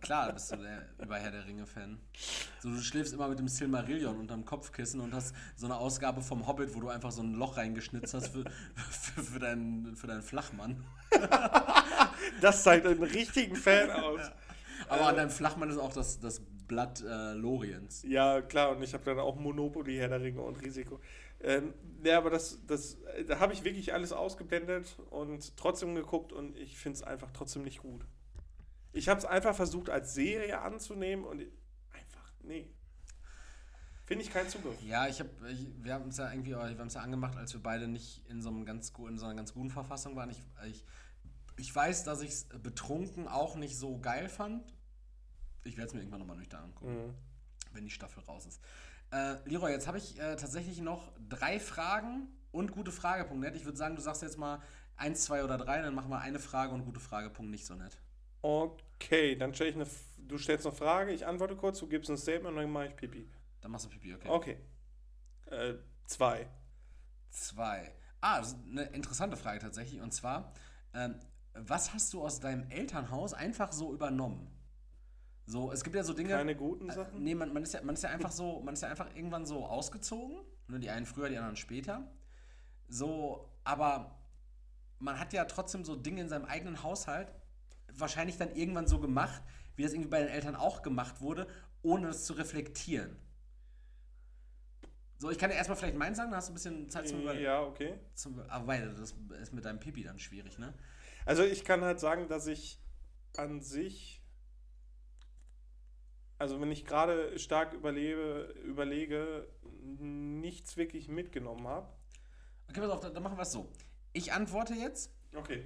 Klar 0.00 0.32
bist 0.32 0.52
du 0.52 0.56
der 0.56 0.88
Überherr 1.02 1.30
der 1.30 1.46
Ringe-Fan. 1.46 1.98
So, 2.60 2.70
du 2.70 2.80
schläfst 2.80 3.12
immer 3.14 3.28
mit 3.28 3.38
dem 3.38 3.48
Silmarillion 3.48 4.18
unterm 4.18 4.44
Kopfkissen 4.44 5.00
und 5.00 5.14
hast 5.14 5.34
so 5.56 5.66
eine 5.66 5.76
Ausgabe 5.76 6.20
vom 6.20 6.46
Hobbit, 6.46 6.74
wo 6.74 6.80
du 6.80 6.88
einfach 6.88 7.10
so 7.10 7.22
ein 7.22 7.34
Loch 7.34 7.56
reingeschnitzt 7.56 8.14
hast 8.14 8.28
für, 8.28 8.44
für, 8.90 9.22
für, 9.22 9.38
deinen, 9.38 9.96
für 9.96 10.06
deinen 10.06 10.22
Flachmann. 10.22 10.84
das 12.40 12.62
zeigt 12.62 12.86
einen 12.86 13.02
richtigen 13.02 13.56
Fan 13.56 13.90
aus. 13.90 14.20
Ja. 14.20 14.32
Aber 14.88 15.02
äh, 15.02 15.04
an 15.06 15.16
deinem 15.16 15.30
Flachmann 15.30 15.70
ist 15.70 15.78
auch 15.78 15.92
das, 15.92 16.20
das 16.20 16.42
Blatt 16.66 17.02
äh, 17.02 17.32
Loriens. 17.32 18.02
Ja, 18.06 18.42
klar, 18.42 18.70
und 18.70 18.82
ich 18.82 18.94
habe 18.94 19.04
dann 19.04 19.18
auch 19.18 19.36
Monopoly, 19.36 19.96
Herr 19.96 20.08
der 20.08 20.20
Ringe 20.20 20.40
und 20.40 20.56
Risiko. 20.62 21.00
Ähm, 21.42 21.74
ja, 22.02 22.18
aber 22.18 22.30
das, 22.30 22.58
das, 22.66 22.98
da 23.26 23.38
habe 23.38 23.52
ich 23.52 23.64
wirklich 23.64 23.92
alles 23.92 24.12
ausgeblendet 24.12 24.96
und 25.10 25.56
trotzdem 25.56 25.94
geguckt 25.94 26.32
und 26.32 26.56
ich 26.56 26.78
finde 26.78 26.96
es 26.96 27.02
einfach 27.02 27.30
trotzdem 27.32 27.62
nicht 27.62 27.80
gut. 27.80 28.06
Ich 28.94 29.08
habe 29.08 29.18
es 29.18 29.26
einfach 29.26 29.56
versucht 29.56 29.90
als 29.90 30.14
Serie 30.14 30.60
anzunehmen 30.60 31.24
und 31.24 31.40
einfach, 31.90 32.32
nee. 32.42 32.72
Finde 34.06 34.22
ich 34.24 34.30
keinen 34.30 34.48
Zugriff. 34.48 34.80
Ja, 34.82 35.08
ich 35.08 35.18
habe, 35.18 35.30
wir 35.40 35.94
haben 35.94 36.10
es 36.10 36.16
ja 36.16 36.30
irgendwie, 36.30 36.52
wir 36.52 36.58
haben 36.58 36.86
es 36.86 36.94
ja 36.94 37.00
angemacht, 37.00 37.36
als 37.36 37.52
wir 37.54 37.62
beide 37.62 37.88
nicht 37.88 38.24
in 38.28 38.40
so, 38.40 38.50
einem 38.50 38.64
ganz, 38.64 38.92
in 39.08 39.18
so 39.18 39.26
einer 39.26 39.34
ganz 39.34 39.52
guten 39.52 39.70
Verfassung 39.70 40.14
waren. 40.14 40.30
Ich, 40.30 40.40
ich, 40.68 40.84
ich 41.56 41.74
weiß, 41.74 42.04
dass 42.04 42.20
ich 42.20 42.30
es 42.30 42.44
betrunken 42.44 43.26
auch 43.26 43.56
nicht 43.56 43.76
so 43.76 43.98
geil 43.98 44.28
fand. 44.28 44.62
Ich 45.64 45.76
werde 45.76 45.88
es 45.88 45.94
mir 45.94 46.00
irgendwann 46.00 46.20
nochmal 46.20 46.36
nüchtern 46.36 46.62
angucken, 46.62 46.94
mhm. 46.94 47.14
wenn 47.72 47.84
die 47.84 47.90
Staffel 47.90 48.22
raus 48.22 48.46
ist. 48.46 48.60
Äh, 49.10 49.38
Leroy, 49.48 49.72
jetzt 49.72 49.88
habe 49.88 49.98
ich 49.98 50.20
äh, 50.20 50.36
tatsächlich 50.36 50.80
noch 50.80 51.12
drei 51.28 51.58
Fragen 51.58 52.28
und 52.52 52.70
gute 52.70 52.92
Fragepunkte. 52.92 53.50
Ich 53.56 53.64
würde 53.64 53.78
sagen, 53.78 53.96
du 53.96 54.02
sagst 54.02 54.22
jetzt 54.22 54.38
mal 54.38 54.60
eins, 54.96 55.24
zwei 55.24 55.42
oder 55.42 55.58
drei, 55.58 55.82
dann 55.82 55.94
machen 55.96 56.10
wir 56.10 56.20
eine 56.20 56.38
Frage 56.38 56.72
und 56.72 56.84
gute 56.84 57.00
Fragepunkt 57.00 57.50
nicht 57.50 57.66
so 57.66 57.74
nett. 57.74 57.98
Okay, 58.44 59.36
dann 59.36 59.54
stelle 59.54 59.70
ich 59.70 59.76
eine. 59.76 59.86
Du 60.18 60.36
stellst 60.36 60.66
eine 60.66 60.74
Frage, 60.74 61.12
ich 61.12 61.26
antworte 61.26 61.56
kurz, 61.56 61.78
du 61.78 61.86
gibst 61.86 62.10
ein 62.10 62.18
Statement 62.18 62.54
und 62.54 62.62
dann 62.62 62.70
mache 62.70 62.88
ich 62.88 62.96
Pipi. 62.96 63.26
Dann 63.62 63.70
machst 63.70 63.86
du 63.86 63.88
Pipi, 63.90 64.14
okay. 64.14 64.28
Okay. 64.28 64.58
Äh, 65.46 65.74
zwei. 66.04 66.46
Zwei. 67.30 67.94
Ah, 68.20 68.38
das 68.40 68.48
ist 68.48 68.58
eine 68.70 68.82
interessante 68.84 69.36
Frage 69.38 69.60
tatsächlich. 69.60 70.00
Und 70.02 70.12
zwar, 70.12 70.52
ähm, 70.92 71.18
was 71.54 71.94
hast 71.94 72.12
du 72.12 72.22
aus 72.22 72.40
deinem 72.40 72.68
Elternhaus 72.70 73.32
einfach 73.32 73.72
so 73.72 73.94
übernommen? 73.94 74.50
So, 75.46 75.72
es 75.72 75.82
gibt 75.82 75.96
ja 75.96 76.02
so 76.04 76.12
Dinge. 76.12 76.30
Keine 76.30 76.54
guten 76.56 76.90
Äh, 76.90 76.94
Sachen? 76.94 77.22
nee, 77.22 77.34
man, 77.34 77.50
man, 77.52 77.62
ist 77.62 77.72
ja, 77.72 77.82
man 77.82 77.94
ist 77.94 78.02
ja 78.02 78.10
einfach 78.10 78.32
so, 78.32 78.60
man 78.60 78.74
ist 78.74 78.82
ja 78.82 78.88
einfach 78.90 79.14
irgendwann 79.14 79.46
so 79.46 79.64
ausgezogen. 79.66 80.36
Nur 80.68 80.78
die 80.80 80.90
einen 80.90 81.06
früher, 81.06 81.30
die 81.30 81.36
anderen 81.38 81.56
später. 81.56 82.10
So, 82.88 83.50
aber 83.64 84.18
man 84.98 85.18
hat 85.18 85.32
ja 85.32 85.44
trotzdem 85.46 85.84
so 85.84 85.96
Dinge 85.96 86.20
in 86.22 86.28
seinem 86.28 86.44
eigenen 86.44 86.82
Haushalt 86.82 87.32
wahrscheinlich 87.96 88.36
dann 88.36 88.54
irgendwann 88.54 88.86
so 88.86 89.00
gemacht, 89.00 89.42
wie 89.76 89.82
das 89.82 89.92
irgendwie 89.92 90.10
bei 90.10 90.20
den 90.20 90.28
Eltern 90.28 90.56
auch 90.56 90.82
gemacht 90.82 91.20
wurde, 91.20 91.46
ohne 91.82 92.08
das 92.08 92.24
zu 92.24 92.34
reflektieren. 92.34 93.16
So, 95.18 95.30
ich 95.30 95.38
kann 95.38 95.50
dir 95.50 95.56
erstmal 95.56 95.76
vielleicht 95.76 95.96
meinen 95.96 96.14
sagen, 96.14 96.30
dann 96.30 96.38
hast 96.38 96.48
du 96.48 96.52
ein 96.52 96.54
bisschen 96.54 96.88
Zeit 96.90 97.08
zum 97.08 97.22
Überlegen. 97.22 97.44
Ja, 97.44 97.62
okay. 97.62 97.94
Zum, 98.14 98.40
aber 98.40 98.66
weil 98.66 98.94
das 98.94 99.14
ist 99.40 99.52
mit 99.52 99.64
deinem 99.64 99.80
Pipi 99.80 100.02
dann 100.02 100.18
schwierig, 100.18 100.58
ne? 100.58 100.74
Also 101.24 101.42
ich 101.42 101.64
kann 101.64 101.82
halt 101.82 102.00
sagen, 102.00 102.28
dass 102.28 102.46
ich 102.46 102.78
an 103.36 103.60
sich, 103.60 104.22
also 106.38 106.60
wenn 106.60 106.70
ich 106.70 106.84
gerade 106.84 107.38
stark 107.38 107.72
überlebe, 107.72 108.54
überlege, 108.64 109.48
nichts 109.98 110.76
wirklich 110.76 111.08
mitgenommen 111.08 111.66
habe. 111.66 111.88
Okay, 112.68 112.80
pass 112.80 112.90
auf, 112.90 113.00
dann 113.00 113.22
machen 113.22 113.38
wir 113.38 113.42
es 113.42 113.52
so. 113.52 113.70
Ich 114.12 114.32
antworte 114.32 114.74
jetzt, 114.74 115.10
Okay. 115.36 115.64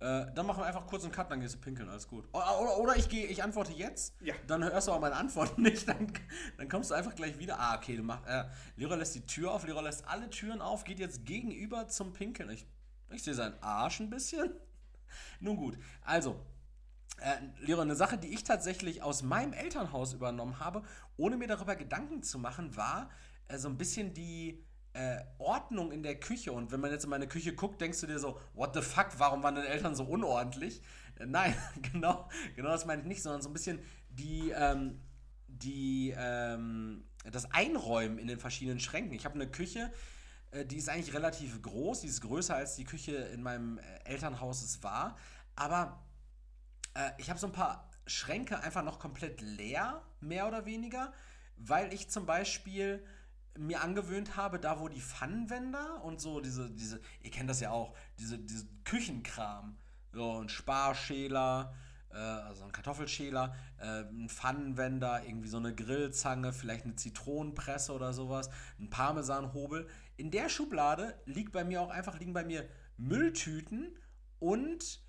Äh, 0.00 0.26
dann 0.32 0.46
machen 0.46 0.60
wir 0.62 0.66
einfach 0.66 0.86
kurz 0.86 1.02
einen 1.02 1.12
Cut, 1.12 1.30
dann 1.30 1.40
gehst 1.40 1.56
du 1.56 1.58
pinkeln, 1.58 1.88
alles 1.88 2.06
gut. 2.06 2.28
Oder, 2.32 2.60
oder, 2.60 2.78
oder 2.78 2.96
ich, 2.96 3.08
gehe, 3.08 3.26
ich 3.26 3.42
antworte 3.42 3.72
jetzt, 3.72 4.14
Ja. 4.20 4.34
dann 4.46 4.62
hörst 4.62 4.86
du 4.88 4.92
auch 4.92 5.00
meine 5.00 5.16
Antworten 5.16 5.62
nicht, 5.62 5.88
dann, 5.88 6.12
dann 6.56 6.68
kommst 6.68 6.90
du 6.90 6.94
einfach 6.94 7.14
gleich 7.14 7.38
wieder. 7.38 7.58
Ah, 7.58 7.76
okay, 7.76 7.96
du 7.96 8.02
machst, 8.02 8.26
äh, 8.28 8.44
Lehrer 8.76 8.96
lässt 8.96 9.14
die 9.16 9.26
Tür 9.26 9.52
auf, 9.52 9.66
Lehrer 9.66 9.82
lässt 9.82 10.06
alle 10.06 10.30
Türen 10.30 10.60
auf, 10.60 10.84
geht 10.84 11.00
jetzt 11.00 11.24
gegenüber 11.26 11.88
zum 11.88 12.12
Pinkeln. 12.12 12.50
Ich, 12.50 12.66
ich 13.10 13.22
sehe 13.22 13.34
seinen 13.34 13.60
Arsch 13.62 14.00
ein 14.00 14.10
bisschen. 14.10 14.50
Nun 15.40 15.56
gut, 15.56 15.76
also, 16.02 16.38
äh, 17.20 17.34
Leroy, 17.60 17.82
eine 17.82 17.96
Sache, 17.96 18.18
die 18.18 18.28
ich 18.28 18.44
tatsächlich 18.44 19.02
aus 19.02 19.22
meinem 19.22 19.52
Elternhaus 19.52 20.12
übernommen 20.12 20.60
habe, 20.60 20.82
ohne 21.16 21.36
mir 21.36 21.48
darüber 21.48 21.74
Gedanken 21.74 22.22
zu 22.22 22.38
machen, 22.38 22.76
war 22.76 23.10
äh, 23.48 23.58
so 23.58 23.68
ein 23.68 23.76
bisschen 23.76 24.14
die 24.14 24.64
äh, 24.92 25.20
Ordnung 25.38 25.92
in 25.92 26.02
der 26.02 26.18
Küche. 26.18 26.52
Und 26.52 26.72
wenn 26.72 26.80
man 26.80 26.90
jetzt 26.90 27.04
in 27.04 27.10
meine 27.10 27.28
Küche 27.28 27.54
guckt, 27.54 27.80
denkst 27.80 28.00
du 28.00 28.06
dir 28.06 28.18
so, 28.18 28.40
what 28.54 28.74
the 28.74 28.82
fuck, 28.82 29.10
warum 29.18 29.42
waren 29.42 29.54
deine 29.54 29.68
Eltern 29.68 29.94
so 29.94 30.04
unordentlich? 30.04 30.82
Äh, 31.18 31.26
nein, 31.26 31.54
genau, 31.92 32.28
genau 32.56 32.68
das 32.70 32.86
meine 32.86 33.02
ich 33.02 33.08
nicht, 33.08 33.22
sondern 33.22 33.42
so 33.42 33.48
ein 33.48 33.52
bisschen 33.52 33.80
die, 34.10 34.50
ähm, 34.50 35.00
die, 35.46 36.14
ähm, 36.16 37.04
das 37.30 37.50
Einräumen 37.52 38.18
in 38.18 38.26
den 38.26 38.38
verschiedenen 38.38 38.80
Schränken. 38.80 39.12
Ich 39.14 39.24
habe 39.24 39.34
eine 39.34 39.50
Küche, 39.50 39.92
äh, 40.50 40.64
die 40.64 40.76
ist 40.76 40.88
eigentlich 40.88 41.14
relativ 41.14 41.60
groß, 41.62 42.00
die 42.02 42.08
ist 42.08 42.20
größer 42.20 42.54
als 42.54 42.76
die 42.76 42.84
Küche 42.84 43.16
in 43.16 43.42
meinem 43.42 43.78
äh, 43.78 43.82
Elternhaus 44.04 44.62
es 44.62 44.82
war, 44.82 45.16
aber 45.56 46.02
äh, 46.94 47.10
ich 47.18 47.30
habe 47.30 47.38
so 47.38 47.46
ein 47.46 47.52
paar 47.52 47.90
Schränke 48.06 48.60
einfach 48.60 48.82
noch 48.82 48.98
komplett 48.98 49.40
leer, 49.40 50.02
mehr 50.20 50.48
oder 50.48 50.64
weniger, 50.64 51.12
weil 51.56 51.92
ich 51.92 52.08
zum 52.08 52.26
Beispiel 52.26 53.04
mir 53.56 53.82
angewöhnt 53.82 54.36
habe, 54.36 54.58
da 54.58 54.80
wo 54.80 54.88
die 54.88 55.00
Pfannenwender 55.00 56.02
und 56.04 56.20
so 56.20 56.40
diese, 56.40 56.70
diese, 56.70 57.00
ihr 57.22 57.30
kennt 57.30 57.50
das 57.50 57.60
ja 57.60 57.70
auch, 57.70 57.94
diese, 58.18 58.38
diese 58.38 58.66
Küchenkram, 58.84 59.76
so 60.12 60.40
ein 60.40 60.48
Sparschäler, 60.48 61.74
äh, 62.10 62.16
also 62.16 62.64
ein 62.64 62.72
Kartoffelschäler, 62.72 63.54
äh, 63.78 64.02
ein 64.02 64.28
Pfannenwender, 64.28 65.22
irgendwie 65.24 65.48
so 65.48 65.58
eine 65.58 65.74
Grillzange, 65.74 66.52
vielleicht 66.52 66.84
eine 66.84 66.96
Zitronenpresse 66.96 67.92
oder 67.92 68.12
sowas, 68.12 68.50
ein 68.78 68.90
Parmesanhobel. 68.90 69.88
In 70.16 70.30
der 70.30 70.48
Schublade 70.48 71.20
liegt 71.26 71.52
bei 71.52 71.64
mir 71.64 71.80
auch 71.80 71.90
einfach, 71.90 72.18
liegen 72.18 72.32
bei 72.32 72.44
mir 72.44 72.68
Mülltüten 72.96 73.96
und 74.38 75.00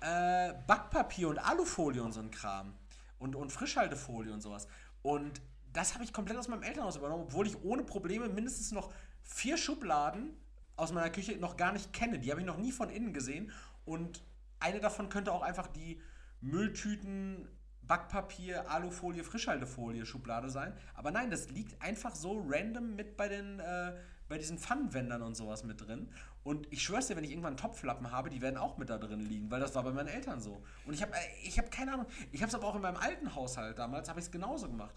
äh, 0.00 0.54
Backpapier 0.66 1.28
und 1.28 1.38
Alufolie 1.38 2.02
und 2.02 2.12
so 2.12 2.20
ein 2.20 2.30
Kram. 2.30 2.74
Und, 3.18 3.36
und 3.36 3.52
Frischhaltefolie 3.52 4.32
und 4.32 4.42
sowas. 4.42 4.68
Und 5.02 5.40
das 5.74 5.94
habe 5.94 6.04
ich 6.04 6.12
komplett 6.12 6.38
aus 6.38 6.48
meinem 6.48 6.62
Elternhaus 6.62 6.96
übernommen, 6.96 7.24
obwohl 7.24 7.46
ich 7.46 7.62
ohne 7.62 7.82
Probleme 7.82 8.28
mindestens 8.28 8.72
noch 8.72 8.92
vier 9.22 9.58
Schubladen 9.58 10.36
aus 10.76 10.92
meiner 10.92 11.10
Küche 11.10 11.36
noch 11.36 11.56
gar 11.56 11.72
nicht 11.72 11.92
kenne. 11.92 12.18
Die 12.18 12.30
habe 12.30 12.40
ich 12.40 12.46
noch 12.46 12.56
nie 12.56 12.72
von 12.72 12.88
innen 12.88 13.12
gesehen. 13.12 13.52
Und 13.84 14.22
eine 14.60 14.80
davon 14.80 15.08
könnte 15.08 15.32
auch 15.32 15.42
einfach 15.42 15.66
die 15.66 16.00
Mülltüten, 16.40 17.48
Backpapier, 17.82 18.70
Alufolie, 18.70 19.24
Frischhaltefolie 19.24 20.06
Schublade 20.06 20.48
sein. 20.48 20.72
Aber 20.94 21.10
nein, 21.10 21.30
das 21.30 21.50
liegt 21.50 21.80
einfach 21.82 22.14
so 22.14 22.42
random 22.48 22.94
mit 22.94 23.16
bei 23.16 23.28
den 23.28 23.60
äh, 23.60 23.94
bei 24.28 24.38
diesen 24.38 24.58
Pfannenwändern 24.58 25.22
und 25.22 25.34
sowas 25.34 25.64
mit 25.64 25.86
drin. 25.86 26.08
Und 26.44 26.72
ich 26.72 26.82
schwör's 26.82 27.08
dir, 27.08 27.16
wenn 27.16 27.24
ich 27.24 27.30
irgendwann 27.30 27.56
Topflappen 27.56 28.10
habe, 28.10 28.30
die 28.30 28.40
werden 28.40 28.56
auch 28.56 28.78
mit 28.78 28.88
da 28.88 28.98
drin 28.98 29.20
liegen, 29.20 29.50
weil 29.50 29.60
das 29.60 29.74
war 29.74 29.82
bei 29.82 29.92
meinen 29.92 30.08
Eltern 30.08 30.40
so. 30.40 30.62
Und 30.86 30.94
ich 30.94 31.02
habe 31.02 31.12
ich 31.42 31.58
hab 31.58 31.70
keine 31.70 31.92
Ahnung, 31.92 32.06
ich 32.32 32.40
habe 32.40 32.48
es 32.48 32.54
aber 32.54 32.66
auch 32.66 32.74
in 32.76 32.82
meinem 32.82 32.96
alten 32.96 33.34
Haushalt 33.34 33.78
damals, 33.78 34.08
habe 34.08 34.20
ich 34.20 34.26
es 34.26 34.32
genauso 34.32 34.68
gemacht. 34.68 34.94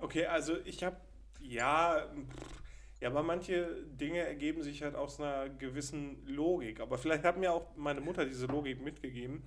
Okay, 0.00 0.26
also 0.26 0.56
ich 0.64 0.82
habe, 0.82 0.96
ja, 1.40 2.06
pff, 2.30 2.62
ja, 3.00 3.08
aber 3.08 3.22
manche 3.22 3.84
Dinge 3.86 4.20
ergeben 4.20 4.62
sich 4.62 4.82
halt 4.82 4.94
aus 4.94 5.20
einer 5.20 5.48
gewissen 5.48 6.26
Logik. 6.26 6.80
Aber 6.80 6.98
vielleicht 6.98 7.24
hat 7.24 7.38
mir 7.38 7.52
auch 7.52 7.74
meine 7.76 8.00
Mutter 8.00 8.24
diese 8.26 8.46
Logik 8.46 8.82
mitgegeben, 8.82 9.44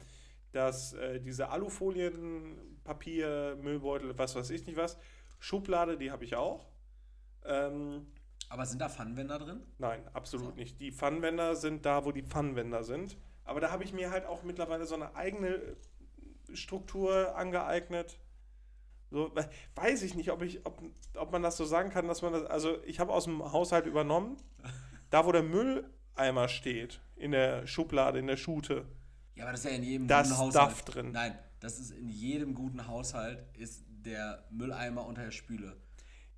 dass 0.51 0.93
äh, 0.93 1.19
diese 1.21 1.49
Alufolien, 1.49 2.79
Papier, 2.83 3.57
Müllbeutel, 3.61 4.17
was 4.17 4.35
weiß 4.35 4.49
ich 4.51 4.65
nicht 4.67 4.77
was, 4.77 4.97
Schublade, 5.39 5.97
die 5.97 6.11
habe 6.11 6.23
ich 6.25 6.35
auch. 6.35 6.67
Ähm, 7.45 8.07
Aber 8.49 8.65
sind 8.65 8.79
da 8.79 8.89
Pfannenwänder 8.89 9.39
drin? 9.39 9.63
nein, 9.77 10.07
absolut 10.13 10.55
nicht. 10.55 10.79
Die 10.79 10.91
Pfannenwender 10.91 11.55
sind 11.55 11.85
da, 11.85 12.05
wo 12.05 12.11
die 12.11 12.23
Pfannenwender 12.23 12.83
sind. 12.83 13.17
Aber 13.45 13.59
da 13.59 13.71
habe 13.71 13.83
ich 13.83 13.93
mir 13.93 14.11
halt 14.11 14.25
auch 14.25 14.43
mittlerweile 14.43 14.85
so 14.85 14.95
eine 14.95 15.15
eigene 15.15 15.75
Struktur 16.53 17.35
angeeignet. 17.35 18.19
So, 19.13 19.29
we- 19.35 19.47
weiß 19.75 20.01
ich 20.01 20.15
nicht, 20.15 20.31
ob, 20.31 20.41
ich, 20.41 20.65
ob, 20.65 20.81
ob 21.17 21.31
man 21.31 21.43
das 21.43 21.55
so 21.55 21.65
sagen 21.65 21.91
kann, 21.91 22.07
dass 22.07 22.23
man 22.23 22.33
das. 22.33 22.45
Also, 22.45 22.83
ich 22.83 22.99
habe 22.99 23.13
aus 23.13 23.25
dem 23.25 23.51
Haushalt 23.51 23.85
übernommen, 23.85 24.37
da 25.11 25.23
wo 25.27 25.31
der 25.31 25.43
Mülleimer 25.43 26.47
steht, 26.47 26.99
in 27.15 27.29
der 27.31 27.67
Schublade, 27.67 28.17
in 28.17 28.25
der 28.25 28.37
Schute. 28.37 28.85
Ja, 29.35 29.43
aber 29.43 29.51
das 29.51 29.63
ist 29.65 29.69
ja 29.69 29.77
in 29.77 29.83
jedem 29.83 30.07
guten 30.07 30.37
Haushalt. 30.37 30.71
Stuff 30.71 30.81
drin. 30.85 31.11
Nein, 31.11 31.37
das 31.59 31.79
ist 31.79 31.91
in 31.91 32.09
jedem 32.09 32.55
guten 32.55 32.87
Haushalt 32.87 33.45
ist 33.55 33.83
der 33.87 34.43
Mülleimer 34.49 35.05
unter 35.05 35.23
der 35.25 35.31
Spüle. 35.31 35.77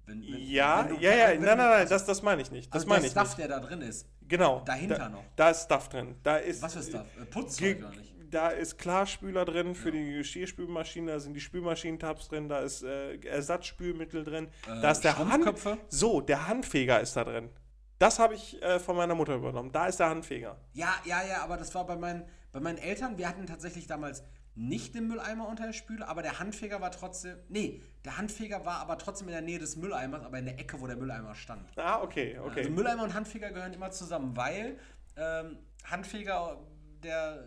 Wenn, 0.05 0.21
wenn, 0.21 0.41
Ja, 0.45 0.85
wenn 0.89 0.99
ja, 0.99 1.15
ja, 1.15 1.27
nein, 1.29 1.41
nein, 1.43 1.57
nein, 1.57 1.87
das, 1.89 2.05
das 2.05 2.21
meine 2.21 2.41
ich 2.41 2.51
nicht. 2.51 2.67
Das 2.75 2.81
also 2.81 2.89
meine 2.89 2.99
der 3.01 3.07
ich 3.07 3.11
Stuff, 3.13 3.37
nicht. 3.37 3.37
der 3.39 3.47
da 3.47 3.65
drin 3.65 3.81
ist. 3.81 4.05
Genau. 4.27 4.59
dahinter 4.65 4.97
da, 4.97 5.09
noch. 5.09 5.23
Da 5.37 5.49
ist 5.49 5.63
Stuff 5.63 5.87
drin. 5.89 6.15
Da 6.23 6.37
ist, 6.37 6.61
Was 6.61 6.73
für 6.73 6.83
Stuff? 6.83 7.05
Äh, 7.21 7.25
Putzzeug 7.25 7.77
oder 7.79 7.89
nicht? 7.91 8.14
Da 8.29 8.49
ist 8.49 8.77
Klarspüler 8.77 9.45
drin 9.45 9.75
für 9.75 9.91
die 9.91 10.13
Geschirrspülmaschine, 10.13 11.11
da 11.11 11.19
sind 11.19 11.33
die 11.33 11.41
Spülmaschinentabs 11.41 12.29
drin, 12.29 12.49
da 12.49 12.59
ist 12.59 12.83
äh, 12.83 13.17
Ersatzspülmittel 13.17 14.23
drin, 14.23 14.47
Äh, 14.67 14.81
da 14.81 14.91
ist 14.91 15.01
der 15.01 15.17
Hand? 15.17 15.45
So, 15.89 16.21
der 16.21 16.47
Handfeger 16.47 16.99
ist 17.01 17.15
da 17.15 17.23
drin. 17.23 17.49
Das 17.99 18.19
habe 18.19 18.35
ich 18.35 18.61
äh, 18.61 18.79
von 18.79 18.97
meiner 18.97 19.15
Mutter 19.15 19.35
übernommen. 19.35 19.71
Da 19.71 19.87
ist 19.87 19.99
der 19.99 20.09
Handfeger. 20.09 20.57
Ja, 20.73 20.93
ja, 21.05 21.23
ja, 21.23 21.43
aber 21.43 21.57
das 21.57 21.73
war 21.73 21.85
bei 21.85 21.95
meinen, 21.95 22.23
bei 22.51 22.59
meinen 22.59 22.77
Eltern. 22.77 23.17
Wir 23.17 23.29
hatten 23.29 23.45
tatsächlich 23.45 23.87
damals 23.87 24.23
nicht 24.53 24.95
den 24.95 25.07
Mülleimer 25.07 25.47
unter 25.47 25.65
der 25.65 25.73
Spüle, 25.73 26.07
aber 26.07 26.21
der 26.21 26.39
Handfeger 26.39 26.81
war 26.81 26.91
trotzdem. 26.91 27.37
Nee, 27.49 27.81
der 28.03 28.17
Handfeger 28.17 28.65
war 28.65 28.79
aber 28.79 28.97
trotzdem 28.97 29.27
in 29.27 29.33
der 29.33 29.41
Nähe 29.41 29.59
des 29.59 29.75
Mülleimers, 29.75 30.23
aber 30.23 30.39
in 30.39 30.45
der 30.45 30.59
Ecke, 30.59 30.79
wo 30.79 30.87
der 30.87 30.95
Mülleimer 30.95 31.35
stand. 31.35 31.69
Ah, 31.77 32.01
okay, 32.01 32.37
okay. 32.39 32.59
Also 32.59 32.71
Mülleimer 32.71 33.03
und 33.03 33.13
Handfeger 33.13 33.51
gehören 33.51 33.73
immer 33.73 33.91
zusammen, 33.91 34.35
weil 34.35 34.77
ähm, 35.17 35.57
Handfeger, 35.83 36.61
der 37.03 37.43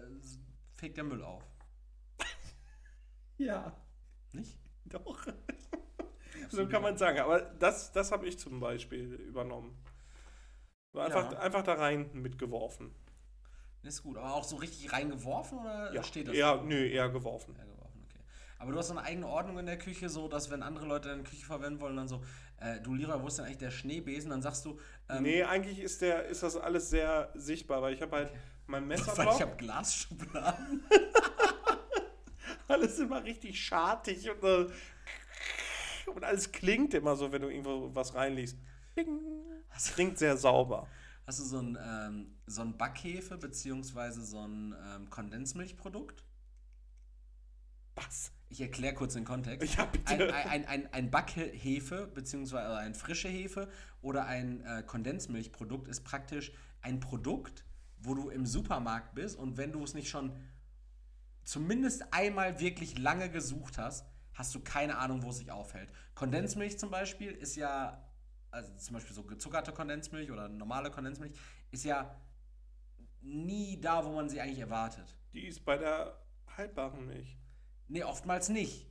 fegt 0.79 0.97
der 0.97 1.05
Müll 1.05 1.23
auf. 1.23 1.43
ja, 3.39 3.73
Nicht? 4.33 4.59
doch. 4.87 5.27
so 6.51 6.67
kann 6.69 6.83
man 6.83 6.97
sagen. 6.97 7.19
Aber 7.19 7.41
das, 7.41 7.93
das 7.93 8.11
habe 8.13 8.27
ich 8.27 8.39
zum 8.39 8.61
Beispiel 8.61 9.15
übernommen. 9.15 9.77
Einfach, 10.95 11.33
Ja. 11.33 11.39
einfach 11.41 11.63
da 11.63 11.75
rein 11.75 12.11
mitgeworfen. 12.15 12.95
Ist 13.83 14.03
gut, 14.03 14.17
aber 14.17 14.35
auch 14.35 14.45
so 14.45 14.57
richtig 14.57 14.93
reingeworfen 14.93 15.59
oder 15.59 15.93
Ja, 15.95 16.03
steht 16.03 16.29
das? 16.29 16.35
eher, 16.35 16.63
nö, 16.63 16.87
eher 16.87 17.09
geworfen. 17.11 17.55
Ja, 17.57 17.65
geworfen, 17.65 18.05
okay. 18.05 18.19
Aber 18.59 18.73
du 18.73 18.79
hast 18.79 18.89
so 18.89 18.95
eine 18.97 19.03
eigene 19.03 19.29
Ordnung 19.29 19.59
in 19.59 19.67
der 19.67 19.79
Küche, 19.79 20.09
so 20.09 20.27
dass 20.29 20.51
wenn 20.51 20.63
andere 20.63 20.87
Leute 20.87 21.09
deine 21.11 21.23
Küche 21.23 21.47
verwenden 21.47 21.81
wollen, 21.81 21.97
dann 21.97 22.09
so, 22.09 22.23
äh, 22.59 22.81
du 22.81 22.95
Lira, 22.95 23.23
wo 23.23 23.29
ist 23.29 23.39
denn 23.39 23.45
eigentlich 23.45 23.59
der 23.59 23.71
Schneebesen? 23.71 24.31
Dann 24.31 24.43
sagst 24.43 24.65
du, 24.65 24.81
ähm, 25.09 25.23
nee, 25.23 25.43
eigentlich 25.45 25.79
ist, 25.79 26.03
der, 26.03 26.25
ist 26.27 26.43
das 26.43 26.57
alles 26.57 26.91
sehr 26.91 27.31
sichtbar, 27.35 27.83
weil 27.83 27.95
ich 27.95 28.03
habe 28.03 28.17
halt 28.17 28.33
mein 28.69 28.87
Messerblock, 28.87 29.35
ich 29.35 29.43
habe 29.43 29.57
Glasschubladen. 29.57 30.85
alles 32.69 32.99
immer 32.99 33.25
richtig 33.25 33.65
schartig 33.65 34.31
und 34.31 34.41
so. 34.41 34.71
Und 36.13 36.25
alles 36.25 36.53
klingt 36.53 36.95
immer 36.95 37.17
so, 37.17 37.33
wenn 37.33 37.43
du 37.43 37.49
irgendwo 37.49 37.95
was 37.95 38.15
reinliest. 38.15 38.59
Hast, 39.71 39.95
Klingt 39.95 40.19
sehr 40.19 40.37
sauber. 40.37 40.89
hast 41.27 41.41
du 41.41 41.45
so 41.45 41.59
ein, 41.59 41.79
ähm, 41.81 42.37
so 42.47 42.63
ein 42.63 42.77
Backhefe 42.77 43.37
beziehungsweise 43.37 44.25
so 44.25 44.41
ein 44.41 44.75
ähm, 44.87 45.11
Kondensmilchprodukt? 45.11 46.25
Was? 47.95 48.33
Ich 48.49 48.61
erkläre 48.61 48.95
kurz 48.95 49.15
den 49.15 49.25
Kontext. 49.25 49.77
Ja, 49.77 49.85
bitte. 49.85 50.35
Ein, 50.35 50.65
ein, 50.65 50.65
ein, 50.67 50.93
ein, 50.93 51.11
Backhefe, 51.11 52.07
beziehungsweise 52.07 52.77
ein 52.77 52.95
frische 52.95 53.29
Hefe 53.29 53.69
oder 54.01 54.27
ein 54.27 54.63
äh, 54.63 54.83
Kondensmilchprodukt 54.87 55.89
ist 55.89 56.05
praktisch 56.05 56.53
ein 56.81 57.01
Produkt, 57.01 57.65
wo 58.01 58.15
du 58.15 58.29
im 58.31 58.47
Supermarkt 58.47 59.15
bist 59.15 59.37
und 59.37 59.57
wenn 59.57 59.73
du 59.73 59.83
es 59.83 59.95
nicht 59.95 60.09
schon 60.09 60.33
zumindest 61.45 62.13
einmal 62.13 62.61
wirklich 62.61 62.99
lange 62.99 63.31
gesucht 63.31 63.79
hast, 63.79 64.07
hast 64.35 64.55
du 64.55 64.61
keine 64.61 64.99
Ahnung, 64.99 65.23
wo 65.23 65.31
es 65.31 65.39
sich 65.39 65.51
aufhält. 65.51 65.91
Kondensmilch 66.15 66.79
zum 66.79 66.91
Beispiel 66.91 67.31
ist 67.33 67.57
ja, 67.57 68.07
also 68.51 68.73
zum 68.77 68.95
Beispiel 68.95 69.15
so 69.15 69.25
gezuckerte 69.25 69.73
Kondensmilch 69.73 70.31
oder 70.31 70.49
normale 70.49 70.91
Kondensmilch, 70.91 71.33
ist 71.71 71.85
ja 71.85 72.21
nie 73.21 73.81
da, 73.81 74.05
wo 74.05 74.13
man 74.13 74.29
sie 74.29 74.41
eigentlich 74.41 74.61
erwartet. 74.61 75.17
Die 75.33 75.47
ist 75.47 75.65
bei 75.65 75.77
der 75.77 76.19
haltbaren 76.57 77.07
Milch. 77.07 77.37
Nee, 77.89 78.05
oftmals 78.05 78.49
nicht. 78.49 78.87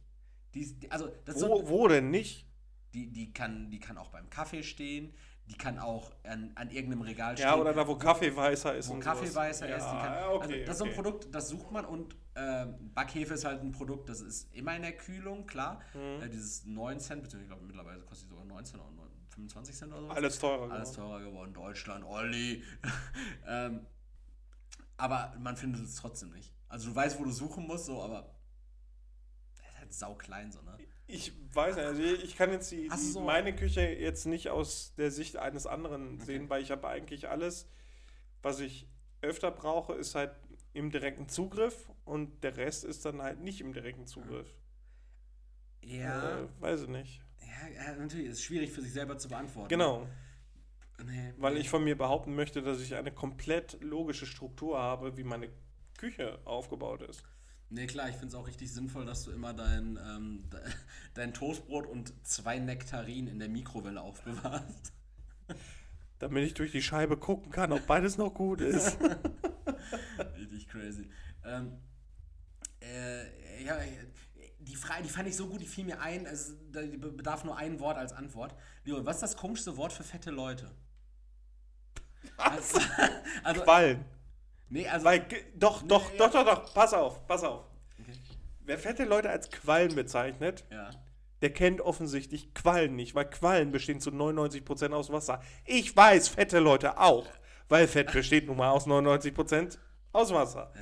Die, 0.53 0.61
ist- 0.61 0.91
also, 0.91 1.07
ist 1.07 1.39
so, 1.39 1.47
Wo, 1.49 1.69
wo 1.69 1.87
denn 1.87 2.09
nicht? 2.09 2.45
die, 2.93 3.11
die, 3.11 3.31
kann, 3.31 3.69
die 3.69 3.79
kann 3.79 3.97
auch 3.97 4.09
beim 4.09 4.29
Kaffee 4.29 4.63
stehen, 4.63 5.13
die 5.49 5.55
kann 5.55 5.79
auch 5.79 6.11
an, 6.23 6.51
an 6.55 6.69
irgendeinem 6.69 7.01
Regal 7.01 7.37
stehen. 7.37 7.47
Ja, 7.47 7.55
oder 7.55 7.73
da, 7.73 7.87
wo 7.87 7.95
Kaffee 7.95 8.35
weißer 8.35 8.75
ist. 8.75 8.89
wo 8.89 8.93
und 8.93 8.99
Kaffee 8.99 9.33
weißer 9.33 9.69
ja, 9.69 9.77
ist. 9.77 9.85
Kann, 9.85 10.13
also 10.13 10.35
okay, 10.35 10.65
das 10.65 10.75
ist 10.75 10.77
so 10.79 10.83
ein 10.83 10.89
okay. 10.89 11.01
Produkt, 11.01 11.35
das 11.35 11.49
sucht 11.49 11.71
man 11.71 11.85
und 11.85 12.15
ähm, 12.35 12.93
Backhefe 12.93 13.33
ist 13.33 13.45
halt 13.45 13.61
ein 13.61 13.71
Produkt, 13.71 14.09
das 14.09 14.21
ist 14.21 14.53
immer 14.53 14.75
in 14.75 14.81
der 14.81 14.97
Kühlung, 14.97 15.45
klar. 15.45 15.81
Mhm. 15.93 16.21
Äh, 16.21 16.29
dieses 16.29 16.65
9 16.65 16.99
Cent, 16.99 17.23
beziehungsweise 17.23 17.43
ich 17.43 17.47
glaube 17.49 17.65
mittlerweile 17.65 18.01
kostet 18.01 18.27
die 18.27 18.29
sogar 18.31 18.45
19 18.45 18.79
oder 18.79 18.91
9 18.91 19.07
25 19.29 19.75
Cent 19.75 19.93
oder 19.93 20.01
so. 20.01 20.09
Alles 20.09 20.39
teurer. 20.39 20.71
Alles 20.71 20.93
geworden. 20.93 21.09
teurer 21.09 21.21
geworden, 21.21 21.53
Deutschland, 21.53 22.03
Olli. 22.05 22.63
ähm, 23.47 23.85
aber 24.97 25.33
man 25.39 25.55
findet 25.55 25.83
es 25.83 25.95
trotzdem 25.95 26.31
nicht. 26.31 26.53
Also 26.67 26.89
du 26.89 26.95
weißt, 26.95 27.19
wo 27.19 27.23
du 27.23 27.31
suchen 27.31 27.67
musst, 27.67 27.85
so, 27.85 28.01
aber 28.01 28.35
halt 29.77 29.93
sauklein 29.93 30.51
so, 30.51 30.61
ne? 30.61 30.77
Ich 31.07 31.31
weiß 31.53 31.75
nicht, 31.77 31.85
also 31.85 32.01
ich 32.03 32.35
kann 32.35 32.51
jetzt 32.51 32.71
die, 32.71 32.89
die, 32.89 32.97
so- 32.97 33.21
meine 33.21 33.55
Küche 33.55 33.81
jetzt 33.81 34.25
nicht 34.25 34.49
aus 34.49 34.93
der 34.95 35.09
Sicht 35.11 35.37
eines 35.37 35.65
anderen 35.65 36.19
sehen, 36.19 36.49
weil 36.49 36.61
ich 36.61 36.71
habe 36.71 36.87
eigentlich 36.87 37.29
alles, 37.29 37.67
was 38.41 38.59
ich 38.59 38.87
öfter 39.21 39.51
brauche, 39.51 39.93
ist 39.93 40.15
halt 40.15 40.31
im 40.73 40.91
direkten 40.91 41.29
Zugriff 41.29 41.89
und 42.05 42.43
der 42.43 42.57
Rest 42.57 42.83
ist 42.85 43.05
dann 43.05 43.21
halt 43.21 43.39
nicht 43.41 43.61
im 43.61 43.73
direkten 43.73 44.05
Zugriff. 44.07 44.53
Ja, 45.81 46.41
Äh, 46.43 46.47
weiß 46.59 46.83
ich 46.83 46.87
nicht. 46.89 47.21
ja, 47.41 47.67
ja, 47.69 47.95
natürlich, 47.95 48.27
ist 48.27 48.43
schwierig 48.43 48.71
für 48.71 48.81
sich 48.81 48.93
selber 48.93 49.17
zu 49.17 49.29
beantworten. 49.29 49.69
Genau, 49.69 50.07
Nee, 50.99 51.33
weil 51.37 51.53
nee. 51.53 51.59
ich 51.59 51.69
von 51.69 51.83
mir 51.83 51.97
behaupten 51.97 52.35
möchte, 52.35 52.61
dass 52.61 52.81
ich 52.81 52.95
eine 52.95 53.11
komplett 53.11 53.77
logische 53.81 54.25
Struktur 54.25 54.79
habe, 54.79 55.15
wie 55.17 55.23
meine 55.23 55.49
Küche 55.97 56.39
aufgebaut 56.45 57.01
ist. 57.03 57.23
Nee, 57.69 57.85
klar, 57.85 58.07
ich 58.07 58.15
finde 58.15 58.27
es 58.27 58.35
auch 58.35 58.47
richtig 58.47 58.71
sinnvoll, 58.71 59.05
dass 59.05 59.23
du 59.25 59.31
immer 59.31 59.53
dein, 59.53 59.99
ähm, 60.01 60.49
de, 60.49 60.59
dein 61.13 61.33
Toastbrot 61.33 61.85
und 61.85 62.13
zwei 62.25 62.59
Nektarinen 62.59 63.27
in 63.27 63.39
der 63.39 63.49
Mikrowelle 63.49 64.01
aufbewahrst. 64.01 64.93
Damit 66.19 66.45
ich 66.45 66.53
durch 66.53 66.71
die 66.71 66.81
Scheibe 66.81 67.17
gucken 67.17 67.51
kann, 67.51 67.71
ob 67.71 67.85
beides 67.85 68.17
noch 68.17 68.33
gut 68.33 68.61
ist. 68.61 68.97
richtig 70.37 70.67
crazy. 70.67 71.09
Ähm, 71.43 71.73
äh, 72.81 73.63
ja, 73.63 73.77
die 74.59 74.75
Frage, 74.75 75.03
die 75.03 75.09
fand 75.09 75.27
ich 75.27 75.35
so 75.35 75.47
gut, 75.47 75.61
die 75.61 75.67
fiel 75.67 75.85
mir 75.85 76.01
ein, 76.01 76.25
es 76.25 76.55
die 76.71 76.97
bedarf 76.97 77.43
nur 77.43 77.57
ein 77.57 77.79
Wort 77.79 77.97
als 77.97 78.13
Antwort. 78.13 78.55
Leon, 78.83 79.05
was 79.05 79.17
ist 79.17 79.23
das 79.23 79.37
komischste 79.37 79.77
Wort 79.77 79.93
für 79.93 80.03
fette 80.03 80.31
Leute? 80.31 80.71
Also, 82.37 82.79
also 83.43 83.61
Quallen. 83.61 84.05
Nee, 84.69 84.87
also, 84.87 85.05
Weil, 85.05 85.25
doch, 85.55 85.81
doch, 85.83 86.11
Nee, 86.11 86.17
doch, 86.17 86.31
doch, 86.31 86.45
doch, 86.45 86.73
pass 86.73 86.93
auf, 86.93 87.25
pass 87.27 87.43
auf. 87.43 87.65
Okay. 87.99 88.13
Wer 88.65 88.77
fette 88.77 89.05
Leute 89.05 89.29
als 89.29 89.49
Quallen 89.49 89.95
bezeichnet, 89.95 90.65
ja. 90.71 90.89
der 91.41 91.51
kennt 91.51 91.81
offensichtlich 91.81 92.53
Quallen 92.53 92.95
nicht, 92.95 93.15
weil 93.15 93.29
Quallen 93.29 93.71
bestehen 93.71 93.99
zu 93.99 94.11
99% 94.11 94.91
aus 94.91 95.11
Wasser. 95.11 95.41
Ich 95.65 95.95
weiß, 95.95 96.27
fette 96.29 96.59
Leute 96.59 96.99
auch, 96.99 97.27
weil 97.69 97.87
Fett 97.87 98.11
besteht 98.11 98.47
nun 98.47 98.57
mal 98.57 98.71
aus 98.71 98.87
99% 98.87 99.77
aus 100.13 100.33
Wasser. 100.33 100.71
Ja. 100.75 100.81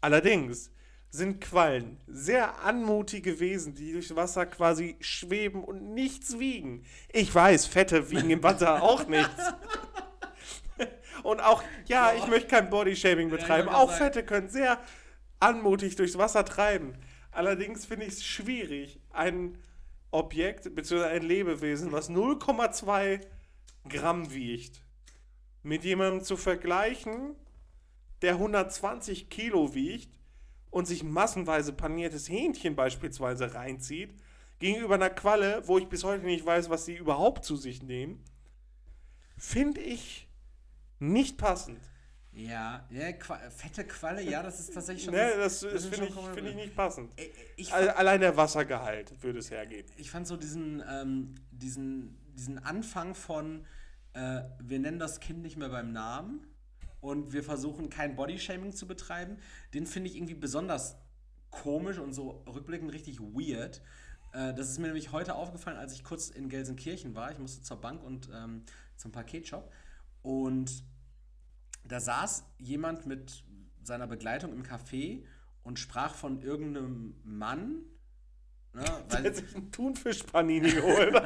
Allerdings 0.00 0.70
sind 1.14 1.40
Quallen 1.40 2.00
sehr 2.08 2.60
anmutige 2.64 3.38
Wesen, 3.38 3.74
die 3.74 3.92
durchs 3.92 4.16
Wasser 4.16 4.46
quasi 4.46 4.96
schweben 5.00 5.62
und 5.62 5.94
nichts 5.94 6.40
wiegen. 6.40 6.84
Ich 7.12 7.32
weiß, 7.32 7.66
Fette 7.66 8.10
wiegen 8.10 8.30
im 8.30 8.42
Wasser 8.42 8.82
auch 8.82 9.06
nichts. 9.06 9.30
Und 11.22 11.40
auch, 11.40 11.62
ja, 11.86 12.12
ich 12.14 12.26
möchte 12.26 12.48
kein 12.48 12.70
Bodyshaming 12.70 13.30
betreiben. 13.30 13.66
wollte 13.68 13.78
auch 13.78 13.90
sagen. 13.90 14.04
Fette 14.04 14.24
können 14.24 14.48
sehr 14.48 14.78
anmutig 15.40 15.96
durchs 15.96 16.18
Wasser 16.18 16.44
treiben. 16.44 16.94
Allerdings 17.30 17.86
finde 17.86 18.06
ich 18.06 18.14
es 18.14 18.24
schwierig, 18.24 19.00
ein 19.10 19.58
Objekt 20.10 20.74
bzw. 20.74 21.04
ein 21.04 21.22
Lebewesen, 21.22 21.90
was 21.92 22.08
0,2 22.08 23.20
Gramm 23.88 24.32
wiegt, 24.32 24.82
mit 25.62 25.84
jemandem 25.84 26.22
zu 26.22 26.36
vergleichen, 26.36 27.34
der 28.22 28.34
120 28.34 29.28
Kilo 29.28 29.74
wiegt 29.74 30.08
und 30.70 30.86
sich 30.86 31.02
massenweise 31.02 31.72
paniertes 31.72 32.28
Hähnchen 32.28 32.76
beispielsweise 32.76 33.54
reinzieht, 33.54 34.14
gegenüber 34.60 34.94
einer 34.94 35.10
Qualle, 35.10 35.62
wo 35.66 35.78
ich 35.78 35.88
bis 35.88 36.04
heute 36.04 36.24
nicht 36.24 36.46
weiß, 36.46 36.70
was 36.70 36.84
sie 36.84 36.96
überhaupt 36.96 37.44
zu 37.44 37.56
sich 37.56 37.82
nehmen, 37.82 38.22
finde 39.36 39.80
ich 39.80 40.23
nicht 40.98 41.38
passend. 41.38 41.80
Ja, 42.32 42.84
ja 42.90 43.12
Qua 43.12 43.38
fette 43.50 43.84
Qualle, 43.84 44.22
ja, 44.22 44.42
das 44.42 44.58
ist 44.58 44.74
tatsächlich 44.74 45.04
schon. 45.04 45.14
Ne, 45.14 45.32
das, 45.36 45.60
das 45.60 45.86
finde 45.86 46.06
ich, 46.08 46.14
find 46.14 46.48
ich 46.48 46.54
nicht 46.56 46.74
passend. 46.74 47.12
Ich, 47.16 47.30
ich, 47.56 47.72
Al- 47.72 47.90
Allein 47.90 48.20
der 48.20 48.36
Wassergehalt 48.36 49.22
würde 49.22 49.38
es 49.38 49.50
hergeben. 49.50 49.88
ich 49.96 50.10
fand 50.10 50.26
so 50.26 50.36
diesen, 50.36 50.82
ähm, 50.90 51.34
diesen, 51.52 52.18
diesen 52.34 52.58
Anfang 52.58 53.14
von, 53.14 53.64
äh, 54.14 54.42
wir 54.58 54.80
nennen 54.80 54.98
das 54.98 55.20
Kind 55.20 55.42
nicht 55.42 55.56
mehr 55.56 55.68
beim 55.68 55.92
Namen 55.92 56.44
und 57.00 57.32
wir 57.32 57.44
versuchen 57.44 57.88
kein 57.88 58.16
Bodyshaming 58.16 58.72
zu 58.72 58.88
betreiben, 58.88 59.38
den 59.72 59.86
finde 59.86 60.10
ich 60.10 60.16
irgendwie 60.16 60.34
besonders 60.34 60.96
komisch 61.50 61.98
und 61.98 62.14
so 62.14 62.42
rückblickend 62.52 62.92
richtig 62.92 63.20
weird. 63.20 63.80
Äh, 64.32 64.54
das 64.54 64.70
ist 64.70 64.78
mir 64.80 64.86
nämlich 64.88 65.12
heute 65.12 65.36
aufgefallen, 65.36 65.76
als 65.76 65.92
ich 65.92 66.02
kurz 66.02 66.30
in 66.30 66.48
Gelsenkirchen 66.48 67.14
war. 67.14 67.30
Ich 67.30 67.38
musste 67.38 67.62
zur 67.62 67.80
Bank 67.80 68.02
und 68.02 68.28
ähm, 68.34 68.64
zum 68.96 69.12
Paketshop 69.12 69.70
und 70.24 70.82
da 71.84 72.00
saß 72.00 72.44
jemand 72.58 73.04
mit 73.04 73.44
seiner 73.82 74.06
Begleitung 74.06 74.54
im 74.54 74.62
Café 74.62 75.22
und 75.62 75.78
sprach 75.78 76.14
von 76.14 76.40
irgendeinem 76.40 77.20
Mann. 77.24 77.82
Ne, 78.72 78.84
weil, 79.10 79.24
Hätte 79.24 79.46
sich 79.46 79.54
einen 79.54 79.70
Thunfischpanini 79.70 80.72
geholt. 80.72 81.14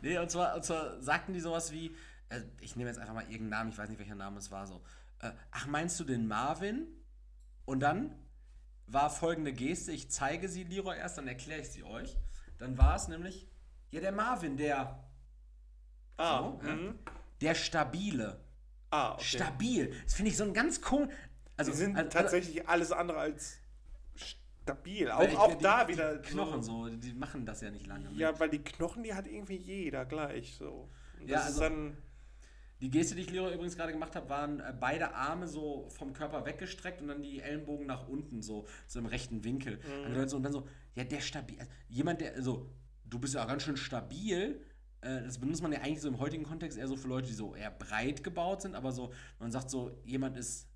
Nee, 0.00 0.16
und 0.18 0.30
zwar, 0.30 0.54
und 0.54 0.64
zwar 0.64 1.02
sagten 1.02 1.32
die 1.32 1.40
sowas 1.40 1.72
wie, 1.72 1.94
äh, 2.28 2.40
ich 2.60 2.76
nehme 2.76 2.88
jetzt 2.88 3.00
einfach 3.00 3.14
mal 3.14 3.24
irgendeinen 3.24 3.50
Namen, 3.50 3.70
ich 3.70 3.78
weiß 3.78 3.88
nicht, 3.88 3.98
welcher 3.98 4.14
Name 4.14 4.38
es 4.38 4.52
war, 4.52 4.64
so. 4.68 4.80
Äh, 5.18 5.32
ach, 5.50 5.66
meinst 5.66 5.98
du 5.98 6.04
den 6.04 6.28
Marvin? 6.28 6.86
Und 7.64 7.80
dann 7.80 8.14
war 8.86 9.10
folgende 9.10 9.52
Geste, 9.52 9.90
ich 9.90 10.08
zeige 10.08 10.48
sie 10.48 10.62
Leroy 10.62 10.96
erst, 10.96 11.18
dann 11.18 11.26
erkläre 11.26 11.62
ich 11.62 11.70
sie 11.70 11.82
euch. 11.82 12.16
Dann 12.58 12.78
war 12.78 12.94
es 12.94 13.08
nämlich, 13.08 13.48
ja, 13.90 14.00
der 14.00 14.12
Marvin, 14.12 14.56
der, 14.56 15.04
ah, 16.16 16.38
So, 16.38 16.60
ja. 16.64 16.94
Mhm. 17.38 17.44
der 17.46 17.54
Stabile. 17.54 18.40
ah, 18.90 19.14
okay. 19.14 19.24
Stabil. 19.24 19.94
Das 20.04 20.14
finde 20.14 20.30
ich 20.30 20.36
so 20.36 20.44
ein 20.44 20.54
ganz 20.54 20.80
cool. 20.90 21.08
Also, 21.56 21.72
Die 21.72 21.76
sind 21.76 21.96
also, 21.96 22.10
tatsächlich 22.10 22.68
alles 22.68 22.92
andere 22.92 23.18
als 23.18 23.58
stabil. 24.14 25.10
Auch, 25.10 25.34
auch 25.38 25.54
die- 25.54 25.62
da 25.62 25.84
die 25.84 25.92
wieder. 25.94 26.18
Knochen 26.18 26.62
so, 26.62 26.88
die 26.88 27.12
machen 27.14 27.44
das 27.46 27.60
ja 27.60 27.70
nicht 27.70 27.86
lange. 27.86 28.10
ne? 28.10 28.16
Ja, 28.18 28.38
weil 28.38 28.48
die 28.50 28.58
Knochen, 28.62 29.02
die 29.02 29.14
hat 29.14 29.26
irgendwie 29.26 29.56
jeder 29.56 30.04
gleich 30.04 30.54
so. 30.56 30.88
Und 31.20 31.28
Ja, 31.28 31.36
das 31.38 31.50
ist 31.50 31.60
also- 31.60 31.74
dann. 31.74 31.96
Die 32.80 32.90
Geste, 32.90 33.16
die 33.16 33.22
ich 33.22 33.30
Leroy 33.32 33.52
übrigens 33.54 33.76
gerade 33.76 33.90
gemacht 33.90 34.14
habe, 34.14 34.28
waren 34.28 34.60
äh, 34.60 34.72
beide 34.78 35.12
Arme 35.12 35.48
so 35.48 35.88
vom 35.90 36.12
Körper 36.12 36.46
weggestreckt 36.46 37.02
und 37.02 37.08
dann 37.08 37.22
die 37.22 37.40
Ellenbogen 37.40 37.86
nach 37.88 38.06
unten, 38.06 38.40
so, 38.40 38.68
so 38.86 39.00
im 39.00 39.06
rechten 39.06 39.42
Winkel. 39.42 39.80
so, 40.28 40.36
und 40.36 40.44
dann 40.44 40.52
so, 40.52 40.68
ja, 40.94 41.02
der 41.02 41.20
stabil. 41.20 41.58
Also, 41.58 41.72
jemand, 41.88 42.20
der, 42.20 42.34
also, 42.36 42.70
du 43.04 43.18
bist 43.18 43.34
ja 43.34 43.44
ganz 43.46 43.64
schön 43.64 43.76
stabil. 43.76 44.64
Äh, 45.00 45.22
das 45.22 45.38
benutzt 45.38 45.62
man 45.62 45.72
ja 45.72 45.80
eigentlich 45.80 46.00
so 46.00 46.08
im 46.08 46.18
heutigen 46.18 46.44
Kontext 46.44 46.78
eher 46.78 46.88
so 46.88 46.96
für 46.96 47.08
Leute, 47.08 47.28
die 47.28 47.34
so 47.34 47.54
eher 47.54 47.70
breit 47.70 48.24
gebaut 48.24 48.62
sind, 48.62 48.74
aber 48.74 48.92
so, 48.92 49.12
man 49.38 49.50
sagt 49.50 49.70
so, 49.70 49.90
jemand 50.04 50.36
ist 50.36 50.66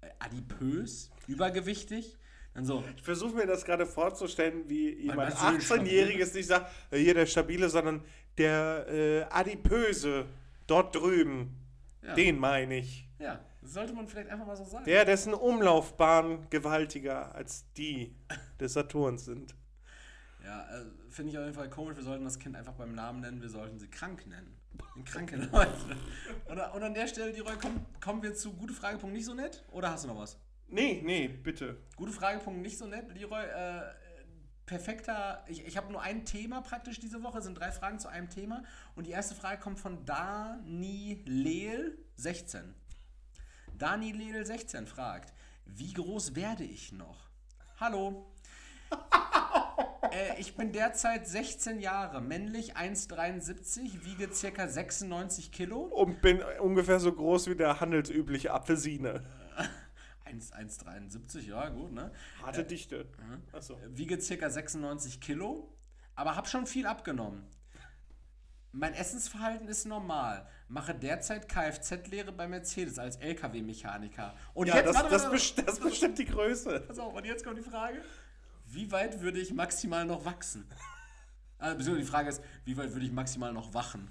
äh, 0.00 0.08
adipös, 0.18 1.10
übergewichtig. 1.26 2.18
Dann 2.54 2.66
so, 2.66 2.84
Ich 2.96 3.02
versuche 3.02 3.34
mir 3.34 3.46
das 3.46 3.64
gerade 3.64 3.86
vorzustellen, 3.86 4.68
wie 4.68 4.94
jemand 4.94 5.40
meinst 5.40 5.70
du 5.70 5.76
den 5.78 5.86
18-Jähriges 5.86 6.34
nicht 6.34 6.46
sagt, 6.46 6.70
äh, 6.90 6.98
hier 6.98 7.14
der 7.14 7.26
Stabile, 7.26 7.68
sondern 7.70 8.04
der 8.36 8.86
äh, 8.88 9.22
Adipöse 9.30 10.26
dort 10.66 10.94
drüben. 10.94 11.56
Ja. 12.02 12.14
Den 12.14 12.38
meine 12.38 12.78
ich. 12.78 13.08
ja, 13.18 13.40
sollte 13.62 13.92
man 13.92 14.08
vielleicht 14.08 14.28
einfach 14.28 14.46
mal 14.46 14.56
so 14.56 14.64
sagen. 14.64 14.84
Der, 14.84 15.04
dessen 15.04 15.34
Umlaufbahn 15.34 16.46
gewaltiger 16.50 17.34
als 17.34 17.64
die 17.74 18.14
des 18.60 18.72
Saturns 18.72 19.24
sind. 19.24 19.54
Ja, 20.44 20.62
äh, 20.70 20.84
finde 21.08 21.30
ich 21.30 21.38
auf 21.38 21.44
jeden 21.44 21.54
Fall 21.54 21.70
komisch. 21.70 21.96
Wir 21.96 22.04
sollten 22.04 22.24
das 22.24 22.38
Kind 22.38 22.56
einfach 22.56 22.74
beim 22.74 22.94
Namen 22.94 23.20
nennen. 23.20 23.40
Wir 23.40 23.48
sollten 23.48 23.78
sie 23.78 23.88
krank 23.88 24.26
nennen. 24.26 24.56
Den 24.96 25.04
kranken 25.04 25.48
Leute. 25.52 25.96
Und, 26.46 26.58
und 26.58 26.82
an 26.82 26.94
der 26.94 27.06
Stelle, 27.06 27.30
Leroy, 27.30 27.56
kommen, 27.56 27.86
kommen 28.00 28.22
wir 28.22 28.34
zu 28.34 28.52
gute 28.52 28.74
Fragepunkt 28.74 29.14
nicht 29.14 29.26
so 29.26 29.34
nett? 29.34 29.64
Oder 29.70 29.90
hast 29.90 30.04
du 30.04 30.08
noch 30.08 30.18
was? 30.18 30.38
Nee, 30.68 31.02
nee, 31.04 31.28
bitte. 31.28 31.76
Gute 31.96 32.12
Fragepunkt 32.12 32.60
nicht 32.60 32.78
so 32.78 32.86
nett. 32.86 33.06
Leroy, 33.14 33.44
äh, 33.44 33.82
perfekter. 34.66 35.44
Ich, 35.46 35.64
ich 35.64 35.76
habe 35.76 35.92
nur 35.92 36.02
ein 36.02 36.24
Thema 36.24 36.60
praktisch 36.62 36.98
diese 36.98 37.22
Woche. 37.22 37.38
Es 37.38 37.44
sind 37.44 37.58
drei 37.58 37.70
Fragen 37.70 37.98
zu 37.98 38.08
einem 38.08 38.28
Thema. 38.28 38.64
Und 38.96 39.06
die 39.06 39.10
erste 39.10 39.34
Frage 39.34 39.60
kommt 39.60 39.78
von 39.78 40.04
Dani 40.04 41.22
Leel 41.26 41.98
16. 42.16 42.74
Dani 43.78 44.12
Leel 44.12 44.44
16 44.44 44.86
fragt: 44.86 45.32
Wie 45.66 45.92
groß 45.92 46.34
werde 46.34 46.64
ich 46.64 46.92
noch? 46.92 47.28
Hallo. 47.78 48.32
äh, 50.12 50.40
ich 50.40 50.56
bin 50.56 50.72
derzeit 50.72 51.26
16 51.26 51.80
Jahre, 51.80 52.20
männlich 52.20 52.76
1,73, 52.76 54.04
wiege 54.04 54.28
ca. 54.28 54.68
96 54.68 55.50
Kilo. 55.52 55.80
Und 55.80 56.20
bin 56.22 56.42
ungefähr 56.60 57.00
so 57.00 57.12
groß 57.12 57.48
wie 57.48 57.56
der 57.56 57.80
handelsübliche 57.80 58.52
Apfelsine. 58.52 59.24
1,73, 60.26 61.40
ja, 61.48 61.68
gut, 61.68 61.92
ne? 61.92 62.10
Harte 62.42 62.64
Dichte. 62.64 63.06
Achso. 63.52 63.78
Wiege 63.88 64.16
ca. 64.18 64.48
96 64.50 65.20
Kilo, 65.20 65.68
aber 66.14 66.36
habe 66.36 66.48
schon 66.48 66.66
viel 66.66 66.86
abgenommen. 66.86 67.44
Mein 68.74 68.94
Essensverhalten 68.94 69.68
ist 69.68 69.84
normal. 69.84 70.48
Mache 70.68 70.94
derzeit 70.94 71.46
Kfz-Lehre 71.46 72.32
bei 72.32 72.48
Mercedes 72.48 72.98
als 72.98 73.16
LKW-Mechaniker. 73.16 74.34
Und 74.54 74.68
Ja, 74.68 74.76
jetzt, 74.76 74.86
das, 74.86 74.94
warte, 74.96 75.10
das, 75.10 75.22
warte, 75.24 75.34
best- 75.36 75.68
das 75.68 75.78
bestimmt 75.78 76.18
die 76.18 76.24
Größe. 76.24 76.80
Pass 76.80 76.98
auf, 76.98 77.12
und 77.12 77.26
jetzt 77.26 77.44
kommt 77.44 77.58
die 77.58 77.62
Frage: 77.62 78.00
Wie 78.72 78.90
weit 78.90 79.20
würde 79.20 79.38
ich 79.38 79.52
maximal 79.52 80.06
noch 80.06 80.24
wachsen? 80.24 80.64
Also, 81.58 81.76
beziehungsweise 81.76 82.06
die 82.06 82.10
Frage 82.10 82.28
ist, 82.30 82.42
wie 82.64 82.76
weit 82.76 82.92
würde 82.92 83.04
ich 83.04 83.12
maximal 83.12 83.52
noch 83.52 83.74
wachen? 83.74 84.10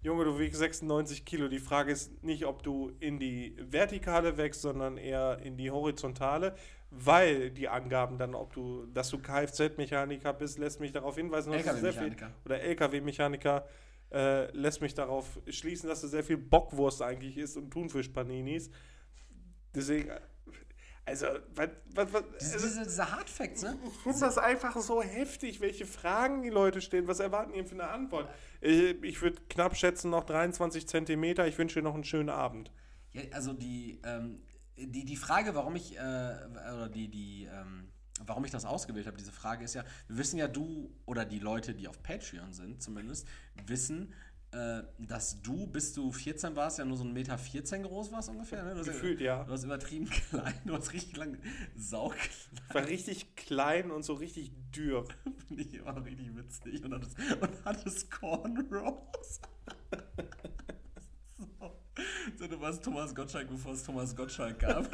Junge, 0.00 0.24
du 0.24 0.38
wiegst 0.38 0.58
96 0.58 1.24
Kilo. 1.24 1.48
Die 1.48 1.58
Frage 1.58 1.92
ist 1.92 2.22
nicht, 2.22 2.46
ob 2.46 2.62
du 2.62 2.92
in 3.00 3.18
die 3.18 3.54
Vertikale 3.58 4.36
wächst, 4.38 4.62
sondern 4.62 4.96
eher 4.96 5.38
in 5.42 5.58
die 5.58 5.70
Horizontale, 5.70 6.54
weil 6.90 7.50
die 7.50 7.68
Angaben 7.68 8.16
dann, 8.16 8.34
ob 8.34 8.54
du, 8.54 8.86
dass 8.86 9.10
du 9.10 9.18
Kfz-Mechaniker 9.18 10.32
bist, 10.32 10.58
lässt 10.58 10.80
mich 10.80 10.92
darauf 10.92 11.16
hinweisen, 11.16 11.52
dass 11.52 11.64
du 11.64 11.76
sehr 11.76 11.92
viel, 11.92 12.02
LKW-Mechaniker. 12.04 12.30
oder 12.44 12.60
LKW-Mechaniker, 12.60 13.68
äh, 14.10 14.50
lässt 14.56 14.80
mich 14.80 14.94
darauf 14.94 15.38
schließen, 15.48 15.88
dass 15.88 16.00
du 16.00 16.06
sehr 16.06 16.24
viel 16.24 16.38
Bockwurst 16.38 17.02
eigentlich 17.02 17.36
isst 17.36 17.58
und 17.58 17.70
Thunfisch-Paninis. 17.70 18.70
Deswegen, 19.74 20.10
also, 21.08 21.26
was, 21.54 21.70
was, 21.94 22.12
was, 22.12 22.22
Diese, 22.40 22.54
also, 22.54 22.66
diese, 22.66 22.82
diese 22.84 23.10
Hardfacts, 23.10 23.62
ne? 23.62 23.78
ich 23.86 24.02
finde 24.02 24.20
das 24.20 24.38
einfach 24.38 24.76
so 24.80 25.02
heftig, 25.02 25.60
welche 25.60 25.86
Fragen 25.86 26.42
die 26.42 26.50
Leute 26.50 26.80
stellen. 26.80 27.08
Was 27.08 27.20
erwarten 27.20 27.52
die 27.52 27.64
für 27.64 27.74
eine 27.74 27.88
Antwort? 27.88 28.28
Ich, 28.60 29.02
ich 29.02 29.22
würde 29.22 29.40
knapp 29.48 29.76
schätzen, 29.76 30.10
noch 30.10 30.24
23 30.24 30.86
Zentimeter. 30.86 31.46
Ich 31.46 31.58
wünsche 31.58 31.80
dir 31.80 31.84
noch 31.84 31.94
einen 31.94 32.04
schönen 32.04 32.28
Abend. 32.28 32.70
Ja, 33.12 33.22
also 33.32 33.52
die, 33.52 34.00
ähm, 34.04 34.42
die, 34.76 35.04
die 35.04 35.16
Frage, 35.16 35.54
warum 35.54 35.76
ich, 35.76 35.96
äh, 35.96 36.00
oder 36.00 36.88
die, 36.88 37.08
die, 37.08 37.48
ähm, 37.50 37.88
warum 38.24 38.44
ich 38.44 38.50
das 38.50 38.64
ausgewählt 38.64 39.06
habe, 39.06 39.16
diese 39.16 39.32
Frage 39.32 39.64
ist 39.64 39.74
ja, 39.74 39.84
wir 40.08 40.18
wissen 40.18 40.38
ja, 40.38 40.48
du 40.48 40.90
oder 41.06 41.24
die 41.24 41.38
Leute, 41.38 41.74
die 41.74 41.88
auf 41.88 42.02
Patreon 42.02 42.52
sind 42.52 42.82
zumindest, 42.82 43.26
wissen, 43.66 44.12
äh, 44.50 44.82
dass 44.98 45.42
du, 45.42 45.66
bis 45.66 45.92
du 45.92 46.10
14 46.10 46.56
warst, 46.56 46.78
ja 46.78 46.84
nur 46.84 46.96
so 46.96 47.04
1,14 47.04 47.12
Meter 47.12 47.36
14 47.36 47.82
groß 47.82 48.12
warst 48.12 48.30
ungefähr. 48.30 48.64
Ne? 48.64 48.82
Gefühlt, 48.82 49.20
ja. 49.20 49.44
Du 49.44 49.52
hast 49.52 49.64
übertrieben 49.64 50.08
klein, 50.30 50.54
du 50.64 50.74
hast 50.74 50.92
richtig 50.92 51.16
lang 51.16 51.36
sauklein. 51.76 52.28
Ich 52.68 52.74
war 52.74 52.86
richtig 52.86 53.36
klein 53.36 53.90
und 53.90 54.04
so 54.04 54.14
richtig 54.14 54.52
dürr. 54.74 55.04
Finde 55.48 55.62
ich 55.62 55.74
immer 55.74 56.02
richtig 56.02 56.34
witzig. 56.34 56.82
Und 56.82 56.94
hattest, 56.94 57.18
und 57.18 57.64
hattest 57.64 58.10
Cornrows. 58.10 59.40
so. 61.36 61.78
so, 62.38 62.46
du 62.46 62.60
warst 62.60 62.82
Thomas 62.82 63.14
Gottschalk, 63.14 63.48
bevor 63.48 63.72
es 63.72 63.82
Thomas 63.82 64.16
Gottschalk 64.16 64.58
gab. 64.60 64.88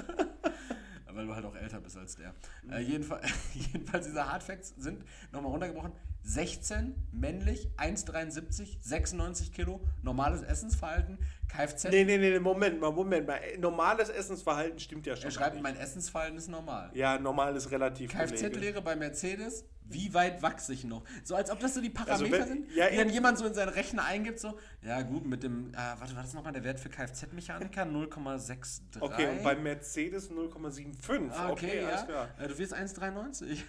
Weil 1.13 1.27
du 1.27 1.35
halt 1.35 1.45
auch 1.45 1.55
älter 1.55 1.81
bist 1.81 1.97
als 1.97 2.17
der. 2.17 2.35
Äh, 2.69 2.81
jedenfalls, 2.81 3.25
jedenfalls, 3.55 4.07
diese 4.07 4.29
Hardfacts 4.29 4.75
sind 4.77 5.05
nochmal 5.31 5.53
runtergebrochen. 5.53 5.93
16, 6.27 6.95
männlich, 7.13 7.69
1,73, 7.77 8.79
96 8.81 9.53
Kilo, 9.53 9.81
normales 10.03 10.43
Essensverhalten, 10.43 11.19
Kfz. 11.49 11.85
Nee, 11.85 12.05
nee, 12.05 12.17
nee, 12.17 12.39
Moment 12.39 12.81
mal, 12.81 12.91
Moment 12.91 13.27
mal. 13.27 13.39
Normales 13.59 14.09
Essensverhalten 14.09 14.79
stimmt 14.79 15.07
ja 15.07 15.17
schon. 15.17 15.27
er 15.27 15.31
schreibt, 15.31 15.55
gar 15.57 15.63
mein 15.63 15.75
nicht. 15.75 15.83
Essensverhalten 15.83 16.39
ist 16.39 16.49
normal. 16.49 16.91
Ja, 16.95 17.19
normal 17.19 17.55
ist 17.57 17.71
relativ. 17.71 18.11
Kfz-Lehre 18.11 18.81
bei 18.81 18.97
Mercedes, 18.97 19.67
wie 19.85 20.15
weit 20.15 20.43
wachse 20.43 20.73
ich 20.73 20.85
noch? 20.85 21.05
So 21.25 21.37
als 21.37 21.51
ob 21.51 21.61
das 21.61 21.75
so 21.75 21.83
die 21.83 21.91
Parameter 21.91 22.25
Also 22.25 22.33
wenn- 22.33 22.49
sind, 22.49 22.75
ja, 22.75 22.89
die 22.89 22.97
dann 22.97 23.11
jemand 23.11 23.37
so 23.37 23.45
in 23.45 23.53
seinen 23.53 23.69
Rechner 23.69 24.05
eingibt, 24.07 24.41
so, 24.41 24.59
ja 24.81 25.03
gut, 25.03 25.27
mit 25.27 25.43
dem, 25.43 25.75
äh, 25.75 25.77
warte, 25.77 26.17
war 26.17 26.23
das 26.23 26.33
nochmal 26.33 26.55
der 26.55 26.65
Wert 26.65 26.81
für 26.81 26.89
Kfz-Mechaniker? 26.89 27.83
0,63. 27.87 28.81
Okay, 29.01 29.29
und 29.29 29.43
beim 29.43 29.63
Mercedes 29.63 30.31
0,75. 30.31 31.31
Ah, 31.33 31.51
okay, 31.51 31.85
alles 31.85 32.01
ja. 32.01 32.07
klar. 32.07 32.29
Äh, 32.39 32.49
du 32.49 32.57
wirst 32.59 32.75
1,93. 32.75 33.59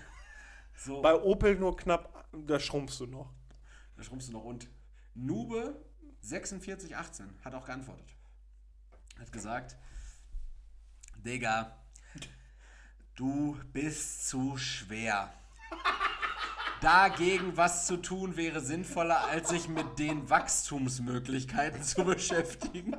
So, 0.77 1.02
Bei 1.02 1.15
Opel 1.15 1.56
nur 1.56 1.77
knapp, 1.77 2.14
da 2.36 2.60
schrumpfst 2.60 2.99
du 2.99 3.06
noch. 3.07 3.34
da 3.98 4.03
schrumpfst 4.03 4.30
du 4.30 4.34
noch. 4.34 4.44
Und 4.44 4.70
Nube 5.14 5.84
4618 6.22 7.40
hat 7.44 7.53
auch 7.56 7.66
geantwortet. 7.66 8.16
Hat 9.20 9.32
gesagt, 9.32 9.78
Digga, 11.18 11.78
du 13.16 13.57
bist 13.72 14.28
zu 14.28 14.57
schwer. 14.57 15.34
Dagegen 16.82 17.56
was 17.57 17.88
zu 17.88 17.98
tun 17.98 18.36
wäre 18.36 18.60
sinnvoller, 18.60 19.26
als 19.28 19.49
sich 19.49 19.68
mit 19.70 19.98
den 19.98 20.30
Wachstumsmöglichkeiten 20.30 21.82
zu 21.82 22.03
beschäftigen. 22.03 22.95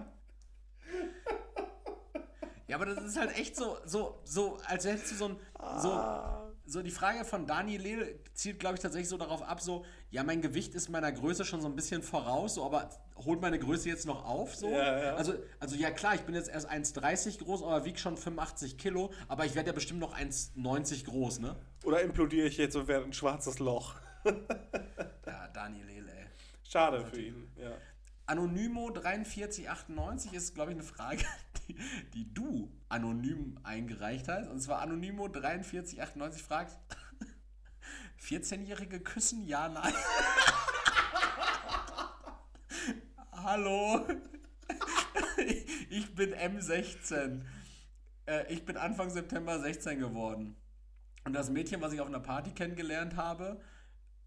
Ja, 2.67 2.77
aber 2.77 2.87
das 2.87 3.05
ist 3.05 3.17
halt 3.17 3.37
echt 3.37 3.55
so, 3.55 3.79
so, 3.85 4.21
so, 4.25 4.59
als 4.67 4.85
hättest 4.87 5.13
du 5.13 5.15
so 5.15 5.29
ein, 5.29 5.37
so, 5.81 6.46
so 6.67 6.83
die 6.83 6.91
Frage 6.91 7.25
von 7.25 7.47
Daniel 7.47 7.81
Lehl 7.81 8.21
zielt, 8.35 8.59
glaube 8.59 8.75
ich, 8.75 8.81
tatsächlich 8.81 9.09
so 9.09 9.17
darauf 9.17 9.43
ab, 9.43 9.61
so, 9.61 9.85
ja, 10.11 10.25
mein 10.25 10.43
Gewicht 10.43 10.75
ist 10.75 10.89
meiner 10.89 11.13
Größe 11.13 11.45
schon 11.45 11.61
so 11.61 11.69
ein 11.69 11.77
bisschen 11.77 12.03
voraus, 12.03 12.55
so, 12.55 12.65
aber 12.65 12.91
holt 13.25 13.41
meine 13.41 13.59
Größe 13.59 13.89
jetzt 13.89 14.05
noch 14.05 14.25
auf, 14.25 14.55
so? 14.57 14.69
Ja, 14.69 15.03
ja. 15.03 15.15
Also, 15.15 15.35
also 15.61 15.77
ja, 15.77 15.91
klar, 15.91 16.17
ich 16.17 16.23
bin 16.23 16.35
jetzt 16.35 16.49
erst 16.49 16.69
1,30 16.69 17.39
groß, 17.39 17.63
aber 17.63 17.85
wiege 17.85 17.99
schon 17.99 18.17
85 18.17 18.79
Kilo, 18.79 19.13
aber 19.29 19.47
ich 19.47 19.55
werde 19.55 19.69
ja 19.69 19.73
bestimmt 19.73 20.01
noch 20.01 20.17
1,90 20.19 21.05
groß, 21.05 21.39
ne? 21.39 21.57
Oder 21.85 22.03
implodiere 22.03 22.49
ich 22.49 22.57
jetzt 22.57 22.75
und 22.77 22.89
werde 22.89 23.05
ein 23.07 23.13
schwarzes 23.13 23.61
Loch? 23.61 23.95
Ja, 24.25 25.49
Daniel 25.55 25.87
Lehl, 25.87 26.09
ey. 26.09 26.27
Schade 26.69 27.05
für 27.07 27.21
ihn. 27.21 27.49
Ja. 27.57 27.71
Anonymo 28.27 28.93
4398 28.93 30.33
ist, 30.33 30.55
glaube 30.55 30.73
ich, 30.73 30.77
eine 30.77 30.85
Frage, 30.85 31.25
die, 31.69 31.77
die 32.15 32.35
du 32.35 32.73
anonym 32.89 33.59
eingereicht 33.63 34.29
hast. 34.29 34.49
Und 34.49 34.61
zwar 34.61 34.81
Anonymo 34.81 35.29
4398 35.29 36.43
fragt: 36.43 36.77
14-Jährige 38.21 39.01
küssen? 39.01 39.47
Ja, 39.47 39.69
nein. 39.69 39.93
Hallo. 43.33 44.07
Ich 45.91 46.15
bin 46.15 46.35
M16. 46.35 47.43
Äh, 48.27 48.53
Ich 48.53 48.65
bin 48.65 48.77
Anfang 48.77 49.11
September 49.11 49.61
16 49.61 50.01
geworden. 50.01 50.57
Und 51.25 51.33
das 51.33 51.49
Mädchen, 51.51 51.81
was 51.81 51.93
ich 51.93 52.01
auf 52.01 52.09
einer 52.09 52.21
Party 52.21 52.51
kennengelernt 52.51 53.17
habe, 53.17 53.61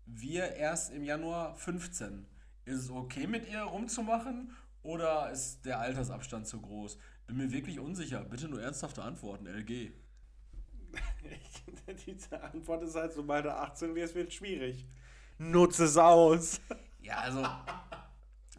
wir 0.06 0.54
erst 0.54 0.92
im 0.92 1.04
Januar 1.04 1.56
15. 1.56 2.26
Ist 2.70 2.84
es 2.84 2.92
okay, 2.92 3.26
mit 3.26 3.50
ihr 3.50 3.62
rumzumachen 3.62 4.52
oder 4.84 5.32
ist 5.32 5.66
der 5.66 5.80
Altersabstand 5.80 6.46
zu 6.46 6.62
groß? 6.62 7.00
Bin 7.26 7.38
mir 7.38 7.52
wirklich 7.52 7.80
unsicher. 7.80 8.24
Bitte 8.24 8.48
nur 8.48 8.62
ernsthafte 8.62 9.02
Antworten, 9.02 9.48
LG. 9.48 9.92
Diese 12.06 12.44
Antwort 12.44 12.84
ist 12.84 12.96
halt, 12.96 13.14
sobald 13.14 13.46
du 13.46 13.56
18 13.56 13.96
wirst, 13.96 14.14
wird 14.14 14.32
schwierig. 14.32 14.86
Nutze 15.40 15.86
es 15.86 15.98
aus. 15.98 16.62
Ja, 17.02 17.20
also, 17.20 17.48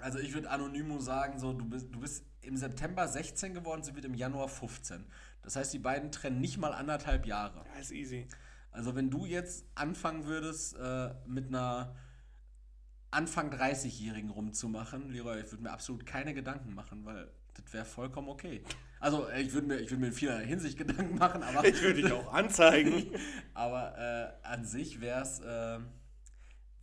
also 0.01 0.19
ich 0.19 0.33
würde 0.33 0.49
Anonymo 0.49 0.99
sagen, 0.99 1.39
so, 1.39 1.53
du 1.53 1.67
bist, 1.67 1.95
du 1.95 2.01
bist 2.01 2.25
im 2.41 2.57
September 2.57 3.07
16 3.07 3.53
geworden, 3.53 3.83
sie 3.83 3.95
wird 3.95 4.07
im 4.07 4.15
Januar 4.15 4.49
15. 4.49 5.05
Das 5.43 5.57
heißt, 5.57 5.75
die 5.75 5.79
beiden 5.79 6.11
trennen 6.11 6.41
nicht 6.41 6.57
mal 6.57 6.73
anderthalb 6.73 7.27
Jahre. 7.27 7.67
Ja, 7.67 7.81
ist 7.81 7.93
easy. 7.93 8.27
Also 8.73 8.97
wenn 8.97 9.11
du 9.11 9.27
jetzt 9.27 9.67
anfangen 9.75 10.25
würdest, 10.25 10.75
äh, 10.79 11.15
mit 11.27 11.49
einer 11.49 11.95
Anfang 13.11 13.51
30-Jährigen 13.53 14.31
rumzumachen, 14.31 15.11
Leroy, 15.11 15.41
ich 15.41 15.51
würde 15.51 15.65
mir 15.65 15.71
absolut 15.71 16.07
keine 16.07 16.35
Gedanken 16.35 16.75
machen, 16.75 17.05
weil 17.05 17.31
das 17.55 17.73
wäre 17.73 17.85
vollkommen 17.85 18.29
okay. 18.29 18.63
Also 19.01 19.29
äh, 19.29 19.43
ich 19.43 19.53
würde 19.53 19.67
mir, 19.67 19.79
ich 19.79 19.91
würd 19.91 20.01
mir 20.01 20.09
in 20.09 20.13
vieler 20.13 20.39
Hinsicht 20.39 20.79
Gedanken 20.79 21.17
machen, 21.19 21.43
aber, 21.43 21.67
Ich 21.67 21.81
würde 21.83 22.03
dich 22.03 22.13
auch 22.13 22.33
anzeigen. 22.33 23.07
aber 23.55 23.99
äh, 24.43 24.47
an 24.47 24.65
sich 24.65 25.01
wäre 25.01 25.23
es 25.23 25.41
äh, 25.41 25.79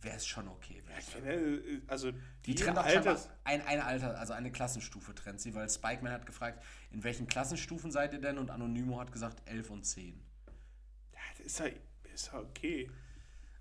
wär's 0.02 0.26
schon 0.26 0.48
okay. 0.48 0.82
schon. 1.12 1.24
Äh, 1.24 1.80
Also, 1.86 2.12
Die 2.12 2.18
die, 2.44 2.54
trennt 2.54 2.78
auch 2.78 2.84
Alters... 2.84 3.24
scheinbar 3.24 3.38
ein, 3.44 3.66
eine 3.66 3.84
Alter, 3.84 4.18
also 4.18 4.32
eine 4.32 4.50
Klassenstufe 4.52 5.14
trennt 5.14 5.40
sie, 5.40 5.54
weil 5.54 5.68
Spikeman 5.68 6.12
hat 6.12 6.26
gefragt, 6.26 6.62
in 6.90 7.02
welchen 7.04 7.26
Klassenstufen 7.26 7.90
seid 7.90 8.12
ihr 8.12 8.20
denn? 8.20 8.38
Und 8.38 8.50
Anonymo 8.50 9.00
hat 9.00 9.12
gesagt 9.12 9.42
11 9.48 9.70
und 9.70 9.84
10. 9.84 10.20
Ja, 11.12 11.18
das 11.36 11.46
ist 11.46 11.58
ja, 11.58 11.66
ist 12.12 12.30
ja 12.32 12.38
okay. 12.40 12.90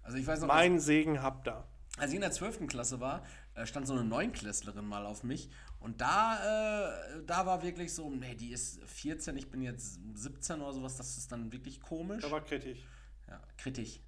Also 0.03 0.18
ich 0.18 0.27
weiß 0.27 0.41
noch, 0.41 0.48
Mein 0.48 0.80
Segen 0.80 1.22
habt 1.22 1.48
da. 1.48 1.68
Als 1.98 2.11
ich 2.11 2.15
in 2.15 2.22
der 2.22 2.32
12. 2.32 2.68
Klasse 2.68 2.99
war, 2.99 3.26
äh, 3.56 3.65
stand 3.65 3.88
so 3.88 3.94
eine 3.94 4.03
Neunklässlerin 4.03 4.86
mal 4.86 5.06
auf 5.06 5.24
mich 5.24 5.49
und 5.80 6.02
da, 6.02 7.15
äh, 7.15 7.24
da 7.26 7.45
war 7.45 7.64
wirklich 7.64 7.94
so, 7.94 8.10
nee, 8.10 8.36
die 8.36 8.52
ist 8.52 8.84
14, 8.84 9.38
ich 9.38 9.49
bin 9.49 9.61
jetzt 9.61 9.99
17 10.15 10.61
oder 10.61 10.74
sowas, 10.74 10.98
das 10.98 11.18
ist 11.18 11.32
dann 11.32 11.52
wirklich 11.52 11.82
komisch. 11.82 12.22
Da 12.22 12.32
war 12.32 12.41
kritisch. 12.41 12.80
Ja, 13.28 13.41
kritisch. 13.57 13.99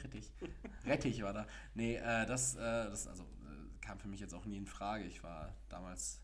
Kritisch. 0.00 0.26
Rettig 0.84 1.22
war 1.22 1.32
da. 1.32 1.46
Nee, 1.74 1.96
äh, 1.96 2.26
das, 2.26 2.54
äh, 2.56 2.60
das 2.60 3.06
also, 3.06 3.22
äh, 3.22 3.84
kam 3.84 3.98
für 3.98 4.08
mich 4.08 4.20
jetzt 4.20 4.34
auch 4.34 4.44
nie 4.44 4.56
in 4.56 4.66
Frage. 4.66 5.04
Ich 5.04 5.22
war 5.22 5.54
damals 5.68 6.20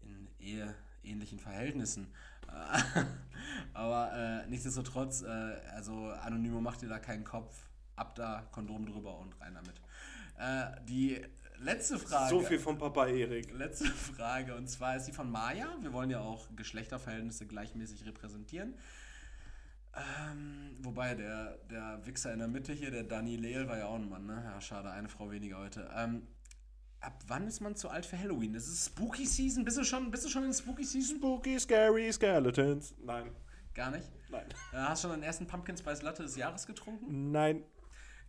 in 0.00 0.28
Ehe 0.38 0.74
ähnlichen 1.04 1.38
Verhältnissen. 1.38 2.08
Aber 3.72 4.12
äh, 4.12 4.46
nichtsdestotrotz, 4.48 5.22
also 5.22 6.06
Anonymo 6.08 6.60
macht 6.60 6.82
dir 6.82 6.88
da 6.88 6.98
keinen 6.98 7.24
Kopf. 7.24 7.68
Ab 7.96 8.14
da, 8.14 8.46
Kondom 8.52 8.86
drüber 8.86 9.18
und 9.18 9.38
rein 9.40 9.54
damit. 9.54 9.80
Äh, 10.42 10.80
die 10.88 11.20
letzte 11.58 11.98
Frage. 11.98 12.30
So 12.30 12.40
viel 12.40 12.58
vom 12.58 12.76
Papa 12.76 13.06
Erik. 13.06 13.52
Letzte 13.52 13.84
Frage 14.16 14.56
und 14.56 14.68
zwar 14.68 14.96
ist 14.96 15.06
die 15.06 15.12
von 15.12 15.30
Maya. 15.30 15.68
Wir 15.80 15.92
wollen 15.92 16.10
ja 16.10 16.20
auch 16.20 16.48
Geschlechterverhältnisse 16.56 17.46
gleichmäßig 17.46 18.04
repräsentieren. 18.06 18.74
Ähm, 19.94 20.76
wobei 20.80 21.14
der, 21.14 21.58
der 21.70 22.00
Wichser 22.06 22.32
in 22.32 22.40
der 22.40 22.48
Mitte 22.48 22.72
hier, 22.72 22.90
der 22.90 23.04
Danny 23.04 23.36
Lehl, 23.36 23.68
war 23.68 23.78
ja 23.78 23.86
auch 23.86 23.96
ein 23.96 24.08
Mann, 24.08 24.26
ne? 24.26 24.42
Ja, 24.44 24.60
schade, 24.60 24.90
eine 24.90 25.08
Frau 25.08 25.30
weniger 25.30 25.58
heute. 25.58 25.88
Ähm, 25.94 26.26
ab 27.00 27.22
wann 27.28 27.46
ist 27.46 27.60
man 27.60 27.76
zu 27.76 27.90
alt 27.90 28.06
für 28.06 28.18
Halloween? 28.18 28.54
Ist 28.54 28.68
es 28.68 28.86
Spooky 28.86 29.26
Season? 29.26 29.64
Bist 29.64 29.76
du 29.76 29.84
schon, 29.84 30.10
bist 30.10 30.24
du 30.24 30.28
schon 30.28 30.44
in 30.44 30.52
Spooky 30.54 30.84
Season? 30.84 31.18
Spooky, 31.18 31.60
scary 31.60 32.10
skeletons. 32.10 32.94
Nein. 33.04 33.30
Gar 33.74 33.90
nicht. 33.90 34.10
Nein. 34.30 34.46
Äh, 34.72 34.76
hast 34.76 35.04
du 35.04 35.08
schon 35.08 35.18
den 35.18 35.24
ersten 35.24 35.46
Pumpkin 35.46 35.76
Spice 35.76 36.02
Latte 36.02 36.22
des 36.22 36.36
Jahres 36.36 36.66
getrunken? 36.66 37.30
Nein. 37.30 37.62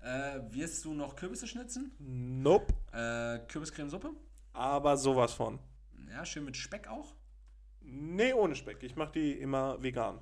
Äh, 0.03 0.41
wirst 0.49 0.84
du 0.84 0.93
noch 0.93 1.15
Kürbisse 1.15 1.47
schnitzen? 1.47 1.95
Nope. 1.97 2.73
Äh, 2.91 3.39
Kürbiscremesuppe? 3.47 4.11
Aber 4.51 4.97
sowas 4.97 5.34
von. 5.34 5.59
Ja, 6.09 6.25
schön 6.25 6.43
mit 6.43 6.57
Speck 6.57 6.88
auch. 6.89 7.15
Nee, 7.80 8.34
ohne 8.34 8.55
Speck. 8.55 8.84
Ich 8.84 8.97
mache 8.97 9.13
die 9.13 9.31
immer 9.34 9.81
vegan. 9.81 10.19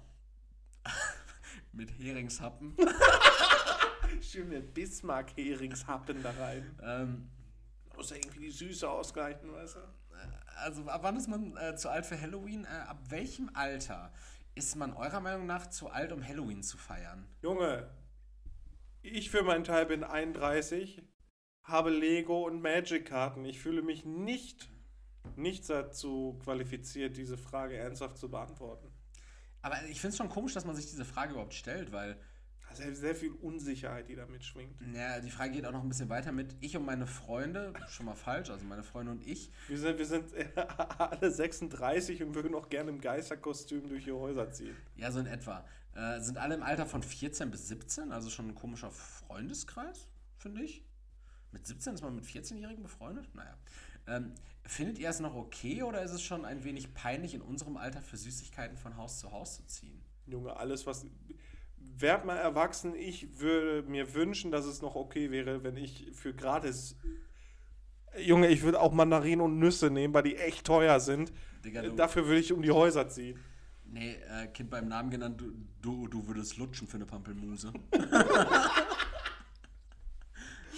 Mit 1.74 1.90
Heringshappen. 1.98 2.76
Schön 4.22 4.50
mit 4.50 4.74
Bismarck-Heringshappen 4.74 6.22
da 6.22 6.32
rein. 6.32 6.78
ähm, 6.84 7.30
ja 7.98 8.18
irgendwie 8.18 8.40
die 8.42 8.52
Süße 8.52 8.90
ausgleichen, 8.90 9.52
weißt 9.54 9.76
du? 9.76 9.80
Also 10.58 10.84
ab 10.88 11.02
wann 11.04 11.16
ist 11.16 11.30
man 11.30 11.56
äh, 11.58 11.76
zu 11.76 11.90
alt 11.90 12.06
für 12.06 12.20
Halloween? 12.20 12.66
Äh, 12.66 12.90
ab 12.90 13.00
welchem 13.10 13.50
Alter 13.54 14.12
ist 14.54 14.76
man 14.76 14.94
eurer 14.94 15.22
Meinung 15.22 15.48
nach 15.48 15.68
zu 15.70 15.90
alt, 15.90 16.12
um 16.12 16.28
Halloween 16.28 16.62
zu 16.62 16.78
feiern? 16.78 17.26
Junge, 17.42 17.90
ich 19.02 19.30
für 19.30 19.44
meinen 19.44 19.64
Teil 19.64 19.86
bin 19.86 20.04
31, 20.04 21.02
habe 21.64 21.90
Lego 21.90 22.46
und 22.46 22.62
Magic-Karten. 22.62 23.46
Ich 23.46 23.60
fühle 23.60 23.82
mich 23.82 24.06
nicht, 24.06 24.70
nicht 25.36 25.70
dazu 25.70 26.40
qualifiziert, 26.44 27.18
diese 27.18 27.38
Frage 27.38 27.78
ernsthaft 27.78 28.18
zu 28.18 28.30
beantworten. 28.30 28.92
Aber 29.62 29.76
ich 29.90 30.02
finde 30.02 30.12
es 30.14 30.18
schon 30.18 30.30
komisch, 30.30 30.54
dass 30.54 30.66
man 30.66 30.76
sich 30.76 30.88
diese 30.90 31.06
Frage 31.06 31.34
überhaupt 31.34 31.54
stellt, 31.54 31.92
weil 31.92 32.20
Also 32.68 32.84
sehr, 32.84 32.96
sehr 32.96 33.16
viel 33.16 33.32
Unsicherheit, 33.32 34.08
die 34.08 34.16
da 34.16 34.26
mitschwingt. 34.26 34.76
ja, 34.96 35.20
die 35.20 35.30
Frage 35.30 35.52
geht 35.52 35.66
auch 35.66 35.72
noch 35.72 35.84
ein 35.84 35.90
bisschen 35.90 36.10
weiter 36.10 36.32
mit 36.32 36.56
ich 36.62 36.76
und 36.78 36.86
meine 36.86 37.06
Freunde, 37.06 37.74
schon 37.90 38.06
mal 38.06 38.16
falsch, 38.16 38.50
also 38.50 38.66
meine 38.66 38.84
Freunde 38.84 39.12
und 39.12 39.28
ich. 39.28 39.52
Wir 39.68 39.78
sind, 39.78 40.00
wir 40.00 40.06
sind 40.06 40.34
alle 40.98 41.30
36 41.30 42.24
und 42.24 42.34
würden 42.34 42.56
auch 42.56 42.70
gerne 42.70 42.90
im 42.90 43.02
Geisterkostüm 43.02 43.88
durch 43.88 44.06
die 44.06 44.14
Häuser 44.14 44.52
ziehen. 44.52 44.76
Ja, 44.96 45.12
so 45.12 45.20
in 45.20 45.28
etwa. 45.28 45.66
Äh, 45.96 46.22
sind 46.22 46.38
alle 46.38 46.56
im 46.56 46.64
Alter 46.64 46.86
von 46.86 47.04
14 47.04 47.52
bis 47.52 47.68
17, 47.68 48.12
also 48.12 48.30
schon 48.30 48.50
ein 48.50 48.56
komischer 48.56 48.92
Freundeskreis, 48.92 50.08
finde 50.38 50.64
ich. 50.64 50.84
Mit 51.52 51.68
17 51.68 51.96
ist 51.96 52.02
man 52.02 52.16
mit 52.16 52.26
14-Jährigen 52.26 52.84
befreundet? 52.84 53.28
Naja. 53.36 53.58
Ähm, 54.08 54.34
findet 54.64 55.00
ihr 55.00 55.10
es 55.10 55.20
noch 55.20 55.36
okay 55.36 55.84
oder 55.84 56.02
ist 56.02 56.12
es 56.12 56.24
schon 56.24 56.46
ein 56.46 56.64
wenig 56.64 56.94
peinlich, 56.94 57.34
in 57.34 57.42
unserem 57.42 57.78
Alter 57.78 58.02
für 58.02 58.18
Süßigkeiten 58.18 58.78
von 58.78 58.98
Haus 58.98 59.20
zu 59.20 59.32
Haus 59.32 59.58
zu 59.58 59.66
ziehen? 59.68 60.02
Junge, 60.28 60.56
alles 60.56 60.88
was. 60.88 61.06
Werd 61.78 62.26
mal 62.26 62.38
erwachsen, 62.38 62.96
ich 62.96 63.40
würde 63.40 63.88
mir 63.90 64.14
wünschen, 64.14 64.52
dass 64.52 64.66
es 64.66 64.82
noch 64.82 64.96
okay 64.96 65.30
wäre, 65.30 65.64
wenn 65.64 65.78
ich 65.78 66.12
für 66.14 66.34
gratis. 66.34 66.96
Junge, 68.18 68.48
ich 68.48 68.62
würde 68.62 68.80
auch 68.80 68.92
Mandarinen 68.92 69.42
und 69.42 69.60
Nüsse 69.60 69.90
nehmen, 69.90 70.14
weil 70.14 70.24
die 70.24 70.38
echt 70.38 70.66
teuer 70.66 71.00
sind. 71.00 71.34
Digga, 71.64 71.82
Dafür 71.90 72.28
würde 72.28 72.40
ich 72.40 72.54
um 72.54 72.62
die 72.62 72.72
Häuser 72.72 73.08
ziehen. 73.10 73.40
Nee, 73.92 74.16
äh, 74.30 74.48
Kind 74.48 74.70
beim 74.70 74.88
Namen 74.88 75.10
genannt, 75.10 75.40
du, 75.42 75.52
du, 75.82 76.08
du 76.08 76.28
würdest 76.28 76.58
lutschen 76.58 76.88
für 76.88 76.96
eine 76.98 77.06
Pampelmuse. 77.06 77.72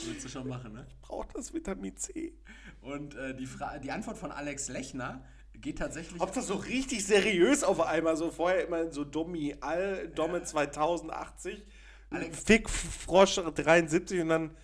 Würdest 0.06 0.26
du 0.26 0.30
schon 0.30 0.48
machen, 0.48 0.74
ne? 0.74 0.86
Braucht 1.02 1.36
das 1.36 1.54
Vitamin 1.54 1.96
C. 1.96 2.34
Und 2.82 3.16
äh, 3.16 3.34
die, 3.36 3.46
Fra 3.46 3.78
die 3.78 3.92
Antwort 3.92 4.18
von 4.18 4.32
Alex 4.32 4.68
Lechner 4.68 5.24
geht 5.54 5.78
tatsächlich. 5.78 6.20
Ob 6.22 6.34
das 6.34 6.48
so 6.48 6.56
richtig 6.56 7.06
seriös 7.06 7.64
auf 7.64 7.80
einmal, 7.80 8.18
so 8.18 8.30
vorher 8.32 8.68
immer 8.68 8.92
so 8.92 9.06
Dummi 9.06 9.56
All, 9.62 10.10
Domme 10.10 10.44
2080, 10.44 11.66
Alex- 12.10 12.44
Fick 12.44 12.70
Frosch 12.70 13.36
73 13.36 14.20
und 14.22 14.30
dann 14.30 14.58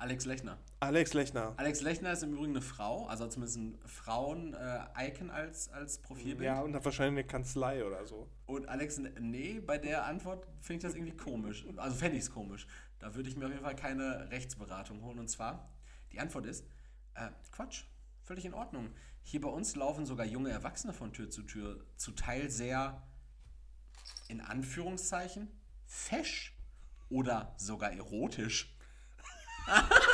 Alex 0.00 0.24
Lechner. 0.24 0.56
Alex 0.80 1.12
Lechner. 1.12 1.52
Alex 1.58 1.82
Lechner 1.82 2.12
ist 2.12 2.22
im 2.22 2.32
Übrigen 2.32 2.52
eine 2.52 2.62
Frau, 2.62 3.06
also 3.08 3.28
zumindest 3.28 3.58
ein 3.58 3.78
Frauen-Icon 3.84 5.30
als, 5.30 5.68
als 5.68 5.98
Profilbild. 5.98 6.46
Ja, 6.46 6.62
und 6.62 6.72
dann 6.72 6.82
wahrscheinlich 6.82 7.22
eine 7.22 7.28
Kanzlei 7.30 7.84
oder 7.84 8.06
so. 8.06 8.26
Und 8.46 8.66
Alex, 8.66 8.98
nee, 9.20 9.60
bei 9.60 9.76
der 9.76 10.06
Antwort 10.06 10.46
finde 10.62 10.78
ich 10.78 10.82
das 10.84 10.94
irgendwie 10.94 11.14
komisch. 11.14 11.66
Also 11.76 11.96
fände 11.96 12.16
ich 12.16 12.22
es 12.22 12.30
komisch. 12.30 12.66
Da 12.98 13.14
würde 13.14 13.28
ich 13.28 13.36
mir 13.36 13.44
auf 13.44 13.50
jeden 13.50 13.62
Fall 13.62 13.76
keine 13.76 14.30
Rechtsberatung 14.30 15.02
holen. 15.02 15.18
Und 15.18 15.28
zwar, 15.28 15.68
die 16.12 16.18
Antwort 16.18 16.46
ist, 16.46 16.64
äh, 17.12 17.28
Quatsch, 17.52 17.84
völlig 18.24 18.46
in 18.46 18.54
Ordnung. 18.54 18.94
Hier 19.22 19.42
bei 19.42 19.50
uns 19.50 19.76
laufen 19.76 20.06
sogar 20.06 20.24
junge 20.24 20.48
Erwachsene 20.48 20.94
von 20.94 21.12
Tür 21.12 21.28
zu 21.28 21.42
Tür, 21.42 21.84
zu 21.96 22.12
Teil 22.12 22.48
sehr, 22.48 23.06
in 24.28 24.40
Anführungszeichen, 24.40 25.48
fesch 25.84 26.56
oder 27.10 27.54
sogar 27.58 27.92
erotisch. 27.92 28.74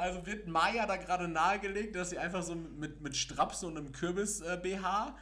Also 0.00 0.26
wird 0.26 0.48
Maya 0.48 0.86
da 0.86 0.96
gerade 0.96 1.28
nahegelegt, 1.28 1.94
dass 1.94 2.10
sie 2.10 2.18
einfach 2.18 2.42
so 2.42 2.54
mit, 2.54 3.02
mit 3.02 3.14
Straps 3.14 3.62
und 3.64 3.76
einem 3.76 3.92
Kürbis-BH, 3.92 5.14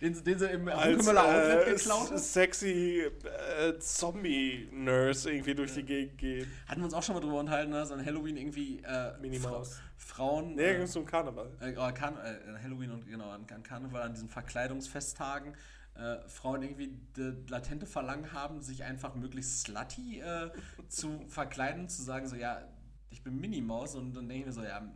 den, 0.00 0.24
den 0.24 0.38
sie 0.38 0.46
im 0.46 0.74
Hunkemöller 0.74 1.24
Outlet 1.24 1.66
äh, 1.66 1.70
geklaut 1.74 2.10
hat. 2.10 2.18
sexy 2.18 3.10
äh, 3.58 3.78
Zombie-Nurse 3.78 5.30
irgendwie 5.30 5.54
durch 5.54 5.74
die 5.74 5.82
Gegend 5.82 6.16
gehen. 6.16 6.50
Hatten 6.66 6.80
wir 6.80 6.86
uns 6.86 6.94
auch 6.94 7.02
schon 7.02 7.14
mal 7.16 7.20
drüber 7.20 7.38
unterhalten, 7.38 7.72
dass 7.72 7.92
an 7.92 8.04
Halloween 8.04 8.38
irgendwie 8.38 8.82
äh, 8.82 9.18
Minnie 9.20 9.38
Fra. 9.38 9.62
Frauen. 9.98 10.54
Nee, 10.54 10.62
äh, 10.62 10.74
ging 10.76 10.82
es 10.84 10.96
um 10.96 11.04
Karneval. 11.04 11.50
äh, 11.60 11.74
oh, 11.76 11.92
Karn 11.92 12.16
äh, 12.16 12.62
Halloween 12.62 12.92
und 12.92 13.06
genau, 13.06 13.28
an, 13.28 13.44
an 13.54 13.62
Karneval, 13.62 14.02
an 14.02 14.14
diesen 14.14 14.30
Verkleidungsfesttagen, 14.30 15.54
äh, 16.00 16.28
Frauen 16.28 16.62
irgendwie 16.62 16.98
de, 17.16 17.34
latente 17.48 17.86
Verlangen 17.86 18.32
haben, 18.32 18.62
sich 18.62 18.84
einfach 18.84 19.14
möglichst 19.14 19.62
slutty 19.62 20.20
äh, 20.20 20.50
zu 20.88 21.20
verkleiden, 21.28 21.88
zu 21.88 22.02
sagen, 22.02 22.26
so, 22.26 22.36
ja, 22.36 22.66
ich 23.10 23.22
bin 23.22 23.38
Minimaus 23.38 23.94
und 23.94 24.14
dann 24.14 24.28
denke 24.28 24.40
ich 24.40 24.46
mir 24.46 24.52
so, 24.52 24.62
ja, 24.62 24.90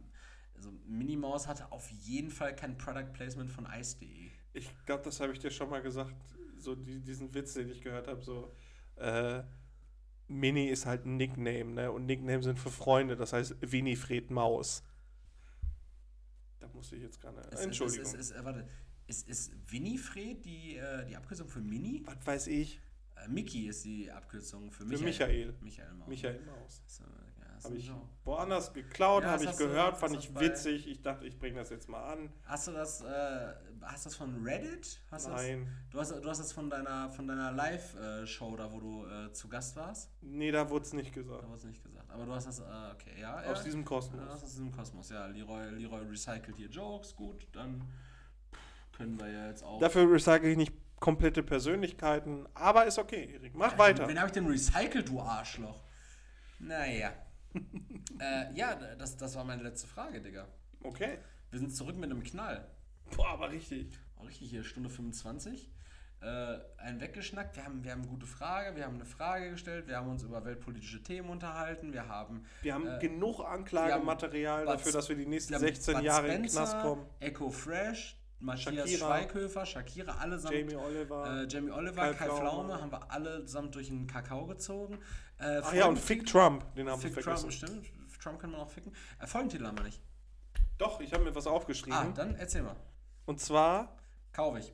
also 0.54 0.72
Minimaus 0.86 1.46
hatte 1.46 1.70
auf 1.72 1.90
jeden 1.90 2.30
Fall 2.30 2.56
kein 2.56 2.78
Product 2.78 3.12
Placement 3.12 3.50
von 3.50 3.66
Ice.de. 3.66 4.30
Ich 4.54 4.70
glaube, 4.86 5.02
das 5.02 5.20
habe 5.20 5.32
ich 5.32 5.38
dir 5.38 5.50
schon 5.50 5.68
mal 5.68 5.82
gesagt. 5.82 6.14
So 6.56 6.74
die, 6.74 7.00
diesen 7.00 7.34
Witz, 7.34 7.54
den 7.54 7.68
ich 7.68 7.82
gehört 7.82 8.06
habe, 8.06 8.22
so 8.22 8.54
äh, 8.96 9.42
Mini 10.28 10.68
ist 10.68 10.86
halt 10.86 11.04
ein 11.04 11.16
Nickname, 11.16 11.66
ne? 11.66 11.92
Und 11.92 12.06
Nickname 12.06 12.42
sind 12.42 12.58
für 12.58 12.70
Freunde, 12.70 13.16
das 13.16 13.32
heißt 13.32 13.56
Winifred 13.60 14.30
Maus. 14.30 14.82
Da 16.60 16.68
musste 16.68 16.96
ich 16.96 17.02
jetzt 17.02 17.20
gerade. 17.20 17.42
Entschuldigung. 17.58 18.06
Es, 18.06 18.14
es, 18.14 18.30
es, 18.30 18.44
warte, 18.44 18.66
ist, 19.06 19.28
ist 19.28 19.52
Winifred 19.70 20.44
die, 20.44 20.76
äh, 20.76 21.04
die 21.06 21.16
Abkürzung 21.16 21.48
für 21.48 21.60
Mini? 21.60 22.02
Was 22.06 22.26
weiß 22.26 22.46
ich? 22.48 22.80
Äh, 23.16 23.28
Mickey 23.28 23.66
ist 23.68 23.84
die 23.84 24.10
Abkürzung 24.10 24.70
für, 24.70 24.84
Für 24.86 24.98
Michael. 25.04 25.54
Michael 25.60 25.92
Maus. 25.94 26.08
Michael 26.08 26.40
Maus. 26.46 26.82
So, 26.86 27.04
ja, 27.04 27.64
Habe 27.64 27.76
ich 27.76 27.86
so. 27.86 28.08
woanders 28.24 28.72
geklaut, 28.72 29.22
Ja, 29.22 29.30
habe 29.30 29.44
ich 29.44 29.56
gehört, 29.56 29.96
fand 29.98 30.16
ich 30.16 30.34
witzig. 30.38 30.88
Ich 30.88 31.02
dachte, 31.02 31.26
ich 31.26 31.38
bringe 31.38 31.58
das 31.58 31.70
jetzt 31.70 31.88
mal 31.88 32.12
an. 32.12 32.30
Hast 32.44 32.66
du 32.68 32.72
das, 32.72 33.02
äh, 33.02 33.54
hast 33.82 34.06
das 34.06 34.16
von 34.16 34.42
Reddit? 34.44 35.00
Hast 35.10 35.28
Nein. 35.28 35.68
Das, 35.92 36.08
du, 36.08 36.14
hast, 36.16 36.24
du 36.24 36.28
hast 36.28 36.38
das 36.38 36.52
von 36.52 36.68
deiner, 36.68 37.08
von 37.10 37.28
deiner 37.28 37.52
Live-Show 37.52 38.56
da, 38.56 38.72
wo 38.72 38.80
du 38.80 39.06
äh, 39.06 39.32
zu 39.32 39.48
Gast 39.48 39.76
warst? 39.76 40.10
Nee, 40.20 40.50
da 40.50 40.68
wurde 40.68 40.84
es 40.86 40.92
nicht 40.92 41.10
Da 41.16 41.20
gesagt. 41.22 41.46
wurde 41.46 41.56
es 41.56 41.64
nicht 41.64 41.82
gesagt. 41.82 42.10
Aber 42.10 42.26
du 42.26 42.32
hast 42.32 42.46
das, 42.46 42.60
äh, 42.60 42.62
okay, 42.92 43.20
ja. 43.20 43.40
Aus 43.44 43.62
diesem 43.62 43.84
Kosmos. 43.84 44.20
aus 44.28 44.40
diesem 44.44 44.72
Kosmos, 44.72 45.08
ja. 45.10 45.26
Leroy, 45.26 45.70
Leroy 45.70 46.02
recycelt 46.06 46.56
hier 46.56 46.68
Jokes, 46.68 47.14
gut, 47.14 47.46
dann 47.52 47.82
können 48.96 49.18
wir 49.18 49.30
ja 49.30 49.48
jetzt 49.48 49.62
auch. 49.62 49.80
Dafür 49.80 50.10
recycle 50.10 50.50
ich 50.50 50.56
nicht 50.56 50.72
komplette 51.00 51.42
Persönlichkeiten, 51.42 52.46
aber 52.54 52.86
ist 52.86 52.98
okay, 52.98 53.34
Erik. 53.34 53.54
Mach 53.54 53.72
Ja, 53.72 53.78
weiter. 53.78 54.08
Wen 54.08 54.18
habe 54.18 54.28
ich 54.28 54.32
denn 54.32 54.46
recycelt, 54.46 55.08
du 55.08 55.20
Arschloch? 55.20 55.82
Naja. 56.58 57.12
äh, 58.20 58.54
ja, 58.54 58.74
das, 58.74 59.16
das 59.16 59.36
war 59.36 59.44
meine 59.44 59.62
letzte 59.62 59.86
Frage, 59.86 60.20
Digga. 60.20 60.48
Okay. 60.82 61.18
Wir 61.50 61.58
sind 61.60 61.74
zurück 61.74 61.96
mit 61.96 62.10
einem 62.10 62.22
Knall. 62.22 62.66
Boah, 63.16 63.28
aber 63.28 63.50
richtig. 63.50 63.98
Auch 64.16 64.26
richtig 64.26 64.50
hier, 64.50 64.64
Stunde 64.64 64.88
25. 64.88 65.70
Äh, 66.20 66.26
ein 66.26 66.60
einen 66.78 67.00
weggeschnackt. 67.00 67.56
Wir 67.56 67.64
haben, 67.64 67.84
wir 67.84 67.92
haben 67.92 68.00
eine 68.00 68.08
gute 68.08 68.26
Frage, 68.26 68.74
wir 68.76 68.84
haben 68.84 68.94
eine 68.94 69.04
Frage 69.04 69.50
gestellt, 69.50 69.86
wir 69.86 69.96
haben 69.96 70.08
uns 70.08 70.22
über 70.22 70.44
weltpolitische 70.44 71.02
Themen 71.02 71.28
unterhalten, 71.28 71.92
wir 71.92 72.08
haben. 72.08 72.46
Wir 72.62 72.72
haben 72.72 72.86
äh, 72.86 72.98
genug 72.98 73.40
Anklagematerial 73.40 74.60
haben 74.60 74.66
dafür, 74.66 74.92
dass 74.92 75.08
wir 75.10 75.16
die 75.16 75.26
nächsten 75.26 75.50
wir 75.50 75.58
haben 75.58 75.66
16 75.66 75.94
Bud 75.94 76.02
Jahre 76.02 76.26
in 76.28 76.42
den 76.42 76.50
Spencer, 76.50 76.72
Knast 76.72 76.82
kommen. 76.82 77.06
Echo 77.20 77.50
Fresh, 77.50 78.16
Matthias 78.44 78.90
Shakira. 78.90 79.06
Schweighöfer, 79.06 79.66
Shakira, 79.66 80.12
allesamt. 80.16 80.54
Jamie 80.54 80.76
Oliver. 80.76 81.42
Äh, 81.42 81.46
Jamie 81.48 81.70
Oliver, 81.70 82.02
Kai, 82.02 82.12
Kai 82.12 82.24
Pflaume. 82.26 82.38
Pflaume 82.40 82.80
haben 82.80 82.92
wir 82.92 83.10
allesamt 83.10 83.74
durch 83.74 83.88
den 83.88 84.06
Kakao 84.06 84.46
gezogen. 84.46 84.98
Äh, 85.38 85.60
Ach 85.62 85.72
ja, 85.72 85.86
und 85.86 85.98
Fick 85.98 86.26
Trump, 86.26 86.74
den 86.74 86.88
haben 86.88 87.02
wir 87.02 87.10
Fick 87.10 87.22
vergessen. 87.24 87.50
Trump, 87.50 87.84
stimmt. 87.84 88.20
Trump 88.20 88.38
kann 88.38 88.50
man 88.50 88.60
auch 88.60 88.70
ficken. 88.70 88.92
Äh, 89.18 89.26
Folgentitel 89.26 89.66
haben 89.66 89.76
wir 89.78 89.84
nicht. 89.84 90.00
Doch, 90.78 91.00
ich 91.00 91.12
habe 91.12 91.24
mir 91.24 91.34
was 91.34 91.46
aufgeschrieben. 91.46 91.98
Ah, 91.98 92.12
dann 92.14 92.34
erzähl 92.36 92.62
mal. 92.62 92.76
Und 93.26 93.40
zwar, 93.40 93.96
Kaufe 94.32 94.58
ich. 94.58 94.72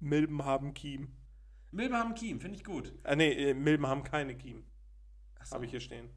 Milben 0.00 0.44
haben 0.44 0.74
Kiem. 0.74 1.12
Milben 1.70 1.96
haben 1.96 2.14
Kiem, 2.14 2.40
finde 2.40 2.56
ich 2.56 2.64
gut. 2.64 2.92
Äh, 3.04 3.16
nee, 3.16 3.50
äh, 3.50 3.54
Milben 3.54 3.86
haben 3.86 4.02
keine 4.04 4.36
Kiem. 4.36 4.64
Achso, 5.38 5.54
Habe 5.54 5.64
ich 5.66 5.70
hier 5.72 5.80
stehen. 5.80 6.08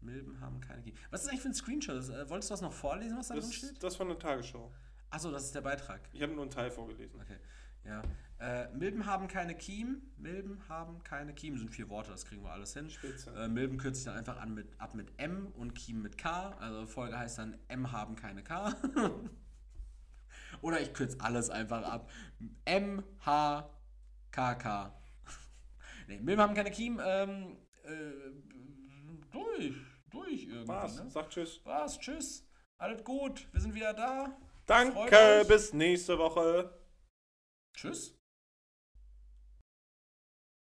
Milben 0.00 0.40
haben 0.40 0.60
keine 0.60 0.82
Kiem. 0.82 0.94
Was 1.10 1.22
ist 1.22 1.28
eigentlich 1.28 1.42
für 1.42 1.48
ein 1.48 1.54
Screenshot? 1.54 2.08
Äh, 2.08 2.30
wolltest 2.30 2.50
du 2.50 2.54
das 2.54 2.62
noch 2.62 2.72
vorlesen, 2.72 3.18
was 3.18 3.28
da 3.28 3.34
drin 3.34 3.52
steht? 3.52 3.82
das 3.82 3.96
von 3.96 4.08
der 4.08 4.18
Tagesschau. 4.18 4.72
Achso, 5.12 5.30
das 5.30 5.44
ist 5.44 5.54
der 5.54 5.60
Beitrag. 5.60 6.00
Ich 6.14 6.22
habe 6.22 6.32
nur 6.32 6.40
einen 6.40 6.50
Teil 6.50 6.70
vorgelesen. 6.70 7.20
Okay. 7.20 7.36
Ja. 7.84 8.02
Äh, 8.38 8.72
Milben 8.72 9.04
haben 9.04 9.28
keine 9.28 9.54
Kiem. 9.54 10.00
Milben 10.16 10.66
haben 10.70 11.02
keine 11.02 11.34
Kiem. 11.34 11.58
Sind 11.58 11.70
vier 11.70 11.90
Worte, 11.90 12.10
das 12.10 12.24
kriegen 12.24 12.42
wir 12.42 12.50
alles 12.50 12.72
hin. 12.72 12.88
Spitze. 12.88 13.30
Äh, 13.34 13.48
Milben 13.48 13.76
kürzt 13.76 13.96
sich 13.96 14.06
dann 14.06 14.16
einfach 14.16 14.40
an 14.40 14.54
mit, 14.54 14.80
ab 14.80 14.94
mit 14.94 15.12
M 15.18 15.48
und 15.58 15.74
Kiem 15.74 16.00
mit 16.00 16.16
K. 16.16 16.56
Also 16.58 16.86
Folge 16.86 17.18
heißt 17.18 17.36
dann 17.36 17.58
M 17.68 17.92
haben 17.92 18.16
keine 18.16 18.42
K. 18.42 18.74
Oder 20.62 20.80
ich 20.80 20.94
kürze 20.94 21.20
alles 21.20 21.50
einfach 21.50 21.82
ab. 21.82 22.10
M, 22.64 23.04
H, 23.26 23.68
K, 24.30 24.54
K. 24.54 24.94
nee, 26.08 26.20
Milben 26.20 26.42
haben 26.42 26.54
keine 26.54 26.70
Kiem. 26.70 26.98
Ähm, 27.04 27.58
äh, 27.84 27.90
durch. 29.30 29.74
Durch 30.10 30.44
irgendwie. 30.44 30.68
Was? 30.68 30.96
Ne? 30.96 31.10
Sag 31.10 31.28
Tschüss. 31.28 31.60
Was? 31.64 31.98
Tschüss. 31.98 32.48
Alles 32.78 33.04
gut. 33.04 33.46
Wir 33.52 33.60
sind 33.60 33.74
wieder 33.74 33.92
da. 33.92 34.34
Danke, 34.72 35.44
bis 35.46 35.74
nächste 35.74 36.16
Woche. 36.16 36.70
Tschüss. 37.74 38.18